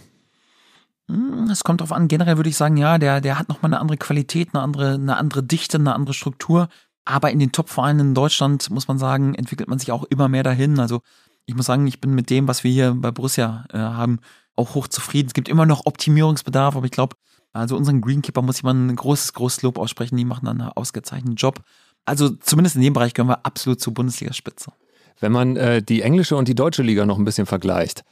Hm, 1.09 1.49
es 1.51 1.63
kommt 1.63 1.81
drauf 1.81 1.93
an. 1.93 2.09
Generell 2.09 2.37
würde 2.37 2.51
ich 2.51 2.57
sagen, 2.57 2.77
ja, 2.77 2.99
der, 2.99 3.21
der 3.21 3.39
hat 3.39 3.49
nochmal 3.49 3.73
eine 3.73 3.81
andere 3.81 3.99
Qualität, 3.99 4.51
eine 4.53 4.63
andere, 4.63 4.95
eine 4.95 5.17
andere 5.17 5.43
Dichte, 5.43 5.79
eine 5.79 5.95
andere 5.95 6.15
Struktur. 6.15 6.69
Aber 7.05 7.31
in 7.31 7.39
den 7.39 7.53
Top-Vereinen 7.53 8.09
in 8.09 8.15
Deutschland, 8.15 8.69
muss 8.71 8.89
man 8.89 8.99
sagen, 8.99 9.37
entwickelt 9.37 9.69
man 9.69 9.79
sich 9.79 9.93
auch 9.93 10.03
immer 10.05 10.29
mehr 10.29 10.43
dahin. 10.43 10.81
Also 10.81 11.01
ich 11.47 11.55
muss 11.55 11.67
sagen, 11.67 11.87
ich 11.87 12.01
bin 12.01 12.15
mit 12.15 12.31
dem, 12.31 12.49
was 12.49 12.65
wir 12.65 12.73
hier 12.73 12.95
bei 12.97 13.13
Borussia 13.13 13.65
äh, 13.73 13.79
haben, 13.79 14.19
auch 14.57 14.75
hoch 14.75 14.89
zufrieden. 14.89 15.29
Es 15.29 15.35
gibt 15.35 15.49
immer 15.49 15.67
noch 15.67 15.87
Optimierungsbedarf, 15.87 16.75
aber 16.75 16.87
ich 16.87 16.91
glaube, 16.91 17.15
also 17.57 17.77
unseren 17.77 18.01
Greenkeeper 18.01 18.43
muss 18.43 18.59
ich 18.59 18.63
mal 18.63 18.75
ein 18.75 18.95
großes, 18.95 19.33
großes 19.33 19.63
Lob 19.63 19.79
aussprechen. 19.79 20.17
Die 20.17 20.25
machen 20.25 20.47
einen 20.47 20.63
ausgezeichneten 20.63 21.37
Job. 21.37 21.63
Also 22.05 22.31
zumindest 22.31 22.77
in 22.77 22.83
dem 22.83 22.93
Bereich 22.93 23.15
gehören 23.15 23.31
wir 23.31 23.45
absolut 23.45 23.81
zur 23.81 23.95
Bundesligaspitze. 23.95 24.73
Wenn 25.19 25.33
man 25.33 25.57
äh, 25.57 25.83
die 25.83 26.03
englische 26.03 26.37
und 26.37 26.49
die 26.49 26.55
deutsche 26.55 26.83
Liga 26.83 27.07
noch 27.07 27.19
ein 27.19 27.25
bisschen 27.25 27.47
vergleicht, 27.47 28.05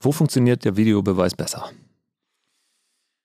wo 0.00 0.12
funktioniert 0.12 0.64
der 0.64 0.76
Videobeweis 0.76 1.34
besser? 1.34 1.70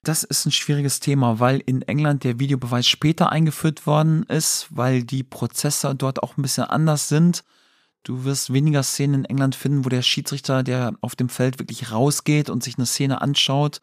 Das 0.04 0.24
ist 0.24 0.46
ein 0.46 0.52
schwieriges 0.52 1.00
Thema, 1.00 1.40
weil 1.40 1.62
in 1.66 1.82
England 1.82 2.24
der 2.24 2.40
Videobeweis 2.40 2.88
später 2.88 3.32
eingeführt 3.32 3.86
worden 3.86 4.24
ist, 4.24 4.68
weil 4.70 5.04
die 5.04 5.24
Prozesse 5.24 5.94
dort 5.96 6.24
auch 6.24 6.38
ein 6.38 6.42
bisschen 6.42 6.66
anders 6.66 7.10
sind. 7.10 7.44
Du 8.04 8.24
wirst 8.24 8.54
weniger 8.54 8.84
Szenen 8.84 9.16
in 9.16 9.26
England 9.26 9.56
finden, 9.56 9.86
wo 9.86 9.90
der 9.90 10.02
Schiedsrichter, 10.02 10.64
der 10.64 10.94
auf 11.02 11.16
dem 11.16 11.30
Feld 11.30 11.60
wirklich 11.60 11.92
rausgeht 11.92 12.50
und 12.50 12.64
sich 12.64 12.78
eine 12.78 12.86
Szene 12.86 13.22
anschaut, 13.22 13.82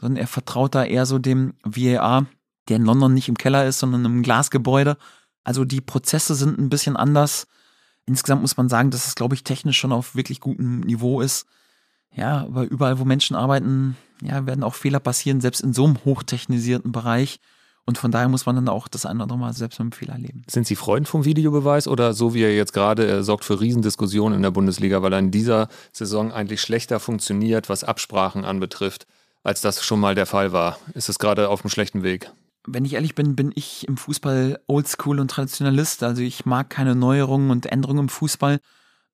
sondern 0.00 0.20
er 0.20 0.26
vertraut 0.26 0.74
da 0.74 0.84
eher 0.84 1.06
so 1.06 1.18
dem 1.18 1.54
VAR, 1.64 2.26
der 2.68 2.76
in 2.76 2.84
London 2.84 3.14
nicht 3.14 3.28
im 3.28 3.38
Keller 3.38 3.66
ist, 3.66 3.78
sondern 3.78 4.04
im 4.04 4.22
Glasgebäude. 4.22 4.96
Also 5.44 5.64
die 5.64 5.80
Prozesse 5.80 6.34
sind 6.34 6.58
ein 6.58 6.68
bisschen 6.68 6.96
anders. 6.96 7.46
Insgesamt 8.06 8.42
muss 8.42 8.56
man 8.56 8.68
sagen, 8.68 8.90
dass 8.90 9.06
es, 9.06 9.14
glaube 9.14 9.34
ich, 9.34 9.44
technisch 9.44 9.78
schon 9.78 9.92
auf 9.92 10.14
wirklich 10.14 10.40
gutem 10.40 10.80
Niveau 10.80 11.20
ist. 11.20 11.46
Ja, 12.14 12.42
aber 12.42 12.64
überall, 12.64 12.98
wo 12.98 13.04
Menschen 13.04 13.36
arbeiten, 13.36 13.96
ja, 14.22 14.46
werden 14.46 14.64
auch 14.64 14.74
Fehler 14.74 15.00
passieren, 15.00 15.40
selbst 15.40 15.60
in 15.60 15.72
so 15.72 15.84
einem 15.84 15.98
hochtechnisierten 16.04 16.92
Bereich. 16.92 17.40
Und 17.84 17.98
von 17.98 18.10
daher 18.10 18.28
muss 18.28 18.46
man 18.46 18.56
dann 18.56 18.68
auch 18.68 18.88
das 18.88 19.06
eine 19.06 19.18
oder 19.18 19.24
andere 19.24 19.38
Mal 19.38 19.52
selbst 19.52 19.78
mit 19.78 19.84
einem 19.84 19.92
Fehler 19.92 20.18
leben. 20.18 20.42
Sind 20.48 20.66
Sie 20.66 20.74
Freund 20.74 21.06
vom 21.06 21.24
Videobeweis 21.24 21.86
oder 21.86 22.14
so 22.14 22.34
wie 22.34 22.42
er 22.42 22.54
jetzt 22.54 22.72
gerade 22.72 23.06
er 23.06 23.22
sorgt 23.22 23.44
für 23.44 23.60
Riesendiskussionen 23.60 24.36
in 24.36 24.42
der 24.42 24.50
Bundesliga, 24.50 25.02
weil 25.02 25.12
er 25.12 25.20
in 25.20 25.30
dieser 25.30 25.68
Saison 25.92 26.32
eigentlich 26.32 26.60
schlechter 26.60 26.98
funktioniert, 26.98 27.68
was 27.68 27.84
Absprachen 27.84 28.44
anbetrifft? 28.44 29.06
Als 29.46 29.60
das 29.60 29.84
schon 29.84 30.00
mal 30.00 30.14
der 30.14 30.26
Fall 30.26 30.52
war. 30.52 30.78
Ist 30.94 31.08
es 31.08 31.18
gerade 31.18 31.48
auf 31.48 31.62
einem 31.62 31.70
schlechten 31.70 32.02
Weg? 32.02 32.30
wenn 32.66 32.84
ich 32.84 32.94
ehrlich 32.94 33.14
bin, 33.14 33.36
bin 33.36 33.52
ich 33.54 33.86
im 33.88 33.96
Fußball 33.96 34.60
oldschool 34.66 35.20
und 35.20 35.30
Traditionalist. 35.30 36.02
Also 36.02 36.22
ich 36.22 36.44
mag 36.44 36.68
keine 36.68 36.94
Neuerungen 36.94 37.50
und 37.50 37.66
Änderungen 37.66 38.00
im 38.00 38.08
Fußball. 38.08 38.58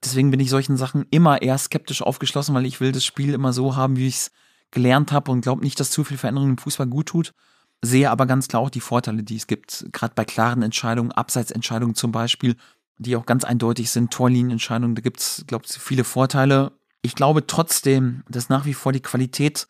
Deswegen 0.03 0.30
bin 0.30 0.41
ich 0.41 0.51
solchen 0.51 0.76
Sachen 0.76 1.07
immer 1.11 1.43
eher 1.43 1.59
skeptisch 1.59 2.03
aufgeschlossen, 2.03 2.55
weil 2.55 2.66
ich 2.66 2.80
will 2.80 2.93
das 2.93 3.05
Spiel 3.05 3.35
immer 3.35 3.53
so 3.53 3.76
haben, 3.76 3.97
wie 3.97 4.09
ich 4.09 4.16
es 4.16 4.30
gelernt 4.70 5.12
habe 5.12 5.30
und 5.30 5.43
glaube 5.43 5.62
nicht, 5.62 5.78
dass 5.78 5.91
zu 5.91 6.03
viel 6.03 6.16
Veränderung 6.16 6.51
im 6.51 6.59
Fußball 6.59 6.87
gut 6.87 7.07
tut. 7.07 7.35
Sehe 7.83 8.11
aber 8.11 8.26
ganz 8.26 8.49
klar 8.49 8.62
auch 8.62 8.70
die 8.70 8.80
Vorteile, 8.80 9.22
die 9.22 9.37
es 9.37 9.47
gibt, 9.47 9.87
gerade 9.93 10.14
bei 10.14 10.24
klaren 10.24 10.62
Entscheidungen, 10.62 11.12
Abseitsentscheidungen 11.12 11.95
zum 11.95 12.11
Beispiel, 12.11 12.57
die 12.97 13.16
auch 13.16 13.26
ganz 13.26 13.45
eindeutig 13.45 13.91
sind, 13.91 14.12
Torlinienentscheidungen, 14.12 14.95
da 14.95 15.03
gibt 15.03 15.20
es, 15.20 15.45
glaube 15.47 15.64
ich, 15.68 15.72
viele 15.72 16.05
Vorteile. 16.05 16.72
Ich 17.03 17.14
glaube 17.16 17.47
trotzdem, 17.47 18.22
dass 18.28 18.49
nach 18.49 18.64
wie 18.64 18.74
vor 18.74 18.93
die 18.93 19.01
Qualität 19.01 19.66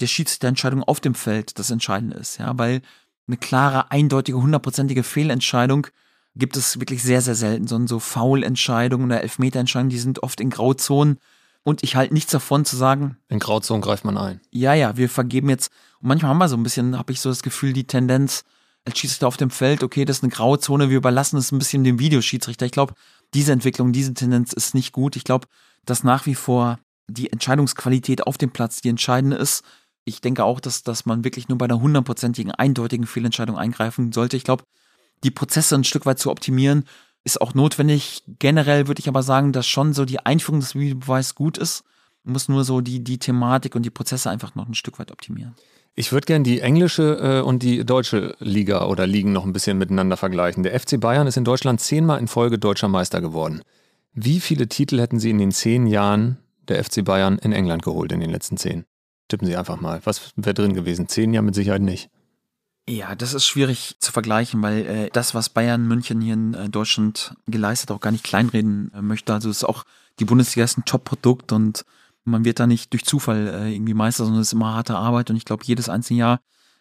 der 0.00 0.06
Schiedsrichterentscheidung 0.06 0.82
auf 0.82 1.00
dem 1.00 1.14
Feld 1.14 1.58
das 1.58 1.70
Entscheidende 1.70 2.16
ist, 2.16 2.38
ja, 2.38 2.56
weil 2.58 2.82
eine 3.26 3.36
klare, 3.36 3.90
eindeutige, 3.90 4.38
hundertprozentige 4.38 5.02
Fehlentscheidung 5.02 5.86
gibt 6.36 6.56
es 6.56 6.80
wirklich 6.80 7.02
sehr, 7.02 7.22
sehr 7.22 7.34
selten. 7.34 7.66
So, 7.66 7.86
so 7.86 7.98
Foul-Entscheidungen 7.98 9.06
oder 9.06 9.22
Elfmeterentscheidungen, 9.22 9.90
die 9.90 9.98
sind 9.98 10.22
oft 10.22 10.40
in 10.40 10.50
Grauzonen. 10.50 11.18
Und 11.62 11.82
ich 11.82 11.96
halte 11.96 12.12
nichts 12.12 12.32
davon 12.32 12.66
zu 12.66 12.76
sagen. 12.76 13.16
In 13.28 13.38
Grauzonen 13.38 13.80
greift 13.80 14.04
man 14.04 14.18
ein. 14.18 14.40
Ja, 14.50 14.74
ja, 14.74 14.98
wir 14.98 15.08
vergeben 15.08 15.48
jetzt. 15.48 15.72
Und 16.00 16.08
manchmal 16.08 16.30
haben 16.30 16.38
wir 16.38 16.48
so 16.48 16.56
ein 16.56 16.62
bisschen, 16.62 16.98
habe 16.98 17.12
ich 17.12 17.20
so 17.20 17.30
das 17.30 17.42
Gefühl, 17.42 17.72
die 17.72 17.86
Tendenz, 17.86 18.44
als 18.84 18.98
Schiedsrichter 18.98 19.28
auf 19.28 19.38
dem 19.38 19.48
Feld, 19.48 19.82
okay, 19.82 20.04
das 20.04 20.18
ist 20.18 20.24
eine 20.24 20.32
Grauzone, 20.32 20.90
wir 20.90 20.98
überlassen 20.98 21.38
es 21.38 21.52
ein 21.52 21.58
bisschen 21.58 21.84
dem 21.84 21.98
Videoschiedsrichter. 21.98 22.66
Ich 22.66 22.72
glaube, 22.72 22.92
diese 23.32 23.52
Entwicklung, 23.52 23.94
diese 23.94 24.12
Tendenz 24.12 24.52
ist 24.52 24.74
nicht 24.74 24.92
gut. 24.92 25.16
Ich 25.16 25.24
glaube, 25.24 25.46
dass 25.86 26.04
nach 26.04 26.26
wie 26.26 26.34
vor 26.34 26.78
die 27.06 27.32
Entscheidungsqualität 27.32 28.26
auf 28.26 28.36
dem 28.36 28.50
Platz 28.50 28.82
die 28.82 28.90
entscheidende 28.90 29.36
ist 29.36 29.62
ich 30.04 30.20
denke 30.20 30.44
auch, 30.44 30.60
dass, 30.60 30.82
dass 30.82 31.06
man 31.06 31.24
wirklich 31.24 31.48
nur 31.48 31.58
bei 31.58 31.64
einer 31.64 31.80
hundertprozentigen, 31.80 32.52
eindeutigen 32.52 33.06
Fehlentscheidung 33.06 33.56
eingreifen 33.56 34.12
sollte. 34.12 34.36
Ich 34.36 34.44
glaube, 34.44 34.64
die 35.22 35.30
Prozesse 35.30 35.74
ein 35.74 35.84
Stück 35.84 36.06
weit 36.06 36.18
zu 36.18 36.30
optimieren, 36.30 36.84
ist 37.24 37.40
auch 37.40 37.54
notwendig. 37.54 38.22
Generell 38.38 38.86
würde 38.86 39.00
ich 39.00 39.08
aber 39.08 39.22
sagen, 39.22 39.52
dass 39.52 39.66
schon 39.66 39.94
so 39.94 40.04
die 40.04 40.20
Einführung 40.20 40.60
des 40.60 40.74
Videobeweises 40.74 41.34
gut 41.34 41.56
ist. 41.56 41.84
Man 42.22 42.34
muss 42.34 42.48
nur 42.48 42.64
so 42.64 42.80
die, 42.80 43.02
die 43.02 43.18
Thematik 43.18 43.74
und 43.74 43.82
die 43.82 43.90
Prozesse 43.90 44.30
einfach 44.30 44.54
noch 44.54 44.68
ein 44.68 44.74
Stück 44.74 44.98
weit 44.98 45.10
optimieren. 45.10 45.54
Ich 45.94 46.12
würde 46.12 46.26
gerne 46.26 46.42
die 46.42 46.60
englische 46.60 47.40
äh, 47.40 47.40
und 47.40 47.62
die 47.62 47.84
deutsche 47.84 48.34
Liga 48.40 48.86
oder 48.86 49.06
Ligen 49.06 49.32
noch 49.32 49.44
ein 49.44 49.52
bisschen 49.52 49.78
miteinander 49.78 50.16
vergleichen. 50.16 50.62
Der 50.62 50.78
FC 50.78 51.00
Bayern 51.00 51.26
ist 51.26 51.36
in 51.36 51.44
Deutschland 51.44 51.80
zehnmal 51.80 52.18
in 52.18 52.28
Folge 52.28 52.58
deutscher 52.58 52.88
Meister 52.88 53.20
geworden. 53.20 53.62
Wie 54.12 54.40
viele 54.40 54.68
Titel 54.68 55.00
hätten 55.00 55.20
Sie 55.20 55.30
in 55.30 55.38
den 55.38 55.52
zehn 55.52 55.86
Jahren 55.86 56.38
der 56.68 56.82
FC 56.82 57.04
Bayern 57.04 57.38
in 57.38 57.52
England 57.52 57.82
geholt 57.82 58.12
in 58.12 58.20
den 58.20 58.30
letzten 58.30 58.56
zehn? 58.56 58.84
Tippen 59.28 59.46
Sie 59.46 59.56
einfach 59.56 59.80
mal. 59.80 60.00
Was 60.04 60.32
wäre 60.36 60.54
drin 60.54 60.74
gewesen? 60.74 61.08
Zehn 61.08 61.32
ja 61.32 61.42
mit 61.42 61.54
Sicherheit 61.54 61.82
nicht. 61.82 62.10
Ja, 62.86 63.14
das 63.14 63.32
ist 63.32 63.46
schwierig 63.46 63.96
zu 63.98 64.12
vergleichen, 64.12 64.60
weil 64.60 64.86
äh, 64.86 65.10
das, 65.10 65.34
was 65.34 65.48
Bayern 65.48 65.88
München 65.88 66.20
hier 66.20 66.34
in 66.34 66.52
äh, 66.52 66.68
Deutschland 66.68 67.34
geleistet, 67.46 67.90
auch 67.90 68.00
gar 68.00 68.10
nicht 68.10 68.24
kleinreden 68.24 68.92
äh, 68.94 69.00
möchte. 69.00 69.32
Also 69.32 69.48
es 69.48 69.58
ist 69.58 69.64
auch, 69.64 69.84
die 70.20 70.26
Bundesliga 70.26 70.64
ist 70.64 70.76
ein 70.76 70.84
Top-Produkt 70.84 71.52
und 71.52 71.86
man 72.24 72.44
wird 72.44 72.60
da 72.60 72.66
nicht 72.66 72.92
durch 72.92 73.06
Zufall 73.06 73.48
äh, 73.48 73.74
irgendwie 73.74 73.94
Meister, 73.94 74.24
sondern 74.24 74.42
es 74.42 74.48
ist 74.48 74.52
immer 74.52 74.74
harte 74.74 74.96
Arbeit 74.96 75.30
und 75.30 75.36
ich 75.36 75.46
glaube, 75.46 75.64
jedes 75.64 75.88
einzelne 75.88 76.18
Jahr 76.18 76.40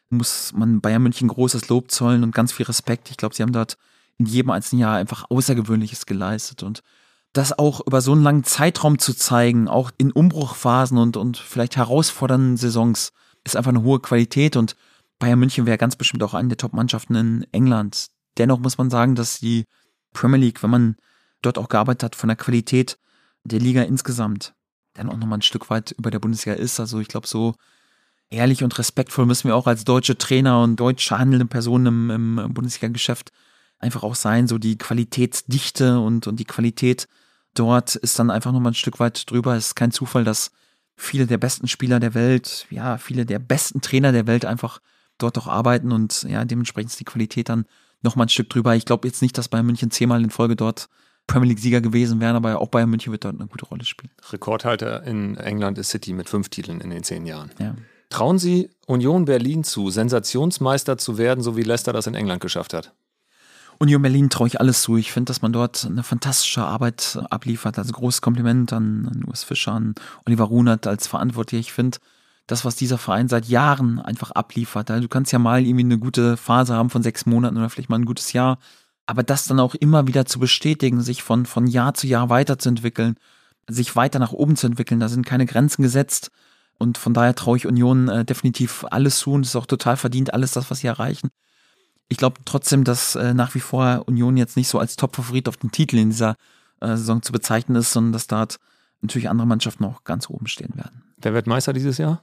muss 0.10 0.52
man 0.54 0.82
Bayern 0.82 1.04
München 1.04 1.30
großes 1.30 1.70
Lob 1.70 1.89
zollen 1.89 2.24
und 2.24 2.36
ganz 2.36 2.52
viel 2.52 2.66
Respekt. 2.66 3.10
Ich 3.10 3.18
glaube, 3.18 3.34
sie 3.34 3.41
haben 3.41 3.54
dort 3.54 3.78
in 4.18 4.26
jedem 4.26 4.52
einzelnen 4.52 4.82
Jahr 4.82 4.98
einfach 4.98 5.30
Außergewöhnliches 5.30 6.06
geleistet 6.06 6.64
und 6.64 6.84
das 7.34 7.58
auch 7.58 7.86
über 7.86 8.02
so 8.02 8.12
einen 8.12 8.24
langen 8.24 8.44
Zeitraum 8.44 9.00
zu 9.00 9.14
zeigen, 9.14 9.68
auch 9.68 9.92
in 9.98 10.12
Umbruchphasen 10.12 10.98
und, 10.98 11.18
und 11.18 11.38
vielleicht 11.38 11.76
herausfordernden 11.76 12.58
Saisons, 12.58 13.12
ist 13.44 13.56
einfach 13.58 13.70
eine 13.70 13.84
hohe 13.84 14.00
Qualität 14.00 14.56
und 14.56 14.76
Bayern 15.20 15.40
München 15.40 15.66
wäre 15.66 15.78
ganz 15.78 15.96
bestimmt 15.96 16.24
auch 16.24 16.34
eine 16.34 16.50
der 16.50 16.58
Top-Mannschaften 16.58 17.16
in 17.16 17.46
England. 17.52 18.08
Dennoch 18.38 18.60
muss 18.60 18.78
man 18.78 18.90
sagen, 18.90 19.16
dass 19.16 19.40
die 19.40 19.66
Premier 20.14 20.40
League, 20.40 20.64
wenn 20.64 20.70
man 20.70 20.96
dort 21.42 21.58
auch 21.58 21.70
gearbeitet 21.70 22.04
hat, 22.04 22.16
von 22.16 22.30
der 22.30 22.38
Qualität 22.38 22.98
der 23.44 23.60
Liga 23.60 23.82
insgesamt 23.82 24.54
dann 24.94 25.10
auch 25.10 25.18
nochmal 25.18 25.40
ein 25.40 25.44
Stück 25.44 25.70
weit 25.70 25.92
über 25.92 26.12
der 26.12 26.20
Bundesliga 26.20 26.56
ist. 26.56 26.80
Also 26.80 27.00
ich 27.00 27.08
glaube, 27.08 27.28
so 27.28 27.56
ehrlich 28.30 28.64
und 28.64 28.78
respektvoll 28.78 29.26
müssen 29.26 29.48
wir 29.48 29.56
auch 29.56 29.68
als 29.68 29.84
deutsche 29.84 30.18
Trainer 30.18 30.62
und 30.62 30.80
deutsch 30.80 31.10
handelnde 31.12 31.46
Personen 31.46 32.10
im, 32.10 32.40
im 32.40 32.54
Bundesliga-Geschäft 32.54 33.32
einfach 33.80 34.04
auch 34.04 34.16
sein, 34.16 34.48
so 34.48 34.58
die 34.58 34.78
Qualitätsdichte 34.78 36.00
und, 36.00 36.28
und 36.28 36.40
die 36.40 36.46
Qualität 36.46 37.08
dort 37.54 37.95
ist 37.95 38.18
dann 38.20 38.30
einfach 38.30 38.51
nochmal 38.51 38.72
ein 38.72 38.76
Stück 38.76 38.99
weit 38.99 39.30
drüber. 39.30 39.56
Es 39.56 39.68
ist 39.68 39.76
kein 39.76 39.91
Zufall, 39.91 40.24
dass 40.24 40.51
viele 40.95 41.28
der 41.28 41.38
besten 41.38 41.68
Spieler 41.68 41.99
der 41.99 42.14
Welt, 42.14 42.68
ja, 42.70 42.97
viele 42.97 43.26
der 43.26 43.39
besten 43.39 43.82
Trainer 43.82 44.12
der 44.12 44.28
Welt 44.28 44.45
einfach 44.45 44.80
dort 45.18 45.38
auch 45.38 45.47
arbeiten 45.47 45.91
und 45.91 46.24
ja, 46.24 46.45
dementsprechend 46.45 46.91
ist 46.91 46.99
die 46.99 47.06
Qualität 47.06 47.49
dann 47.49 47.66
nochmal 48.01 48.26
ein 48.26 48.30
Stück 48.30 48.49
drüber. 48.49 48.76
Ich 48.76 48.86
glaube 48.86 49.08
jetzt 49.08 49.22
nicht, 49.22 49.38
dass 49.38 49.47
Bayern 49.47 49.66
München 49.66 49.91
zehnmal 49.91 50.24
in 50.24 50.30
Folge 50.30 50.56
dort 50.56 50.89
Premier 51.26 51.49
League-Sieger 51.49 51.82
gewesen 51.82 52.20
wären, 52.20 52.36
aber 52.36 52.60
auch 52.60 52.68
Bayern 52.68 52.89
München 52.89 53.12
wird 53.12 53.24
dort 53.24 53.39
eine 53.39 53.47
gute 53.47 53.66
Rolle 53.66 53.86
spielen. 53.86 54.12
Rekordhalter 54.32 55.04
in 55.04 55.38
England 55.38 55.78
ist 55.78 55.89
City 55.89 56.14
mit 56.14 56.30
fünf 56.30 56.49
Titeln 56.49 56.82
in 56.82 56.89
den 56.89 57.04
zehn 57.04 57.26
Jahren. 57.26 57.51
Ja. 57.60 57.76
Trauen 58.10 58.38
Sie 58.38 58.70
Union 58.86 59.26
Berlin 59.26 59.64
zu, 59.64 59.89
Sensationsmeister 59.89 60.97
zu 60.97 61.18
werden, 61.18 61.41
so 61.41 61.58
wie 61.58 61.64
Leicester 61.64 61.93
das 61.93 62.08
in 62.08 62.14
England 62.14 62.41
geschafft 62.41 62.74
hat? 62.74 62.93
Union 63.80 64.02
Berlin 64.02 64.30
traue 64.30 64.48
ich 64.48 64.60
alles 64.60 64.82
zu. 64.82 64.98
Ich 64.98 65.12
finde, 65.12 65.30
dass 65.30 65.42
man 65.42 65.54
dort 65.54 65.86
eine 65.86 66.04
fantastische 66.04 66.64
Arbeit 66.64 67.20
abliefert. 67.30 67.78
Also 67.78 67.94
großes 67.94 68.22
Kompliment 68.22 68.74
an, 68.74 69.10
an 69.12 69.26
Urs 69.26 69.44
Fischer, 69.44 69.74
an 69.74 69.96
Oliver 70.26 70.46
Runert 70.46 70.88
als 70.88 71.08
Verantwortlicher. 71.08 71.62
Ich 71.62 71.74
finde, 71.74 71.98
das, 72.48 72.66
was 72.66 72.76
dieser 72.76 72.98
Verein 72.98 73.30
seit 73.30 73.46
Jahren 73.48 74.00
einfach 74.00 74.32
abliefert. 74.32 74.92
Also 74.92 75.04
du 75.04 75.08
kannst 75.08 75.32
ja 75.32 75.40
mal 75.40 75.66
irgendwie 75.66 75.86
eine 75.86 75.98
gute 75.98 76.38
Phase 76.38 76.76
haben 76.76 76.90
von 76.90 77.04
sechs 77.04 77.26
Monaten 77.26 77.58
oder 77.58 77.70
vielleicht 77.70 77.90
mal 77.90 78.00
ein 78.00 78.06
gutes 78.06 78.34
Jahr. 78.34 78.60
Aber 79.06 79.24
das 79.24 79.48
dann 79.48 79.60
auch 79.60 79.76
immer 79.76 80.08
wieder 80.08 80.26
zu 80.26 80.40
bestätigen, 80.40 81.02
sich 81.02 81.24
von, 81.24 81.46
von 81.46 81.68
Jahr 81.68 81.94
zu 81.94 82.08
Jahr 82.08 82.30
weiterzuentwickeln, 82.30 83.16
sich 83.68 83.96
weiter 83.96 84.20
nach 84.20 84.32
oben 84.32 84.56
zu 84.56 84.68
entwickeln, 84.68 85.00
da 85.00 85.10
sind 85.10 85.26
keine 85.26 85.46
Grenzen 85.46 85.84
gesetzt. 85.84 86.32
Und 86.80 86.98
von 86.98 87.14
daher 87.14 87.36
traue 87.36 87.58
ich 87.58 87.68
Union 87.68 88.10
äh, 88.10 88.26
definitiv 88.26 88.86
alles 88.90 89.20
zu 89.20 89.32
und 89.32 89.42
es 89.42 89.50
ist 89.50 89.56
auch 89.56 89.66
total 89.66 89.96
verdient, 89.96 90.34
alles 90.34 90.52
das, 90.52 90.70
was 90.72 90.80
sie 90.80 90.88
erreichen. 90.88 91.30
Ich 92.10 92.18
glaube 92.18 92.41
trotzdem, 92.45 92.84
dass 92.84 93.16
äh, 93.16 93.34
nach 93.34 93.56
wie 93.56 93.60
vor 93.60 94.04
Union 94.08 94.38
jetzt 94.38 94.58
nicht 94.58 94.68
so 94.68 94.80
als 94.80 94.95
Top-Favorit 94.95 95.47
auf 95.47 95.58
den 95.58 95.72
Titel 95.72 95.97
in 95.97 96.10
dieser 96.10 96.36
äh, 96.82 96.89
Saison 96.89 97.22
zu 97.22 97.32
bezeichnen 97.32 97.76
ist, 97.76 97.93
sondern 97.93 98.14
dass 98.14 98.28
dort 98.28 98.60
natürlich 99.01 99.30
andere 99.30 99.47
Mannschaften 99.47 99.86
auch 99.86 100.04
ganz 100.04 100.30
oben 100.30 100.47
stehen 100.47 100.76
werden. 100.76 101.04
Wer 101.18 101.34
wird 101.34 101.47
Meister 101.47 101.74
dieses 101.74 101.97
Jahr? 101.97 102.22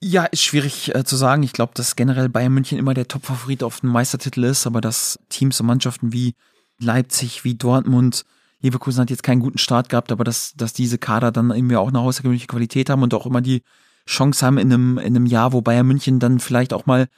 Ja, 0.00 0.24
ist 0.24 0.42
schwierig 0.42 0.94
äh, 0.94 1.04
zu 1.04 1.16
sagen. 1.16 1.42
Ich 1.42 1.52
glaube, 1.52 1.72
dass 1.74 1.94
generell 1.94 2.28
Bayern 2.28 2.52
München 2.52 2.78
immer 2.78 2.94
der 2.94 3.06
Top-Favorit 3.06 3.62
auf 3.62 3.80
den 3.80 3.90
Meistertitel 3.90 4.44
ist, 4.44 4.66
aber 4.66 4.80
dass 4.80 5.18
Teams 5.28 5.60
und 5.60 5.66
Mannschaften 5.66 6.12
wie 6.12 6.34
Leipzig, 6.78 7.44
wie 7.44 7.54
Dortmund, 7.54 8.24
Leverkusen 8.60 9.02
hat 9.02 9.10
jetzt 9.10 9.22
keinen 9.22 9.40
guten 9.40 9.58
Start 9.58 9.88
gehabt, 9.88 10.10
aber 10.10 10.24
dass, 10.24 10.54
dass 10.56 10.72
diese 10.72 10.98
Kader 10.98 11.32
dann 11.32 11.50
irgendwie 11.50 11.76
auch 11.76 11.88
eine 11.88 12.00
außergewöhnliche 12.00 12.46
Qualität 12.46 12.90
haben 12.90 13.02
und 13.02 13.14
auch 13.14 13.26
immer 13.26 13.40
die 13.40 13.62
Chance 14.06 14.44
haben 14.44 14.58
in 14.58 14.72
einem, 14.72 14.98
in 14.98 15.16
einem 15.16 15.26
Jahr, 15.26 15.52
wo 15.52 15.60
Bayern 15.60 15.86
München 15.86 16.18
dann 16.18 16.40
vielleicht 16.40 16.72
auch 16.72 16.86
mal 16.86 17.08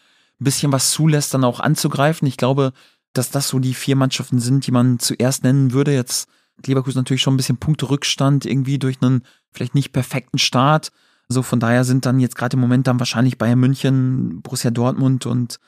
bisschen 0.44 0.72
was 0.72 0.90
zulässt, 0.90 1.34
dann 1.34 1.44
auch 1.44 1.60
anzugreifen. 1.60 2.26
Ich 2.28 2.36
glaube, 2.36 2.72
dass 3.12 3.30
das 3.30 3.48
so 3.48 3.58
die 3.58 3.74
vier 3.74 3.96
Mannschaften 3.96 4.40
sind, 4.40 4.66
die 4.66 4.72
man 4.72 4.98
zuerst 4.98 5.44
nennen 5.44 5.72
würde. 5.72 5.94
Jetzt 5.94 6.28
Leverkusen 6.64 6.98
natürlich 6.98 7.22
schon 7.22 7.34
ein 7.34 7.38
bisschen 7.38 7.58
Punkterückstand 7.58 8.44
irgendwie 8.44 8.78
durch 8.78 8.98
einen 9.00 9.22
vielleicht 9.50 9.74
nicht 9.74 9.92
perfekten 9.92 10.38
Start. 10.38 10.92
So 11.28 11.42
von 11.42 11.60
daher 11.60 11.84
sind 11.84 12.06
dann 12.06 12.20
jetzt 12.20 12.36
gerade 12.36 12.54
im 12.54 12.60
Moment 12.60 12.86
dann 12.86 12.98
wahrscheinlich 12.98 13.38
Bayern 13.38 13.58
München, 13.58 14.42
Borussia 14.42 14.70
Dortmund 14.70 15.26
und 15.26 15.58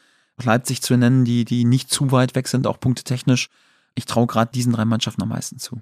Leipzig 0.43 0.83
zu 0.83 0.97
nennen, 0.97 1.25
die, 1.25 1.45
die 1.45 1.65
nicht 1.65 1.91
zu 1.91 2.13
weit 2.13 2.35
weg 2.35 2.47
sind, 2.49 2.67
auch 2.67 2.79
punktetechnisch. 2.79 3.49
Ich 3.95 4.05
traue 4.05 4.27
gerade 4.27 4.53
diesen 4.53 4.73
drei 4.73 4.85
Mannschaften 4.85 5.23
am 5.23 5.31
meisten 5.31 5.59
zu. 5.59 5.81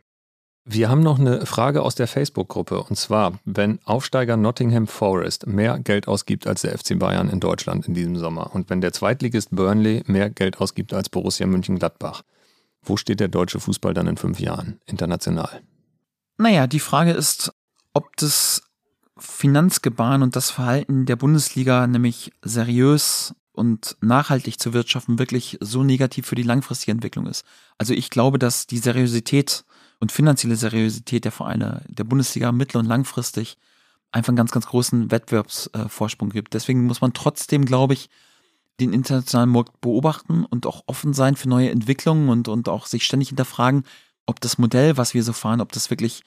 Wir 0.66 0.88
haben 0.88 1.02
noch 1.02 1.18
eine 1.18 1.44
Frage 1.44 1.82
aus 1.82 1.94
der 1.94 2.06
Facebook-Gruppe. 2.08 2.82
Und 2.82 2.96
zwar, 2.96 3.38
wenn 3.44 3.80
Aufsteiger 3.84 4.38
Nottingham 4.38 4.86
Forest 4.86 5.46
mehr 5.46 5.78
Geld 5.78 6.08
ausgibt 6.08 6.46
als 6.46 6.62
der 6.62 6.78
FC 6.78 6.98
Bayern 6.98 7.28
in 7.28 7.38
Deutschland 7.38 7.86
in 7.86 7.92
diesem 7.92 8.16
Sommer 8.16 8.54
und 8.54 8.70
wenn 8.70 8.80
der 8.80 8.94
Zweitligist 8.94 9.50
Burnley 9.50 10.02
mehr 10.06 10.30
Geld 10.30 10.60
ausgibt 10.60 10.94
als 10.94 11.10
Borussia 11.10 11.46
Mönchengladbach, 11.46 12.22
wo 12.82 12.96
steht 12.96 13.20
der 13.20 13.28
deutsche 13.28 13.60
Fußball 13.60 13.92
dann 13.92 14.06
in 14.06 14.16
fünf 14.16 14.40
Jahren 14.40 14.80
international? 14.86 15.60
Naja, 16.38 16.66
die 16.66 16.80
Frage 16.80 17.12
ist, 17.12 17.52
ob 17.92 18.16
das 18.16 18.62
Finanzgebaren 19.18 20.22
und 20.22 20.34
das 20.34 20.50
Verhalten 20.50 21.04
der 21.04 21.16
Bundesliga, 21.16 21.86
nämlich 21.86 22.32
seriös 22.42 23.34
und 23.52 23.96
nachhaltig 24.00 24.58
zu 24.58 24.72
wirtschaften, 24.72 25.18
wirklich 25.18 25.58
so 25.60 25.84
negativ 25.84 26.26
für 26.26 26.34
die 26.34 26.42
langfristige 26.42 26.92
Entwicklung 26.92 27.26
ist. 27.26 27.44
Also 27.78 27.92
ich 27.92 28.10
glaube, 28.10 28.38
dass 28.38 28.66
die 28.66 28.78
Seriosität 28.78 29.64
und 30.04 30.12
finanzielle 30.12 30.56
Seriosität 30.56 31.24
der 31.24 31.32
Vereine 31.32 31.82
der 31.88 32.04
Bundesliga 32.04 32.52
mittel- 32.52 32.76
und 32.76 32.84
langfristig 32.84 33.56
einfach 34.12 34.28
einen 34.28 34.36
ganz, 34.36 34.50
ganz 34.50 34.66
großen 34.66 35.10
Wettbewerbsvorsprung 35.10 36.28
gibt. 36.28 36.52
Deswegen 36.52 36.84
muss 36.84 37.00
man 37.00 37.14
trotzdem, 37.14 37.64
glaube 37.64 37.94
ich, 37.94 38.10
den 38.80 38.92
internationalen 38.92 39.48
Markt 39.48 39.80
beobachten 39.80 40.44
und 40.44 40.66
auch 40.66 40.82
offen 40.86 41.14
sein 41.14 41.36
für 41.36 41.48
neue 41.48 41.70
Entwicklungen 41.70 42.28
und, 42.28 42.48
und 42.48 42.68
auch 42.68 42.84
sich 42.84 43.04
ständig 43.06 43.28
hinterfragen, 43.28 43.84
ob 44.26 44.42
das 44.42 44.58
Modell, 44.58 44.98
was 44.98 45.14
wir 45.14 45.22
so 45.22 45.32
fahren, 45.32 45.62
ob 45.62 45.72
das 45.72 45.88
wirklich, 45.88 46.22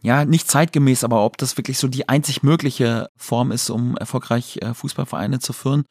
ja, 0.00 0.24
nicht 0.24 0.48
zeitgemäß, 0.48 1.02
aber 1.02 1.24
ob 1.24 1.38
das 1.38 1.56
wirklich 1.56 1.80
so 1.80 1.88
die 1.88 2.08
einzig 2.08 2.44
mögliche 2.44 3.10
Form 3.16 3.50
ist, 3.50 3.68
um 3.68 3.96
erfolgreich 3.96 4.58
äh, 4.62 4.74
Fußballvereine 4.74 5.40
zu 5.40 5.52
führen. 5.52 5.86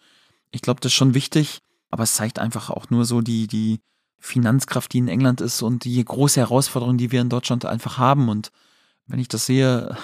Ich 0.52 0.62
glaube, 0.62 0.80
das 0.80 0.94
ist 0.94 0.96
schon 0.96 1.14
wichtig. 1.14 1.60
Aber 1.90 2.04
es 2.04 2.16
zeigt 2.16 2.40
einfach 2.40 2.70
auch 2.70 2.90
nur 2.90 3.04
so 3.04 3.20
die, 3.20 3.48
die 3.48 3.82
Finanzkraft, 4.20 4.94
die 4.94 4.98
in 4.98 5.08
England 5.08 5.42
ist 5.42 5.62
und 5.62 5.84
die 5.84 6.04
große 6.04 6.40
Herausforderung, 6.40 6.98
die 6.98 7.12
wir 7.12 7.22
in 7.22 7.30
Deutschland 7.30 7.66
einfach 7.66 7.98
haben. 7.98 8.30
Und 8.30 8.52
wenn 9.08 9.20
ich 9.20 9.28
das 9.28 9.46
sehe, 9.46 9.96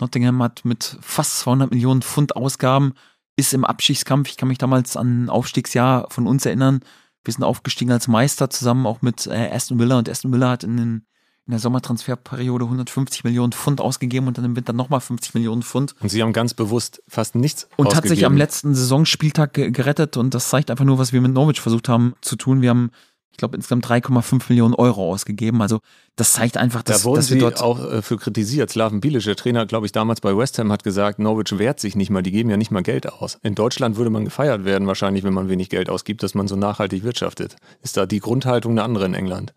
Nottingham 0.00 0.42
hat 0.42 0.64
mit 0.64 0.98
fast 1.00 1.40
200 1.40 1.70
Millionen 1.70 2.02
Pfund 2.02 2.36
Ausgaben, 2.36 2.94
ist 3.36 3.54
im 3.54 3.64
Abstiegskampf. 3.64 4.28
Ich 4.28 4.36
kann 4.36 4.48
mich 4.48 4.58
damals 4.58 4.96
an 4.96 5.24
ein 5.24 5.30
Aufstiegsjahr 5.30 6.06
von 6.10 6.26
uns 6.26 6.46
erinnern. 6.46 6.80
Wir 7.24 7.32
sind 7.32 7.44
aufgestiegen 7.44 7.90
als 7.90 8.06
Meister 8.06 8.50
zusammen 8.50 8.86
auch 8.86 9.02
mit 9.02 9.26
äh, 9.26 9.50
Aston 9.50 9.78
Villa 9.78 9.98
und 9.98 10.08
Aston 10.08 10.32
Villa 10.32 10.50
hat 10.50 10.62
in, 10.62 10.76
den, 10.76 11.06
in 11.46 11.50
der 11.50 11.58
Sommertransferperiode 11.58 12.64
150 12.64 13.24
Millionen 13.24 13.52
Pfund 13.52 13.80
ausgegeben 13.80 14.28
und 14.28 14.36
dann 14.38 14.44
im 14.44 14.56
Winter 14.56 14.72
nochmal 14.72 15.00
50 15.00 15.34
Millionen 15.34 15.62
Pfund. 15.62 15.94
Und 16.00 16.10
sie 16.10 16.22
haben 16.22 16.32
ganz 16.32 16.54
bewusst 16.54 17.02
fast 17.08 17.34
nichts 17.34 17.66
Und 17.76 17.86
ausgegeben. 17.86 18.10
hat 18.10 18.16
sich 18.16 18.26
am 18.26 18.36
letzten 18.36 18.74
Saisonspieltag 18.74 19.54
gerettet 19.54 20.16
und 20.16 20.34
das 20.34 20.50
zeigt 20.50 20.70
einfach 20.70 20.84
nur, 20.84 20.98
was 20.98 21.12
wir 21.12 21.20
mit 21.20 21.32
Norwich 21.32 21.60
versucht 21.60 21.88
haben 21.88 22.14
zu 22.20 22.36
tun. 22.36 22.60
Wir 22.60 22.70
haben 22.70 22.90
ich 23.34 23.38
glaube, 23.38 23.56
insgesamt 23.56 23.84
3,5 23.86 24.44
Millionen 24.48 24.74
Euro 24.74 25.12
ausgegeben. 25.12 25.60
Also 25.60 25.80
das 26.14 26.34
zeigt 26.34 26.56
einfach, 26.56 26.82
dass, 26.82 27.02
da 27.02 27.04
wurden 27.04 27.16
dass 27.16 27.30
wir 27.30 27.34
sie 27.34 27.40
dort 27.40 27.60
auch 27.60 27.84
äh, 27.84 28.00
für 28.00 28.16
kritisiert. 28.16 28.70
Slaven 28.70 29.00
Bilic, 29.00 29.24
der 29.24 29.34
Trainer, 29.34 29.66
glaube 29.66 29.86
ich, 29.86 29.92
damals 29.92 30.20
bei 30.20 30.36
West 30.36 30.58
Ham, 30.58 30.70
hat 30.70 30.84
gesagt, 30.84 31.18
Norwich 31.18 31.58
wehrt 31.58 31.80
sich 31.80 31.96
nicht 31.96 32.10
mal, 32.10 32.22
die 32.22 32.30
geben 32.30 32.48
ja 32.48 32.56
nicht 32.56 32.70
mal 32.70 32.82
Geld 32.82 33.12
aus. 33.12 33.38
In 33.42 33.54
Deutschland 33.54 33.96
würde 33.96 34.10
man 34.10 34.24
gefeiert 34.24 34.64
werden, 34.64 34.86
wahrscheinlich, 34.86 35.24
wenn 35.24 35.34
man 35.34 35.48
wenig 35.48 35.68
Geld 35.68 35.90
ausgibt, 35.90 36.22
dass 36.22 36.34
man 36.34 36.46
so 36.46 36.56
nachhaltig 36.56 37.02
wirtschaftet. 37.02 37.56
Ist 37.82 37.96
da 37.96 38.06
die 38.06 38.20
Grundhaltung 38.20 38.72
eine 38.72 38.84
andere 38.84 39.06
in 39.06 39.14
England? 39.14 39.52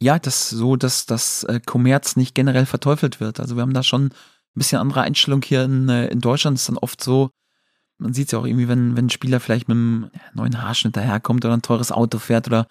ja, 0.00 0.18
das 0.18 0.48
so, 0.48 0.76
dass 0.76 1.06
das 1.06 1.44
äh, 1.44 1.60
Kommerz 1.64 2.16
nicht 2.16 2.34
generell 2.34 2.66
verteufelt 2.66 3.20
wird. 3.20 3.40
Also 3.40 3.56
wir 3.56 3.62
haben 3.62 3.74
da 3.74 3.82
schon 3.82 4.06
ein 4.06 4.12
bisschen 4.54 4.80
andere 4.80 5.02
Einstellung 5.02 5.42
hier 5.42 5.64
in, 5.64 5.88
äh, 5.88 6.06
in 6.08 6.20
Deutschland. 6.20 6.56
Es 6.56 6.62
ist 6.62 6.68
dann 6.68 6.78
oft 6.78 7.02
so, 7.02 7.30
man 7.98 8.14
sieht 8.14 8.26
es 8.26 8.32
ja 8.32 8.38
auch 8.38 8.46
irgendwie, 8.46 8.68
wenn, 8.68 8.96
wenn 8.96 9.06
ein 9.06 9.10
Spieler 9.10 9.40
vielleicht 9.40 9.68
mit 9.68 9.76
einem 9.76 10.10
neuen 10.34 10.62
Haarschnitt 10.62 10.96
daherkommt 10.96 11.44
oder 11.44 11.54
ein 11.54 11.62
teures 11.62 11.90
Auto 11.90 12.18
fährt 12.18 12.46
oder 12.46 12.68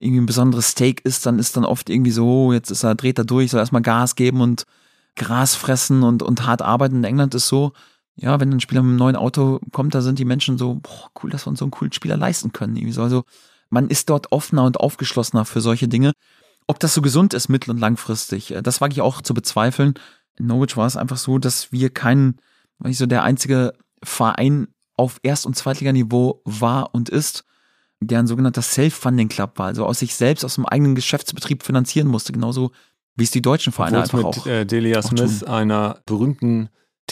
irgendwie 0.00 0.22
ein 0.22 0.26
besonderes 0.26 0.68
Steak 0.68 1.02
isst, 1.04 1.26
dann 1.26 1.38
ist 1.38 1.56
dann 1.56 1.64
oft 1.64 1.90
irgendwie 1.90 2.10
so, 2.10 2.26
oh, 2.26 2.52
jetzt 2.52 2.70
ist 2.70 2.82
er, 2.82 2.94
dreht 2.94 3.18
er 3.18 3.24
durch, 3.24 3.50
soll 3.50 3.60
erstmal 3.60 3.82
Gas 3.82 4.16
geben 4.16 4.40
und 4.40 4.64
Gras 5.14 5.54
fressen 5.54 6.02
und, 6.02 6.22
und 6.22 6.46
hart 6.46 6.62
arbeiten. 6.62 6.96
In 6.96 7.04
England 7.04 7.34
ist 7.34 7.48
so, 7.48 7.72
ja, 8.16 8.40
wenn 8.40 8.50
ein 8.50 8.60
Spieler 8.60 8.82
mit 8.82 8.90
einem 8.90 8.98
neuen 8.98 9.16
Auto 9.16 9.60
kommt, 9.72 9.94
da 9.94 10.00
sind 10.00 10.18
die 10.18 10.24
Menschen 10.24 10.56
so, 10.56 10.80
boah, 10.82 11.10
cool, 11.22 11.30
dass 11.30 11.46
wir 11.46 11.50
uns 11.50 11.58
so 11.58 11.66
einen 11.66 11.70
coolen 11.70 11.92
Spieler 11.92 12.16
leisten 12.16 12.52
können. 12.52 12.76
Irgendwie 12.76 12.94
so. 12.94 13.02
Also 13.02 13.24
man 13.68 13.88
ist 13.88 14.08
dort 14.08 14.32
offener 14.32 14.64
und 14.64 14.80
aufgeschlossener 14.80 15.44
für 15.44 15.60
solche 15.60 15.86
Dinge. 15.86 16.12
Ob 16.66 16.80
das 16.80 16.94
so 16.94 17.02
gesund 17.02 17.34
ist, 17.34 17.48
mittel- 17.48 17.70
und 17.70 17.78
langfristig, 17.78 18.54
äh, 18.54 18.62
das 18.62 18.80
wage 18.80 18.92
ich 18.92 19.02
auch 19.02 19.20
zu 19.20 19.34
bezweifeln. 19.34 19.94
In 20.36 20.46
Norwich 20.46 20.76
war 20.76 20.86
es 20.86 20.96
einfach 20.96 21.18
so, 21.18 21.38
dass 21.38 21.72
wir 21.72 21.90
kein, 21.90 22.36
weil 22.78 22.92
ich 22.92 22.98
so 22.98 23.06
der 23.06 23.22
einzige 23.22 23.74
Verein 24.02 24.68
auf 24.96 25.18
Erst- 25.22 25.46
und 25.46 25.56
Zweitliganiveau 25.56 26.40
war 26.44 26.94
und 26.94 27.10
ist, 27.10 27.44
der 28.00 28.18
ein 28.20 28.26
sogenannter 28.26 28.62
Self-Funding 28.62 29.28
Club 29.28 29.58
war, 29.58 29.66
also 29.66 29.84
aus 29.86 29.98
sich 30.00 30.14
selbst, 30.14 30.44
aus 30.44 30.54
dem 30.54 30.66
eigenen 30.66 30.94
Geschäftsbetrieb 30.94 31.62
finanzieren 31.62 32.08
musste, 32.08 32.32
genauso 32.32 32.72
wie 33.16 33.24
es 33.24 33.30
die 33.30 33.42
deutschen 33.42 33.72
Vereine 33.72 33.98
Obwohl 34.02 34.20
es 34.20 34.26
einfach 34.26 34.36
mit 34.36 34.38
auch. 34.40 34.46
äh, 34.46 34.64
Delia 34.64 35.00
auch 35.00 35.04
Smith, 35.04 35.40
tun. 35.40 35.48
einer 35.48 35.98
berühmten 36.06 36.70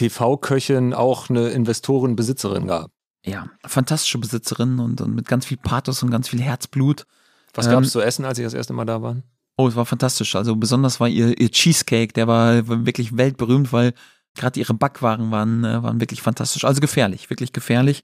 TV-Köchin, 0.09 0.93
auch 0.93 1.29
eine 1.29 1.49
Investorin, 1.49 2.15
Besitzerin 2.15 2.67
gab. 2.67 2.91
ja, 3.25 3.47
fantastische 3.65 4.17
Besitzerin 4.17 4.79
und, 4.79 5.01
und 5.01 5.13
mit 5.13 5.27
ganz 5.27 5.45
viel 5.45 5.57
Pathos 5.57 6.01
und 6.03 6.09
ganz 6.09 6.29
viel 6.29 6.41
Herzblut. 6.41 7.05
Was 7.53 7.65
Ähm, 7.67 7.73
gab 7.73 7.83
es 7.83 7.91
zu 7.91 8.01
essen, 8.01 8.25
als 8.25 8.37
Sie 8.37 8.43
das 8.43 8.53
erste 8.53 8.73
Mal 8.73 8.85
da 8.85 9.01
waren? 9.01 9.23
Oh, 9.57 9.67
es 9.67 9.75
war 9.75 9.85
fantastisch. 9.85 10.35
Also 10.35 10.55
besonders 10.55 10.99
war 10.99 11.09
ihr, 11.09 11.37
ihr 11.39 11.51
Cheesecake, 11.51 12.13
der 12.13 12.27
war 12.27 12.65
wirklich 12.85 13.17
weltberühmt, 13.17 13.73
weil 13.73 13.93
gerade 14.35 14.59
ihre 14.59 14.73
Backwaren 14.73 15.31
waren, 15.31 15.63
äh, 15.65 15.83
waren 15.83 15.99
wirklich 15.99 16.21
fantastisch. 16.21 16.63
Also 16.63 16.79
gefährlich, 16.81 17.29
wirklich 17.29 17.51
gefährlich. 17.51 18.03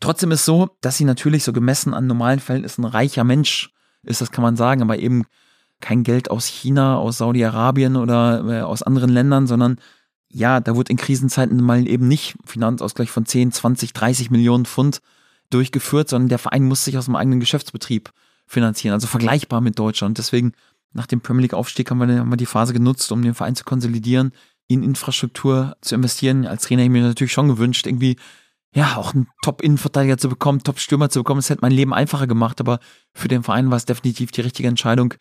Trotzdem 0.00 0.32
ist 0.32 0.44
so, 0.44 0.76
dass 0.80 0.96
sie 0.96 1.04
natürlich 1.04 1.44
so 1.44 1.52
gemessen 1.52 1.94
an 1.94 2.06
normalen 2.06 2.40
Verhältnissen 2.40 2.84
ein 2.84 2.90
reicher 2.90 3.24
Mensch 3.24 3.70
ist, 4.02 4.20
das 4.20 4.30
kann 4.30 4.42
man 4.42 4.56
sagen, 4.56 4.82
aber 4.82 4.98
eben 4.98 5.24
kein 5.80 6.02
Geld 6.02 6.30
aus 6.30 6.46
China, 6.46 6.96
aus 6.96 7.18
Saudi-Arabien 7.18 7.96
oder 7.96 8.44
äh, 8.46 8.60
aus 8.62 8.82
anderen 8.82 9.10
Ländern, 9.10 9.46
sondern 9.46 9.76
ja, 10.32 10.60
da 10.60 10.76
wurde 10.76 10.92
in 10.92 10.96
Krisenzeiten 10.96 11.62
mal 11.62 11.86
eben 11.88 12.06
nicht 12.06 12.36
Finanzausgleich 12.44 13.10
von 13.10 13.26
10, 13.26 13.52
20, 13.52 13.92
30 13.92 14.30
Millionen 14.30 14.64
Pfund 14.64 15.00
durchgeführt, 15.50 16.08
sondern 16.08 16.28
der 16.28 16.38
Verein 16.38 16.64
muss 16.64 16.84
sich 16.84 16.96
aus 16.96 17.06
dem 17.06 17.16
eigenen 17.16 17.40
Geschäftsbetrieb 17.40 18.12
finanzieren, 18.46 18.94
also 18.94 19.06
vergleichbar 19.06 19.60
mit 19.60 19.78
Deutschland. 19.78 20.18
Deswegen 20.18 20.52
nach 20.92 21.06
dem 21.06 21.20
Premier 21.20 21.42
League 21.42 21.54
Aufstieg 21.54 21.90
haben 21.90 21.98
wir, 21.98 22.20
haben 22.20 22.30
wir 22.30 22.36
die 22.36 22.46
Phase 22.46 22.72
genutzt, 22.72 23.10
um 23.12 23.22
den 23.22 23.34
Verein 23.34 23.56
zu 23.56 23.64
konsolidieren, 23.64 24.32
in 24.68 24.82
Infrastruktur 24.82 25.76
zu 25.80 25.96
investieren. 25.96 26.46
Als 26.46 26.62
Trainer 26.62 26.82
hätte 26.82 26.92
ich 26.92 27.00
mir 27.00 27.06
natürlich 27.06 27.32
schon 27.32 27.48
gewünscht, 27.48 27.86
irgendwie 27.86 28.16
ja, 28.72 28.96
auch 28.96 29.14
einen 29.14 29.28
Top-Innenverteidiger 29.42 30.16
zu 30.16 30.28
bekommen, 30.28 30.62
Top-Stürmer 30.62 31.10
zu 31.10 31.20
bekommen. 31.20 31.38
Das 31.38 31.50
hätte 31.50 31.62
mein 31.62 31.72
Leben 31.72 31.92
einfacher 31.92 32.26
gemacht, 32.26 32.60
aber 32.60 32.78
für 33.12 33.28
den 33.28 33.42
Verein 33.42 33.70
war 33.70 33.76
es 33.76 33.84
definitiv 33.84 34.30
die 34.30 34.42
richtige 34.42 34.68
Entscheidung, 34.68 35.14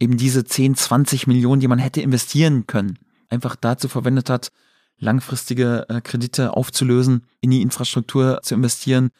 eben 0.00 0.16
diese 0.16 0.44
10, 0.44 0.74
20 0.74 1.26
Millionen, 1.26 1.60
die 1.60 1.68
man 1.68 1.78
hätte 1.78 2.00
investieren 2.00 2.66
können, 2.66 2.98
einfach 3.28 3.56
dazu 3.56 3.88
verwendet 3.88 4.28
hat, 4.28 4.50
langfristige 4.98 5.86
äh, 5.88 6.00
Kredite 6.00 6.56
aufzulösen, 6.56 7.26
in 7.40 7.50
die 7.50 7.62
Infrastruktur 7.62 8.40
zu 8.42 8.54
investieren, 8.54 9.10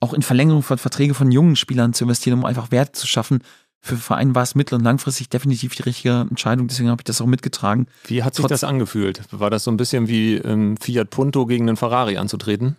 auch 0.00 0.14
in 0.14 0.22
Verlängerung 0.22 0.62
von 0.62 0.78
Verträge 0.78 1.14
von 1.14 1.30
jungen 1.30 1.56
Spielern 1.56 1.92
zu 1.92 2.04
investieren, 2.04 2.38
um 2.38 2.44
einfach 2.44 2.70
Werte 2.70 2.92
zu 2.92 3.06
schaffen. 3.06 3.40
Für 3.80 3.96
den 3.96 4.00
Verein 4.00 4.34
war 4.34 4.42
es 4.42 4.54
mittel- 4.54 4.76
und 4.76 4.84
langfristig 4.84 5.28
definitiv 5.28 5.74
die 5.74 5.82
richtige 5.82 6.26
Entscheidung, 6.28 6.68
deswegen 6.68 6.90
habe 6.90 7.00
ich 7.00 7.04
das 7.04 7.20
auch 7.20 7.26
mitgetragen. 7.26 7.86
Wie 8.04 8.22
hat 8.22 8.34
sich 8.34 8.42
Trotz- 8.42 8.50
das 8.50 8.64
angefühlt? 8.64 9.22
War 9.30 9.50
das 9.50 9.64
so 9.64 9.70
ein 9.70 9.76
bisschen 9.76 10.08
wie 10.08 10.36
ähm, 10.36 10.76
Fiat 10.78 11.10
Punto 11.10 11.46
gegen 11.46 11.68
einen 11.68 11.76
Ferrari 11.76 12.16
anzutreten? 12.16 12.76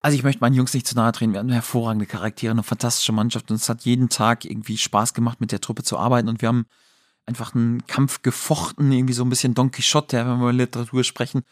Also 0.00 0.16
ich 0.16 0.22
möchte 0.22 0.40
meinen 0.40 0.54
Jungs 0.54 0.74
nicht 0.74 0.86
zu 0.86 0.94
nahe 0.94 1.12
treten. 1.12 1.32
Wir 1.32 1.40
hatten 1.40 1.50
hervorragende 1.50 2.06
Charaktere, 2.06 2.52
eine 2.52 2.62
fantastische 2.62 3.12
Mannschaft 3.12 3.50
und 3.50 3.56
es 3.56 3.68
hat 3.68 3.82
jeden 3.82 4.08
Tag 4.08 4.44
irgendwie 4.44 4.78
Spaß 4.78 5.12
gemacht, 5.12 5.40
mit 5.40 5.50
der 5.50 5.60
Truppe 5.60 5.82
zu 5.82 5.98
arbeiten 5.98 6.28
und 6.28 6.40
wir 6.40 6.48
haben 6.48 6.66
einfach 7.26 7.54
einen 7.54 7.86
Kampf 7.86 8.22
gefochten, 8.22 8.90
irgendwie 8.92 9.12
so 9.12 9.24
ein 9.24 9.28
bisschen 9.28 9.54
Don 9.54 9.70
Quixote, 9.70 10.18
wenn 10.18 10.26
wir 10.26 10.34
über 10.36 10.52
Literatur 10.52 11.04
sprechen. 11.04 11.42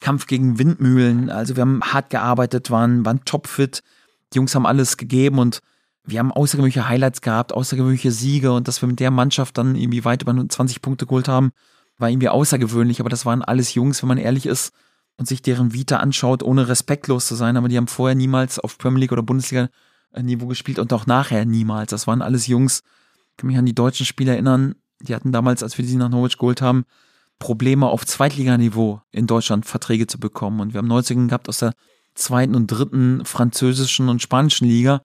Kampf 0.00 0.26
gegen 0.26 0.58
Windmühlen. 0.58 1.28
Also 1.28 1.56
wir 1.56 1.62
haben 1.62 1.82
hart 1.82 2.10
gearbeitet, 2.10 2.70
waren, 2.70 3.04
waren 3.04 3.24
topfit. 3.24 3.82
Die 4.32 4.36
Jungs 4.36 4.54
haben 4.54 4.64
alles 4.64 4.96
gegeben 4.96 5.38
und 5.38 5.60
wir 6.04 6.20
haben 6.20 6.32
außergewöhnliche 6.32 6.88
Highlights 6.88 7.20
gehabt, 7.20 7.52
außergewöhnliche 7.52 8.12
Siege 8.12 8.52
und 8.52 8.68
dass 8.68 8.80
wir 8.80 8.88
mit 8.88 9.00
der 9.00 9.10
Mannschaft 9.10 9.58
dann 9.58 9.74
irgendwie 9.74 10.04
weit 10.04 10.22
über 10.22 10.48
20 10.48 10.80
Punkte 10.80 11.06
geholt 11.06 11.28
haben, 11.28 11.50
war 11.98 12.08
irgendwie 12.08 12.28
außergewöhnlich, 12.28 13.00
aber 13.00 13.10
das 13.10 13.26
waren 13.26 13.42
alles 13.42 13.74
Jungs, 13.74 14.02
wenn 14.02 14.08
man 14.08 14.18
ehrlich 14.18 14.46
ist 14.46 14.72
und 15.18 15.26
sich 15.26 15.42
deren 15.42 15.72
Vita 15.72 15.98
anschaut, 15.98 16.42
ohne 16.42 16.68
respektlos 16.68 17.26
zu 17.26 17.34
sein, 17.34 17.56
aber 17.56 17.68
die 17.68 17.76
haben 17.76 17.88
vorher 17.88 18.14
niemals 18.14 18.58
auf 18.58 18.78
Premier 18.78 19.00
League 19.00 19.12
oder 19.12 19.22
Bundesliga 19.22 19.68
Niveau 20.16 20.46
gespielt 20.46 20.78
und 20.78 20.92
auch 20.92 21.06
nachher 21.06 21.44
niemals. 21.44 21.90
Das 21.90 22.06
waren 22.06 22.22
alles 22.22 22.46
Jungs. 22.46 22.82
Ich 23.30 23.36
kann 23.36 23.48
mich 23.48 23.58
an 23.58 23.66
die 23.66 23.74
deutschen 23.74 24.06
Spieler 24.06 24.32
erinnern, 24.32 24.74
die 25.00 25.14
hatten 25.14 25.32
damals, 25.32 25.62
als 25.62 25.78
wir 25.78 25.84
sie 25.84 25.96
nach 25.96 26.08
Norwich 26.08 26.38
geholt 26.38 26.62
haben, 26.62 26.84
Probleme 27.38 27.86
auf 27.86 28.04
Zweitliganiveau 28.04 29.00
in 29.12 29.26
Deutschland 29.26 29.66
Verträge 29.66 30.06
zu 30.06 30.18
bekommen. 30.18 30.60
Und 30.60 30.72
wir 30.72 30.78
haben 30.78 30.88
Neuzugänge 30.88 31.28
gehabt 31.28 31.48
aus 31.48 31.58
der 31.58 31.72
zweiten 32.14 32.56
und 32.56 32.66
dritten 32.66 33.24
französischen 33.24 34.08
und 34.08 34.22
spanischen 34.22 34.66
Liga. 34.66 35.02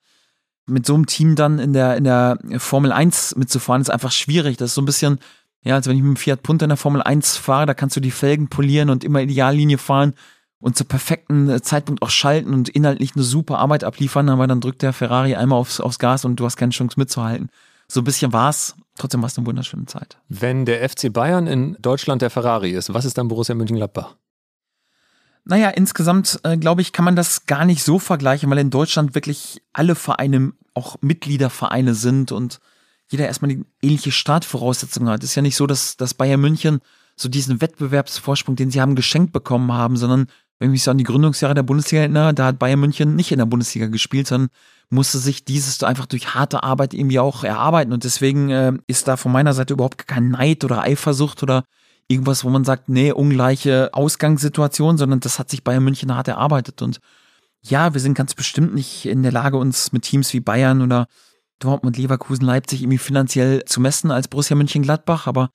Mit 0.65 0.85
so 0.85 0.95
einem 0.95 1.05
Team 1.05 1.35
dann 1.35 1.59
in 1.59 1.73
der, 1.73 1.97
in 1.97 2.05
der 2.05 2.39
Formel 2.57 2.91
1 2.91 3.35
mitzufahren, 3.35 3.81
ist 3.81 3.91
einfach 3.91 4.11
schwierig. 4.11 4.57
Das 4.57 4.71
ist 4.71 4.75
so 4.75 4.81
ein 4.81 4.85
bisschen, 4.85 5.19
ja, 5.63 5.75
als 5.75 5.87
wenn 5.87 5.95
ich 5.95 6.03
mit 6.03 6.15
dem 6.15 6.17
Fiat 6.17 6.43
Punto 6.43 6.65
in 6.65 6.69
der 6.69 6.77
Formel 6.77 7.01
1 7.01 7.37
fahre, 7.37 7.65
da 7.65 7.73
kannst 7.73 7.95
du 7.95 7.99
die 7.99 8.11
Felgen 8.11 8.49
polieren 8.49 8.89
und 8.89 9.03
immer 9.03 9.21
Ideallinie 9.21 9.77
fahren 9.77 10.13
und 10.59 10.77
zur 10.77 10.87
perfekten 10.87 11.49
äh, 11.49 11.61
Zeitpunkt 11.61 12.01
auch 12.01 12.09
schalten 12.09 12.53
und 12.53 12.69
inhaltlich 12.69 13.15
eine 13.15 13.23
super 13.23 13.59
Arbeit 13.59 13.83
abliefern, 13.83 14.29
aber 14.29 14.47
dann 14.47 14.61
drückt 14.61 14.81
der 14.81 14.93
Ferrari 14.93 15.35
einmal 15.35 15.59
aufs, 15.59 15.79
aufs 15.79 15.99
Gas 15.99 16.25
und 16.25 16.37
du 16.37 16.45
hast 16.45 16.57
keine 16.57 16.71
Chance 16.71 16.99
mitzuhalten. 16.99 17.49
So 17.87 18.01
ein 18.01 18.05
bisschen 18.05 18.33
war's. 18.33 18.75
Trotzdem 18.97 19.21
war 19.21 19.27
es 19.27 19.37
eine 19.37 19.47
wunderschöne 19.47 19.85
Zeit. 19.87 20.17
Wenn 20.29 20.65
der 20.65 20.87
FC 20.87 21.11
Bayern 21.11 21.47
in 21.47 21.77
Deutschland 21.81 22.21
der 22.21 22.29
Ferrari 22.29 22.71
ist, 22.71 22.93
was 22.93 23.05
ist 23.05 23.17
dann 23.17 23.27
Borussia 23.27 23.55
Mönchengladbach? 23.55 24.15
Naja, 25.45 25.69
insgesamt 25.69 26.39
äh, 26.43 26.57
glaube 26.57 26.81
ich, 26.81 26.93
kann 26.93 27.03
man 27.03 27.15
das 27.15 27.45
gar 27.45 27.65
nicht 27.65 27.83
so 27.83 27.99
vergleichen, 27.99 28.49
weil 28.49 28.59
in 28.59 28.69
Deutschland 28.69 29.15
wirklich 29.15 29.61
alle 29.73 29.95
Vereine 29.95 30.53
auch 30.73 30.95
Mitgliedervereine 31.01 31.93
sind 31.93 32.31
und 32.31 32.59
jeder 33.13 33.27
erstmal 33.27 33.49
die 33.49 33.63
ähnliche 33.81 34.11
Startvoraussetzungen 34.11 35.07
hat. 35.09 35.23
Es 35.23 35.29
ist 35.29 35.35
ja 35.35 35.41
nicht 35.41 35.55
so, 35.55 35.67
dass, 35.67 35.95
dass 35.95 36.13
Bayern 36.13 36.41
München 36.41 36.79
so 37.15 37.29
diesen 37.29 37.61
Wettbewerbsvorsprung, 37.61 38.55
den 38.55 38.71
sie 38.71 38.81
haben, 38.81 38.95
geschenkt 38.95 39.31
bekommen 39.31 39.71
haben, 39.71 39.95
sondern 39.97 40.25
wenn 40.59 40.69
ich 40.69 40.71
mich 40.71 40.83
so 40.83 40.91
an 40.91 40.97
die 40.97 41.03
Gründungsjahre 41.03 41.53
der 41.53 41.63
Bundesliga 41.63 42.01
erinnere, 42.01 42.33
da 42.33 42.47
hat 42.47 42.59
Bayern 42.59 42.79
München 42.79 43.15
nicht 43.15 43.31
in 43.31 43.37
der 43.37 43.45
Bundesliga 43.45 43.87
gespielt, 43.87 44.27
sondern 44.27 44.49
musste 44.89 45.19
sich 45.19 45.45
dieses 45.45 45.81
einfach 45.83 46.07
durch 46.07 46.33
harte 46.33 46.63
Arbeit 46.63 46.93
irgendwie 46.93 47.19
auch 47.19 47.43
erarbeiten. 47.43 47.93
Und 47.93 48.03
deswegen 48.03 48.49
äh, 48.49 48.73
ist 48.87 49.07
da 49.07 49.15
von 49.15 49.31
meiner 49.31 49.53
Seite 49.53 49.73
überhaupt 49.73 50.07
kein 50.07 50.29
Neid 50.29 50.63
oder 50.63 50.81
Eifersucht 50.81 51.43
oder 51.43 51.63
irgendwas, 52.07 52.43
wo 52.43 52.49
man 52.49 52.63
sagt, 52.63 52.89
nee, 52.89 53.11
ungleiche 53.11 53.89
Ausgangssituation, 53.93 54.97
sondern 54.97 55.19
das 55.19 55.39
hat 55.39 55.49
sich 55.49 55.63
Bayern 55.63 55.83
München 55.83 56.13
hart 56.13 56.27
erarbeitet. 56.27 56.81
Und 56.81 56.99
ja, 57.61 57.93
wir 57.93 58.01
sind 58.01 58.15
ganz 58.15 58.33
bestimmt 58.33 58.73
nicht 58.73 59.05
in 59.05 59.23
der 59.23 59.31
Lage, 59.31 59.57
uns 59.57 59.91
mit 59.91 60.03
Teams 60.03 60.33
wie 60.33 60.39
Bayern 60.39 60.81
oder 60.81 61.07
Dortmund, 61.63 61.97
Leverkusen, 61.97 62.45
Leipzig 62.45 62.81
irgendwie 62.81 62.97
finanziell 62.97 63.63
zu 63.65 63.81
messen 63.81 64.11
als 64.11 64.27
Borussia 64.27 64.55
Mönchengladbach, 64.55 65.27
aber 65.27 65.49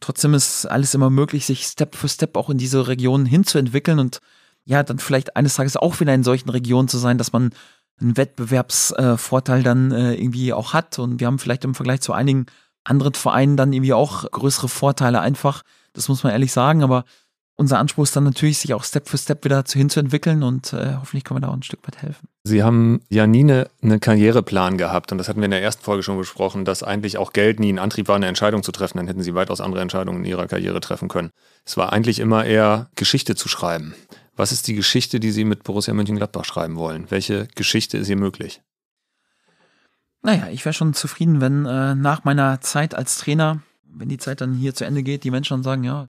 trotzdem 0.00 0.34
ist 0.34 0.66
alles 0.66 0.94
immer 0.94 1.10
möglich, 1.10 1.46
sich 1.46 1.64
Step 1.64 1.94
für 1.94 2.08
Step 2.08 2.36
auch 2.36 2.50
in 2.50 2.58
diese 2.58 2.88
Regionen 2.88 3.26
hinzuentwickeln 3.26 3.98
und 3.98 4.20
ja, 4.64 4.82
dann 4.82 4.98
vielleicht 4.98 5.34
eines 5.34 5.54
Tages 5.54 5.76
auch 5.76 5.98
wieder 5.98 6.14
in 6.14 6.22
solchen 6.22 6.50
Regionen 6.50 6.88
zu 6.88 6.98
sein, 6.98 7.16
dass 7.16 7.32
man 7.32 7.52
einen 8.00 8.16
Wettbewerbsvorteil 8.16 9.62
dann 9.62 9.90
äh, 9.92 10.14
irgendwie 10.14 10.52
auch 10.52 10.74
hat. 10.74 10.98
Und 10.98 11.20
wir 11.20 11.26
haben 11.26 11.38
vielleicht 11.38 11.64
im 11.64 11.74
Vergleich 11.74 12.00
zu 12.00 12.12
einigen 12.12 12.46
anderen 12.84 13.14
Vereinen 13.14 13.56
dann 13.56 13.72
irgendwie 13.72 13.94
auch 13.94 14.30
größere 14.30 14.68
Vorteile 14.68 15.20
einfach. 15.20 15.62
Das 15.94 16.08
muss 16.08 16.22
man 16.22 16.32
ehrlich 16.32 16.52
sagen. 16.52 16.82
Aber 16.82 17.04
unser 17.58 17.78
Anspruch 17.80 18.04
ist 18.04 18.14
dann 18.14 18.22
natürlich, 18.22 18.58
sich 18.58 18.72
auch 18.72 18.84
Step 18.84 19.08
für 19.08 19.18
Step 19.18 19.44
wieder 19.44 19.64
hinzuentwickeln 19.66 20.44
und 20.44 20.72
äh, 20.72 20.94
hoffentlich 20.94 21.24
können 21.24 21.38
wir 21.38 21.40
da 21.42 21.48
auch 21.48 21.56
ein 21.56 21.64
Stück 21.64 21.80
weit 21.86 22.00
helfen. 22.00 22.28
Sie 22.44 22.62
haben 22.62 23.00
ja 23.08 23.26
nie 23.26 23.40
eine, 23.40 23.68
eine, 23.82 23.98
Karriereplan 23.98 24.78
gehabt 24.78 25.10
und 25.10 25.18
das 25.18 25.28
hatten 25.28 25.40
wir 25.40 25.46
in 25.46 25.50
der 25.50 25.62
ersten 25.62 25.82
Folge 25.82 26.04
schon 26.04 26.16
besprochen, 26.16 26.64
dass 26.64 26.84
eigentlich 26.84 27.18
auch 27.18 27.32
Geld 27.32 27.58
nie 27.58 27.72
ein 27.72 27.80
Antrieb 27.80 28.06
war, 28.06 28.14
eine 28.14 28.28
Entscheidung 28.28 28.62
zu 28.62 28.70
treffen. 28.70 28.98
Dann 28.98 29.08
hätten 29.08 29.22
Sie 29.22 29.34
weitaus 29.34 29.60
andere 29.60 29.82
Entscheidungen 29.82 30.20
in 30.20 30.30
Ihrer 30.30 30.46
Karriere 30.46 30.78
treffen 30.80 31.08
können. 31.08 31.30
Es 31.64 31.76
war 31.76 31.92
eigentlich 31.92 32.20
immer 32.20 32.44
eher 32.44 32.90
Geschichte 32.94 33.34
zu 33.34 33.48
schreiben. 33.48 33.92
Was 34.36 34.52
ist 34.52 34.68
die 34.68 34.74
Geschichte, 34.74 35.18
die 35.18 35.32
Sie 35.32 35.44
mit 35.44 35.64
Borussia 35.64 35.92
Mönchengladbach 35.94 36.44
schreiben 36.44 36.76
wollen? 36.76 37.06
Welche 37.10 37.48
Geschichte 37.56 37.98
ist 37.98 38.06
hier 38.06 38.16
möglich? 38.16 38.62
Naja, 40.22 40.48
ich 40.48 40.64
wäre 40.64 40.74
schon 40.74 40.94
zufrieden, 40.94 41.40
wenn 41.40 41.66
äh, 41.66 41.96
nach 41.96 42.22
meiner 42.22 42.60
Zeit 42.60 42.94
als 42.94 43.18
Trainer, 43.18 43.62
wenn 43.84 44.08
die 44.08 44.18
Zeit 44.18 44.40
dann 44.40 44.54
hier 44.54 44.76
zu 44.76 44.84
Ende 44.84 45.02
geht, 45.02 45.24
die 45.24 45.32
Menschen 45.32 45.54
dann 45.54 45.64
sagen, 45.64 45.82
ja, 45.82 46.06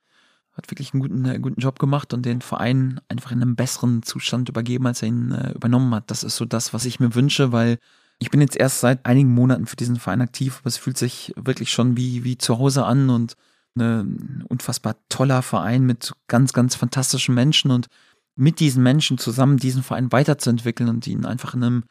hat 0.60 0.72
wirklich 0.72 0.94
einen 0.94 1.02
guten, 1.02 1.26
äh, 1.26 1.40
guten 1.40 1.60
Job 1.60 1.80
gemacht 1.80 2.14
und 2.14 2.26
den 2.26 2.42
Verein 2.42 3.02
einfach 3.10 3.32
in 3.32 3.42
einem 3.42 3.56
besseren 3.56 4.04
Zustand 4.04 4.50
übergeben, 4.50 4.86
als 4.86 5.02
er 5.02 5.08
ihn 5.08 5.32
äh, 5.32 5.52
übernommen 5.54 5.94
hat. 5.96 6.12
Das 6.12 6.24
ist 6.24 6.36
so 6.36 6.46
das, 6.46 6.74
was 6.74 6.86
ich 6.86 7.00
mir 7.00 7.16
wünsche, 7.16 7.52
weil 7.52 7.80
ich 8.20 8.30
bin 8.30 8.42
jetzt 8.42 8.58
erst 8.58 8.82
seit 8.82 9.06
einigen 9.06 9.34
Monaten 9.34 9.66
für 9.66 9.78
diesen 9.78 9.96
Verein 9.96 10.22
aktiv, 10.22 10.58
aber 10.60 10.68
es 10.68 10.78
fühlt 10.78 10.98
sich 10.98 11.34
wirklich 11.38 11.72
schon 11.72 11.96
wie, 11.96 12.24
wie 12.24 12.38
zu 12.38 12.60
Hause 12.60 12.86
an 12.86 13.10
und 13.10 13.36
ein 13.78 14.44
unfassbar 14.50 14.98
toller 15.08 15.42
Verein 15.42 15.86
mit 15.86 16.12
ganz, 16.28 16.52
ganz 16.52 16.76
fantastischen 16.76 17.34
Menschen 17.34 17.72
und 17.72 17.88
mit 18.36 18.60
diesen 18.60 18.84
Menschen 18.84 19.18
zusammen 19.18 19.58
diesen 19.58 19.84
Verein 19.84 20.12
weiterzuentwickeln 20.12 20.90
und 20.90 21.08
ihn 21.08 21.26
einfach 21.26 21.54
in 21.54 21.64
einem 21.64 21.84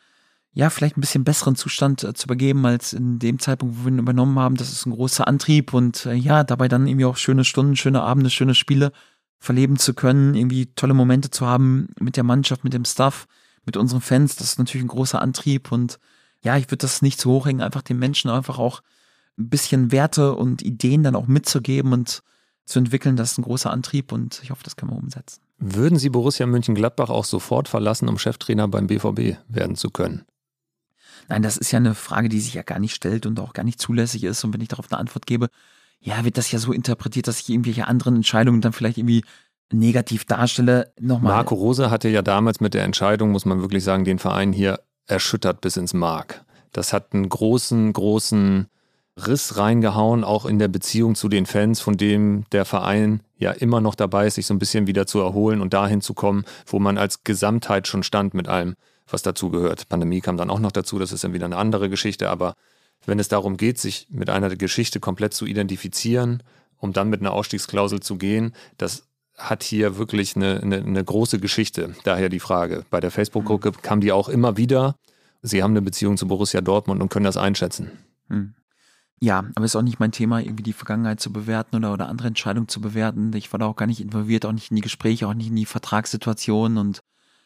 ja, 0.58 0.70
vielleicht 0.70 0.96
ein 0.96 1.00
bisschen 1.00 1.22
besseren 1.22 1.54
Zustand 1.54 2.02
äh, 2.02 2.14
zu 2.14 2.24
übergeben 2.26 2.66
als 2.66 2.92
in 2.92 3.20
dem 3.20 3.38
Zeitpunkt, 3.38 3.78
wo 3.78 3.84
wir 3.84 3.92
ihn 3.92 4.00
übernommen 4.00 4.40
haben. 4.40 4.56
Das 4.56 4.72
ist 4.72 4.86
ein 4.86 4.90
großer 4.90 5.28
Antrieb 5.28 5.72
und 5.72 6.04
äh, 6.04 6.14
ja, 6.14 6.42
dabei 6.42 6.66
dann 6.66 6.88
irgendwie 6.88 7.04
auch 7.04 7.16
schöne 7.16 7.44
Stunden, 7.44 7.76
schöne 7.76 8.02
Abende, 8.02 8.28
schöne 8.28 8.56
Spiele 8.56 8.90
verleben 9.38 9.76
zu 9.76 9.94
können, 9.94 10.34
irgendwie 10.34 10.66
tolle 10.74 10.94
Momente 10.94 11.30
zu 11.30 11.46
haben 11.46 11.90
mit 12.00 12.16
der 12.16 12.24
Mannschaft, 12.24 12.64
mit 12.64 12.72
dem 12.72 12.84
Staff, 12.84 13.28
mit 13.66 13.76
unseren 13.76 14.00
Fans. 14.00 14.34
Das 14.34 14.48
ist 14.48 14.58
natürlich 14.58 14.84
ein 14.84 14.88
großer 14.88 15.22
Antrieb 15.22 15.70
und 15.70 16.00
ja, 16.42 16.56
ich 16.56 16.66
würde 16.66 16.78
das 16.78 17.02
nicht 17.02 17.20
zu 17.20 17.30
hoch 17.30 17.46
hängen, 17.46 17.60
einfach 17.60 17.82
den 17.82 18.00
Menschen 18.00 18.28
einfach 18.28 18.58
auch 18.58 18.82
ein 19.38 19.50
bisschen 19.50 19.92
Werte 19.92 20.34
und 20.34 20.62
Ideen 20.62 21.04
dann 21.04 21.14
auch 21.14 21.28
mitzugeben 21.28 21.92
und 21.92 22.24
zu 22.64 22.80
entwickeln. 22.80 23.14
Das 23.14 23.30
ist 23.30 23.38
ein 23.38 23.42
großer 23.42 23.70
Antrieb 23.70 24.10
und 24.10 24.40
ich 24.42 24.50
hoffe, 24.50 24.64
das 24.64 24.74
kann 24.74 24.88
man 24.88 24.98
umsetzen. 24.98 25.40
Würden 25.60 26.00
Sie 26.00 26.08
Borussia 26.08 26.46
Mönchengladbach 26.46 27.10
auch 27.10 27.24
sofort 27.24 27.68
verlassen, 27.68 28.08
um 28.08 28.18
Cheftrainer 28.18 28.66
beim 28.66 28.88
BVB 28.88 29.38
werden 29.48 29.76
zu 29.76 29.90
können? 29.90 30.24
Nein, 31.28 31.42
das 31.42 31.56
ist 31.56 31.70
ja 31.70 31.76
eine 31.76 31.94
Frage, 31.94 32.28
die 32.28 32.40
sich 32.40 32.54
ja 32.54 32.62
gar 32.62 32.78
nicht 32.78 32.94
stellt 32.94 33.26
und 33.26 33.38
auch 33.38 33.52
gar 33.52 33.64
nicht 33.64 33.80
zulässig 33.80 34.24
ist. 34.24 34.42
Und 34.44 34.54
wenn 34.54 34.60
ich 34.60 34.68
darauf 34.68 34.90
eine 34.90 34.98
Antwort 34.98 35.26
gebe, 35.26 35.48
ja, 36.00 36.24
wird 36.24 36.38
das 36.38 36.50
ja 36.50 36.58
so 36.58 36.72
interpretiert, 36.72 37.28
dass 37.28 37.40
ich 37.40 37.48
irgendwelche 37.48 37.86
anderen 37.86 38.16
Entscheidungen 38.16 38.60
dann 38.60 38.72
vielleicht 38.72 38.98
irgendwie 38.98 39.24
negativ 39.70 40.24
darstelle. 40.24 40.92
Nochmal. 40.98 41.34
Marco 41.34 41.54
Rose 41.54 41.90
hatte 41.90 42.08
ja 42.08 42.22
damals 42.22 42.60
mit 42.60 42.74
der 42.74 42.84
Entscheidung, 42.84 43.30
muss 43.30 43.44
man 43.44 43.60
wirklich 43.60 43.84
sagen, 43.84 44.04
den 44.04 44.18
Verein 44.18 44.52
hier 44.52 44.80
erschüttert 45.06 45.60
bis 45.60 45.76
ins 45.76 45.94
Mark. 45.94 46.44
Das 46.72 46.92
hat 46.92 47.12
einen 47.12 47.28
großen, 47.28 47.92
großen 47.92 48.68
Riss 49.26 49.56
reingehauen, 49.56 50.24
auch 50.24 50.46
in 50.46 50.58
der 50.58 50.68
Beziehung 50.68 51.14
zu 51.14 51.28
den 51.28 51.44
Fans, 51.44 51.80
von 51.80 51.96
dem 51.96 52.44
der 52.52 52.64
Verein 52.64 53.20
ja 53.36 53.50
immer 53.50 53.80
noch 53.80 53.94
dabei 53.94 54.26
ist, 54.26 54.36
sich 54.36 54.46
so 54.46 54.54
ein 54.54 54.58
bisschen 54.58 54.86
wieder 54.86 55.06
zu 55.06 55.18
erholen 55.18 55.60
und 55.60 55.74
dahin 55.74 56.00
zu 56.00 56.14
kommen, 56.14 56.44
wo 56.66 56.78
man 56.78 56.98
als 56.98 57.24
Gesamtheit 57.24 57.88
schon 57.88 58.02
stand 58.02 58.34
mit 58.34 58.48
allem 58.48 58.76
was 59.10 59.22
dazu 59.22 59.50
gehört. 59.50 59.88
Pandemie 59.88 60.20
kam 60.20 60.36
dann 60.36 60.50
auch 60.50 60.60
noch 60.60 60.72
dazu, 60.72 60.98
das 60.98 61.12
ist 61.12 61.24
dann 61.24 61.32
wieder 61.32 61.46
eine 61.46 61.56
andere 61.56 61.88
Geschichte, 61.88 62.30
aber 62.30 62.54
wenn 63.06 63.18
es 63.18 63.28
darum 63.28 63.56
geht, 63.56 63.78
sich 63.78 64.06
mit 64.10 64.30
einer 64.30 64.54
Geschichte 64.56 65.00
komplett 65.00 65.34
zu 65.34 65.46
identifizieren, 65.46 66.42
um 66.78 66.92
dann 66.92 67.08
mit 67.08 67.20
einer 67.20 67.32
Ausstiegsklausel 67.32 68.00
zu 68.00 68.16
gehen, 68.16 68.54
das 68.76 69.08
hat 69.36 69.62
hier 69.62 69.96
wirklich 69.96 70.36
eine, 70.36 70.60
eine, 70.60 70.78
eine 70.78 71.04
große 71.04 71.38
Geschichte. 71.38 71.94
Daher 72.04 72.28
die 72.28 72.40
Frage. 72.40 72.84
Bei 72.90 73.00
der 73.00 73.10
Facebook-Gruppe 73.10 73.70
mhm. 73.70 73.82
kam 73.82 74.00
die 74.00 74.12
auch 74.12 74.28
immer 74.28 74.56
wieder. 74.56 74.96
Sie 75.42 75.62
haben 75.62 75.70
eine 75.70 75.82
Beziehung 75.82 76.16
zu 76.16 76.26
Borussia 76.26 76.60
Dortmund 76.60 77.00
und 77.00 77.08
können 77.08 77.24
das 77.24 77.36
einschätzen. 77.36 77.92
Hm. 78.28 78.54
Ja, 79.20 79.38
aber 79.54 79.64
es 79.64 79.72
ist 79.72 79.76
auch 79.76 79.82
nicht 79.82 79.98
mein 79.98 80.12
Thema, 80.12 80.40
irgendwie 80.40 80.62
die 80.62 80.72
Vergangenheit 80.72 81.20
zu 81.20 81.32
bewerten 81.32 81.76
oder, 81.76 81.92
oder 81.92 82.08
andere 82.08 82.28
Entscheidungen 82.28 82.68
zu 82.68 82.80
bewerten. 82.80 83.32
Ich 83.34 83.52
war 83.52 83.58
da 83.58 83.66
auch 83.66 83.76
gar 83.76 83.86
nicht 83.86 84.00
involviert, 84.00 84.46
auch 84.46 84.52
nicht 84.52 84.70
in 84.70 84.76
die 84.76 84.82
Gespräche, 84.82 85.26
auch 85.26 85.34
nicht 85.34 85.48
in 85.48 85.56
die 85.56 85.66
Vertragssituation 85.66 86.76
und 86.76 87.00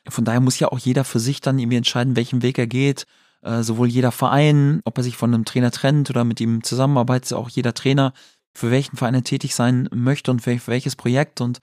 von 0.09 0.25
daher 0.25 0.41
muss 0.41 0.59
ja 0.59 0.69
auch 0.69 0.79
jeder 0.79 1.05
für 1.05 1.21
sich 1.21 1.41
dann 1.41 1.59
irgendwie 1.59 1.77
entscheiden, 1.77 2.17
welchen 2.17 2.43
Weg 2.43 2.59
er 2.59 2.67
geht. 2.67 3.07
Äh, 3.43 3.63
sowohl 3.63 3.89
jeder 3.89 4.13
Verein, 4.13 4.81
ob 4.85 4.99
er 4.99 5.05
sich 5.05 5.17
von 5.17 5.35
einem 5.35 5.45
Trainer 5.45 5.71
trennt 5.71 6.11
oder 6.11 6.25
mit 6.25 6.41
ihm 6.41 6.63
zusammenarbeitet, 6.63 7.33
auch 7.33 7.49
jeder 7.49 7.75
Trainer, 7.75 8.13
für 8.55 8.71
welchen 8.71 8.97
Verein 8.97 9.15
er 9.15 9.25
tätig 9.25 9.55
sein 9.55 9.89
möchte 9.93 10.31
und 10.31 10.41
für 10.41 10.59
welches 10.67 10.97
Projekt. 10.97 11.41
Und 11.41 11.59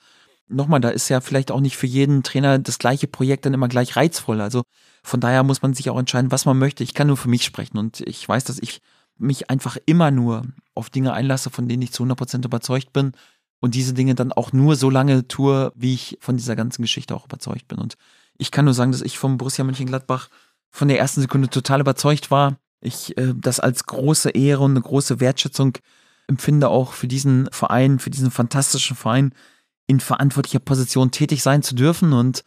nochmal, 0.47 0.81
da 0.81 0.89
ist 0.89 1.09
ja 1.09 1.21
vielleicht 1.21 1.51
auch 1.51 1.61
nicht 1.61 1.77
für 1.77 1.87
jeden 1.87 2.23
Trainer 2.23 2.59
das 2.59 2.79
gleiche 2.79 3.07
Projekt 3.07 3.45
dann 3.45 3.53
immer 3.53 3.69
gleich 3.69 3.95
reizvoll. 3.95 4.41
Also 4.41 4.63
von 5.03 5.19
daher 5.19 5.43
muss 5.43 5.61
man 5.61 5.73
sich 5.73 5.89
auch 5.89 5.99
entscheiden, 5.99 6.31
was 6.31 6.45
man 6.45 6.57
möchte. 6.57 6.83
Ich 6.83 6.93
kann 6.93 7.07
nur 7.07 7.17
für 7.17 7.29
mich 7.29 7.45
sprechen 7.45 7.77
und 7.77 8.01
ich 8.01 8.27
weiß, 8.27 8.43
dass 8.43 8.59
ich 8.59 8.81
mich 9.17 9.49
einfach 9.49 9.77
immer 9.85 10.11
nur 10.11 10.43
auf 10.75 10.89
Dinge 10.89 11.13
einlasse, 11.13 11.49
von 11.49 11.67
denen 11.67 11.83
ich 11.83 11.91
zu 11.91 12.03
100% 12.03 12.45
überzeugt 12.45 12.93
bin 12.93 13.13
und 13.59 13.75
diese 13.75 13.93
Dinge 13.93 14.15
dann 14.15 14.31
auch 14.31 14.53
nur 14.53 14.75
so 14.75 14.89
lange 14.89 15.27
tue, 15.27 15.71
wie 15.75 15.93
ich 15.93 16.17
von 16.21 16.37
dieser 16.37 16.55
ganzen 16.55 16.81
Geschichte 16.81 17.15
auch 17.15 17.25
überzeugt 17.25 17.67
bin. 17.67 17.79
Und 17.79 17.95
ich 18.39 18.51
kann 18.51 18.65
nur 18.65 18.73
sagen, 18.73 18.91
dass 18.91 19.01
ich 19.01 19.19
vom 19.19 19.37
Borussia 19.37 19.63
Mönchengladbach 19.63 20.29
von 20.71 20.87
der 20.87 20.97
ersten 20.97 21.21
Sekunde 21.21 21.49
total 21.49 21.81
überzeugt 21.81 22.31
war. 22.31 22.57
Ich 22.81 23.15
äh, 23.17 23.33
das 23.35 23.59
als 23.59 23.85
große 23.85 24.31
Ehre 24.31 24.63
und 24.63 24.71
eine 24.71 24.81
große 24.81 25.19
Wertschätzung 25.19 25.73
empfinde, 26.27 26.69
auch 26.69 26.93
für 26.93 27.07
diesen 27.07 27.49
Verein, 27.51 27.99
für 27.99 28.09
diesen 28.09 28.31
fantastischen 28.31 28.95
Verein 28.95 29.33
in 29.87 29.99
verantwortlicher 29.99 30.59
Position 30.59 31.11
tätig 31.11 31.43
sein 31.43 31.63
zu 31.63 31.75
dürfen. 31.75 32.13
Und 32.13 32.43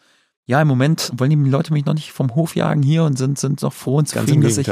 ja, 0.47 0.63
im 0.63 0.69
Moment 0.69 1.13
wollen 1.17 1.31
die 1.31 1.51
Leute 1.51 1.73
mich 1.73 1.85
noch 1.85 1.95
nicht 1.95 2.13
vom 2.13 2.35
Hof 2.35 2.57
jagen 2.57 2.83
hier 2.83 3.05
und 3.05 3.19
sind, 3.19 3.39
sind 3.39 3.61
noch 3.61 3.73
froh 3.73 3.97
und 3.97 4.09
zufrieden, 4.09 4.41
dass 4.41 4.57
ich, 4.57 4.71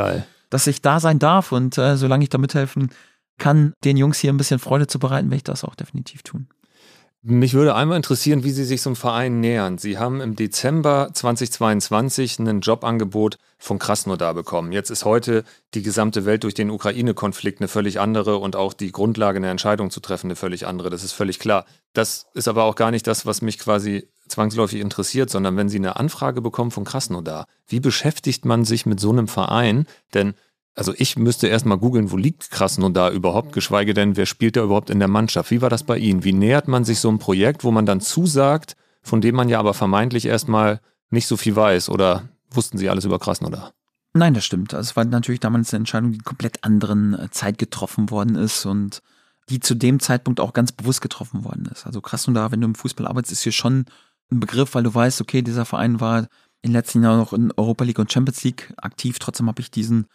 dass 0.49 0.67
ich 0.67 0.81
da 0.81 1.01
sein 1.01 1.19
darf. 1.19 1.53
Und 1.53 1.77
äh, 1.77 1.97
solange 1.97 2.23
ich 2.23 2.31
da 2.31 2.39
mithelfen 2.39 2.91
kann, 3.37 3.75
den 3.85 3.97
Jungs 3.97 4.19
hier 4.19 4.33
ein 4.33 4.37
bisschen 4.37 4.59
Freude 4.59 4.87
zu 4.87 4.99
bereiten, 4.99 5.29
werde 5.29 5.37
ich 5.37 5.45
das 5.45 5.65
auch 5.65 5.75
definitiv 5.75 6.23
tun. 6.23 6.49
Mich 7.23 7.53
würde 7.53 7.75
einmal 7.75 7.99
interessieren, 7.99 8.45
wie 8.45 8.51
Sie 8.51 8.65
sich 8.65 8.87
einem 8.87 8.97
Verein 8.97 9.41
nähern. 9.41 9.77
Sie 9.77 9.99
haben 9.99 10.23
im 10.23 10.37
Dezember 10.37 11.11
2022 11.13 12.39
ein 12.39 12.63
Jobangebot 12.63 13.37
von 13.59 13.79
Krasnodar 13.79 14.33
bekommen. 14.33 14.73
Jetzt 14.73 14.89
ist 14.89 15.05
heute 15.05 15.45
die 15.75 15.83
gesamte 15.83 16.25
Welt 16.25 16.45
durch 16.45 16.55
den 16.55 16.71
Ukraine-Konflikt 16.71 17.61
eine 17.61 17.69
völlig 17.69 18.01
andere 18.01 18.39
und 18.39 18.57
auch 18.57 18.73
die 18.73 18.91
Grundlage, 18.91 19.37
eine 19.37 19.51
Entscheidung 19.51 19.91
zu 19.91 20.01
treffen, 20.01 20.29
eine 20.29 20.37
völlig 20.37 20.67
andere. 20.67 20.89
Das 20.89 21.05
ist 21.05 21.13
völlig 21.13 21.39
klar. 21.39 21.67
Das 21.93 22.25
ist 22.33 22.49
aber 22.49 22.65
auch 22.65 22.75
gar 22.75 22.91
nicht 22.91 23.07
das, 23.07 23.27
was 23.27 23.43
mich 23.43 23.59
quasi 23.59 24.09
zwangsläufig 24.27 24.81
interessiert, 24.81 25.29
sondern 25.29 25.59
wenn 25.59 25.69
Sie 25.69 25.77
eine 25.77 25.97
Anfrage 25.97 26.41
bekommen 26.41 26.71
von 26.71 26.85
Krasnodar, 26.85 27.45
wie 27.67 27.81
beschäftigt 27.81 28.47
man 28.47 28.65
sich 28.65 28.87
mit 28.87 28.99
so 28.99 29.11
einem 29.11 29.29
Verein? 29.29 29.85
Denn 30.15 30.33
also 30.81 30.95
ich 30.97 31.19
müsste 31.19 31.47
erstmal 31.47 31.77
googeln, 31.77 32.11
wo 32.11 32.17
liegt 32.17 32.51
Krasnodar 32.51 33.11
überhaupt, 33.11 33.53
geschweige 33.53 33.93
denn, 33.93 34.17
wer 34.17 34.25
spielt 34.25 34.57
da 34.57 34.65
überhaupt 34.65 34.89
in 34.89 34.99
der 34.99 35.09
Mannschaft? 35.09 35.51
Wie 35.51 35.61
war 35.61 35.69
das 35.69 35.83
bei 35.83 35.99
Ihnen? 35.99 36.25
Wie 36.25 36.33
nähert 36.33 36.69
man 36.69 36.85
sich 36.85 37.01
so 37.01 37.11
einem 37.11 37.19
Projekt, 37.19 37.65
wo 37.65 37.71
man 37.71 37.85
dann 37.85 38.01
zusagt, 38.01 38.77
von 39.03 39.21
dem 39.21 39.35
man 39.35 39.51
ja 39.51 39.59
aber 39.59 39.75
vermeintlich 39.75 40.25
erstmal 40.25 40.81
nicht 41.11 41.27
so 41.27 41.37
viel 41.37 41.55
weiß 41.55 41.91
oder 41.91 42.31
wussten 42.51 42.79
Sie 42.79 42.89
alles 42.89 43.05
über 43.05 43.19
Krasnodar? 43.19 43.75
Nein, 44.15 44.33
das 44.33 44.47
stimmt. 44.47 44.73
Also 44.73 44.89
es 44.89 44.97
war 44.97 45.05
natürlich 45.05 45.41
damals 45.41 45.71
eine 45.75 45.81
Entscheidung, 45.81 46.13
die 46.13 46.17
in 46.17 46.25
komplett 46.25 46.65
anderen 46.65 47.13
äh, 47.13 47.29
Zeit 47.31 47.59
getroffen 47.59 48.09
worden 48.09 48.37
ist 48.37 48.65
und 48.65 49.03
die 49.51 49.61
zu 49.61 49.75
dem 49.75 50.01
Zeitpunkt 50.01 50.41
auch 50.41 50.55
ganz 50.55 50.73
bewusst 50.73 51.03
getroffen 51.03 51.45
worden 51.45 51.69
ist. 51.71 51.85
Also 51.85 52.01
Krasnodar, 52.01 52.53
wenn 52.53 52.63
du 52.63 52.69
im 52.69 52.75
Fußball 52.75 53.07
arbeitest, 53.07 53.33
ist 53.33 53.43
hier 53.43 53.53
schon 53.53 53.85
ein 54.33 54.41
Begriff, 54.41 54.75
weil 54.75 54.85
du 54.85 54.95
weißt, 54.95 55.21
okay, 55.21 55.43
dieser 55.43 55.67
Verein 55.67 56.01
war 56.01 56.21
in 56.63 56.71
den 56.71 56.73
letzten 56.73 57.03
Jahren 57.03 57.19
noch 57.19 57.35
in 57.35 57.53
Europa 57.59 57.85
League 57.85 57.99
und 57.99 58.11
Champions 58.11 58.43
League 58.45 58.73
aktiv. 58.79 59.19
Trotzdem 59.19 59.47
habe 59.47 59.61
ich 59.61 59.71
diesen 59.71 60.07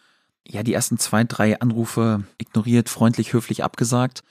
ja, 0.48 0.62
die 0.62 0.74
ersten 0.74 0.98
zwei, 0.98 1.24
drei 1.24 1.60
Anrufe 1.60 2.24
ignoriert, 2.38 2.88
freundlich, 2.88 3.32
höflich 3.32 3.64
abgesagt. 3.64 4.22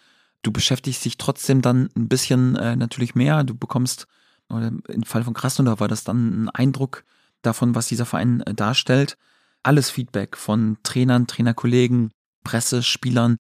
Du 0.42 0.52
beschäftigst 0.52 1.04
dich 1.04 1.18
trotzdem 1.18 1.62
dann 1.62 1.90
ein 1.96 2.08
bisschen 2.08 2.56
äh, 2.56 2.76
natürlich 2.76 3.16
mehr. 3.16 3.44
Du 3.44 3.56
bekommst, 3.56 4.08
oder 4.50 4.72
im 4.88 5.04
Fall 5.04 5.24
von 5.24 5.34
Krasnodar 5.34 5.80
war 5.80 5.88
das 5.88 6.04
dann 6.04 6.46
ein 6.46 6.50
Eindruck 6.50 7.04
davon, 7.42 7.76
was 7.76 7.88
dieser 7.88 8.06
Verein 8.06 8.42
äh, 8.42 8.54
darstellt. 8.54 9.18
Alles 9.64 9.90
Feedback 9.90 10.38
von 10.38 10.78
Trainern, 10.84 11.28
Trainerkollegen, 11.28 12.12
Presse, 12.44 12.84
Spielern 12.84 13.38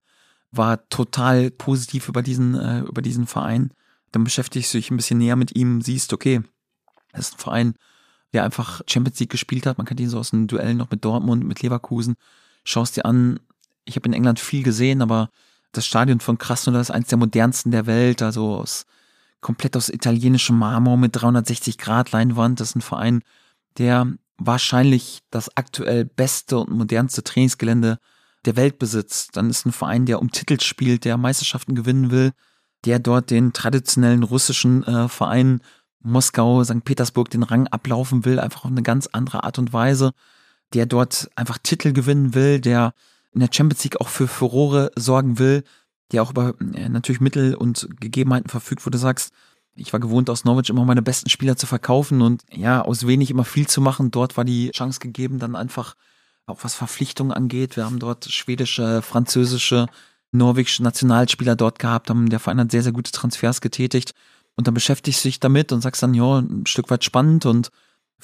war 0.51 0.87
total 0.89 1.51
positiv 1.51 2.09
über 2.09 2.23
diesen, 2.23 2.55
äh, 2.55 2.79
über 2.79 3.01
diesen 3.01 3.27
Verein. 3.27 3.71
Dann 4.11 4.23
beschäftigst 4.23 4.73
du 4.73 4.77
dich 4.77 4.89
ein 4.89 4.97
bisschen 4.97 5.19
näher 5.19 5.35
mit 5.35 5.55
ihm, 5.55 5.81
siehst, 5.81 6.13
okay, 6.13 6.41
das 7.11 7.29
ist 7.29 7.35
ein 7.35 7.39
Verein, 7.39 7.73
der 8.33 8.43
einfach 8.43 8.81
Champions 8.87 9.19
League 9.19 9.29
gespielt 9.29 9.65
hat. 9.65 9.77
Man 9.77 9.85
kennt 9.85 9.99
ihn 9.99 10.09
so 10.09 10.19
aus 10.19 10.31
den 10.31 10.47
Duellen 10.47 10.77
noch 10.77 10.89
mit 10.89 11.05
Dortmund, 11.05 11.43
mit 11.43 11.61
Leverkusen 11.61 12.15
schaust 12.65 12.97
dir 12.97 13.05
an, 13.05 13.39
ich 13.85 13.95
habe 13.95 14.07
in 14.07 14.13
England 14.13 14.39
viel 14.39 14.63
gesehen, 14.63 15.01
aber 15.01 15.29
das 15.71 15.85
Stadion 15.85 16.19
von 16.19 16.37
Krasnodar 16.37 16.81
ist 16.81 16.91
eines 16.91 17.07
der 17.07 17.17
modernsten 17.17 17.71
der 17.71 17.85
Welt, 17.85 18.21
also 18.21 18.55
aus, 18.55 18.85
komplett 19.41 19.77
aus 19.77 19.89
italienischem 19.89 20.57
Marmor 20.57 20.97
mit 20.97 21.15
360 21.15 21.77
Grad 21.77 22.11
Leinwand. 22.11 22.59
Das 22.59 22.69
ist 22.69 22.75
ein 22.75 22.81
Verein, 22.81 23.21
der 23.77 24.07
wahrscheinlich 24.37 25.21
das 25.29 25.55
aktuell 25.55 26.05
beste 26.05 26.57
und 26.57 26.71
modernste 26.71 27.23
Trainingsgelände 27.23 27.99
der 28.45 28.55
Welt 28.55 28.79
besitzt. 28.79 29.37
Dann 29.37 29.49
ist 29.49 29.65
ein 29.65 29.71
Verein, 29.71 30.05
der 30.05 30.21
um 30.21 30.31
Titel 30.31 30.59
spielt, 30.59 31.05
der 31.05 31.17
Meisterschaften 31.17 31.75
gewinnen 31.75 32.11
will, 32.11 32.31
der 32.85 32.99
dort 32.99 33.31
den 33.31 33.53
traditionellen 33.53 34.23
russischen 34.23 34.83
äh, 34.83 35.09
Verein 35.09 35.61
Moskau, 36.01 36.63
St. 36.63 36.83
Petersburg 36.83 37.29
den 37.31 37.43
Rang 37.43 37.67
ablaufen 37.67 38.25
will, 38.25 38.39
einfach 38.39 38.65
auf 38.65 38.71
eine 38.71 38.83
ganz 38.83 39.07
andere 39.07 39.43
Art 39.43 39.57
und 39.57 39.73
Weise, 39.73 40.11
der 40.75 40.85
dort 40.85 41.29
einfach 41.35 41.57
Titel 41.57 41.93
gewinnen 41.93 42.35
will, 42.35 42.59
der 42.59 42.93
in 43.31 43.39
der 43.39 43.49
Champions 43.51 43.83
League 43.83 43.99
auch 44.01 44.09
für 44.09 44.27
Furore 44.27 44.91
sorgen 44.95 45.39
will, 45.39 45.63
der 46.11 46.21
auch 46.21 46.31
über 46.31 46.53
äh, 46.75 46.89
natürlich 46.89 47.21
Mittel 47.21 47.55
und 47.55 47.87
Gegebenheiten 47.99 48.49
verfügt, 48.49 48.85
wo 48.85 48.89
du 48.89 48.97
sagst, 48.97 49.33
ich 49.75 49.91
war 49.91 49.99
gewohnt, 49.99 50.29
aus 50.29 50.45
Norwich 50.45 50.69
immer 50.69 50.85
meine 50.85 51.01
besten 51.01 51.29
Spieler 51.29 51.57
zu 51.57 51.65
verkaufen 51.65 52.21
und 52.21 52.43
ja, 52.51 52.81
aus 52.81 53.07
wenig 53.07 53.29
immer 53.29 53.45
viel 53.45 53.67
zu 53.67 53.81
machen. 53.81 54.11
Dort 54.11 54.37
war 54.37 54.45
die 54.45 54.71
Chance 54.71 54.99
gegeben, 54.99 55.39
dann 55.39 55.55
einfach 55.55 55.95
auch 56.45 56.63
was 56.63 56.75
Verpflichtungen 56.75 57.33
angeht. 57.33 57.75
Wir 57.75 57.85
haben 57.85 57.99
dort 57.99 58.25
schwedische, 58.25 59.01
französische, 59.01 59.87
norwegische 60.31 60.83
Nationalspieler 60.83 61.55
dort 61.55 61.79
gehabt, 61.79 62.09
haben 62.09 62.29
der 62.29 62.39
Verein 62.39 62.59
hat 62.59 62.71
sehr, 62.71 62.83
sehr 62.83 62.91
gute 62.91 63.11
Transfers 63.11 63.61
getätigt. 63.61 64.13
Und 64.55 64.67
dann 64.67 64.73
beschäftigst 64.73 65.23
du 65.23 65.29
dich 65.29 65.39
damit 65.39 65.71
und 65.71 65.81
sagst 65.81 66.03
dann, 66.03 66.13
ja, 66.13 66.39
ein 66.39 66.65
Stück 66.65 66.89
weit 66.89 67.03
spannend 67.03 67.45
und 67.45 67.69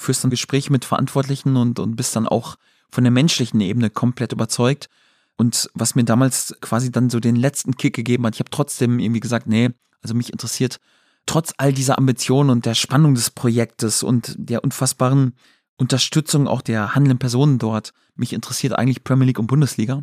führst 0.02 0.24
dann 0.24 0.30
Gespräche 0.30 0.72
mit 0.72 0.84
Verantwortlichen 0.84 1.56
und, 1.56 1.78
und 1.78 1.96
bist 1.96 2.14
dann 2.16 2.28
auch 2.28 2.56
von 2.90 3.04
der 3.04 3.10
menschlichen 3.10 3.60
Ebene 3.60 3.90
komplett 3.90 4.32
überzeugt. 4.32 4.88
Und 5.36 5.70
was 5.74 5.94
mir 5.94 6.04
damals 6.04 6.54
quasi 6.60 6.90
dann 6.92 7.10
so 7.10 7.18
den 7.20 7.36
letzten 7.36 7.76
Kick 7.76 7.94
gegeben 7.94 8.26
hat, 8.26 8.34
ich 8.34 8.40
habe 8.40 8.50
trotzdem 8.50 8.98
irgendwie 8.98 9.20
gesagt, 9.20 9.46
nee, 9.46 9.70
also 10.02 10.14
mich 10.14 10.32
interessiert 10.32 10.78
trotz 11.26 11.54
all 11.56 11.72
dieser 11.72 11.98
Ambitionen 11.98 12.50
und 12.50 12.66
der 12.66 12.74
Spannung 12.74 13.14
des 13.14 13.30
Projektes 13.30 14.02
und 14.02 14.34
der 14.36 14.64
unfassbaren 14.64 15.34
Unterstützung 15.76 16.48
auch 16.48 16.62
der 16.62 16.94
handelnden 16.94 17.18
Personen 17.18 17.58
dort, 17.58 17.92
mich 18.14 18.32
interessiert 18.32 18.74
eigentlich 18.74 19.04
Premier 19.04 19.26
League 19.26 19.38
und 19.38 19.46
Bundesliga. 19.46 20.00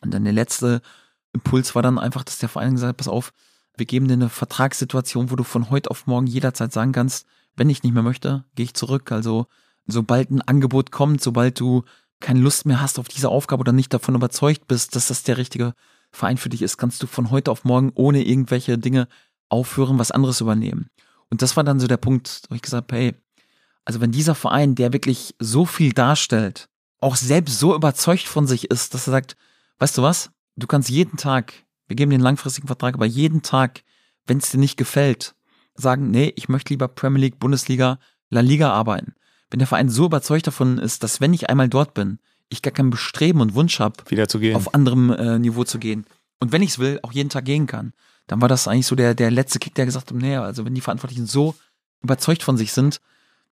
Und 0.00 0.12
dann 0.12 0.24
der 0.24 0.32
letzte 0.32 0.82
Impuls 1.32 1.74
war 1.74 1.82
dann 1.82 1.98
einfach, 1.98 2.24
dass 2.24 2.38
der 2.38 2.48
Verein 2.48 2.74
gesagt 2.74 2.88
hat, 2.88 2.96
pass 2.96 3.08
auf, 3.08 3.32
wir 3.76 3.86
geben 3.86 4.08
dir 4.08 4.14
eine 4.14 4.28
Vertragssituation, 4.28 5.30
wo 5.30 5.36
du 5.36 5.44
von 5.44 5.70
heute 5.70 5.90
auf 5.90 6.06
morgen 6.06 6.26
jederzeit 6.26 6.72
sagen 6.72 6.92
kannst, 6.92 7.26
wenn 7.56 7.70
ich 7.70 7.82
nicht 7.82 7.92
mehr 7.92 8.02
möchte, 8.02 8.44
gehe 8.54 8.64
ich 8.64 8.74
zurück. 8.74 9.12
Also 9.12 9.46
sobald 9.86 10.30
ein 10.30 10.42
Angebot 10.42 10.90
kommt, 10.90 11.22
sobald 11.22 11.58
du 11.60 11.84
keine 12.20 12.40
Lust 12.40 12.66
mehr 12.66 12.80
hast 12.80 12.98
auf 12.98 13.08
diese 13.08 13.28
Aufgabe 13.28 13.60
oder 13.60 13.72
nicht 13.72 13.92
davon 13.92 14.14
überzeugt 14.14 14.68
bist, 14.68 14.94
dass 14.96 15.08
das 15.08 15.24
der 15.24 15.38
richtige 15.38 15.74
Verein 16.10 16.36
für 16.36 16.48
dich 16.48 16.62
ist, 16.62 16.76
kannst 16.76 17.02
du 17.02 17.06
von 17.06 17.30
heute 17.30 17.50
auf 17.50 17.64
morgen 17.64 17.90
ohne 17.94 18.22
irgendwelche 18.22 18.78
Dinge 18.78 19.08
aufhören, 19.48 19.98
was 19.98 20.10
anderes 20.10 20.40
übernehmen. 20.40 20.88
Und 21.30 21.42
das 21.42 21.56
war 21.56 21.64
dann 21.64 21.80
so 21.80 21.86
der 21.86 21.96
Punkt, 21.96 22.42
wo 22.48 22.54
ich 22.54 22.62
gesagt 22.62 22.92
habe, 22.92 23.00
hey, 23.00 23.14
also 23.84 24.00
wenn 24.00 24.12
dieser 24.12 24.34
Verein, 24.34 24.74
der 24.74 24.92
wirklich 24.92 25.34
so 25.38 25.66
viel 25.66 25.92
darstellt, 25.92 26.68
auch 27.00 27.16
selbst 27.16 27.58
so 27.58 27.74
überzeugt 27.74 28.24
von 28.24 28.46
sich 28.46 28.70
ist, 28.70 28.94
dass 28.94 29.08
er 29.08 29.12
sagt, 29.12 29.36
weißt 29.78 29.98
du 29.98 30.02
was, 30.02 30.30
du 30.56 30.66
kannst 30.66 30.88
jeden 30.88 31.16
Tag, 31.16 31.52
wir 31.88 31.96
geben 31.96 32.10
den 32.10 32.20
langfristigen 32.20 32.68
Vertrag, 32.68 32.94
aber 32.94 33.06
jeden 33.06 33.42
Tag, 33.42 33.82
wenn 34.26 34.38
es 34.38 34.50
dir 34.50 34.58
nicht 34.58 34.76
gefällt, 34.76 35.34
sagen, 35.74 36.10
nee, 36.10 36.32
ich 36.36 36.48
möchte 36.48 36.72
lieber 36.72 36.88
Premier 36.88 37.20
League, 37.20 37.38
Bundesliga, 37.38 37.98
La 38.30 38.40
Liga 38.40 38.72
arbeiten. 38.72 39.14
Wenn 39.50 39.58
der 39.58 39.68
Verein 39.68 39.88
so 39.88 40.06
überzeugt 40.06 40.46
davon 40.46 40.78
ist, 40.78 41.02
dass 41.02 41.20
wenn 41.20 41.34
ich 41.34 41.50
einmal 41.50 41.68
dort 41.68 41.94
bin, 41.94 42.18
ich 42.48 42.62
gar 42.62 42.72
kein 42.72 42.90
Bestreben 42.90 43.40
und 43.40 43.54
Wunsch 43.54 43.80
habe, 43.80 43.96
wieder 44.08 44.28
zu 44.28 44.38
gehen, 44.38 44.56
auf 44.56 44.74
anderem 44.74 45.10
äh, 45.10 45.38
Niveau 45.38 45.64
zu 45.64 45.78
gehen. 45.78 46.06
Und 46.40 46.52
wenn 46.52 46.62
ich 46.62 46.70
es 46.70 46.78
will, 46.78 46.98
auch 47.02 47.12
jeden 47.12 47.30
Tag 47.30 47.44
gehen 47.44 47.66
kann 47.66 47.92
dann 48.26 48.40
war 48.40 48.48
das 48.48 48.68
eigentlich 48.68 48.86
so 48.86 48.96
der, 48.96 49.14
der 49.14 49.30
letzte 49.30 49.58
Kick, 49.58 49.74
der 49.74 49.86
gesagt 49.86 50.10
hat, 50.10 50.16
naja, 50.16 50.42
also 50.42 50.64
wenn 50.64 50.74
die 50.74 50.80
Verantwortlichen 50.80 51.26
so 51.26 51.54
überzeugt 52.02 52.42
von 52.42 52.56
sich 52.56 52.72
sind, 52.72 53.00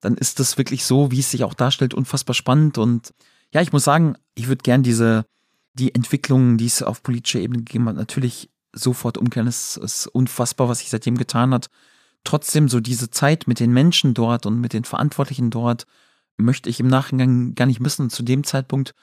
dann 0.00 0.16
ist 0.16 0.40
das 0.40 0.56
wirklich 0.58 0.84
so, 0.84 1.10
wie 1.10 1.20
es 1.20 1.30
sich 1.30 1.44
auch 1.44 1.54
darstellt, 1.54 1.94
unfassbar 1.94 2.34
spannend. 2.34 2.78
Und 2.78 3.12
ja, 3.52 3.60
ich 3.60 3.72
muss 3.72 3.84
sagen, 3.84 4.16
ich 4.34 4.48
würde 4.48 4.62
gern 4.62 4.82
diese, 4.82 5.26
die 5.74 5.94
Entwicklungen, 5.94 6.56
die 6.56 6.66
es 6.66 6.82
auf 6.82 7.02
politischer 7.02 7.40
Ebene 7.40 7.58
gegeben 7.62 7.88
hat, 7.88 7.96
natürlich 7.96 8.48
sofort 8.72 9.18
umkehren. 9.18 9.48
Es 9.48 9.76
ist 9.76 10.06
unfassbar, 10.06 10.68
was 10.68 10.78
sich 10.78 10.88
seitdem 10.88 11.18
getan 11.18 11.52
hat. 11.52 11.68
Trotzdem 12.24 12.68
so 12.68 12.80
diese 12.80 13.10
Zeit 13.10 13.46
mit 13.46 13.60
den 13.60 13.72
Menschen 13.72 14.14
dort 14.14 14.46
und 14.46 14.60
mit 14.60 14.72
den 14.72 14.84
Verantwortlichen 14.84 15.50
dort 15.50 15.86
möchte 16.36 16.68
ich 16.68 16.80
im 16.80 16.88
Nachhinein 16.88 17.54
gar 17.54 17.66
nicht 17.66 17.80
missen. 17.80 18.10
Zu 18.10 18.22
dem 18.22 18.44
Zeitpunkt 18.44 18.94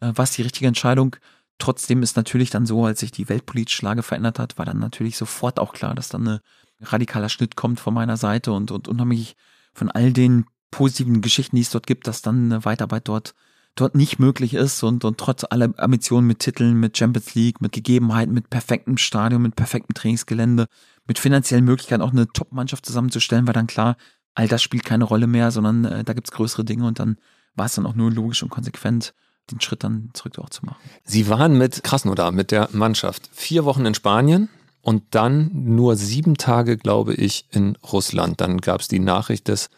äh, 0.00 0.12
war 0.14 0.24
es 0.24 0.32
die 0.32 0.42
richtige 0.42 0.66
Entscheidung. 0.66 1.16
Trotzdem 1.58 2.02
ist 2.02 2.16
natürlich 2.16 2.50
dann 2.50 2.66
so, 2.66 2.84
als 2.84 3.00
sich 3.00 3.12
die 3.12 3.28
weltpolitische 3.28 3.84
Lage 3.84 4.02
verändert 4.02 4.38
hat, 4.38 4.58
war 4.58 4.64
dann 4.64 4.78
natürlich 4.78 5.16
sofort 5.16 5.58
auch 5.60 5.72
klar, 5.72 5.94
dass 5.94 6.08
dann 6.08 6.26
ein 6.26 6.40
radikaler 6.80 7.28
Schnitt 7.28 7.56
kommt 7.56 7.78
von 7.78 7.94
meiner 7.94 8.16
Seite 8.16 8.52
und, 8.52 8.70
und 8.70 8.88
unheimlich 8.88 9.36
von 9.72 9.90
all 9.90 10.12
den 10.12 10.46
positiven 10.70 11.20
Geschichten, 11.20 11.56
die 11.56 11.62
es 11.62 11.70
dort 11.70 11.86
gibt, 11.86 12.08
dass 12.08 12.22
dann 12.22 12.52
eine 12.52 12.64
Weitarbeit 12.64 13.06
dort 13.06 13.34
dort 13.74 13.94
nicht 13.94 14.18
möglich 14.18 14.54
ist 14.54 14.82
und, 14.82 15.04
und 15.04 15.18
trotz 15.18 15.44
aller 15.48 15.72
Ambitionen 15.78 16.26
mit 16.26 16.38
Titeln, 16.40 16.78
mit 16.78 16.96
Champions 16.96 17.34
League, 17.34 17.60
mit 17.60 17.72
Gegebenheiten, 17.72 18.32
mit 18.32 18.50
perfektem 18.50 18.96
Stadion, 18.98 19.42
mit 19.42 19.56
perfektem 19.56 19.94
Trainingsgelände, 19.94 20.66
mit 21.06 21.18
finanziellen 21.18 21.64
Möglichkeiten 21.64 22.02
auch 22.02 22.12
eine 22.12 22.28
Top-Mannschaft 22.28 22.86
zusammenzustellen, 22.86 23.46
war 23.46 23.54
dann 23.54 23.66
klar, 23.66 23.96
all 24.34 24.48
das 24.48 24.62
spielt 24.62 24.84
keine 24.84 25.04
Rolle 25.04 25.26
mehr, 25.26 25.50
sondern 25.50 25.84
äh, 25.84 26.04
da 26.04 26.12
gibt's 26.12 26.32
größere 26.32 26.64
Dinge 26.64 26.86
und 26.86 26.98
dann 26.98 27.18
war 27.54 27.66
es 27.66 27.74
dann 27.74 27.86
auch 27.86 27.94
nur 27.94 28.10
logisch 28.10 28.42
und 28.42 28.50
konsequent, 28.50 29.14
den 29.50 29.60
Schritt 29.60 29.84
dann 29.84 30.10
zurück 30.14 30.38
auch 30.38 30.50
zu 30.50 30.64
machen. 30.64 30.80
Sie 31.04 31.28
waren 31.28 31.56
mit 31.58 31.84
Krasnodar, 31.84 32.32
mit 32.32 32.50
der 32.50 32.68
Mannschaft, 32.72 33.28
vier 33.32 33.64
Wochen 33.64 33.84
in 33.86 33.94
Spanien 33.94 34.48
und 34.80 35.02
dann 35.10 35.50
nur 35.52 35.96
sieben 35.96 36.36
Tage, 36.36 36.76
glaube 36.76 37.14
ich, 37.14 37.46
in 37.50 37.76
Russland. 37.76 38.40
Dann 38.40 38.58
gab 38.58 38.80
es 38.80 38.88
die 38.88 38.98
Nachricht 38.98 39.48
des 39.48 39.70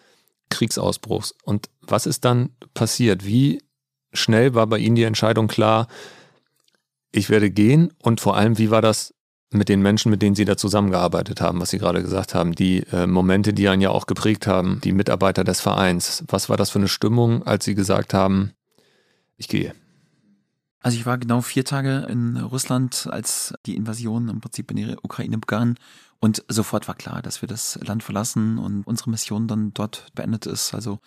Kriegsausbruchs. 0.51 1.35
Und 1.45 1.69
was 1.81 2.07
ist 2.07 2.25
dann 2.25 2.51
passiert? 2.75 3.25
Wie 3.25 3.63
schnell 4.13 4.55
war 4.55 4.67
bei 4.67 4.79
Ihnen 4.79 4.97
die 4.97 5.03
Entscheidung 5.03 5.49
klar, 5.49 5.89
ich 7.13 7.29
werde 7.29 7.51
gehen? 7.51 7.93
Und 8.03 8.21
vor 8.21 8.37
allem, 8.37 8.59
wie 8.59 8.71
war 8.71 8.83
das 8.83 9.15
mit 9.51 9.69
den 9.69 9.81
Menschen, 9.81 10.11
mit 10.11 10.23
denen 10.23 10.35
Sie 10.35 10.45
da 10.45 10.57
zusammengearbeitet 10.57 11.41
haben, 11.41 11.61
was 11.61 11.71
Sie 11.71 11.79
gerade 11.79 12.03
gesagt 12.03 12.35
haben, 12.35 12.55
die 12.55 12.81
äh, 12.93 13.07
Momente, 13.07 13.53
die 13.53 13.69
einen 13.69 13.83
ja 13.83 13.91
auch 13.91 14.07
geprägt 14.07 14.47
haben, 14.47 14.81
die 14.83 14.93
Mitarbeiter 14.93 15.45
des 15.45 15.61
Vereins. 15.61 16.25
Was 16.29 16.49
war 16.49 16.57
das 16.57 16.71
für 16.71 16.79
eine 16.79 16.89
Stimmung, 16.89 17.45
als 17.45 17.65
Sie 17.65 17.75
gesagt 17.75 18.13
haben, 18.13 18.53
ich 19.37 19.49
gehe. 19.49 19.75
Also 20.81 20.99
ich 20.99 21.07
war 21.07 21.19
genau 21.19 21.41
vier 21.41 21.65
Tage 21.65 22.07
in 22.09 22.37
Russland, 22.37 23.09
als 23.11 23.55
die 23.67 23.77
Invasion 23.77 24.29
im 24.29 24.41
Prinzip 24.41 24.71
in 24.71 24.77
die 24.77 24.97
Ukraine 25.03 25.39
begann. 25.39 25.77
Und 26.21 26.45
sofort 26.49 26.89
war 26.89 26.95
klar, 26.95 27.23
dass 27.23 27.43
wir 27.43 27.49
das 27.49 27.79
Land 27.83 28.03
verlassen 28.03 28.59
und 28.59 28.87
unsere 28.87 29.11
Mission 29.11 29.49
dann 29.49 29.75
dort 29.75 30.07
beendet 30.15 30.47
ist. 30.47 30.75
Also 30.75 31.01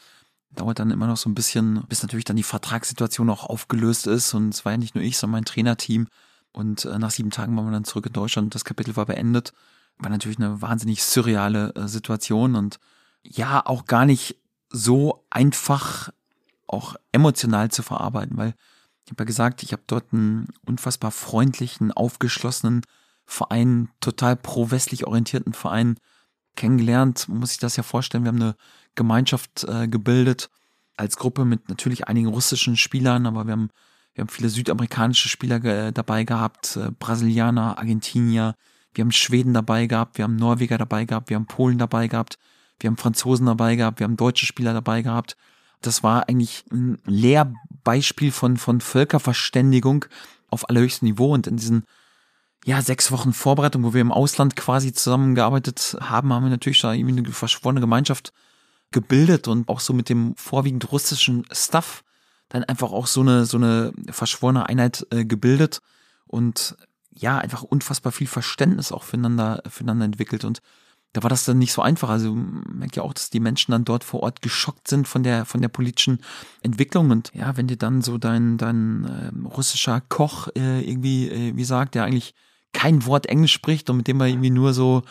dauert 0.51 0.79
dann 0.79 0.91
immer 0.91 1.07
noch 1.07 1.17
so 1.17 1.29
ein 1.29 1.35
bisschen, 1.35 1.83
bis 1.87 2.01
natürlich 2.01 2.25
dann 2.25 2.35
die 2.35 2.43
Vertragssituation 2.43 3.29
auch 3.29 3.45
aufgelöst 3.45 4.07
ist. 4.07 4.33
Und 4.33 4.53
es 4.53 4.65
war 4.65 4.73
ja 4.73 4.77
nicht 4.77 4.95
nur 4.95 5.03
ich, 5.03 5.17
sondern 5.17 5.39
mein 5.39 5.45
Trainerteam. 5.45 6.07
Und 6.51 6.85
äh, 6.85 6.97
nach 6.97 7.11
sieben 7.11 7.31
Tagen 7.31 7.55
waren 7.55 7.65
wir 7.65 7.71
dann 7.71 7.85
zurück 7.85 8.05
in 8.05 8.13
Deutschland. 8.13 8.55
Das 8.55 8.65
Kapitel 8.65 8.95
war 8.95 9.05
beendet. 9.05 9.53
War 9.97 10.09
natürlich 10.09 10.39
eine 10.39 10.61
wahnsinnig 10.61 11.03
surreale 11.03 11.73
äh, 11.75 11.87
Situation 11.87 12.55
und 12.55 12.79
ja, 13.23 13.65
auch 13.65 13.85
gar 13.85 14.05
nicht 14.05 14.37
so 14.69 15.25
einfach 15.29 16.09
auch 16.67 16.95
emotional 17.11 17.71
zu 17.71 17.83
verarbeiten, 17.83 18.37
weil 18.37 18.53
ich 19.05 19.11
habe 19.11 19.23
ja 19.23 19.25
gesagt, 19.25 19.63
ich 19.63 19.71
habe 19.73 19.81
dort 19.87 20.13
einen 20.13 20.47
unfassbar 20.65 21.11
freundlichen, 21.11 21.91
aufgeschlossenen 21.91 22.83
Verein, 23.25 23.89
total 24.01 24.35
pro-westlich 24.35 25.07
orientierten 25.07 25.53
Verein 25.53 25.97
kennengelernt. 26.55 27.27
Man 27.27 27.39
muss 27.39 27.49
sich 27.49 27.57
das 27.57 27.75
ja 27.75 27.83
vorstellen, 27.83 28.23
wir 28.23 28.29
haben 28.29 28.41
eine 28.41 28.55
Gemeinschaft 28.95 29.63
äh, 29.63 29.87
gebildet 29.87 30.49
als 30.95 31.17
Gruppe 31.17 31.45
mit 31.45 31.69
natürlich 31.69 32.07
einigen 32.07 32.27
russischen 32.27 32.77
Spielern, 32.77 33.25
aber 33.25 33.45
wir 33.47 33.53
haben, 33.53 33.69
wir 34.13 34.23
haben 34.23 34.29
viele 34.29 34.49
südamerikanische 34.49 35.29
Spieler 35.29 35.59
ge 35.59 35.91
dabei 35.91 36.23
gehabt, 36.23 36.75
äh, 36.77 36.91
Brasilianer, 36.91 37.77
Argentinier, 37.77 38.55
wir 38.93 39.03
haben 39.03 39.11
Schweden 39.11 39.53
dabei 39.53 39.85
gehabt, 39.85 40.17
wir 40.17 40.23
haben 40.23 40.35
Norweger 40.35 40.77
dabei 40.77 41.05
gehabt, 41.05 41.29
wir 41.29 41.35
haben 41.35 41.45
Polen 41.45 41.77
dabei 41.77 42.07
gehabt, 42.07 42.37
wir 42.79 42.89
haben 42.89 42.97
Franzosen 42.97 43.45
dabei 43.45 43.75
gehabt, 43.75 43.99
wir 43.99 44.05
haben 44.05 44.17
deutsche 44.17 44.45
Spieler 44.45 44.73
dabei 44.73 45.01
gehabt. 45.01 45.37
Das 45.81 46.03
war 46.03 46.27
eigentlich 46.27 46.65
ein 46.71 46.97
Lehrbeispiel 47.05 48.31
von, 48.31 48.57
von 48.57 48.81
Völkerverständigung 48.81 50.05
auf 50.49 50.67
allerhöchstem 50.69 51.07
Niveau. 51.07 51.33
Und 51.33 51.47
in 51.47 51.57
diesen 51.57 51.83
ja, 52.65 52.81
sechs 52.81 53.11
Wochen 53.11 53.31
Vorbereitung, 53.31 53.83
wo 53.83 53.93
wir 53.93 54.01
im 54.01 54.11
Ausland 54.11 54.55
quasi 54.55 54.91
zusammengearbeitet 54.91 55.97
haben, 56.01 56.33
haben 56.33 56.43
wir 56.43 56.49
natürlich 56.49 56.81
da 56.81 56.93
irgendwie 56.93 57.19
eine 57.19 57.31
verschworene 57.31 57.79
Gemeinschaft 57.79 58.33
gebildet 58.91 59.47
und 59.47 59.69
auch 59.69 59.79
so 59.79 59.93
mit 59.93 60.09
dem 60.09 60.35
vorwiegend 60.35 60.91
russischen 60.91 61.45
Stuff 61.51 62.03
dann 62.49 62.63
einfach 62.63 62.91
auch 62.91 63.07
so 63.07 63.21
eine, 63.21 63.45
so 63.45 63.57
eine 63.57 63.93
verschworene 64.09 64.67
Einheit 64.67 65.05
äh, 65.11 65.25
gebildet 65.25 65.81
und 66.27 66.75
ja, 67.11 67.37
einfach 67.37 67.63
unfassbar 67.63 68.11
viel 68.11 68.27
Verständnis 68.27 68.91
auch 68.91 69.03
füreinander, 69.03 69.61
füreinander 69.69 70.05
entwickelt 70.05 70.45
und 70.45 70.61
da 71.13 71.23
war 71.23 71.29
das 71.29 71.45
dann 71.45 71.57
nicht 71.57 71.73
so 71.73 71.81
einfach. 71.81 72.09
Also 72.09 72.35
merkt 72.35 72.95
ja 72.95 73.03
auch, 73.03 73.13
dass 73.13 73.31
die 73.31 73.39
Menschen 73.39 73.71
dann 73.71 73.83
dort 73.83 74.03
vor 74.03 74.21
Ort 74.21 74.41
geschockt 74.41 74.87
sind 74.87 75.07
von 75.07 75.23
der 75.23 75.45
von 75.45 75.61
der 75.61 75.69
politischen 75.69 76.19
Entwicklung 76.61 77.09
und 77.09 77.31
ja, 77.33 77.57
wenn 77.57 77.67
dir 77.67 77.77
dann 77.77 78.01
so 78.01 78.17
dein 78.17 78.57
dein 78.57 79.05
äh, 79.05 79.47
russischer 79.47 80.01
Koch 80.01 80.49
äh, 80.55 80.81
irgendwie 80.87 81.29
äh, 81.29 81.55
wie 81.55 81.63
sagt, 81.63 81.95
der 81.95 82.03
eigentlich 82.03 82.35
kein 82.73 83.05
Wort 83.05 83.25
Englisch 83.25 83.53
spricht 83.53 83.89
und 83.89 83.97
mit 83.97 84.07
dem 84.07 84.21
er 84.21 84.27
irgendwie 84.27 84.51
nur 84.51 84.73
so 84.73 85.01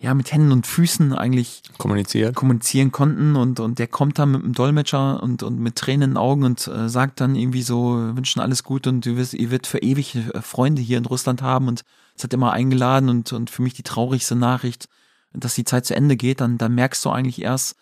ja, 0.00 0.14
mit 0.14 0.30
Händen 0.30 0.52
und 0.52 0.66
Füßen 0.66 1.12
eigentlich 1.12 1.62
kommuniziert. 1.76 2.36
kommunizieren 2.36 2.92
konnten 2.92 3.34
und, 3.34 3.58
und 3.58 3.80
der 3.80 3.88
kommt 3.88 4.20
dann 4.20 4.30
mit 4.30 4.42
dem 4.42 4.52
Dolmetscher 4.52 5.20
und, 5.20 5.42
und 5.42 5.58
mit 5.58 5.74
Tränen 5.74 6.02
in 6.02 6.10
den 6.10 6.16
Augen 6.16 6.44
und 6.44 6.68
äh, 6.68 6.88
sagt 6.88 7.20
dann 7.20 7.34
irgendwie 7.34 7.62
so, 7.62 7.94
wünschen 8.14 8.40
alles 8.40 8.62
gut 8.62 8.86
und 8.86 9.04
du 9.04 9.16
wirst, 9.16 9.34
ihr 9.34 9.50
wird 9.50 9.66
für 9.66 9.78
ewig 9.78 10.14
äh, 10.14 10.40
Freunde 10.40 10.80
hier 10.82 10.98
in 10.98 11.04
Russland 11.04 11.42
haben 11.42 11.66
und 11.66 11.82
es 12.16 12.22
hat 12.22 12.32
immer 12.32 12.52
eingeladen 12.52 13.08
und, 13.08 13.32
und 13.32 13.50
für 13.50 13.62
mich 13.62 13.74
die 13.74 13.82
traurigste 13.82 14.36
Nachricht, 14.36 14.88
dass 15.32 15.56
die 15.56 15.64
Zeit 15.64 15.84
zu 15.84 15.96
Ende 15.96 16.16
geht, 16.16 16.40
dann, 16.40 16.58
dann 16.58 16.76
merkst 16.76 17.04
du 17.04 17.10
eigentlich 17.10 17.42
erst, 17.42 17.76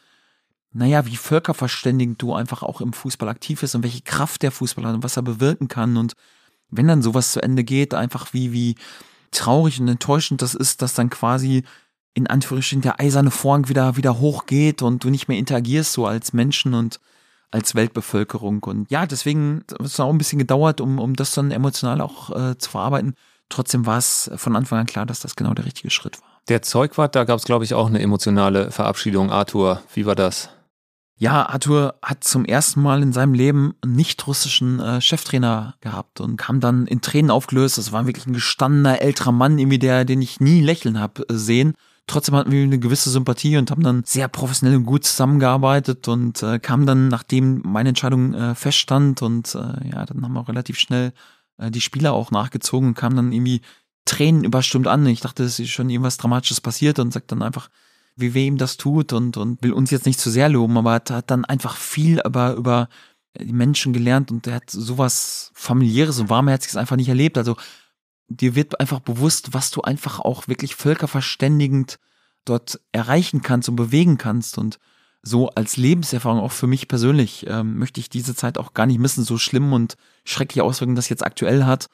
naja, 0.72 1.04
wie 1.04 1.16
völkerverständigend 1.16 2.20
du 2.20 2.34
einfach 2.34 2.62
auch 2.62 2.80
im 2.80 2.94
Fußball 2.94 3.28
aktiv 3.28 3.60
bist 3.60 3.74
und 3.74 3.82
welche 3.82 4.02
Kraft 4.02 4.42
der 4.42 4.52
Fußball 4.52 4.86
hat 4.86 4.94
und 4.94 5.04
was 5.04 5.16
er 5.16 5.22
bewirken 5.22 5.68
kann 5.68 5.98
und 5.98 6.14
wenn 6.70 6.88
dann 6.88 7.02
sowas 7.02 7.32
zu 7.32 7.42
Ende 7.42 7.62
geht, 7.62 7.92
einfach 7.92 8.32
wie, 8.32 8.52
wie 8.52 8.74
traurig 9.30 9.80
und 9.80 9.88
enttäuschend 9.88 10.42
das 10.42 10.54
ist, 10.54 10.82
dass 10.82 10.94
dann 10.94 11.10
quasi 11.10 11.62
in 12.16 12.26
Anführungsstrichen 12.26 12.80
der 12.80 12.98
eiserne 12.98 13.30
Vorhang 13.30 13.68
wieder, 13.68 13.96
wieder 13.98 14.18
hochgeht 14.18 14.80
und 14.80 15.04
du 15.04 15.10
nicht 15.10 15.28
mehr 15.28 15.36
interagierst 15.36 15.92
so 15.92 16.06
als 16.06 16.32
Menschen 16.32 16.72
und 16.72 16.98
als 17.50 17.74
Weltbevölkerung. 17.74 18.62
Und 18.64 18.90
ja, 18.90 19.04
deswegen 19.04 19.64
hat 19.70 19.82
es 19.82 20.00
auch 20.00 20.08
ein 20.08 20.16
bisschen 20.16 20.38
gedauert, 20.38 20.80
um, 20.80 20.98
um 20.98 21.14
das 21.14 21.34
dann 21.34 21.50
emotional 21.50 22.00
auch 22.00 22.30
äh, 22.30 22.56
zu 22.56 22.70
verarbeiten. 22.70 23.14
Trotzdem 23.50 23.84
war 23.84 23.98
es 23.98 24.30
von 24.36 24.56
Anfang 24.56 24.78
an 24.78 24.86
klar, 24.86 25.04
dass 25.04 25.20
das 25.20 25.36
genau 25.36 25.52
der 25.52 25.66
richtige 25.66 25.90
Schritt 25.90 26.20
war. 26.22 26.28
Der 26.48 26.62
Zeugwart, 26.62 27.14
da 27.14 27.24
gab 27.24 27.38
es, 27.38 27.44
glaube 27.44 27.64
ich, 27.64 27.74
auch 27.74 27.86
eine 27.86 28.00
emotionale 28.00 28.70
Verabschiedung. 28.70 29.30
Arthur, 29.30 29.82
wie 29.92 30.06
war 30.06 30.14
das? 30.14 30.48
Ja, 31.18 31.46
Arthur 31.46 31.96
hat 32.02 32.24
zum 32.24 32.46
ersten 32.46 32.80
Mal 32.80 33.02
in 33.02 33.12
seinem 33.12 33.34
Leben 33.34 33.74
einen 33.82 33.94
nicht-russischen 33.94 34.80
äh, 34.80 35.00
Cheftrainer 35.02 35.74
gehabt 35.80 36.20
und 36.20 36.38
kam 36.38 36.60
dann 36.60 36.86
in 36.86 37.02
Tränen 37.02 37.30
aufgelöst. 37.30 37.76
Das 37.76 37.92
war 37.92 38.06
wirklich 38.06 38.26
ein 38.26 38.32
gestandener 38.32 39.02
älterer 39.02 39.32
Mann, 39.32 39.58
irgendwie 39.58 39.78
der, 39.78 40.06
den 40.06 40.22
ich 40.22 40.40
nie 40.40 40.62
lächeln 40.62 40.98
habe 40.98 41.28
äh, 41.28 41.34
sehen. 41.34 41.74
Trotzdem 42.08 42.36
hatten 42.36 42.52
wir 42.52 42.62
eine 42.62 42.78
gewisse 42.78 43.10
Sympathie 43.10 43.56
und 43.56 43.70
haben 43.70 43.82
dann 43.82 44.04
sehr 44.04 44.28
professionell 44.28 44.76
und 44.76 44.84
gut 44.84 45.04
zusammengearbeitet 45.04 46.06
und 46.06 46.40
äh, 46.42 46.60
kam 46.60 46.86
dann, 46.86 47.08
nachdem 47.08 47.62
meine 47.64 47.88
Entscheidung 47.88 48.32
äh, 48.32 48.54
feststand 48.54 49.22
und 49.22 49.54
äh, 49.56 49.88
ja, 49.90 50.06
dann 50.06 50.22
haben 50.22 50.32
wir 50.32 50.40
auch 50.40 50.48
relativ 50.48 50.78
schnell 50.78 51.12
äh, 51.58 51.70
die 51.70 51.80
Spieler 51.80 52.12
auch 52.12 52.30
nachgezogen 52.30 52.90
und 52.90 52.94
kam 52.94 53.16
dann 53.16 53.32
irgendwie 53.32 53.60
Tränen 54.04 54.44
überstimmt 54.44 54.86
an. 54.86 55.04
Ich 55.06 55.20
dachte, 55.20 55.42
es 55.42 55.58
ist 55.58 55.70
schon 55.70 55.90
irgendwas 55.90 56.16
Dramatisches 56.16 56.60
passiert 56.60 57.00
und 57.00 57.12
sagt 57.12 57.32
dann 57.32 57.42
einfach, 57.42 57.70
wie 58.14 58.34
weh 58.34 58.46
ihm 58.46 58.56
das 58.56 58.76
tut 58.76 59.12
und, 59.12 59.36
und 59.36 59.62
will 59.62 59.72
uns 59.72 59.90
jetzt 59.90 60.06
nicht 60.06 60.20
zu 60.20 60.30
sehr 60.30 60.48
loben, 60.48 60.78
aber 60.78 60.92
hat, 60.92 61.10
hat 61.10 61.30
dann 61.30 61.44
einfach 61.44 61.76
viel 61.76 62.20
über, 62.24 62.54
über 62.54 62.88
die 63.38 63.52
Menschen 63.52 63.92
gelernt 63.92 64.30
und 64.30 64.46
er 64.46 64.54
hat 64.54 64.70
sowas 64.70 65.50
familiäres 65.54 66.18
und 66.20 66.30
warmherziges 66.30 66.76
einfach 66.76 66.96
nicht 66.96 67.08
erlebt. 67.08 67.36
Also 67.36 67.56
dir 68.28 68.54
wird 68.54 68.80
einfach 68.80 69.00
bewusst, 69.00 69.54
was 69.54 69.70
du 69.70 69.82
einfach 69.82 70.20
auch 70.20 70.48
wirklich 70.48 70.74
völkerverständigend 70.76 71.98
dort 72.44 72.80
erreichen 72.92 73.42
kannst 73.42 73.68
und 73.68 73.76
bewegen 73.76 74.18
kannst. 74.18 74.58
Und 74.58 74.78
so 75.22 75.50
als 75.50 75.76
Lebenserfahrung 75.76 76.40
auch 76.40 76.52
für 76.52 76.66
mich 76.66 76.88
persönlich 76.88 77.46
ähm, 77.48 77.78
möchte 77.78 78.00
ich 78.00 78.08
diese 78.08 78.34
Zeit 78.34 78.58
auch 78.58 78.74
gar 78.74 78.86
nicht 78.86 78.98
missen, 78.98 79.24
so 79.24 79.38
schlimm 79.38 79.72
und 79.72 79.96
schreckliche 80.24 80.64
Auswirkungen 80.64 80.96
das 80.96 81.08
jetzt 81.08 81.24
aktuell 81.24 81.64
hat, 81.64 81.88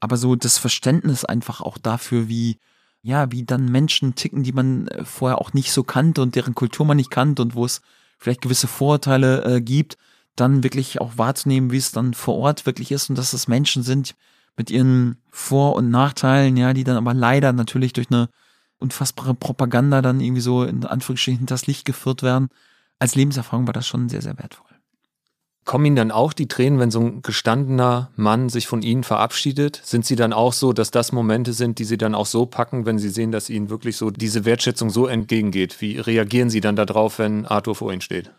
aber 0.00 0.16
so 0.16 0.36
das 0.36 0.58
Verständnis 0.58 1.24
einfach 1.24 1.60
auch 1.60 1.78
dafür, 1.78 2.28
wie 2.28 2.58
ja, 3.02 3.30
wie 3.30 3.44
dann 3.44 3.66
Menschen 3.70 4.16
ticken, 4.16 4.42
die 4.42 4.52
man 4.52 4.88
äh, 4.88 5.04
vorher 5.04 5.40
auch 5.40 5.52
nicht 5.52 5.72
so 5.72 5.84
kannte 5.84 6.20
und 6.22 6.34
deren 6.34 6.54
Kultur 6.54 6.84
man 6.84 6.96
nicht 6.96 7.10
kannte 7.10 7.42
und 7.42 7.54
wo 7.54 7.64
es 7.64 7.80
vielleicht 8.18 8.42
gewisse 8.42 8.66
Vorurteile 8.66 9.44
äh, 9.44 9.60
gibt, 9.60 9.96
dann 10.36 10.62
wirklich 10.62 11.00
auch 11.00 11.16
wahrzunehmen, 11.16 11.70
wie 11.70 11.76
es 11.76 11.92
dann 11.92 12.14
vor 12.14 12.36
Ort 12.36 12.66
wirklich 12.66 12.92
ist 12.92 13.08
und 13.08 13.16
dass 13.16 13.32
es 13.32 13.48
Menschen 13.48 13.82
sind, 13.82 14.14
mit 14.58 14.70
ihren 14.70 15.22
Vor- 15.30 15.76
und 15.76 15.88
Nachteilen, 15.88 16.56
ja, 16.56 16.74
die 16.74 16.84
dann 16.84 16.96
aber 16.96 17.14
leider 17.14 17.52
natürlich 17.52 17.94
durch 17.94 18.10
eine 18.10 18.28
unfassbare 18.78 19.34
Propaganda 19.34 20.02
dann 20.02 20.20
irgendwie 20.20 20.42
so 20.42 20.64
in 20.64 20.84
Anführungsstrichen 20.84 21.38
hinters 21.38 21.66
Licht 21.66 21.84
geführt 21.84 22.22
werden. 22.22 22.48
Als 22.98 23.14
Lebenserfahrung 23.14 23.66
war 23.66 23.72
das 23.72 23.86
schon 23.86 24.08
sehr, 24.08 24.20
sehr 24.20 24.36
wertvoll. 24.36 24.66
Kommen 25.64 25.84
Ihnen 25.84 25.96
dann 25.96 26.10
auch 26.10 26.32
die 26.32 26.48
Tränen, 26.48 26.78
wenn 26.78 26.90
so 26.90 27.00
ein 27.00 27.22
gestandener 27.22 28.10
Mann 28.16 28.48
sich 28.48 28.66
von 28.66 28.80
Ihnen 28.82 29.04
verabschiedet? 29.04 29.80
Sind 29.84 30.06
Sie 30.06 30.16
dann 30.16 30.32
auch 30.32 30.54
so, 30.54 30.72
dass 30.72 30.90
das 30.90 31.12
Momente 31.12 31.52
sind, 31.52 31.78
die 31.78 31.84
Sie 31.84 31.98
dann 31.98 32.14
auch 32.14 32.26
so 32.26 32.46
packen, 32.46 32.86
wenn 32.86 32.98
Sie 32.98 33.10
sehen, 33.10 33.32
dass 33.32 33.50
Ihnen 33.50 33.68
wirklich 33.68 33.96
so 33.96 34.10
diese 34.10 34.44
Wertschätzung 34.44 34.88
so 34.88 35.06
entgegengeht? 35.06 35.80
Wie 35.80 35.98
reagieren 35.98 36.48
Sie 36.48 36.60
dann 36.60 36.74
darauf, 36.74 37.18
wenn 37.18 37.44
Arthur 37.44 37.74
vor 37.74 37.92
Ihnen 37.92 38.00
steht? 38.00 38.32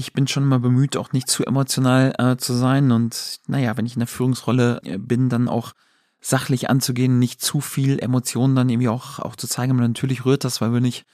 Ich 0.00 0.12
bin 0.12 0.26
schon 0.26 0.42
immer 0.42 0.58
bemüht, 0.58 0.96
auch 0.96 1.12
nicht 1.12 1.28
zu 1.28 1.44
emotional 1.44 2.12
äh, 2.18 2.36
zu 2.36 2.54
sein. 2.54 2.90
Und 2.90 3.40
naja, 3.46 3.76
wenn 3.76 3.86
ich 3.86 3.94
in 3.94 4.00
der 4.00 4.08
Führungsrolle 4.08 4.80
äh, 4.84 4.98
bin, 4.98 5.28
dann 5.28 5.48
auch 5.48 5.72
sachlich 6.20 6.68
anzugehen, 6.68 7.18
nicht 7.18 7.40
zu 7.40 7.60
viel 7.60 7.98
Emotionen 7.98 8.56
dann 8.56 8.68
irgendwie 8.68 8.88
auch, 8.88 9.20
auch 9.20 9.36
zu 9.36 9.46
zeigen. 9.46 9.72
Aber 9.72 9.86
natürlich 9.86 10.24
rührt 10.24 10.44
das, 10.44 10.60
weil 10.60 10.72
wir 10.72 10.80
nicht 10.80 11.06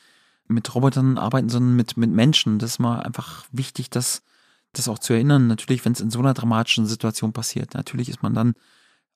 mit 0.49 0.75
Robotern 0.75 1.19
arbeiten, 1.19 1.49
sondern 1.49 1.77
mit, 1.77 1.97
mit 1.97 2.11
Menschen. 2.11 2.59
Das 2.59 2.73
ist 2.73 2.79
mal 2.79 3.01
einfach 3.01 3.45
wichtig, 3.53 3.91
das, 3.91 4.23
das 4.73 4.89
auch 4.89 4.99
zu 4.99 5.13
erinnern. 5.13 5.47
Natürlich, 5.47 5.85
wenn 5.85 5.93
es 5.93 6.01
in 6.01 6.11
so 6.11 6.19
einer 6.21 6.35
dramatischen 6.35 6.87
Situation 6.87 7.33
passiert, 7.33 7.75
natürlich 7.75 8.09
ist 8.09 8.23
man 8.23 8.35
dann 8.35 8.55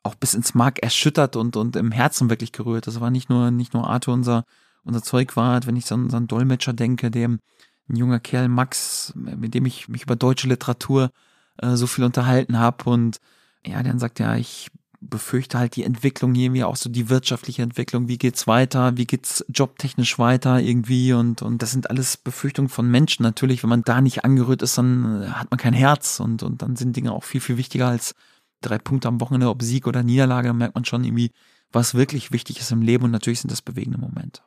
auch 0.02 0.14
bis 0.14 0.34
ins 0.34 0.54
Mark 0.54 0.82
erschüttert 0.82 1.36
und, 1.36 1.56
und 1.56 1.76
im 1.76 1.92
Herzen 1.92 2.30
wirklich 2.30 2.52
gerührt. 2.52 2.86
Das 2.86 3.00
war 3.00 3.10
nicht 3.10 3.28
nur, 3.28 3.50
nicht 3.50 3.74
nur 3.74 3.88
Arthur 3.88 4.14
unser, 4.14 4.44
unser 4.84 5.02
Zeugwart, 5.02 5.66
wenn 5.66 5.76
ich 5.76 5.86
so 5.86 5.94
an 5.94 6.04
unseren 6.04 6.26
Dolmetscher 6.26 6.72
denke, 6.72 7.10
dem, 7.10 7.40
ein 7.90 7.96
junger 7.96 8.20
Kerl, 8.20 8.48
Max, 8.48 9.12
mit 9.14 9.54
dem 9.54 9.66
ich 9.66 9.88
mich 9.88 10.02
über 10.02 10.16
deutsche 10.16 10.48
Literatur 10.48 11.10
äh, 11.58 11.76
so 11.76 11.86
viel 11.86 12.04
unterhalten 12.04 12.58
habe. 12.58 12.88
Und 12.88 13.20
ja, 13.66 13.82
dann 13.82 13.98
sagt 13.98 14.18
ja, 14.18 14.36
ich 14.36 14.68
befürchte 15.02 15.58
halt 15.58 15.76
die 15.76 15.84
Entwicklung 15.84 16.34
irgendwie 16.34 16.64
auch 16.64 16.76
so 16.76 16.90
die 16.90 17.08
wirtschaftliche 17.08 17.62
Entwicklung, 17.62 18.08
wie 18.08 18.18
geht's 18.18 18.46
weiter, 18.46 18.98
wie 18.98 19.06
geht's 19.06 19.44
jobtechnisch 19.48 20.18
weiter 20.18 20.60
irgendwie? 20.60 21.12
Und 21.14 21.42
und 21.42 21.62
das 21.62 21.70
sind 21.70 21.88
alles 21.90 22.16
Befürchtungen 22.16 22.68
von 22.68 22.90
Menschen 22.90 23.22
natürlich, 23.22 23.62
wenn 23.62 23.70
man 23.70 23.82
da 23.82 24.00
nicht 24.00 24.24
angerührt 24.24 24.62
ist, 24.62 24.78
dann 24.78 25.22
äh, 25.22 25.26
hat 25.28 25.50
man 25.50 25.58
kein 25.58 25.74
Herz. 25.74 26.20
Und 26.20 26.42
und 26.42 26.62
dann 26.62 26.76
sind 26.76 26.96
Dinge 26.96 27.12
auch 27.12 27.24
viel 27.24 27.40
viel 27.40 27.56
wichtiger 27.56 27.88
als 27.88 28.14
drei 28.60 28.78
Punkte 28.78 29.08
am 29.08 29.20
Wochenende, 29.20 29.48
ob 29.48 29.62
Sieg 29.62 29.86
oder 29.86 30.02
Niederlage, 30.02 30.48
dann 30.48 30.58
merkt 30.58 30.74
man 30.74 30.84
schon 30.84 31.04
irgendwie, 31.04 31.32
was 31.72 31.94
wirklich 31.94 32.32
wichtig 32.32 32.60
ist 32.60 32.72
im 32.72 32.82
Leben. 32.82 33.04
Und 33.04 33.10
natürlich 33.10 33.40
sind 33.40 33.50
das 33.50 33.62
bewegende 33.62 33.98
Momente. 33.98 34.42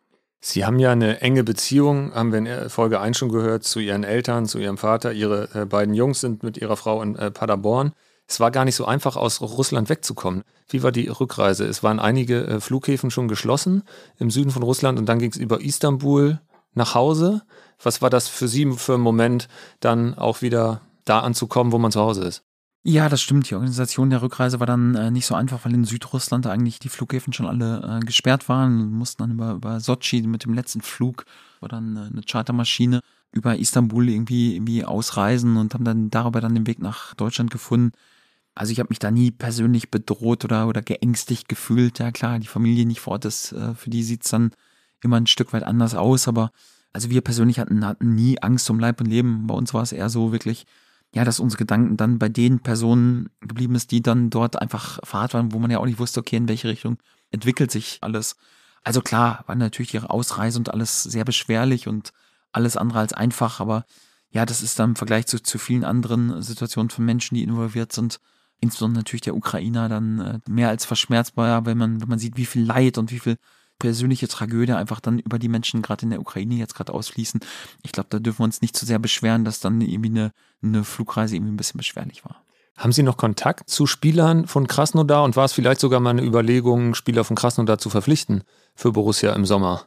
Sie 0.45 0.65
haben 0.65 0.77
ja 0.77 0.91
eine 0.91 1.21
enge 1.21 1.45
Beziehung, 1.45 2.13
haben 2.13 2.33
wir 2.33 2.39
in 2.39 2.69
Folge 2.69 2.99
1 2.99 3.17
schon 3.17 3.29
gehört, 3.29 3.63
zu 3.63 3.79
Ihren 3.79 4.03
Eltern, 4.03 4.45
zu 4.45 4.59
Ihrem 4.59 4.77
Vater. 4.77 5.13
Ihre 5.13 5.47
äh, 5.53 5.65
beiden 5.65 5.93
Jungs 5.93 6.19
sind 6.19 6.43
mit 6.43 6.57
Ihrer 6.57 6.75
Frau 6.75 7.01
in 7.01 7.15
äh, 7.15 7.31
Paderborn. 7.31 7.93
Es 8.27 8.41
war 8.41 8.51
gar 8.51 8.65
nicht 8.65 8.75
so 8.75 8.83
einfach, 8.83 9.15
aus 9.15 9.39
Russland 9.39 9.87
wegzukommen. 9.87 10.43
Wie 10.67 10.83
war 10.83 10.91
die 10.91 11.07
Rückreise? 11.07 11.65
Es 11.65 11.81
waren 11.81 11.97
einige 11.97 12.45
äh, 12.45 12.59
Flughäfen 12.59 13.09
schon 13.09 13.29
geschlossen 13.29 13.83
im 14.19 14.29
Süden 14.29 14.51
von 14.51 14.63
Russland 14.63 14.99
und 14.99 15.07
dann 15.07 15.19
ging 15.19 15.31
es 15.31 15.37
über 15.37 15.61
Istanbul 15.61 16.41
nach 16.73 16.93
Hause. 16.93 17.43
Was 17.81 18.01
war 18.01 18.09
das 18.09 18.27
für 18.27 18.49
Sie 18.49 18.69
für 18.73 18.95
einen 18.95 19.03
Moment, 19.03 19.47
dann 19.79 20.13
auch 20.13 20.41
wieder 20.41 20.81
da 21.05 21.21
anzukommen, 21.21 21.71
wo 21.71 21.77
man 21.77 21.93
zu 21.93 22.01
Hause 22.01 22.25
ist? 22.25 22.43
Ja, 22.85 23.07
das 23.07 23.21
stimmt. 23.21 23.49
Die 23.49 23.55
Organisation 23.55 24.09
der 24.09 24.21
Rückreise 24.21 24.59
war 24.59 24.67
dann 24.67 24.95
äh, 24.95 25.09
nicht 25.09 25.25
so 25.25 25.35
einfach, 25.35 25.63
weil 25.63 25.73
in 25.73 25.85
Südrussland 25.85 26.45
eigentlich 26.47 26.79
die 26.79 26.89
Flughäfen 26.89 27.31
schon 27.31 27.45
alle 27.45 27.99
äh, 28.01 28.05
gesperrt 28.05 28.49
waren. 28.49 28.77
Wir 28.77 28.85
mussten 28.85 29.23
dann 29.23 29.31
über, 29.31 29.53
über 29.53 29.79
Sochi 29.79 30.21
mit 30.23 30.43
dem 30.43 30.53
letzten 30.53 30.81
Flug, 30.81 31.25
war 31.61 31.69
dann 31.69 31.95
äh, 31.95 31.99
eine 32.11 32.21
Chartermaschine, 32.29 32.99
über 33.31 33.57
Istanbul 33.57 34.09
irgendwie, 34.09 34.55
irgendwie 34.55 34.83
ausreisen 34.83 35.55
und 35.55 35.73
haben 35.73 35.85
dann 35.85 36.09
darüber 36.09 36.41
dann 36.41 36.55
den 36.55 36.67
Weg 36.67 36.79
nach 36.79 37.13
Deutschland 37.15 37.51
gefunden. 37.51 37.93
Also 38.53 38.73
ich 38.73 38.79
habe 38.79 38.89
mich 38.89 38.99
da 38.99 39.11
nie 39.11 39.31
persönlich 39.31 39.89
bedroht 39.89 40.43
oder, 40.43 40.67
oder 40.67 40.81
geängstigt 40.81 41.47
gefühlt. 41.47 41.99
Ja 41.99 42.11
klar, 42.11 42.37
die 42.39 42.47
Familie 42.47 42.85
nicht 42.85 42.99
vor 42.99 43.13
Ort 43.13 43.25
ist, 43.25 43.53
äh, 43.53 43.75
für 43.75 43.89
die 43.91 44.03
sieht's 44.03 44.29
dann 44.29 44.51
immer 45.01 45.17
ein 45.17 45.27
Stück 45.27 45.53
weit 45.53 45.63
anders 45.63 45.95
aus. 45.95 46.27
Aber 46.27 46.51
also 46.91 47.09
wir 47.09 47.21
persönlich 47.21 47.59
hatten, 47.59 47.85
hatten 47.85 48.13
nie 48.13 48.41
Angst 48.41 48.69
um 48.69 48.79
Leib 48.79 48.99
und 48.99 49.07
Leben. 49.07 49.47
Bei 49.47 49.55
uns 49.55 49.73
war 49.73 49.83
es 49.83 49.93
eher 49.93 50.09
so 50.09 50.33
wirklich, 50.33 50.65
ja, 51.13 51.23
dass 51.23 51.39
unsere 51.39 51.59
Gedanken 51.59 51.95
dann 51.95 52.17
bei 52.17 52.29
den 52.29 52.59
Personen 52.59 53.29
geblieben 53.41 53.75
ist, 53.75 53.91
die 53.91 54.01
dann 54.01 54.29
dort 54.29 54.59
einfach 54.59 54.99
Fahrt 55.03 55.33
waren, 55.33 55.51
wo 55.51 55.59
man 55.59 55.69
ja 55.69 55.79
auch 55.79 55.85
nicht 55.85 55.99
wusste, 55.99 56.19
okay, 56.19 56.37
in 56.37 56.47
welche 56.47 56.67
Richtung 56.67 56.97
entwickelt 57.31 57.71
sich 57.71 57.99
alles. 58.01 58.35
Also 58.83 59.01
klar, 59.01 59.43
war 59.47 59.55
natürlich 59.55 59.93
ihre 59.93 60.09
Ausreise 60.09 60.57
und 60.57 60.73
alles 60.73 61.03
sehr 61.03 61.23
beschwerlich 61.23 61.87
und 61.87 62.13
alles 62.51 62.77
andere 62.77 62.99
als 62.99 63.13
einfach, 63.13 63.59
aber 63.59 63.85
ja, 64.31 64.45
das 64.45 64.61
ist 64.63 64.79
dann 64.79 64.91
im 64.91 64.95
Vergleich 64.95 65.27
zu, 65.27 65.41
zu 65.41 65.59
vielen 65.59 65.83
anderen 65.83 66.41
Situationen 66.41 66.89
von 66.89 67.05
Menschen, 67.05 67.35
die 67.35 67.43
involviert 67.43 67.93
sind, 67.93 68.19
insbesondere 68.59 69.01
natürlich 69.01 69.21
der 69.21 69.35
Ukrainer 69.35 69.89
dann 69.89 70.19
äh, 70.19 70.39
mehr 70.49 70.69
als 70.69 70.85
verschmerzbar, 70.85 71.65
wenn 71.67 71.77
man, 71.77 72.01
wenn 72.01 72.09
man 72.09 72.19
sieht, 72.19 72.37
wie 72.37 72.47
viel 72.47 72.63
Leid 72.63 72.97
und 72.97 73.11
wie 73.11 73.19
viel 73.19 73.37
persönliche 73.79 74.27
Tragödie 74.27 74.73
einfach 74.73 74.99
dann 74.99 75.19
über 75.19 75.39
die 75.39 75.49
Menschen 75.49 75.81
gerade 75.81 76.03
in 76.03 76.11
der 76.11 76.21
Ukraine 76.21 76.55
jetzt 76.55 76.75
gerade 76.75 76.93
ausfließen. 76.93 77.41
Ich 77.83 77.91
glaube, 77.91 78.07
da 78.09 78.19
dürfen 78.19 78.39
wir 78.39 78.45
uns 78.45 78.61
nicht 78.61 78.77
zu 78.77 78.85
sehr 78.85 78.99
beschweren, 78.99 79.45
dass 79.45 79.59
dann 79.59 79.81
irgendwie 79.81 80.09
eine, 80.09 80.31
eine 80.61 80.83
Flugreise 80.83 81.35
irgendwie 81.35 81.53
ein 81.53 81.57
bisschen 81.57 81.77
beschwerlich 81.77 82.23
war. 82.25 82.43
Haben 82.77 82.91
Sie 82.91 83.03
noch 83.03 83.17
Kontakt 83.17 83.69
zu 83.69 83.85
Spielern 83.85 84.47
von 84.47 84.67
Krasnodar 84.67 85.23
und 85.23 85.35
war 85.35 85.45
es 85.45 85.53
vielleicht 85.53 85.79
sogar 85.79 85.99
mal 85.99 86.09
eine 86.09 86.23
Überlegung, 86.23 86.95
Spieler 86.95 87.23
von 87.23 87.35
Krasnodar 87.35 87.77
zu 87.77 87.89
verpflichten 87.89 88.43
für 88.73 88.91
Borussia 88.91 89.33
im 89.33 89.45
Sommer? 89.45 89.85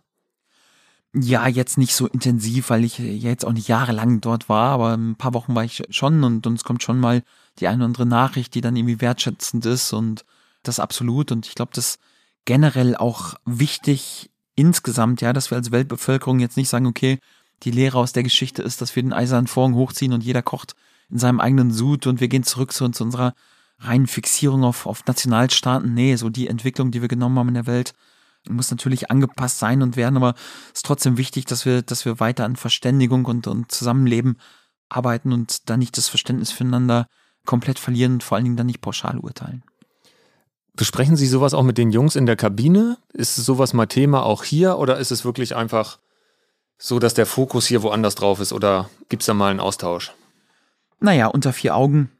Ja, 1.12 1.48
jetzt 1.48 1.78
nicht 1.78 1.94
so 1.94 2.06
intensiv, 2.06 2.70
weil 2.70 2.84
ich 2.84 2.98
jetzt 2.98 3.44
auch 3.44 3.52
nicht 3.52 3.68
jahrelang 3.68 4.20
dort 4.20 4.48
war, 4.48 4.70
aber 4.70 4.94
ein 4.94 5.16
paar 5.16 5.34
Wochen 5.34 5.54
war 5.54 5.64
ich 5.64 5.82
schon 5.90 6.22
und, 6.22 6.46
es 6.46 6.62
kommt 6.62 6.82
schon 6.82 7.00
mal 7.00 7.22
die 7.58 7.68
eine 7.68 7.78
oder 7.78 7.86
andere 7.86 8.06
Nachricht, 8.06 8.54
die 8.54 8.60
dann 8.60 8.76
irgendwie 8.76 9.00
wertschätzend 9.00 9.64
ist 9.64 9.92
und 9.92 10.24
das 10.62 10.78
absolut. 10.78 11.32
Und 11.32 11.46
ich 11.46 11.54
glaube, 11.54 11.72
das 11.74 11.98
generell 12.46 12.96
auch 12.96 13.34
wichtig 13.44 14.30
insgesamt, 14.54 15.20
ja, 15.20 15.34
dass 15.34 15.50
wir 15.50 15.58
als 15.58 15.70
Weltbevölkerung 15.70 16.40
jetzt 16.40 16.56
nicht 16.56 16.70
sagen, 16.70 16.86
okay, 16.86 17.18
die 17.62 17.70
Lehre 17.70 17.98
aus 17.98 18.12
der 18.12 18.22
Geschichte 18.22 18.62
ist, 18.62 18.80
dass 18.80 18.96
wir 18.96 19.02
den 19.02 19.12
eisernen 19.12 19.46
Vorhang 19.46 19.74
hochziehen 19.74 20.14
und 20.14 20.24
jeder 20.24 20.42
kocht 20.42 20.74
in 21.10 21.18
seinem 21.18 21.40
eigenen 21.40 21.70
Sud 21.70 22.06
und 22.06 22.20
wir 22.20 22.28
gehen 22.28 22.42
zurück 22.42 22.72
zu, 22.72 22.88
zu 22.88 23.04
unserer 23.04 23.34
reinen 23.78 24.06
Fixierung 24.06 24.64
auf, 24.64 24.86
auf 24.86 25.04
Nationalstaaten. 25.06 25.92
Nee, 25.92 26.16
so 26.16 26.30
die 26.30 26.48
Entwicklung, 26.48 26.90
die 26.90 27.02
wir 27.02 27.08
genommen 27.08 27.38
haben 27.38 27.48
in 27.48 27.54
der 27.54 27.66
Welt, 27.66 27.92
muss 28.48 28.70
natürlich 28.70 29.10
angepasst 29.10 29.58
sein 29.58 29.82
und 29.82 29.96
werden, 29.96 30.16
aber 30.16 30.34
es 30.68 30.78
ist 30.78 30.86
trotzdem 30.86 31.18
wichtig, 31.18 31.46
dass 31.46 31.66
wir, 31.66 31.82
dass 31.82 32.04
wir 32.04 32.20
weiter 32.20 32.44
an 32.44 32.56
Verständigung 32.56 33.24
und, 33.24 33.46
und 33.46 33.72
Zusammenleben 33.72 34.36
arbeiten 34.88 35.32
und 35.32 35.68
da 35.68 35.76
nicht 35.76 35.96
das 35.98 36.08
Verständnis 36.08 36.52
füreinander 36.52 37.08
komplett 37.44 37.78
verlieren 37.78 38.14
und 38.14 38.22
vor 38.22 38.36
allen 38.36 38.44
Dingen 38.44 38.56
dann 38.56 38.66
nicht 38.66 38.80
pauschal 38.80 39.18
urteilen. 39.18 39.64
Besprechen 40.76 41.16
Sie 41.16 41.26
sowas 41.26 41.54
auch 41.54 41.62
mit 41.62 41.78
den 41.78 41.90
Jungs 41.90 42.16
in 42.16 42.26
der 42.26 42.36
Kabine? 42.36 42.98
Ist 43.14 43.34
sowas 43.34 43.72
mal 43.72 43.86
Thema 43.86 44.24
auch 44.24 44.44
hier 44.44 44.76
oder 44.76 44.98
ist 44.98 45.10
es 45.10 45.24
wirklich 45.24 45.56
einfach 45.56 45.98
so, 46.76 46.98
dass 46.98 47.14
der 47.14 47.24
Fokus 47.24 47.66
hier 47.66 47.82
woanders 47.82 48.14
drauf 48.14 48.40
ist 48.40 48.52
oder 48.52 48.90
gibt 49.08 49.22
es 49.22 49.26
da 49.26 49.32
mal 49.32 49.50
einen 49.50 49.60
Austausch? 49.60 50.12
Naja, 51.00 51.28
unter 51.28 51.54
vier 51.54 51.74
Augen 51.74 52.10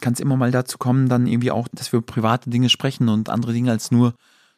kann 0.00 0.14
es 0.14 0.20
immer 0.20 0.36
mal 0.36 0.50
dazu 0.50 0.78
kommen, 0.78 1.10
dann 1.10 1.26
irgendwie 1.26 1.50
auch, 1.50 1.68
dass 1.72 1.92
wir 1.92 2.00
private 2.00 2.48
Dinge 2.48 2.70
sprechen 2.70 3.10
und 3.10 3.28
andere 3.28 3.52
Dinge 3.52 3.70
als 3.70 3.90
nur, 3.90 4.14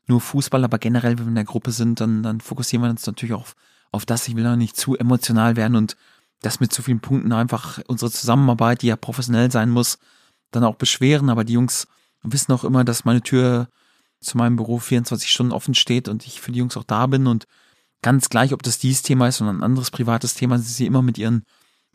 nur 0.07 0.21
Fußball, 0.21 0.63
aber 0.63 0.79
generell, 0.79 1.19
wenn 1.19 1.27
wir 1.27 1.31
in 1.31 1.35
der 1.35 1.45
Gruppe 1.45 1.73
sind, 1.73 2.01
dann, 2.01 2.23
dann 2.23 2.41
fokussieren 2.41 2.85
wir 2.85 2.91
uns 2.91 3.07
natürlich 3.07 3.35
auf, 3.35 3.57
auf 3.91 4.07
das. 4.07 4.29
Ich 4.29 4.37
will 4.37 4.47
auch 4.47 4.57
nicht 4.57 4.77
zu 4.77 4.97
emotional 4.97 5.57
werden 5.57 5.77
und 5.77 5.97
das 6.43 6.61
mit 6.61 6.73
zu 6.73 6.83
vielen 6.83 7.01
Punkten 7.01 7.33
einfach 7.33 7.81
unsere 7.89 8.11
Zusammenarbeit, 8.11 8.83
die 8.83 8.87
ja 8.87 8.97
professionell 8.97 9.51
sein 9.51 9.71
muss, 9.71 9.99
dann 10.53 10.65
auch 10.65 10.77
beschweren. 10.77 11.29
Aber 11.29 11.45
die 11.45 11.55
Jungs 11.55 11.89
wissen 12.23 12.53
auch 12.53 12.65
immer, 12.65 12.85
dass 12.85 13.05
meine 13.05 13.23
Tür 13.23 13.69
zu 14.21 14.37
meinem 14.37 14.57
Büro 14.57 14.79
24 14.79 15.31
Stunden 15.31 15.53
offen 15.53 15.75
steht 15.75 16.09
und 16.09 16.27
ich 16.27 16.41
für 16.41 16.53
die 16.53 16.59
Jungs 16.59 16.77
auch 16.77 16.85
da 16.85 17.07
bin. 17.07 17.27
Und 17.27 17.47
ganz 18.03 18.29
gleich, 18.29 18.53
ob 18.53 18.63
das 18.63 18.79
dieses 18.79 19.03
Thema 19.03 19.29
ist 19.29 19.41
oder 19.41 19.53
ein 19.53 19.63
anderes 19.63 19.91
privates 19.91 20.35
Thema, 20.35 20.59
sie 20.59 20.73
sie 20.73 20.87
immer 20.87 21.03
mit 21.03 21.19
ihren 21.19 21.45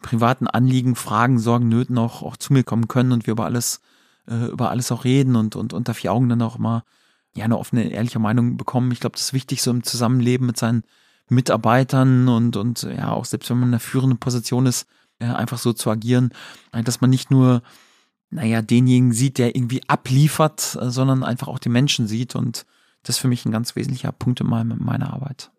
privaten 0.01 0.47
Anliegen, 0.47 0.95
Fragen, 0.95 1.39
Sorgen, 1.39 1.69
Nöten 1.69 1.97
auch, 1.97 2.22
auch 2.24 2.38
zu 2.38 2.53
mir 2.53 2.63
kommen 2.63 2.88
können 2.88 3.11
und 3.11 3.28
wir 3.28 3.34
über 3.34 3.45
alles, 3.45 3.82
äh, 4.28 4.47
über 4.47 4.72
alles 4.72 4.91
auch 4.91 5.03
reden 5.03 5.36
und, 5.36 5.55
und 5.55 5.74
unter 5.74 5.93
vier 5.93 6.11
Augen 6.11 6.30
dann 6.30 6.41
auch 6.41 6.57
mal 6.57 6.84
ja 7.36 7.45
eine 7.45 7.57
offene, 7.57 7.91
ehrliche 7.91 8.19
Meinung 8.19 8.57
bekommen. 8.57 8.91
Ich 8.91 8.99
glaube, 8.99 9.13
das 9.13 9.26
ist 9.26 9.34
wichtig 9.34 9.61
so 9.61 9.72
im 9.72 9.84
Zusammenleben 9.84 10.47
mit 10.47 10.57
seinen 10.57 10.84
Mitarbeitern 11.30 12.28
und, 12.28 12.57
und 12.57 12.84
ja, 12.84 13.11
auch 13.11 13.26
selbst 13.26 13.49
wenn 13.49 13.59
man 13.59 13.69
in 13.69 13.74
einer 13.76 13.80
führenden 13.80 14.19
Position 14.19 14.65
ist, 14.65 14.86
äh, 15.19 15.26
einfach 15.26 15.59
so 15.59 15.72
zu 15.72 15.89
agieren, 15.89 16.32
dass 16.72 16.99
man 16.99 17.09
nicht 17.09 17.32
nur, 17.32 17.61
naja, 18.32 18.61
denjenigen 18.61 19.13
sieht, 19.13 19.38
der 19.38 19.55
irgendwie 19.55 19.82
abliefert, 19.88 20.77
äh, 20.79 20.89
sondern 20.89 21.23
einfach 21.23 21.47
auch 21.47 21.59
die 21.59 21.69
Menschen 21.69 22.07
sieht 22.07 22.36
und 22.36 22.65
das 23.03 23.15
ist 23.15 23.21
für 23.21 23.27
mich 23.27 23.45
ein 23.45 23.51
ganz 23.51 23.75
wesentlicher 23.75 24.11
Punkt 24.11 24.41
in 24.41 24.47
meiner 24.47 25.13
Arbeit. 25.13 25.51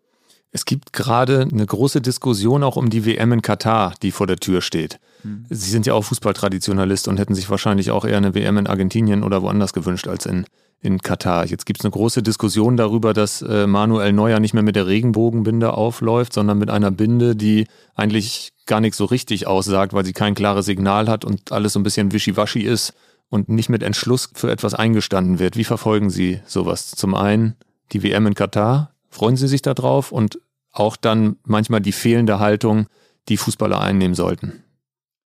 Es 0.55 0.67
gibt 0.67 0.93
gerade 0.93 1.49
eine 1.51 1.65
große 1.65 2.03
Diskussion 2.03 2.63
auch 2.63 2.77
um 2.77 2.91
die 2.91 3.07
WM 3.07 3.33
in 3.33 3.43
Katar, 3.43 3.95
die 4.03 4.13
vor 4.13 4.27
der 4.27 4.37
Tür 4.37 4.61
steht. 4.61 5.01
Hm. 5.23 5.47
Sie 5.49 5.71
sind 5.71 5.87
ja 5.87 5.95
auch 5.95 6.05
Fußballtraditionalist 6.05 7.09
und 7.09 7.19
hätten 7.19 7.35
sich 7.35 7.49
wahrscheinlich 7.49 7.91
auch 7.91 8.05
eher 8.05 8.19
eine 8.19 8.35
WM 8.35 8.59
in 8.59 8.67
Argentinien 8.67 9.25
oder 9.25 9.41
woanders 9.41 9.73
gewünscht 9.73 10.09
als 10.09 10.27
in, 10.27 10.45
in 10.83 10.99
Katar. 10.99 11.47
Jetzt 11.47 11.65
gibt 11.65 11.81
es 11.81 11.87
eine 11.87 11.93
große 11.93 12.23
Diskussion 12.23 12.77
darüber, 12.77 13.15
dass 13.15 13.41
äh, 13.41 13.67
Manuel 13.67 14.13
Neuer 14.13 14.41
nicht 14.41 14.53
mehr 14.53 14.63
mit 14.63 14.77
der 14.77 14.87
Regenbogenbinde 14.87 15.73
aufläuft, 15.73 16.35
sondern 16.35 16.59
mit 16.59 16.69
einer 16.69 16.91
Binde, 16.91 17.35
die 17.35 17.67
eigentlich 17.95 18.51
gar 18.67 18.81
nicht 18.81 18.95
so 18.95 19.07
richtig 19.07 19.47
aussagt, 19.47 19.95
weil 19.95 20.05
sie 20.05 20.13
kein 20.13 20.35
klares 20.35 20.67
Signal 20.67 21.09
hat 21.09 21.25
und 21.25 21.51
alles 21.51 21.73
so 21.73 21.81
ein 21.81 21.83
bisschen 21.83 22.13
wischiwaschi 22.13 22.61
ist 22.61 22.93
und 23.31 23.49
nicht 23.49 23.71
mit 23.71 23.83
Entschluss 23.83 24.29
für 24.35 24.51
etwas 24.51 24.75
eingestanden 24.75 25.39
wird. 25.39 25.57
Wie 25.57 25.65
verfolgen 25.65 26.11
Sie 26.11 26.41
sowas? 26.45 26.91
Zum 26.91 27.15
einen 27.15 27.55
die 27.93 28.03
WM 28.03 28.27
in 28.27 28.35
Katar, 28.35 28.92
Freuen 29.13 29.37
Sie 29.37 29.47
sich 29.47 29.61
darauf 29.61 30.11
und 30.11 30.41
auch 30.73 30.97
dann 30.97 31.37
manchmal 31.45 31.83
die 31.83 31.93
fehlende 31.93 32.39
Haltung, 32.39 32.87
die 33.29 33.37
Fußballer 33.37 33.79
einnehmen 33.79 34.15
sollten? 34.15 34.65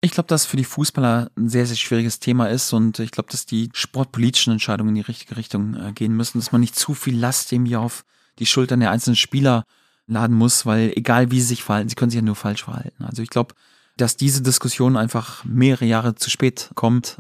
Ich 0.01 0.13
glaube, 0.13 0.29
dass 0.29 0.47
für 0.47 0.57
die 0.57 0.65
Fußballer 0.65 1.31
ein 1.37 1.51
sehr, 1.51 1.67
sehr 1.67 1.77
schwieriges 1.77 2.19
Thema 2.19 2.47
ist 2.47 2.73
und 2.73 2.99
ich 3.01 3.11
glaube, 3.11 3.29
dass 3.31 3.45
die 3.45 3.69
sportpolitischen 3.75 4.55
Entscheidungen 4.55 4.91
in 4.91 4.95
die 4.95 5.01
richtige 5.03 5.37
Richtung 5.37 5.75
äh, 5.75 5.93
gehen 5.93 6.17
müssen, 6.17 6.39
dass 6.39 6.53
man 6.53 6.63
nicht 6.63 6.75
zu 6.75 6.95
viel 6.95 7.19
Last 7.19 7.53
irgendwie 7.53 7.77
auf 7.77 8.07
die 8.39 8.47
Schultern 8.47 8.81
der 8.81 8.91
einzelnen 8.91 9.17
Spieler 9.17 9.65
laden 10.07 10.37
muss, 10.37 10.65
weil 10.65 10.93
egal 10.97 11.31
wie 11.31 11.41
sie 11.41 11.49
sich 11.49 11.63
verhalten, 11.63 11.91
sie 11.91 11.97
können 11.97 12.11
sich 12.11 12.19
ja 12.19 12.25
nur 12.25 12.35
falsch 12.35 12.65
verhalten. 12.65 13.05
Also 13.05 13.21
ich 13.21 13.29
glaube, 13.29 13.55
dass 13.99 14.17
diese 14.17 14.41
Diskussion 14.41 14.97
einfach 14.97 15.45
mehrere 15.45 15.85
Jahre 15.85 16.15
zu 16.15 16.31
spät 16.31 16.71
kommt. 16.77 17.19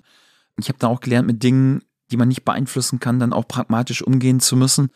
Ich 0.59 0.68
habe 0.68 0.78
da 0.78 0.86
auch 0.86 1.00
gelernt, 1.00 1.26
mit 1.26 1.42
Dingen, 1.42 1.82
die 2.11 2.16
man 2.16 2.28
nicht 2.28 2.46
beeinflussen 2.46 2.98
kann, 2.98 3.18
dann 3.18 3.34
auch 3.34 3.46
pragmatisch 3.46 4.00
umgehen 4.00 4.40
zu 4.40 4.57
müssen 4.57 4.88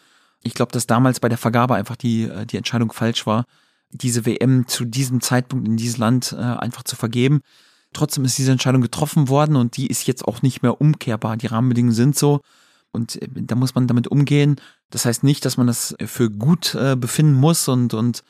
ich 0.42 0.54
glaube, 0.54 0.72
dass 0.72 0.86
damals 0.86 1.20
bei 1.20 1.28
der 1.28 1.38
Vergabe 1.38 1.74
einfach 1.74 1.96
die, 1.96 2.24
äh, 2.24 2.46
die 2.46 2.56
Entscheidung 2.56 2.92
falsch 2.92 3.26
war, 3.26 3.44
diese 3.90 4.24
WM 4.24 4.66
zu 4.68 4.84
diesem 4.84 5.20
Zeitpunkt 5.20 5.66
in 5.66 5.76
dieses 5.76 5.98
Land 5.98 6.32
äh, 6.32 6.36
einfach 6.36 6.84
zu 6.84 6.96
vergeben. 6.96 7.40
Trotzdem 7.92 8.24
ist 8.24 8.38
diese 8.38 8.52
Entscheidung 8.52 8.82
getroffen 8.82 9.28
worden 9.28 9.56
und 9.56 9.76
die 9.76 9.88
ist 9.88 10.06
jetzt 10.06 10.26
auch 10.26 10.42
nicht 10.42 10.62
mehr 10.62 10.80
umkehrbar. 10.80 11.36
Die 11.36 11.48
Rahmenbedingungen 11.48 11.94
sind 11.94 12.16
so 12.16 12.40
und 12.92 13.20
äh, 13.20 13.28
da 13.28 13.54
muss 13.56 13.74
man 13.74 13.86
damit 13.86 14.08
umgehen. 14.08 14.56
Das 14.90 15.04
heißt 15.04 15.24
nicht, 15.24 15.44
dass 15.44 15.56
man 15.56 15.66
das 15.66 15.94
für 16.04 16.30
gut 16.30 16.76
befinden 16.96 17.34
muss 17.34 17.68
und, 17.68 17.94
und 17.94 18.24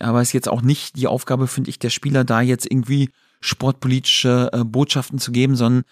aber 0.00 0.22
es 0.22 0.28
ist 0.28 0.32
jetzt 0.32 0.48
auch 0.48 0.62
nicht 0.62 0.96
die 0.96 1.08
Aufgabe, 1.08 1.46
finde 1.46 1.68
ich, 1.68 1.78
der 1.78 1.90
Spieler 1.90 2.24
da 2.24 2.40
jetzt 2.40 2.70
irgendwie 2.70 3.10
sportpolitische 3.42 4.50
Botschaften 4.64 5.18
zu 5.18 5.30
geben, 5.30 5.56
sondern 5.56 5.84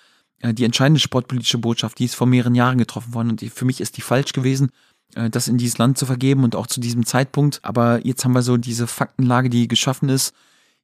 die 0.43 0.65
entscheidende 0.65 0.99
sportpolitische 0.99 1.59
Botschaft, 1.59 1.99
die 1.99 2.07
ist 2.07 2.15
vor 2.15 2.27
mehreren 2.27 2.55
Jahren 2.55 2.79
getroffen 2.79 3.13
worden 3.13 3.31
und 3.31 3.43
die, 3.43 3.51
für 3.51 3.67
mich 3.67 3.83
ist 3.83 3.99
die 3.99 4.03
falsch 4.03 4.33
gewesen 4.33 4.71
das 5.31 5.49
in 5.49 5.59
dieses 5.59 5.79
Land 5.79 5.99
zu 5.99 6.07
vergeben 6.07 6.45
und 6.45 6.57
auch 6.57 6.67
zu 6.67 6.81
diesem 6.81 7.07
Zeitpunkt. 7.07 7.61
Aber 7.63 8.05
jetzt 8.05 8.25
haben 8.25 8.35
wir 8.35 8.43
so 8.43 8.57
diese 8.57 8.87
Faktenlage, 8.87 9.51
die 9.51 9.69
geschaffen 9.69 10.09
ist. 10.09 10.35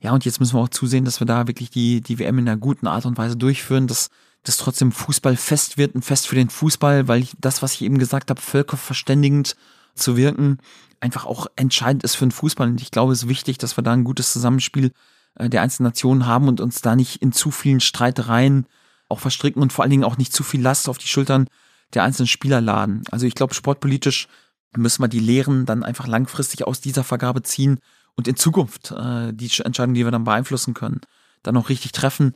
Ja, 0.01 0.12
und 0.12 0.24
jetzt 0.24 0.41
müssen 0.41 0.55
wir 0.57 0.62
auch 0.62 0.68
zusehen, 0.68 1.05
dass 1.05 1.20
wir 1.20 1.26
da 1.26 1.47
wirklich 1.47 1.70
die, 1.70 2.01
die 2.01 2.18
WM 2.18 2.39
in 2.39 2.49
einer 2.49 2.57
guten 2.57 2.87
Art 2.87 3.07
und 3.07 3.18
Weise 3.18 3.37
durchführen, 3.37 3.87
dass 3.87 4.09
das 4.43 4.57
trotzdem 4.57 4.93
Fußball 4.93 5.37
fest 5.37 5.76
wird, 5.76 5.95
ein 5.95 6.03
Fest 6.03 6.26
für 6.28 6.35
den 6.35 6.49
Fußball, 6.49 7.09
weil 7.09 7.22
ich, 7.22 7.33
das, 7.39 7.62
was 7.62 7.74
ich 7.74 7.83
eben 7.83 7.99
gesagt 7.99 8.31
habe, 8.31 8.41
völkerverständigend 8.41 9.57
zu 9.95 10.16
wirken, 10.16 10.59
einfach 11.01 11.26
auch 11.26 11.47
entscheidend 11.57 12.05
ist 12.05 12.14
für 12.14 12.24
den 12.24 12.31
Fußball. 12.31 12.68
Und 12.68 12.81
ich 12.81 12.91
glaube, 12.91 13.12
es 13.12 13.24
ist 13.24 13.28
wichtig, 13.28 13.59
dass 13.59 13.76
wir 13.76 13.85
da 13.85 13.93
ein 13.93 14.05
gutes 14.05 14.33
Zusammenspiel 14.33 14.93
äh, 15.35 15.51
der 15.51 15.62
einzelnen 15.62 15.89
Nationen 15.89 16.26
haben 16.26 16.49
und 16.49 16.61
uns 16.61 16.81
da 16.81 16.97
nicht 16.97 17.16
in 17.22 17.33
zu 17.33 17.51
vielen 17.51 17.81
Streitereien 17.81 18.66
auch 19.09 19.18
verstricken 19.18 19.61
und 19.61 19.72
vor 19.72 19.83
allen 19.83 19.91
Dingen 19.91 20.05
auch 20.05 20.16
nicht 20.16 20.33
zu 20.33 20.43
viel 20.43 20.62
Last 20.62 20.89
auf 20.89 20.99
die 20.99 21.09
Schultern 21.09 21.47
der 21.95 22.05
einzelnen 22.05 22.28
Spieler 22.28 22.61
laden. 22.61 23.03
Also 23.11 23.26
ich 23.26 23.34
glaube, 23.34 23.55
sportpolitisch 23.55 24.28
müssen 24.76 25.03
wir 25.03 25.09
die 25.09 25.20
Lehren 25.20 25.66
dann 25.66 25.82
einfach 25.82 26.07
langfristig 26.07 26.66
aus 26.66 26.80
dieser 26.80 27.05
Vergabe 27.05 27.43
ziehen 27.43 27.80
und 28.16 28.28
in 28.28 28.36
Zukunft 28.36 28.93
äh, 28.93 29.32
die 29.32 29.51
Entscheidung, 29.64 29.95
die 29.95 30.05
wir 30.05 30.11
dann 30.11 30.24
beeinflussen 30.24 30.74
können, 30.74 31.01
dann 31.43 31.57
auch 31.57 31.68
richtig 31.68 31.93
treffen. 31.93 32.34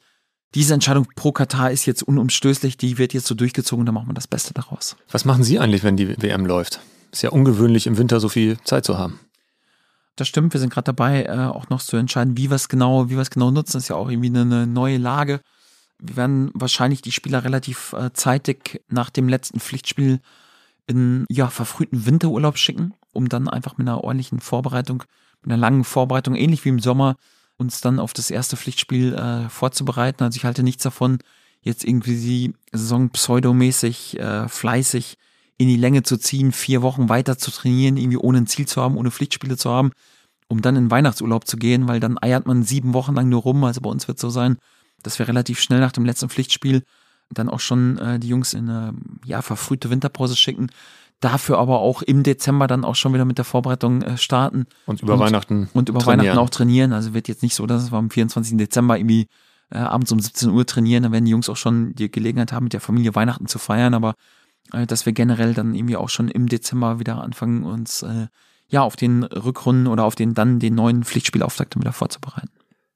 Diese 0.54 0.74
Entscheidung 0.74 1.06
pro 1.16 1.32
Katar 1.32 1.70
ist 1.70 1.84
jetzt 1.86 2.02
unumstößlich, 2.02 2.76
die 2.76 2.98
wird 2.98 3.12
jetzt 3.12 3.26
so 3.26 3.34
durchgezogen, 3.34 3.86
da 3.86 3.92
machen 3.92 4.08
wir 4.08 4.14
das 4.14 4.28
Beste 4.28 4.54
daraus. 4.54 4.96
Was 5.10 5.24
machen 5.24 5.42
Sie 5.42 5.58
eigentlich, 5.58 5.82
wenn 5.82 5.96
die 5.96 6.20
WM 6.22 6.46
läuft? 6.46 6.80
Ist 7.12 7.22
ja 7.22 7.30
ungewöhnlich, 7.30 7.86
im 7.86 7.98
Winter 7.98 8.20
so 8.20 8.28
viel 8.28 8.58
Zeit 8.64 8.84
zu 8.84 8.98
haben. 8.98 9.20
Das 10.16 10.28
stimmt, 10.28 10.52
wir 10.52 10.60
sind 10.60 10.72
gerade 10.72 10.86
dabei, 10.86 11.24
äh, 11.24 11.46
auch 11.46 11.68
noch 11.70 11.82
zu 11.82 11.96
entscheiden, 11.96 12.36
wie 12.36 12.50
wir 12.50 12.54
es 12.54 12.68
genau, 12.68 13.10
wie 13.10 13.14
wir 13.14 13.22
es 13.22 13.30
genau 13.30 13.50
nutzen. 13.50 13.72
Das 13.74 13.84
ist 13.84 13.88
ja 13.88 13.96
auch 13.96 14.08
irgendwie 14.08 14.28
eine 14.28 14.66
neue 14.66 14.98
Lage. 14.98 15.40
Wir 16.00 16.16
werden 16.16 16.50
wahrscheinlich 16.54 17.02
die 17.02 17.12
Spieler 17.12 17.44
relativ 17.44 17.92
äh, 17.92 18.12
zeitig 18.12 18.82
nach 18.88 19.10
dem 19.10 19.28
letzten 19.28 19.60
Pflichtspiel 19.60 20.20
in 20.86 21.24
ja, 21.30 21.48
verfrühten 21.48 22.06
Winterurlaub 22.06 22.58
schicken, 22.58 22.94
um 23.12 23.28
dann 23.28 23.48
einfach 23.48 23.78
mit 23.78 23.88
einer 23.88 24.02
ordentlichen 24.02 24.40
Vorbereitung, 24.40 25.04
mit 25.42 25.52
einer 25.52 25.60
langen 25.60 25.84
Vorbereitung, 25.84 26.34
ähnlich 26.34 26.64
wie 26.64 26.70
im 26.70 26.80
Sommer, 26.80 27.16
uns 27.56 27.80
dann 27.80 28.00
auf 28.00 28.12
das 28.12 28.30
erste 28.30 28.56
Pflichtspiel 28.56 29.14
äh, 29.14 29.48
vorzubereiten. 29.48 30.24
Also 30.24 30.36
ich 30.36 30.44
halte 30.44 30.62
nichts 30.62 30.82
davon, 30.82 31.18
jetzt 31.62 31.84
irgendwie 31.84 32.16
die 32.16 32.54
Saison 32.72 33.10
pseudomäßig, 33.10 34.18
äh, 34.18 34.48
fleißig 34.48 35.16
in 35.56 35.68
die 35.68 35.76
Länge 35.76 36.02
zu 36.02 36.16
ziehen, 36.16 36.52
vier 36.52 36.82
Wochen 36.82 37.08
weiter 37.08 37.38
zu 37.38 37.50
trainieren, 37.50 37.96
irgendwie 37.96 38.18
ohne 38.18 38.38
ein 38.38 38.46
Ziel 38.46 38.66
zu 38.66 38.82
haben, 38.82 38.96
ohne 38.96 39.10
Pflichtspiele 39.10 39.56
zu 39.56 39.70
haben, 39.70 39.92
um 40.48 40.60
dann 40.62 40.76
in 40.76 40.90
Weihnachtsurlaub 40.90 41.46
zu 41.46 41.56
gehen, 41.56 41.88
weil 41.88 42.00
dann 42.00 42.18
eiert 42.20 42.46
man 42.46 42.64
sieben 42.64 42.92
Wochen 42.92 43.14
lang 43.14 43.28
nur 43.28 43.42
rum. 43.42 43.62
Also 43.64 43.80
bei 43.80 43.90
uns 43.90 44.08
wird 44.08 44.18
es 44.18 44.22
so 44.22 44.30
sein, 44.30 44.58
dass 45.04 45.18
wir 45.18 45.28
relativ 45.28 45.60
schnell 45.60 45.80
nach 45.80 45.92
dem 45.92 46.04
letzten 46.04 46.28
Pflichtspiel 46.28 46.82
dann 47.30 47.48
auch 47.48 47.60
schon 47.60 47.98
äh, 47.98 48.18
die 48.18 48.28
Jungs 48.28 48.54
in 48.54 48.68
eine 48.68 48.94
ja, 49.24 49.42
verfrühte 49.42 49.90
Winterpause 49.90 50.36
schicken. 50.36 50.70
Dafür 51.20 51.58
aber 51.58 51.78
auch 51.78 52.02
im 52.02 52.22
Dezember 52.22 52.66
dann 52.66 52.84
auch 52.84 52.96
schon 52.96 53.14
wieder 53.14 53.24
mit 53.24 53.38
der 53.38 53.44
Vorbereitung 53.44 54.02
äh, 54.02 54.18
starten. 54.18 54.66
Und 54.86 55.02
über 55.02 55.14
und, 55.14 55.20
Weihnachten. 55.20 55.68
Und 55.72 55.88
über 55.88 56.00
trainieren. 56.00 56.20
Weihnachten 56.20 56.38
auch 56.38 56.50
trainieren. 56.50 56.92
Also 56.92 57.14
wird 57.14 57.28
jetzt 57.28 57.42
nicht 57.42 57.54
so, 57.54 57.66
dass 57.66 57.90
wir 57.90 57.96
am 57.96 58.10
24. 58.10 58.58
Dezember 58.58 58.98
irgendwie 58.98 59.28
äh, 59.70 59.78
abends 59.78 60.12
um 60.12 60.20
17 60.20 60.50
Uhr 60.50 60.66
trainieren. 60.66 61.02
Dann 61.04 61.12
werden 61.12 61.24
die 61.24 61.30
Jungs 61.30 61.48
auch 61.48 61.56
schon 61.56 61.94
die 61.94 62.10
Gelegenheit 62.10 62.52
haben, 62.52 62.64
mit 62.64 62.72
der 62.72 62.80
Familie 62.80 63.14
Weihnachten 63.14 63.46
zu 63.46 63.58
feiern. 63.58 63.94
Aber 63.94 64.14
äh, 64.72 64.86
dass 64.86 65.06
wir 65.06 65.12
generell 65.12 65.54
dann 65.54 65.74
irgendwie 65.74 65.96
auch 65.96 66.10
schon 66.10 66.28
im 66.28 66.48
Dezember 66.48 66.98
wieder 66.98 67.22
anfangen, 67.22 67.64
uns 67.64 68.02
äh, 68.02 68.26
ja 68.68 68.82
auf 68.82 68.96
den 68.96 69.22
Rückrunden 69.22 69.86
oder 69.86 70.04
auf 70.04 70.14
den 70.16 70.34
dann 70.34 70.58
den 70.58 70.74
neuen 70.74 71.04
Pflichtspielauftakt 71.04 71.78
wieder 71.78 71.92
vorzubereiten. 71.92 72.50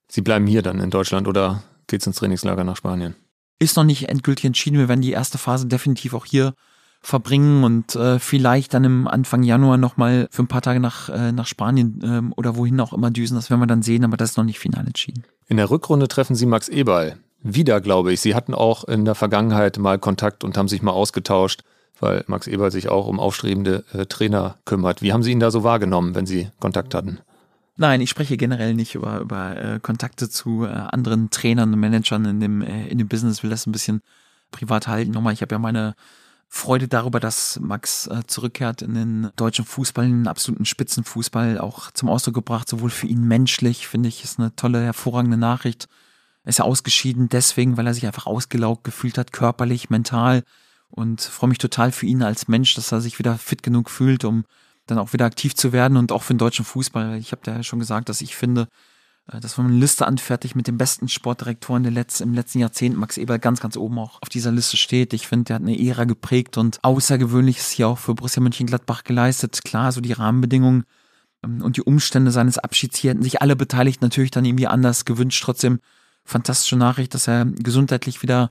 Sie 0.09 0.23
bleiben 0.23 0.47
hier 0.47 0.63
dann 0.63 0.81
in 0.81 0.91
Deutschland 0.91 1.29
oder 1.29 1.63
geht's 1.89 2.07
ins 2.07 2.17
Trainingslager 2.17 2.65
nach 2.65 2.77
Spanien. 2.77 3.15
Ist 3.59 3.77
noch 3.77 3.85
nicht 3.85 4.09
endgültig 4.09 4.45
entschieden. 4.45 4.79
Wir 4.79 4.89
werden 4.89 5.01
die 5.01 5.13
erste 5.13 5.39
Phase 5.39 5.67
definitiv 5.67 6.15
auch 6.15 6.25
hier 6.25 6.55
verbringen 7.01 7.65
und 7.65 7.95
äh, 7.97 8.19
vielleicht 8.19 8.75
dann 8.75 8.85
im 8.85 9.09
Anfang 9.09 9.43
Januar 9.43 9.77
nochmal 9.77 10.29
für 10.31 10.43
ein 10.43 10.49
paar 10.49 10.63
Tage 10.63 10.81
nach, 10.81 11.09
äh, 11.09 11.33
nach 11.33 11.47
Spanien 11.47 12.01
ähm, 12.03 12.33
oder 12.37 12.57
wohin 12.57 12.81
auch 12.81 12.93
immer 12.93 13.11
düsen. 13.11 13.37
Das 13.37 13.51
werden 13.51 13.61
wir 13.61 13.67
dann 13.67 13.83
sehen, 13.83 14.05
aber 14.05 14.17
das 14.17 14.31
ist 14.31 14.37
noch 14.37 14.45
nicht 14.45 14.59
final 14.59 14.87
entschieden. 14.87 15.25
In 15.47 15.57
der 15.57 15.71
Rückrunde 15.71 16.09
treffen 16.09 16.37
Sie 16.37 16.47
Max 16.47 16.69
Eberl. 16.69 17.17
Wieder, 17.41 17.81
glaube 17.81 18.13
ich. 18.13 18.21
Sie 18.21 18.35
hatten 18.35 18.53
auch 18.53 18.85
in 18.85 19.05
der 19.05 19.15
Vergangenheit 19.15 19.79
mal 19.79 19.99
Kontakt 19.99 20.43
und 20.43 20.59
haben 20.59 20.69
sich 20.69 20.83
mal 20.83 20.91
ausgetauscht, 20.91 21.63
weil 22.01 22.25
Max 22.27 22.49
Eberl 22.49 22.73
sich 22.73 22.89
auch 22.89 23.07
um 23.07 23.21
aufstrebende 23.21 23.85
äh, 23.93 24.07
Trainer 24.07 24.59
kümmert. 24.65 25.01
Wie 25.03 25.13
haben 25.13 25.23
Sie 25.23 25.31
ihn 25.31 25.41
da 25.41 25.51
so 25.51 25.63
wahrgenommen, 25.63 26.15
wenn 26.15 26.27
Sie 26.27 26.49
Kontakt 26.59 26.95
hatten? 26.95 27.21
Nein, 27.81 28.01
ich 28.01 28.11
spreche 28.11 28.37
generell 28.37 28.75
nicht 28.75 28.97
über, 28.97 29.21
über 29.21 29.57
äh, 29.57 29.81
Kontakte 29.81 30.29
zu 30.29 30.65
äh, 30.65 30.69
anderen 30.69 31.31
Trainern 31.31 31.73
und 31.73 31.79
Managern 31.79 32.25
in 32.25 32.41
dem, 32.41 32.61
äh, 32.61 32.89
in 32.89 32.99
dem 32.99 33.07
Business, 33.07 33.45
will 33.45 33.51
das 33.51 33.69
ein 33.69 33.73
bisschen 33.73 34.03
privat 34.51 34.89
halten. 34.89 35.13
Nochmal, 35.13 35.33
ich 35.33 35.43
habe 35.43 35.55
ja 35.55 35.61
meine 35.61 35.95
Freude 36.49 36.89
darüber, 36.89 37.21
dass 37.21 37.61
Max 37.61 38.09
äh, 38.09 38.23
zurückkehrt 38.27 38.83
in 38.83 38.95
den 38.95 39.31
deutschen 39.37 39.65
Fußball, 39.65 40.07
in 40.07 40.23
den 40.23 40.27
absoluten 40.27 40.65
Spitzenfußball 40.65 41.59
auch 41.59 41.93
zum 41.93 42.09
Ausdruck 42.09 42.35
gebracht, 42.35 42.69
sowohl 42.69 42.91
für 42.91 43.07
ihn 43.07 43.23
menschlich, 43.29 43.87
finde 43.87 44.09
ich, 44.09 44.25
ist 44.25 44.41
eine 44.41 44.57
tolle, 44.57 44.83
hervorragende 44.83 45.37
Nachricht. 45.37 45.87
Er 46.43 46.49
ist 46.49 46.59
ja 46.59 46.65
ausgeschieden 46.65 47.29
deswegen, 47.29 47.77
weil 47.77 47.87
er 47.87 47.95
sich 47.95 48.07
einfach 48.07 48.27
ausgelaugt 48.27 48.83
gefühlt 48.83 49.19
hat, 49.19 49.33
körperlich, 49.33 49.89
mental 49.89 50.43
und 50.91 51.21
freue 51.21 51.51
mich 51.51 51.59
total 51.59 51.93
für 51.93 52.07
ihn 52.07 52.25
als 52.25 52.49
Mensch, 52.49 52.75
dass 52.75 52.91
er 52.91 53.01
sich 53.01 53.21
wieder 53.21 53.39
fit 53.39 53.63
genug 53.63 53.89
fühlt, 53.89 54.25
um 54.25 54.45
dann 54.91 54.99
auch 54.99 55.13
wieder 55.13 55.25
aktiv 55.25 55.55
zu 55.55 55.73
werden 55.73 55.97
und 55.97 56.13
auch 56.13 56.23
für 56.23 56.35
den 56.35 56.39
deutschen 56.39 56.65
Fußball. 56.65 57.17
Ich 57.19 57.33
habe 57.33 57.43
ja 57.47 57.63
schon 57.63 57.79
gesagt, 57.79 58.09
dass 58.09 58.21
ich 58.21 58.35
finde, 58.35 58.69
äh, 59.31 59.41
dass 59.41 59.57
man 59.57 59.69
eine 59.69 59.77
Liste 59.77 60.07
anfertigt 60.07 60.57
mit 60.57 60.67
den 60.67 60.79
besten 60.79 61.09
Sportdirektoren 61.09 61.83
der 61.83 61.93
Letz-, 61.93 62.21
im 62.21 62.35
letzten 62.35 62.59
Jahrzehnt, 62.59 62.97
Max 62.97 63.17
Eberl 63.17 63.39
ganz, 63.39 63.61
ganz 63.61 63.77
oben 63.77 63.99
auch 63.99 64.21
auf 64.23 64.29
dieser 64.29 64.51
Liste 64.51 64.77
steht. 64.77 65.13
Ich 65.13 65.29
finde, 65.29 65.45
der 65.45 65.57
hat 65.57 65.63
eine 65.63 65.79
Ära 65.79 66.05
geprägt 66.05 66.57
und 66.57 66.79
Außergewöhnliches 66.83 67.71
hier 67.71 67.89
auch 67.89 67.99
für 67.99 68.15
Borussia 68.15 68.43
Mönchengladbach 68.43 69.05
geleistet. 69.05 69.61
Klar, 69.65 69.93
so 69.93 70.01
die 70.01 70.13
Rahmenbedingungen 70.13 70.85
ähm, 71.45 71.63
und 71.63 71.77
die 71.77 71.83
Umstände 71.83 72.31
seines 72.31 72.59
Abschieds 72.59 72.99
hier 72.99 73.11
hätten 73.11 73.23
sich 73.23 73.43
alle 73.43 73.57
beteiligt 73.57 74.03
natürlich 74.03 74.31
dann 74.31 74.45
irgendwie 74.45 74.67
anders 74.67 75.05
gewünscht. 75.05 75.43
Trotzdem 75.45 75.81
fantastische 76.25 76.77
Nachricht, 76.77 77.15
dass 77.15 77.29
er 77.29 77.47
gesundheitlich 77.47 78.23
wieder 78.23 78.51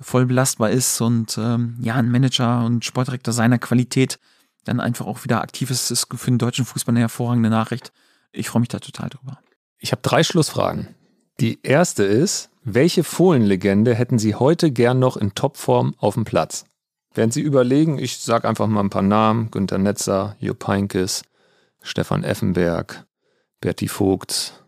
voll 0.00 0.26
belastbar 0.26 0.70
ist 0.70 1.00
und 1.00 1.38
ähm, 1.38 1.76
ja, 1.80 1.94
ein 1.94 2.10
Manager 2.10 2.64
und 2.64 2.84
Sportdirektor 2.84 3.32
seiner 3.32 3.58
Qualität 3.58 4.18
dann 4.66 4.80
einfach 4.80 5.06
auch 5.06 5.24
wieder 5.24 5.40
aktiv 5.40 5.70
ist, 5.70 5.90
ist 5.90 6.08
für 6.14 6.30
den 6.30 6.38
deutschen 6.38 6.64
Fußball 6.64 6.92
eine 6.92 7.00
hervorragende 7.00 7.50
Nachricht. 7.50 7.92
Ich 8.32 8.48
freue 8.48 8.60
mich 8.60 8.68
da 8.68 8.78
total 8.78 9.08
drüber. 9.08 9.38
Ich 9.78 9.92
habe 9.92 10.02
drei 10.02 10.22
Schlussfragen. 10.22 10.88
Die 11.40 11.58
erste 11.62 12.02
ist, 12.02 12.50
welche 12.64 13.04
Fohlenlegende 13.04 13.94
hätten 13.94 14.18
Sie 14.18 14.34
heute 14.34 14.70
gern 14.70 14.98
noch 14.98 15.16
in 15.16 15.34
Topform 15.34 15.94
auf 15.98 16.14
dem 16.14 16.24
Platz? 16.24 16.64
Während 17.14 17.32
Sie 17.32 17.40
überlegen, 17.40 17.98
ich 17.98 18.18
sage 18.18 18.48
einfach 18.48 18.66
mal 18.66 18.80
ein 18.80 18.90
paar 18.90 19.02
Namen, 19.02 19.50
Günter 19.50 19.78
Netzer, 19.78 20.36
Jupp 20.40 20.66
Heynckes, 20.66 21.22
Stefan 21.82 22.24
Effenberg, 22.24 23.06
Berti 23.60 23.88
Vogt, 23.88 24.64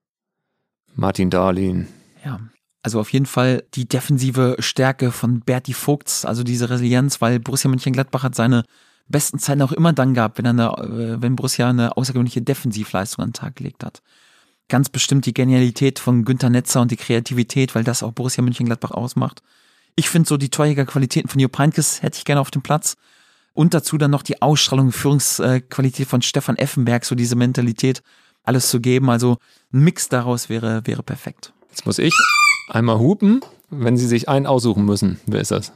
Martin 0.95 1.31
Dahlin. 1.31 1.89
Ja, 2.25 2.41
also 2.83 3.01
auf 3.01 3.13
jeden 3.13 3.27
Fall 3.27 3.65
die 3.75 3.89
defensive 3.89 4.57
Stärke 4.61 5.11
von 5.11 5.41
Berti 5.41 5.75
Vogts, 5.75 6.25
also 6.25 6.43
diese 6.43 6.71
Resilienz, 6.71 7.21
weil 7.21 7.41
Borussia 7.41 7.69
Mönchengladbach 7.69 8.23
hat 8.23 8.35
seine 8.35 8.65
besten 9.09 9.39
Zeiten 9.39 9.63
auch 9.63 9.73
immer 9.73 9.93
dann 9.93 10.15
gehabt, 10.15 10.39
wenn, 10.39 10.47
eine, 10.47 10.69
äh, 10.69 11.23
wenn 11.23 11.37
Borussia 11.37 11.69
eine 11.69 11.97
außergewöhnliche 11.97 12.43
Defensivleistung 12.43 13.25
an 13.25 13.31
den 13.31 13.35
Tag 13.35 13.57
gelegt 13.57 13.85
hat 13.85 14.03
ganz 14.69 14.89
bestimmt 14.89 15.27
die 15.27 15.35
Genialität 15.35 15.99
von 15.99 16.25
Günter 16.25 16.51
Netzer 16.51 16.81
und 16.81 16.91
die 16.91 16.97
Kreativität, 16.97 17.75
weil 17.75 17.85
das 17.85 18.03
auch 18.03 18.13
Borussia 18.13 18.43
Mönchengladbach 18.45 18.91
ausmacht. 18.91 19.43
Ich 19.97 20.09
finde 20.11 20.29
so 20.29 20.37
die 20.37 20.51
Torjägerqualitäten 20.51 21.29
von 21.29 21.41
Jupp 21.41 21.59
Heynckes 21.59 22.03
hätte 22.03 22.19
ich 22.19 22.25
gerne 22.25 22.41
auf 22.41 22.51
dem 22.51 22.63
Platz. 22.63 22.97
Und 23.55 23.75
dazu 23.75 23.99
dann 23.99 24.13
noch 24.13 24.23
die 24.23 24.41
Ausstrahlung 24.41 24.93
Führungsqualität 24.93 26.07
von 26.07 26.23
Stefan 26.23 26.57
Effenberg, 26.57 27.05
so 27.05 27.17
diese 27.17 27.35
Mentalität, 27.35 28.03
alles 28.45 28.71
zu 28.71 28.81
geben. 28.81 29.11
Also 29.11 29.39
ein 29.73 29.81
Mix 29.81 30.09
daraus 30.09 30.49
wäre, 30.49 30.87
wäre 30.87 31.03
perfekt. 31.03 31.53
Jetzt 31.71 31.85
muss 31.85 31.99
ich 31.99 32.15
einmal 32.69 32.99
hupen, 32.99 33.41
wenn 33.71 33.97
Sie 33.97 34.07
sich 34.07 34.29
einen 34.29 34.47
aussuchen 34.47 34.85
müssen. 34.85 35.19
Wer 35.27 35.41
ist 35.41 35.51
das? 35.51 35.73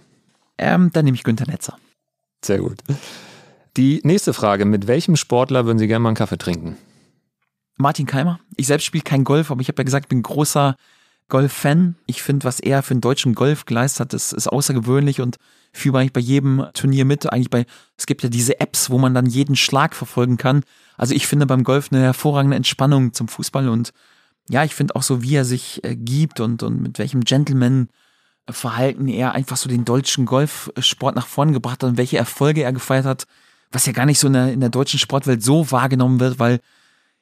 Ähm, 0.58 0.90
dann 0.92 1.04
nehme 1.04 1.16
ich 1.16 1.24
Günter 1.24 1.46
Netzer. 1.46 1.76
Sehr 2.44 2.58
gut. 2.58 2.78
Die 3.76 4.00
nächste 4.04 4.32
Frage: 4.32 4.64
Mit 4.64 4.86
welchem 4.86 5.16
Sportler 5.16 5.64
würden 5.66 5.78
Sie 5.78 5.86
gerne 5.86 6.02
mal 6.02 6.10
einen 6.10 6.16
Kaffee 6.16 6.38
trinken? 6.38 6.76
Martin 7.76 8.06
Keimer. 8.06 8.40
Ich 8.56 8.66
selbst 8.66 8.84
spiele 8.84 9.04
kein 9.04 9.24
Golf, 9.24 9.50
aber 9.50 9.60
ich 9.60 9.68
habe 9.68 9.80
ja 9.80 9.84
gesagt, 9.84 10.06
ich 10.06 10.10
bin 10.10 10.22
großer 10.22 10.76
Golf-Fan. 11.28 11.96
Ich 12.06 12.22
finde, 12.22 12.44
was 12.44 12.60
er 12.60 12.82
für 12.82 12.94
den 12.94 13.00
deutschen 13.00 13.34
Golf 13.34 13.64
geleistet 13.64 14.00
hat, 14.00 14.12
das 14.12 14.32
ist 14.32 14.48
außergewöhnlich 14.48 15.20
und 15.20 15.36
führe 15.72 15.98
eigentlich 15.98 16.12
bei 16.12 16.20
jedem 16.20 16.66
Turnier 16.74 17.04
mit. 17.04 17.32
Eigentlich 17.32 17.50
bei, 17.50 17.64
es 17.96 18.06
gibt 18.06 18.22
ja 18.22 18.28
diese 18.28 18.60
Apps, 18.60 18.90
wo 18.90 18.98
man 18.98 19.14
dann 19.14 19.26
jeden 19.26 19.56
Schlag 19.56 19.94
verfolgen 19.94 20.36
kann. 20.36 20.62
Also 20.98 21.14
ich 21.14 21.26
finde 21.26 21.46
beim 21.46 21.64
Golf 21.64 21.88
eine 21.90 22.02
hervorragende 22.02 22.56
Entspannung 22.56 23.14
zum 23.14 23.28
Fußball 23.28 23.68
und 23.68 23.92
ja, 24.50 24.64
ich 24.64 24.74
finde 24.74 24.96
auch 24.96 25.02
so, 25.02 25.22
wie 25.22 25.36
er 25.36 25.44
sich 25.44 25.82
äh, 25.84 25.96
gibt 25.96 26.40
und, 26.40 26.62
und 26.62 26.82
mit 26.82 26.98
welchem 26.98 27.24
Gentleman-Verhalten 28.46 29.08
er 29.08 29.32
einfach 29.32 29.56
so 29.56 29.68
den 29.68 29.84
deutschen 29.84 30.26
Golfsport 30.26 31.14
nach 31.14 31.26
vorne 31.26 31.52
gebracht 31.52 31.82
hat 31.82 31.90
und 31.90 31.96
welche 31.96 32.18
Erfolge 32.18 32.62
er 32.62 32.72
gefeiert 32.72 33.04
hat, 33.04 33.26
was 33.70 33.86
ja 33.86 33.92
gar 33.92 34.06
nicht 34.06 34.18
so 34.18 34.26
in 34.26 34.32
der, 34.32 34.52
in 34.52 34.60
der 34.60 34.68
deutschen 34.68 34.98
Sportwelt 34.98 35.42
so 35.42 35.70
wahrgenommen 35.70 36.20
wird, 36.20 36.38
weil 36.38 36.60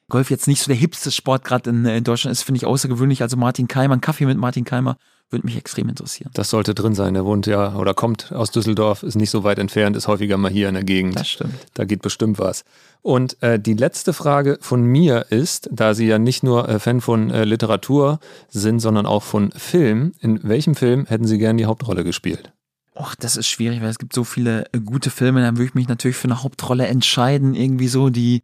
Golf 0.09 0.29
jetzt 0.29 0.47
nicht 0.47 0.61
so 0.61 0.67
der 0.67 0.75
hipste 0.75 1.11
Sport 1.11 1.45
gerade 1.45 1.69
in, 1.69 1.85
äh, 1.85 1.97
in, 1.97 2.03
Deutschland 2.03 2.33
ist, 2.33 2.43
finde 2.43 2.57
ich 2.57 2.65
außergewöhnlich. 2.65 3.21
Also 3.21 3.37
Martin 3.37 3.67
Keimer, 3.67 3.95
ein 3.95 4.01
Kaffee 4.01 4.25
mit 4.25 4.37
Martin 4.37 4.65
Keimer 4.65 4.97
würde 5.31 5.45
mich 5.45 5.57
extrem 5.57 5.89
interessieren. 5.89 6.31
Das 6.33 6.49
sollte 6.49 6.73
drin 6.73 6.95
sein. 6.95 7.15
Er 7.15 7.25
wohnt 7.25 7.47
ja 7.47 7.75
oder 7.75 7.93
kommt 7.93 8.31
aus 8.31 8.51
Düsseldorf, 8.51 9.03
ist 9.03 9.15
nicht 9.15 9.29
so 9.29 9.43
weit 9.43 9.59
entfernt, 9.59 9.95
ist 9.95 10.07
häufiger 10.07 10.37
mal 10.37 10.51
hier 10.51 10.67
in 10.67 10.75
der 10.75 10.83
Gegend. 10.83 11.19
Das 11.19 11.29
stimmt. 11.29 11.55
Da 11.73 11.85
geht 11.85 12.01
bestimmt 12.01 12.39
was. 12.39 12.63
Und 13.01 13.41
äh, 13.41 13.59
die 13.59 13.73
letzte 13.73 14.13
Frage 14.13 14.57
von 14.61 14.83
mir 14.83 15.27
ist, 15.29 15.69
da 15.71 15.93
Sie 15.93 16.05
ja 16.05 16.19
nicht 16.19 16.43
nur 16.43 16.69
äh, 16.69 16.79
Fan 16.79 17.01
von 17.01 17.31
äh, 17.31 17.45
Literatur 17.45 18.19
sind, 18.49 18.79
sondern 18.79 19.05
auch 19.05 19.23
von 19.23 19.51
Film, 19.51 20.13
in 20.19 20.39
welchem 20.43 20.75
Film 20.75 21.05
hätten 21.05 21.25
Sie 21.25 21.37
gerne 21.37 21.57
die 21.57 21.65
Hauptrolle 21.65 22.03
gespielt? 22.03 22.51
Och, 22.93 23.15
das 23.15 23.37
ist 23.37 23.47
schwierig, 23.47 23.81
weil 23.81 23.89
es 23.89 23.99
gibt 23.99 24.13
so 24.13 24.23
viele 24.23 24.65
äh, 24.73 24.79
gute 24.79 25.09
Filme, 25.09 25.41
dann 25.41 25.57
würde 25.57 25.65
ich 25.65 25.75
mich 25.75 25.87
natürlich 25.87 26.17
für 26.17 26.27
eine 26.27 26.43
Hauptrolle 26.43 26.87
entscheiden, 26.87 27.55
irgendwie 27.55 27.87
so, 27.87 28.09
die 28.09 28.43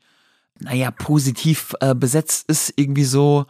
naja, 0.60 0.90
positiv 0.90 1.76
äh, 1.82 1.94
besetzt 1.94 2.50
ist, 2.50 2.74
irgendwie 2.78 3.04
so, 3.04 3.46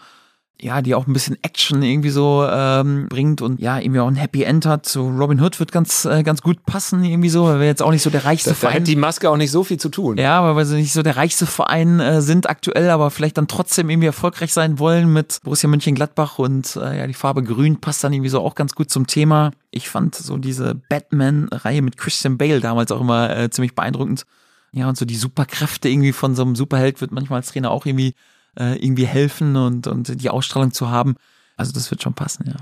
ja, 0.60 0.82
die 0.82 0.95
auch 0.95 1.05
ein 1.05 1.14
bisschen 1.14 1.38
Action 1.43 1.84
irgendwie 1.84 2.10
so 2.10 2.45
ähm, 2.49 3.08
bringt 3.10 3.41
und 3.41 3.60
ja, 3.60 3.80
irgendwie 3.80 3.99
auch 3.99 4.08
ein 4.08 4.16
Happy 4.16 4.43
End 4.43 4.66
hat. 4.66 4.88
So 4.88 5.08
Robin 5.08 5.39
Hood 5.39 5.60
wird 5.60 5.72
ganz, 5.72 6.05
äh, 6.05 6.24
ganz 6.24 6.41
gut 6.41 6.66
passen, 6.66 7.03
irgendwie 7.03 7.30
so, 7.30 7.45
weil 7.45 7.60
wir 7.60 7.68
jetzt 7.68 7.84
auch 7.84 7.91
nicht 7.91 8.01
so 8.01 8.10
der 8.10 8.26
reichste 8.26 8.51
da, 8.51 8.55
Verein. 8.55 8.74
Da 8.74 8.80
hat 8.80 8.88
die 8.88 8.95
Maske 8.95 9.30
auch 9.30 9.38
nicht 9.38 9.51
so 9.51 9.64
viel 9.64 9.80
zu 9.80 9.89
tun. 9.89 10.18
Ja, 10.18 10.55
weil 10.55 10.66
sie 10.66 10.78
nicht 10.78 10.93
so 10.93 11.03
der 11.03 11.16
reichste 11.16 11.45
Verein 11.45 11.99
äh, 11.99 12.22
sind 12.22 12.49
aktuell, 12.49 12.89
aber 12.89 13.12
vielleicht 13.12 13.38
dann 13.38 13.47
trotzdem 13.47 13.89
irgendwie 13.89 14.08
erfolgreich 14.08 14.51
sein 14.51 14.80
wollen 14.80 15.14
mit 15.14 15.39
Borussia 15.43 15.70
Mönchengladbach 15.70 16.39
und 16.39 16.76
äh, 16.76 16.97
ja, 16.97 17.08
die 17.08 17.14
Farbe 17.14 17.43
Grün 17.43 17.80
passt 17.80 18.03
dann 18.03 18.14
irgendwie 18.14 18.30
so 18.30 18.41
auch 18.41 18.55
ganz 18.55 18.74
gut 18.74 18.89
zum 18.89 19.05
Thema. 19.05 19.51
Ich 19.70 19.89
fand 19.89 20.16
so 20.16 20.38
diese 20.38 20.76
Batman-Reihe 20.89 21.84
mit 21.84 21.97
Christian 21.97 22.38
Bale 22.38 22.62
damals 22.62 22.92
auch 22.92 23.01
immer 23.01 23.36
äh, 23.36 23.50
ziemlich 23.51 23.75
beeindruckend. 23.75 24.24
Ja, 24.71 24.89
und 24.89 24.97
so 24.97 25.05
die 25.05 25.16
Superkräfte 25.16 25.89
irgendwie 25.89 26.13
von 26.13 26.36
so 26.36 26.43
einem 26.43 26.55
Superheld 26.55 27.00
wird 27.00 27.12
manchmal 27.12 27.38
als 27.38 27.51
Trainer 27.51 27.71
auch 27.71 27.86
irgendwie, 27.86 28.16
äh, 28.58 28.75
irgendwie 28.84 29.05
helfen 29.05 29.55
und, 29.55 29.88
und 29.88 30.21
die 30.21 30.29
Ausstrahlung 30.29 30.71
zu 30.71 30.89
haben. 30.89 31.16
Also 31.55 31.71
das 31.71 31.89
wird 31.92 32.01
schon 32.01 32.13
passen, 32.13 32.46
ja. 32.47 32.55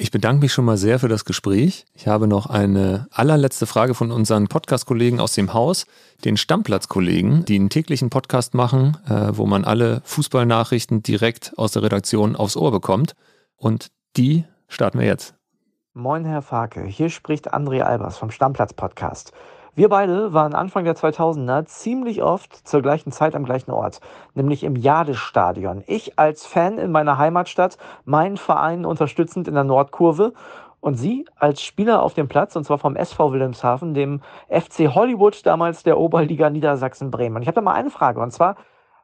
Ich 0.00 0.12
bedanke 0.12 0.42
mich 0.42 0.52
schon 0.52 0.64
mal 0.64 0.76
sehr 0.76 1.00
für 1.00 1.08
das 1.08 1.24
Gespräch. 1.24 1.84
Ich 1.92 2.06
habe 2.06 2.28
noch 2.28 2.46
eine 2.46 3.08
allerletzte 3.10 3.66
Frage 3.66 3.94
von 3.94 4.12
unseren 4.12 4.46
Podcast-Kollegen 4.46 5.18
aus 5.18 5.32
dem 5.32 5.54
Haus, 5.54 5.86
den 6.24 6.36
Stammplatz-Kollegen, 6.36 7.44
die 7.44 7.56
einen 7.56 7.68
täglichen 7.68 8.08
Podcast 8.08 8.54
machen, 8.54 8.96
äh, 9.08 9.36
wo 9.36 9.44
man 9.44 9.64
alle 9.64 10.00
Fußballnachrichten 10.04 11.02
direkt 11.02 11.52
aus 11.56 11.72
der 11.72 11.82
Redaktion 11.82 12.36
aufs 12.36 12.56
Ohr 12.56 12.70
bekommt. 12.70 13.14
Und 13.56 13.88
die 14.16 14.44
starten 14.68 15.00
wir 15.00 15.06
jetzt. 15.06 15.34
Moin, 15.94 16.24
Herr 16.24 16.42
Farke. 16.42 16.84
Hier 16.84 17.10
spricht 17.10 17.52
André 17.52 17.80
Albers 17.80 18.18
vom 18.18 18.30
Stammplatz-Podcast. 18.30 19.32
Wir 19.78 19.88
beide 19.88 20.32
waren 20.32 20.54
Anfang 20.56 20.84
der 20.84 20.96
2000er 20.96 21.64
ziemlich 21.66 22.20
oft 22.20 22.66
zur 22.66 22.82
gleichen 22.82 23.12
Zeit 23.12 23.36
am 23.36 23.44
gleichen 23.44 23.70
Ort, 23.70 24.00
nämlich 24.34 24.64
im 24.64 24.74
Jadestadion. 24.74 25.84
Ich 25.86 26.18
als 26.18 26.46
Fan 26.46 26.78
in 26.78 26.90
meiner 26.90 27.16
Heimatstadt, 27.16 27.78
meinen 28.04 28.38
Verein 28.38 28.84
unterstützend 28.84 29.46
in 29.46 29.54
der 29.54 29.62
Nordkurve 29.62 30.32
und 30.80 30.96
Sie 30.96 31.26
als 31.36 31.62
Spieler 31.62 32.02
auf 32.02 32.14
dem 32.14 32.26
Platz, 32.26 32.56
und 32.56 32.64
zwar 32.64 32.78
vom 32.78 32.96
SV 32.96 33.30
Wilhelmshaven, 33.30 33.94
dem 33.94 34.20
FC 34.48 34.92
Hollywood, 34.92 35.46
damals 35.46 35.84
der 35.84 35.96
Oberliga 35.96 36.50
Niedersachsen-Bremen. 36.50 37.36
Und 37.36 37.42
ich 37.42 37.46
habe 37.46 37.54
da 37.54 37.62
mal 37.62 37.74
eine 37.74 37.90
Frage, 37.90 38.18
und 38.18 38.32
zwar, 38.32 38.56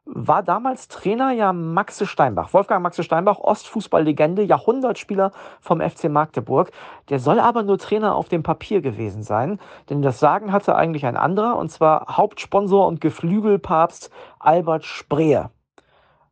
war 0.07 0.43
damals 0.43 0.89
Trainer 0.89 1.33
ja 1.33 1.53
Maxe 1.53 2.07
Steinbach. 2.07 2.53
Wolfgang 2.53 2.83
Maxe 2.83 3.03
Steinbach, 3.03 3.39
Ostfußballlegende, 3.39 4.43
Jahrhundertspieler 4.43 5.33
vom 5.61 5.81
FC 5.81 6.11
Magdeburg. 6.11 6.73
Der 7.09 7.19
soll 7.19 7.41
aber 7.41 7.63
nur 7.63 7.79
Trainer 7.79 8.15
auf 8.15 8.29
dem 8.29 8.43
Papier 8.43 8.83
gewesen 8.83 9.23
sein, 9.23 9.59
denn 9.89 10.03
das 10.03 10.21
Sagen 10.21 10.53
hatte 10.53 10.75
eigentlich 10.77 11.07
ein 11.07 11.17
anderer, 11.17 11.57
und 11.57 11.71
zwar 11.71 12.17
Hauptsponsor 12.17 12.87
und 12.87 13.01
Geflügelpapst 13.01 14.11
Albert 14.39 14.85
Spree. 14.85 15.45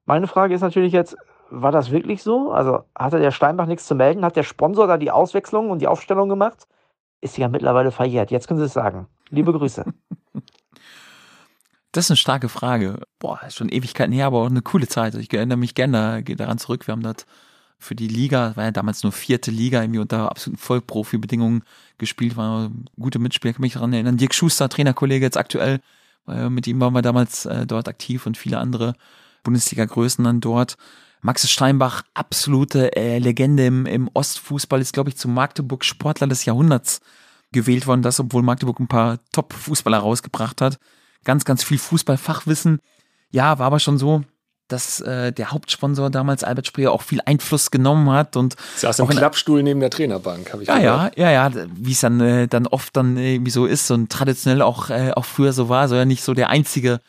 Meine 0.05 0.27
Frage 0.27 0.55
ist 0.55 0.61
natürlich 0.61 0.93
jetzt, 0.93 1.17
war 1.49 1.73
das 1.73 1.91
wirklich 1.91 2.23
so? 2.23 2.51
Also 2.53 2.85
hatte 2.95 3.21
der 3.21 3.31
Steinbach 3.31 3.67
nichts 3.67 3.87
zu 3.87 3.95
melden? 3.95 4.25
Hat 4.25 4.37
der 4.37 4.43
Sponsor 4.43 4.87
da 4.87 4.97
die 4.97 5.11
Auswechslung 5.11 5.71
und 5.71 5.81
die 5.81 5.87
Aufstellung 5.87 6.29
gemacht? 6.29 6.67
Ist 7.21 7.39
ja 7.39 7.49
mittlerweile 7.49 7.91
verjährt. 7.91 8.31
Jetzt 8.31 8.49
können 8.49 8.59
Sie 8.59 8.67
es 8.67 8.73
sagen. 8.73 9.07
Liebe 9.31 9.53
Grüße. 9.53 9.85
Das 11.93 12.07
ist 12.07 12.11
eine 12.11 12.17
starke 12.17 12.49
Frage. 12.49 13.01
Boah, 13.19 13.41
ist 13.47 13.57
schon 13.57 13.69
Ewigkeiten 13.69 14.13
her, 14.13 14.27
aber 14.27 14.39
auch 14.39 14.47
eine 14.47 14.63
coole 14.63 14.89
Zeit. 14.89 15.15
Ich 15.15 15.33
erinnere 15.33 15.59
mich 15.59 15.75
gerne 15.75 16.23
daran 16.23 16.59
zurück. 16.59 16.87
Wir 16.87 16.93
haben 16.93 17.03
dort 17.03 17.27
für 17.79 17.95
die 17.95 18.09
Liga, 18.09 18.57
war 18.57 18.65
ja 18.65 18.71
damals 18.71 19.03
nur 19.03 19.13
vierte 19.13 19.51
Liga, 19.51 19.83
irgendwie 19.83 20.01
unter 20.01 20.31
absoluten 20.31 20.59
Vollprofi-Bedingungen 20.59 21.65
gespielt, 21.99 22.37
war 22.37 22.71
gute 22.99 23.19
Mitspieler, 23.19 23.53
kann 23.55 23.63
mich 23.63 23.75
daran 23.75 23.93
erinnern. 23.93 24.17
Dirk 24.17 24.35
Schuster, 24.35 24.69
Trainerkollege 24.69 25.25
jetzt 25.25 25.37
aktuell, 25.37 25.81
mit 26.27 26.67
ihm 26.69 26.81
waren 26.81 26.95
wir 26.95 27.03
damals 27.03 27.47
äh, 27.47 27.67
dort 27.67 27.89
aktiv 27.89 28.27
und 28.27 28.39
viele 28.39 28.59
andere 28.59 28.95
Bundesliga-Größen 29.43 30.25
dann 30.25 30.41
dort. 30.41 30.77
Max 31.21 31.49
Steinbach, 31.51 32.03
absolute 32.15 32.95
äh, 32.97 33.19
Legende 33.19 33.67
im, 33.67 33.87
im 33.87 34.09
Ostfußball, 34.15 34.81
ist, 34.81 34.93
glaube 34.93 35.11
ich, 35.11 35.17
zum 35.17 35.35
Magdeburg 35.35 35.85
Sportler 35.85 36.29
des 36.29 36.45
Jahrhunderts 36.45 37.01
gewählt 37.51 37.87
worden, 37.87 38.03
das, 38.03 38.21
obwohl 38.21 38.43
Magdeburg 38.43 38.79
ein 38.81 38.89
paar 38.89 39.19
Top-Fußballer 39.33 39.99
rausgebracht 39.99 40.61
hat. 40.61 40.79
Ganz, 41.25 41.45
ganz 41.45 41.63
viel 41.63 41.79
Fußballfachwissen. 41.79 42.81
Ja, 43.31 43.59
war 43.59 43.67
aber 43.67 43.81
schon 43.81 43.99
so, 43.99 44.23
dass 44.69 45.01
äh, 45.01 45.33
der 45.33 45.51
Hauptsponsor 45.51 46.11
damals 46.11 46.45
Albert 46.45 46.67
Spreer 46.67 46.93
auch 46.93 47.03
viel 47.03 47.21
Einfluss 47.25 47.71
genommen 47.71 48.11
hat 48.11 48.37
und 48.37 48.57
saß 48.77 49.01
im 49.01 49.09
Klappstuhl 49.09 49.63
neben 49.63 49.81
der 49.81 49.91
Trainerbank, 49.91 50.53
habe 50.53 50.63
ich 50.63 50.69
ja, 50.69 50.79
gehört. 50.79 51.19
Ja, 51.19 51.31
ja, 51.31 51.49
ja, 51.51 51.67
wie 51.75 51.93
es 51.93 52.01
dann 52.01 52.21
äh, 52.21 52.49
dann 52.49 52.67
oft 52.67 52.97
dann 52.97 53.17
irgendwie 53.17 53.51
so 53.51 53.67
ist 53.67 53.91
und 53.91 54.11
traditionell 54.11 54.63
auch 54.63 54.91
äh, 54.91 55.13
auch 55.13 55.25
früher 55.25 55.53
so 55.53 55.69
war, 55.69 55.89
so 55.89 55.95
ja 55.95 56.05
nicht 56.05 56.25
so 56.25 56.33
der 56.35 56.49
einzige 56.49 57.01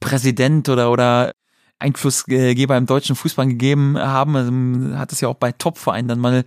Präsident 0.00 0.68
oder 0.68 0.92
oder 0.92 1.32
Einflussgeber 1.80 2.76
im 2.76 2.86
deutschen 2.86 3.16
Fußball 3.16 3.46
gegeben 3.46 3.98
haben. 3.98 4.36
Also, 4.36 4.98
hat 4.98 5.12
es 5.12 5.20
ja 5.20 5.28
auch 5.28 5.34
bei 5.34 5.52
Topvereinen 5.52 6.08
dann 6.08 6.18
mal, 6.18 6.44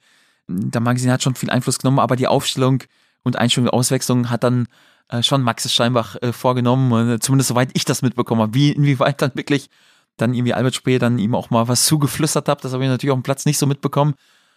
der 0.47 0.81
Magazin 0.81 1.11
hat 1.11 1.23
schon 1.23 1.35
viel 1.35 1.49
Einfluss 1.49 1.79
genommen, 1.79 1.99
aber 1.99 2.15
die 2.15 2.27
Aufstellung 2.27 2.83
und 3.23 3.37
Einstellung 3.37 3.69
und 3.69 3.73
Auswechslung 3.73 4.29
hat 4.29 4.43
dann 4.43 4.67
äh, 5.11 5.23
schon 5.23 5.41
Max 5.41 5.71
Steinbach 5.71 6.15
äh, 6.21 6.33
vorgenommen, 6.33 7.09
äh, 7.09 7.19
zumindest 7.19 7.49
soweit 7.49 7.69
ich 7.73 7.85
das 7.85 8.01
mitbekommen 8.01 8.41
habe. 8.41 8.53
Wie, 8.53 8.71
inwieweit 8.71 9.21
dann 9.21 9.31
wirklich 9.35 9.69
dann 10.17 10.33
irgendwie 10.33 10.53
Albert 10.53 10.75
Spree 10.75 10.99
dann 10.99 11.19
ihm 11.19 11.35
auch 11.35 11.49
mal 11.49 11.67
was 11.67 11.85
zugeflüstert 11.85 12.47
hat, 12.47 12.63
das 12.63 12.73
habe 12.73 12.83
ich 12.83 12.89
natürlich 12.89 13.11
auf 13.11 13.19
dem 13.19 13.23
Platz 13.23 13.45
nicht 13.45 13.57
so 13.57 13.67
mitbekommen. 13.67 14.15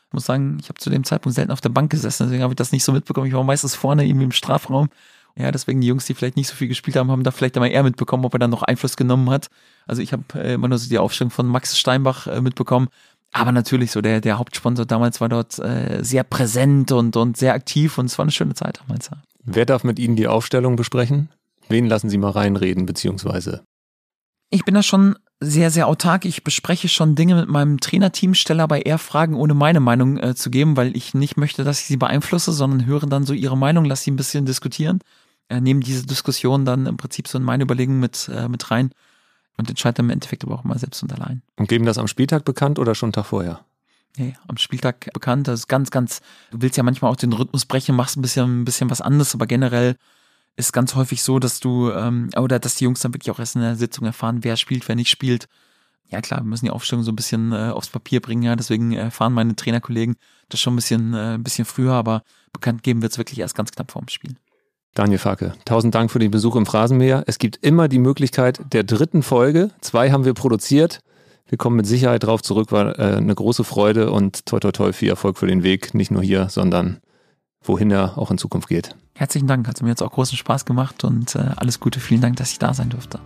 Ich 0.08 0.12
muss 0.12 0.26
sagen, 0.26 0.58
ich 0.60 0.68
habe 0.68 0.78
zu 0.78 0.90
dem 0.90 1.04
Zeitpunkt 1.04 1.34
selten 1.34 1.50
auf 1.50 1.60
der 1.60 1.70
Bank 1.70 1.90
gesessen, 1.90 2.24
deswegen 2.24 2.42
habe 2.42 2.52
ich 2.52 2.56
das 2.56 2.72
nicht 2.72 2.84
so 2.84 2.92
mitbekommen. 2.92 3.26
Ich 3.26 3.32
war 3.32 3.44
meistens 3.44 3.74
vorne 3.74 4.06
irgendwie 4.06 4.24
im 4.24 4.32
Strafraum. 4.32 4.88
Ja, 5.36 5.50
deswegen 5.50 5.80
die 5.80 5.88
Jungs, 5.88 6.04
die 6.04 6.14
vielleicht 6.14 6.36
nicht 6.36 6.46
so 6.46 6.54
viel 6.54 6.68
gespielt 6.68 6.96
haben, 6.96 7.10
haben 7.10 7.24
da 7.24 7.32
vielleicht 7.32 7.56
einmal 7.56 7.70
eher 7.70 7.82
mitbekommen, 7.82 8.24
ob 8.24 8.34
er 8.34 8.38
dann 8.38 8.50
noch 8.50 8.62
Einfluss 8.62 8.96
genommen 8.96 9.30
hat. 9.30 9.48
Also 9.86 10.00
ich 10.00 10.12
habe 10.12 10.22
äh, 10.34 10.54
immer 10.54 10.68
nur 10.68 10.78
so 10.78 10.88
die 10.88 10.98
Aufstellung 10.98 11.32
von 11.32 11.48
Max 11.48 11.76
Steinbach 11.76 12.28
äh, 12.28 12.40
mitbekommen. 12.40 12.88
Aber 13.32 13.50
natürlich 13.50 13.90
so, 13.90 14.00
der, 14.00 14.20
der 14.20 14.38
Hauptsponsor 14.38 14.86
damals 14.86 15.20
war 15.20 15.28
dort 15.28 15.58
äh, 15.58 16.04
sehr 16.04 16.22
präsent 16.22 16.92
und, 16.92 17.16
und 17.16 17.36
sehr 17.36 17.54
aktiv 17.54 17.98
und 17.98 18.06
es 18.06 18.16
war 18.16 18.22
eine 18.22 18.30
schöne 18.30 18.54
Zeit 18.54 18.80
damals. 18.86 19.10
Wer 19.44 19.66
darf 19.66 19.84
mit 19.84 19.98
Ihnen 19.98 20.16
die 20.16 20.26
Aufstellung 20.26 20.76
besprechen? 20.76 21.28
Wen 21.68 21.86
lassen 21.86 22.08
Sie 22.08 22.18
mal 22.18 22.30
reinreden, 22.30 22.86
beziehungsweise? 22.86 23.62
Ich 24.50 24.64
bin 24.64 24.74
da 24.74 24.82
schon 24.82 25.16
sehr, 25.40 25.70
sehr 25.70 25.88
autark. 25.88 26.24
Ich 26.24 26.44
bespreche 26.44 26.88
schon 26.88 27.14
Dinge 27.14 27.34
mit 27.34 27.48
meinem 27.48 27.80
Trainerteam, 27.80 28.34
stelle 28.34 28.62
aber 28.62 28.86
eher 28.86 28.98
Fragen, 28.98 29.34
ohne 29.34 29.54
meine 29.54 29.80
Meinung 29.80 30.18
äh, 30.18 30.34
zu 30.34 30.50
geben, 30.50 30.76
weil 30.76 30.96
ich 30.96 31.14
nicht 31.14 31.36
möchte, 31.36 31.64
dass 31.64 31.80
ich 31.80 31.86
sie 31.86 31.96
beeinflusse, 31.96 32.52
sondern 32.52 32.86
höre 32.86 33.06
dann 33.06 33.24
so 33.24 33.32
ihre 33.34 33.56
Meinung, 33.56 33.84
lasse 33.84 34.04
sie 34.04 34.10
ein 34.10 34.16
bisschen 34.16 34.46
diskutieren, 34.46 35.00
äh, 35.48 35.60
nehme 35.60 35.80
diese 35.80 36.06
Diskussion 36.06 36.64
dann 36.64 36.86
im 36.86 36.96
Prinzip 36.96 37.28
so 37.28 37.38
in 37.38 37.44
meine 37.44 37.64
Überlegungen 37.64 38.00
mit, 38.00 38.30
äh, 38.32 38.48
mit 38.48 38.70
rein 38.70 38.90
und 39.56 39.68
entscheide 39.68 40.02
im 40.02 40.10
Endeffekt 40.10 40.44
aber 40.44 40.54
auch 40.54 40.64
mal 40.64 40.78
selbst 40.78 41.02
und 41.02 41.12
allein. 41.12 41.42
Und 41.56 41.68
geben 41.68 41.84
das 41.84 41.98
am 41.98 42.08
Spieltag 42.08 42.44
bekannt 42.44 42.78
oder 42.78 42.94
schon 42.94 43.12
Tag 43.12 43.26
vorher? 43.26 43.64
Nee, 44.16 44.34
am 44.46 44.56
Spieltag 44.56 45.12
bekannt. 45.12 45.48
Das 45.48 45.60
ist 45.60 45.68
ganz, 45.68 45.90
ganz, 45.90 46.20
du 46.50 46.62
willst 46.62 46.76
ja 46.76 46.82
manchmal 46.82 47.10
auch 47.10 47.16
den 47.16 47.32
Rhythmus 47.32 47.66
brechen, 47.66 47.96
machst 47.96 48.16
ein 48.16 48.22
bisschen, 48.22 48.62
ein 48.62 48.64
bisschen 48.64 48.90
was 48.90 49.00
anderes, 49.00 49.34
aber 49.34 49.46
generell 49.46 49.96
ist 50.56 50.72
ganz 50.72 50.94
häufig 50.94 51.22
so, 51.22 51.40
dass 51.40 51.58
du, 51.58 51.90
ähm, 51.90 52.30
oder 52.36 52.58
dass 52.60 52.76
die 52.76 52.84
Jungs 52.84 53.00
dann 53.00 53.12
wirklich 53.12 53.32
auch 53.32 53.40
erst 53.40 53.56
in 53.56 53.62
der 53.62 53.74
Sitzung 53.74 54.06
erfahren, 54.06 54.44
wer 54.44 54.56
spielt, 54.56 54.86
wer 54.86 54.94
nicht 54.94 55.10
spielt. 55.10 55.48
Ja 56.08 56.20
klar, 56.20 56.40
wir 56.40 56.46
müssen 56.46 56.66
die 56.66 56.70
Aufstellung 56.70 57.02
so 57.02 57.10
ein 57.10 57.16
bisschen 57.16 57.50
äh, 57.52 57.70
aufs 57.70 57.88
Papier 57.88 58.20
bringen, 58.20 58.44
ja, 58.44 58.54
deswegen 58.54 58.92
erfahren 58.92 59.32
meine 59.32 59.56
Trainerkollegen 59.56 60.16
das 60.48 60.60
schon 60.60 60.74
ein 60.74 60.76
bisschen, 60.76 61.14
äh, 61.14 61.34
ein 61.34 61.42
bisschen 61.42 61.64
früher, 61.64 61.92
aber 61.92 62.22
bekannt 62.52 62.82
geben 62.82 63.02
wird 63.02 63.12
es 63.12 63.18
wirklich 63.18 63.38
erst 63.40 63.54
ganz 63.54 63.72
knapp 63.72 63.90
vor 63.90 64.02
dem 64.02 64.08
Spiel. 64.08 64.36
Daniel 64.94 65.18
Facke, 65.18 65.54
tausend 65.64 65.94
Dank 65.94 66.12
für 66.12 66.20
den 66.20 66.30
Besuch 66.30 66.54
im 66.54 66.66
Phrasenmäher. 66.66 67.24
Es 67.26 67.38
gibt 67.38 67.58
immer 67.62 67.88
die 67.88 67.98
Möglichkeit 67.98 68.60
der 68.72 68.84
dritten 68.84 69.24
Folge. 69.24 69.70
Zwei 69.80 70.12
haben 70.12 70.24
wir 70.24 70.34
produziert. 70.34 71.00
Wir 71.46 71.58
kommen 71.58 71.76
mit 71.76 71.86
Sicherheit 71.86 72.22
drauf 72.22 72.42
zurück, 72.42 72.72
war 72.72 72.98
äh, 72.98 73.16
eine 73.16 73.34
große 73.34 73.64
Freude 73.64 74.10
und 74.10 74.46
toi 74.46 74.60
toi 74.60 74.72
toi 74.72 74.92
viel 74.92 75.10
Erfolg 75.10 75.36
für 75.36 75.46
den 75.46 75.62
Weg, 75.62 75.92
nicht 75.92 76.10
nur 76.10 76.22
hier, 76.22 76.48
sondern 76.48 77.00
wohin 77.62 77.90
er 77.90 78.16
auch 78.16 78.30
in 78.30 78.38
Zukunft 78.38 78.68
geht. 78.68 78.96
Herzlichen 79.14 79.46
Dank, 79.46 79.68
hat 79.68 79.80
mir 79.82 79.90
jetzt 79.90 80.02
auch 80.02 80.10
großen 80.10 80.38
Spaß 80.38 80.64
gemacht 80.64 81.04
und 81.04 81.34
äh, 81.34 81.50
alles 81.56 81.80
Gute. 81.80 82.00
Vielen 82.00 82.22
Dank, 82.22 82.36
dass 82.36 82.52
ich 82.52 82.58
da 82.58 82.72
sein 82.72 82.88
durfte. 82.88 83.20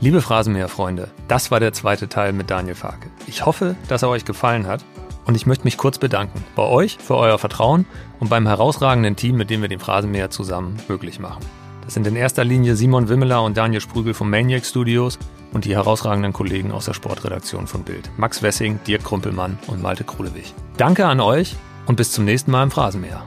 Liebe 0.00 0.20
Phrasenmäher-Freunde, 0.20 1.10
das 1.28 1.50
war 1.50 1.60
der 1.60 1.72
zweite 1.72 2.08
Teil 2.08 2.32
mit 2.32 2.50
Daniel 2.50 2.74
Farke. 2.74 3.08
Ich 3.26 3.44
hoffe, 3.44 3.76
dass 3.88 4.02
er 4.02 4.08
euch 4.08 4.24
gefallen 4.24 4.66
hat 4.66 4.84
und 5.26 5.34
ich 5.34 5.46
möchte 5.46 5.64
mich 5.64 5.76
kurz 5.76 5.98
bedanken 5.98 6.44
bei 6.54 6.64
euch 6.64 6.98
für 6.98 7.16
euer 7.16 7.38
Vertrauen 7.38 7.86
und 8.20 8.30
beim 8.30 8.46
herausragenden 8.46 9.16
Team, 9.16 9.36
mit 9.36 9.50
dem 9.50 9.62
wir 9.62 9.68
den 9.68 9.80
Phrasenmäher 9.80 10.30
zusammen 10.30 10.76
möglich 10.88 11.18
machen. 11.18 11.44
Das 11.84 11.94
sind 11.94 12.06
in 12.06 12.16
erster 12.16 12.44
Linie 12.44 12.76
Simon 12.76 13.08
Wimmeler 13.08 13.42
und 13.42 13.56
Daniel 13.56 13.80
Sprügel 13.80 14.14
vom 14.14 14.30
Maniac 14.30 14.64
Studios 14.64 15.18
und 15.52 15.64
die 15.64 15.74
herausragenden 15.74 16.32
Kollegen 16.32 16.72
aus 16.72 16.86
der 16.86 16.94
Sportredaktion 16.94 17.66
von 17.66 17.84
Bild. 17.84 18.10
Max 18.16 18.42
Wessing, 18.42 18.80
Dirk 18.86 19.04
Krumpelmann 19.04 19.58
und 19.66 19.82
Malte 19.82 20.04
Krulewig. 20.04 20.54
Danke 20.76 21.06
an 21.06 21.20
euch 21.20 21.56
und 21.86 21.96
bis 21.96 22.12
zum 22.12 22.24
nächsten 22.24 22.50
Mal 22.50 22.64
im 22.64 22.70
Phrasenmäher. 22.70 23.24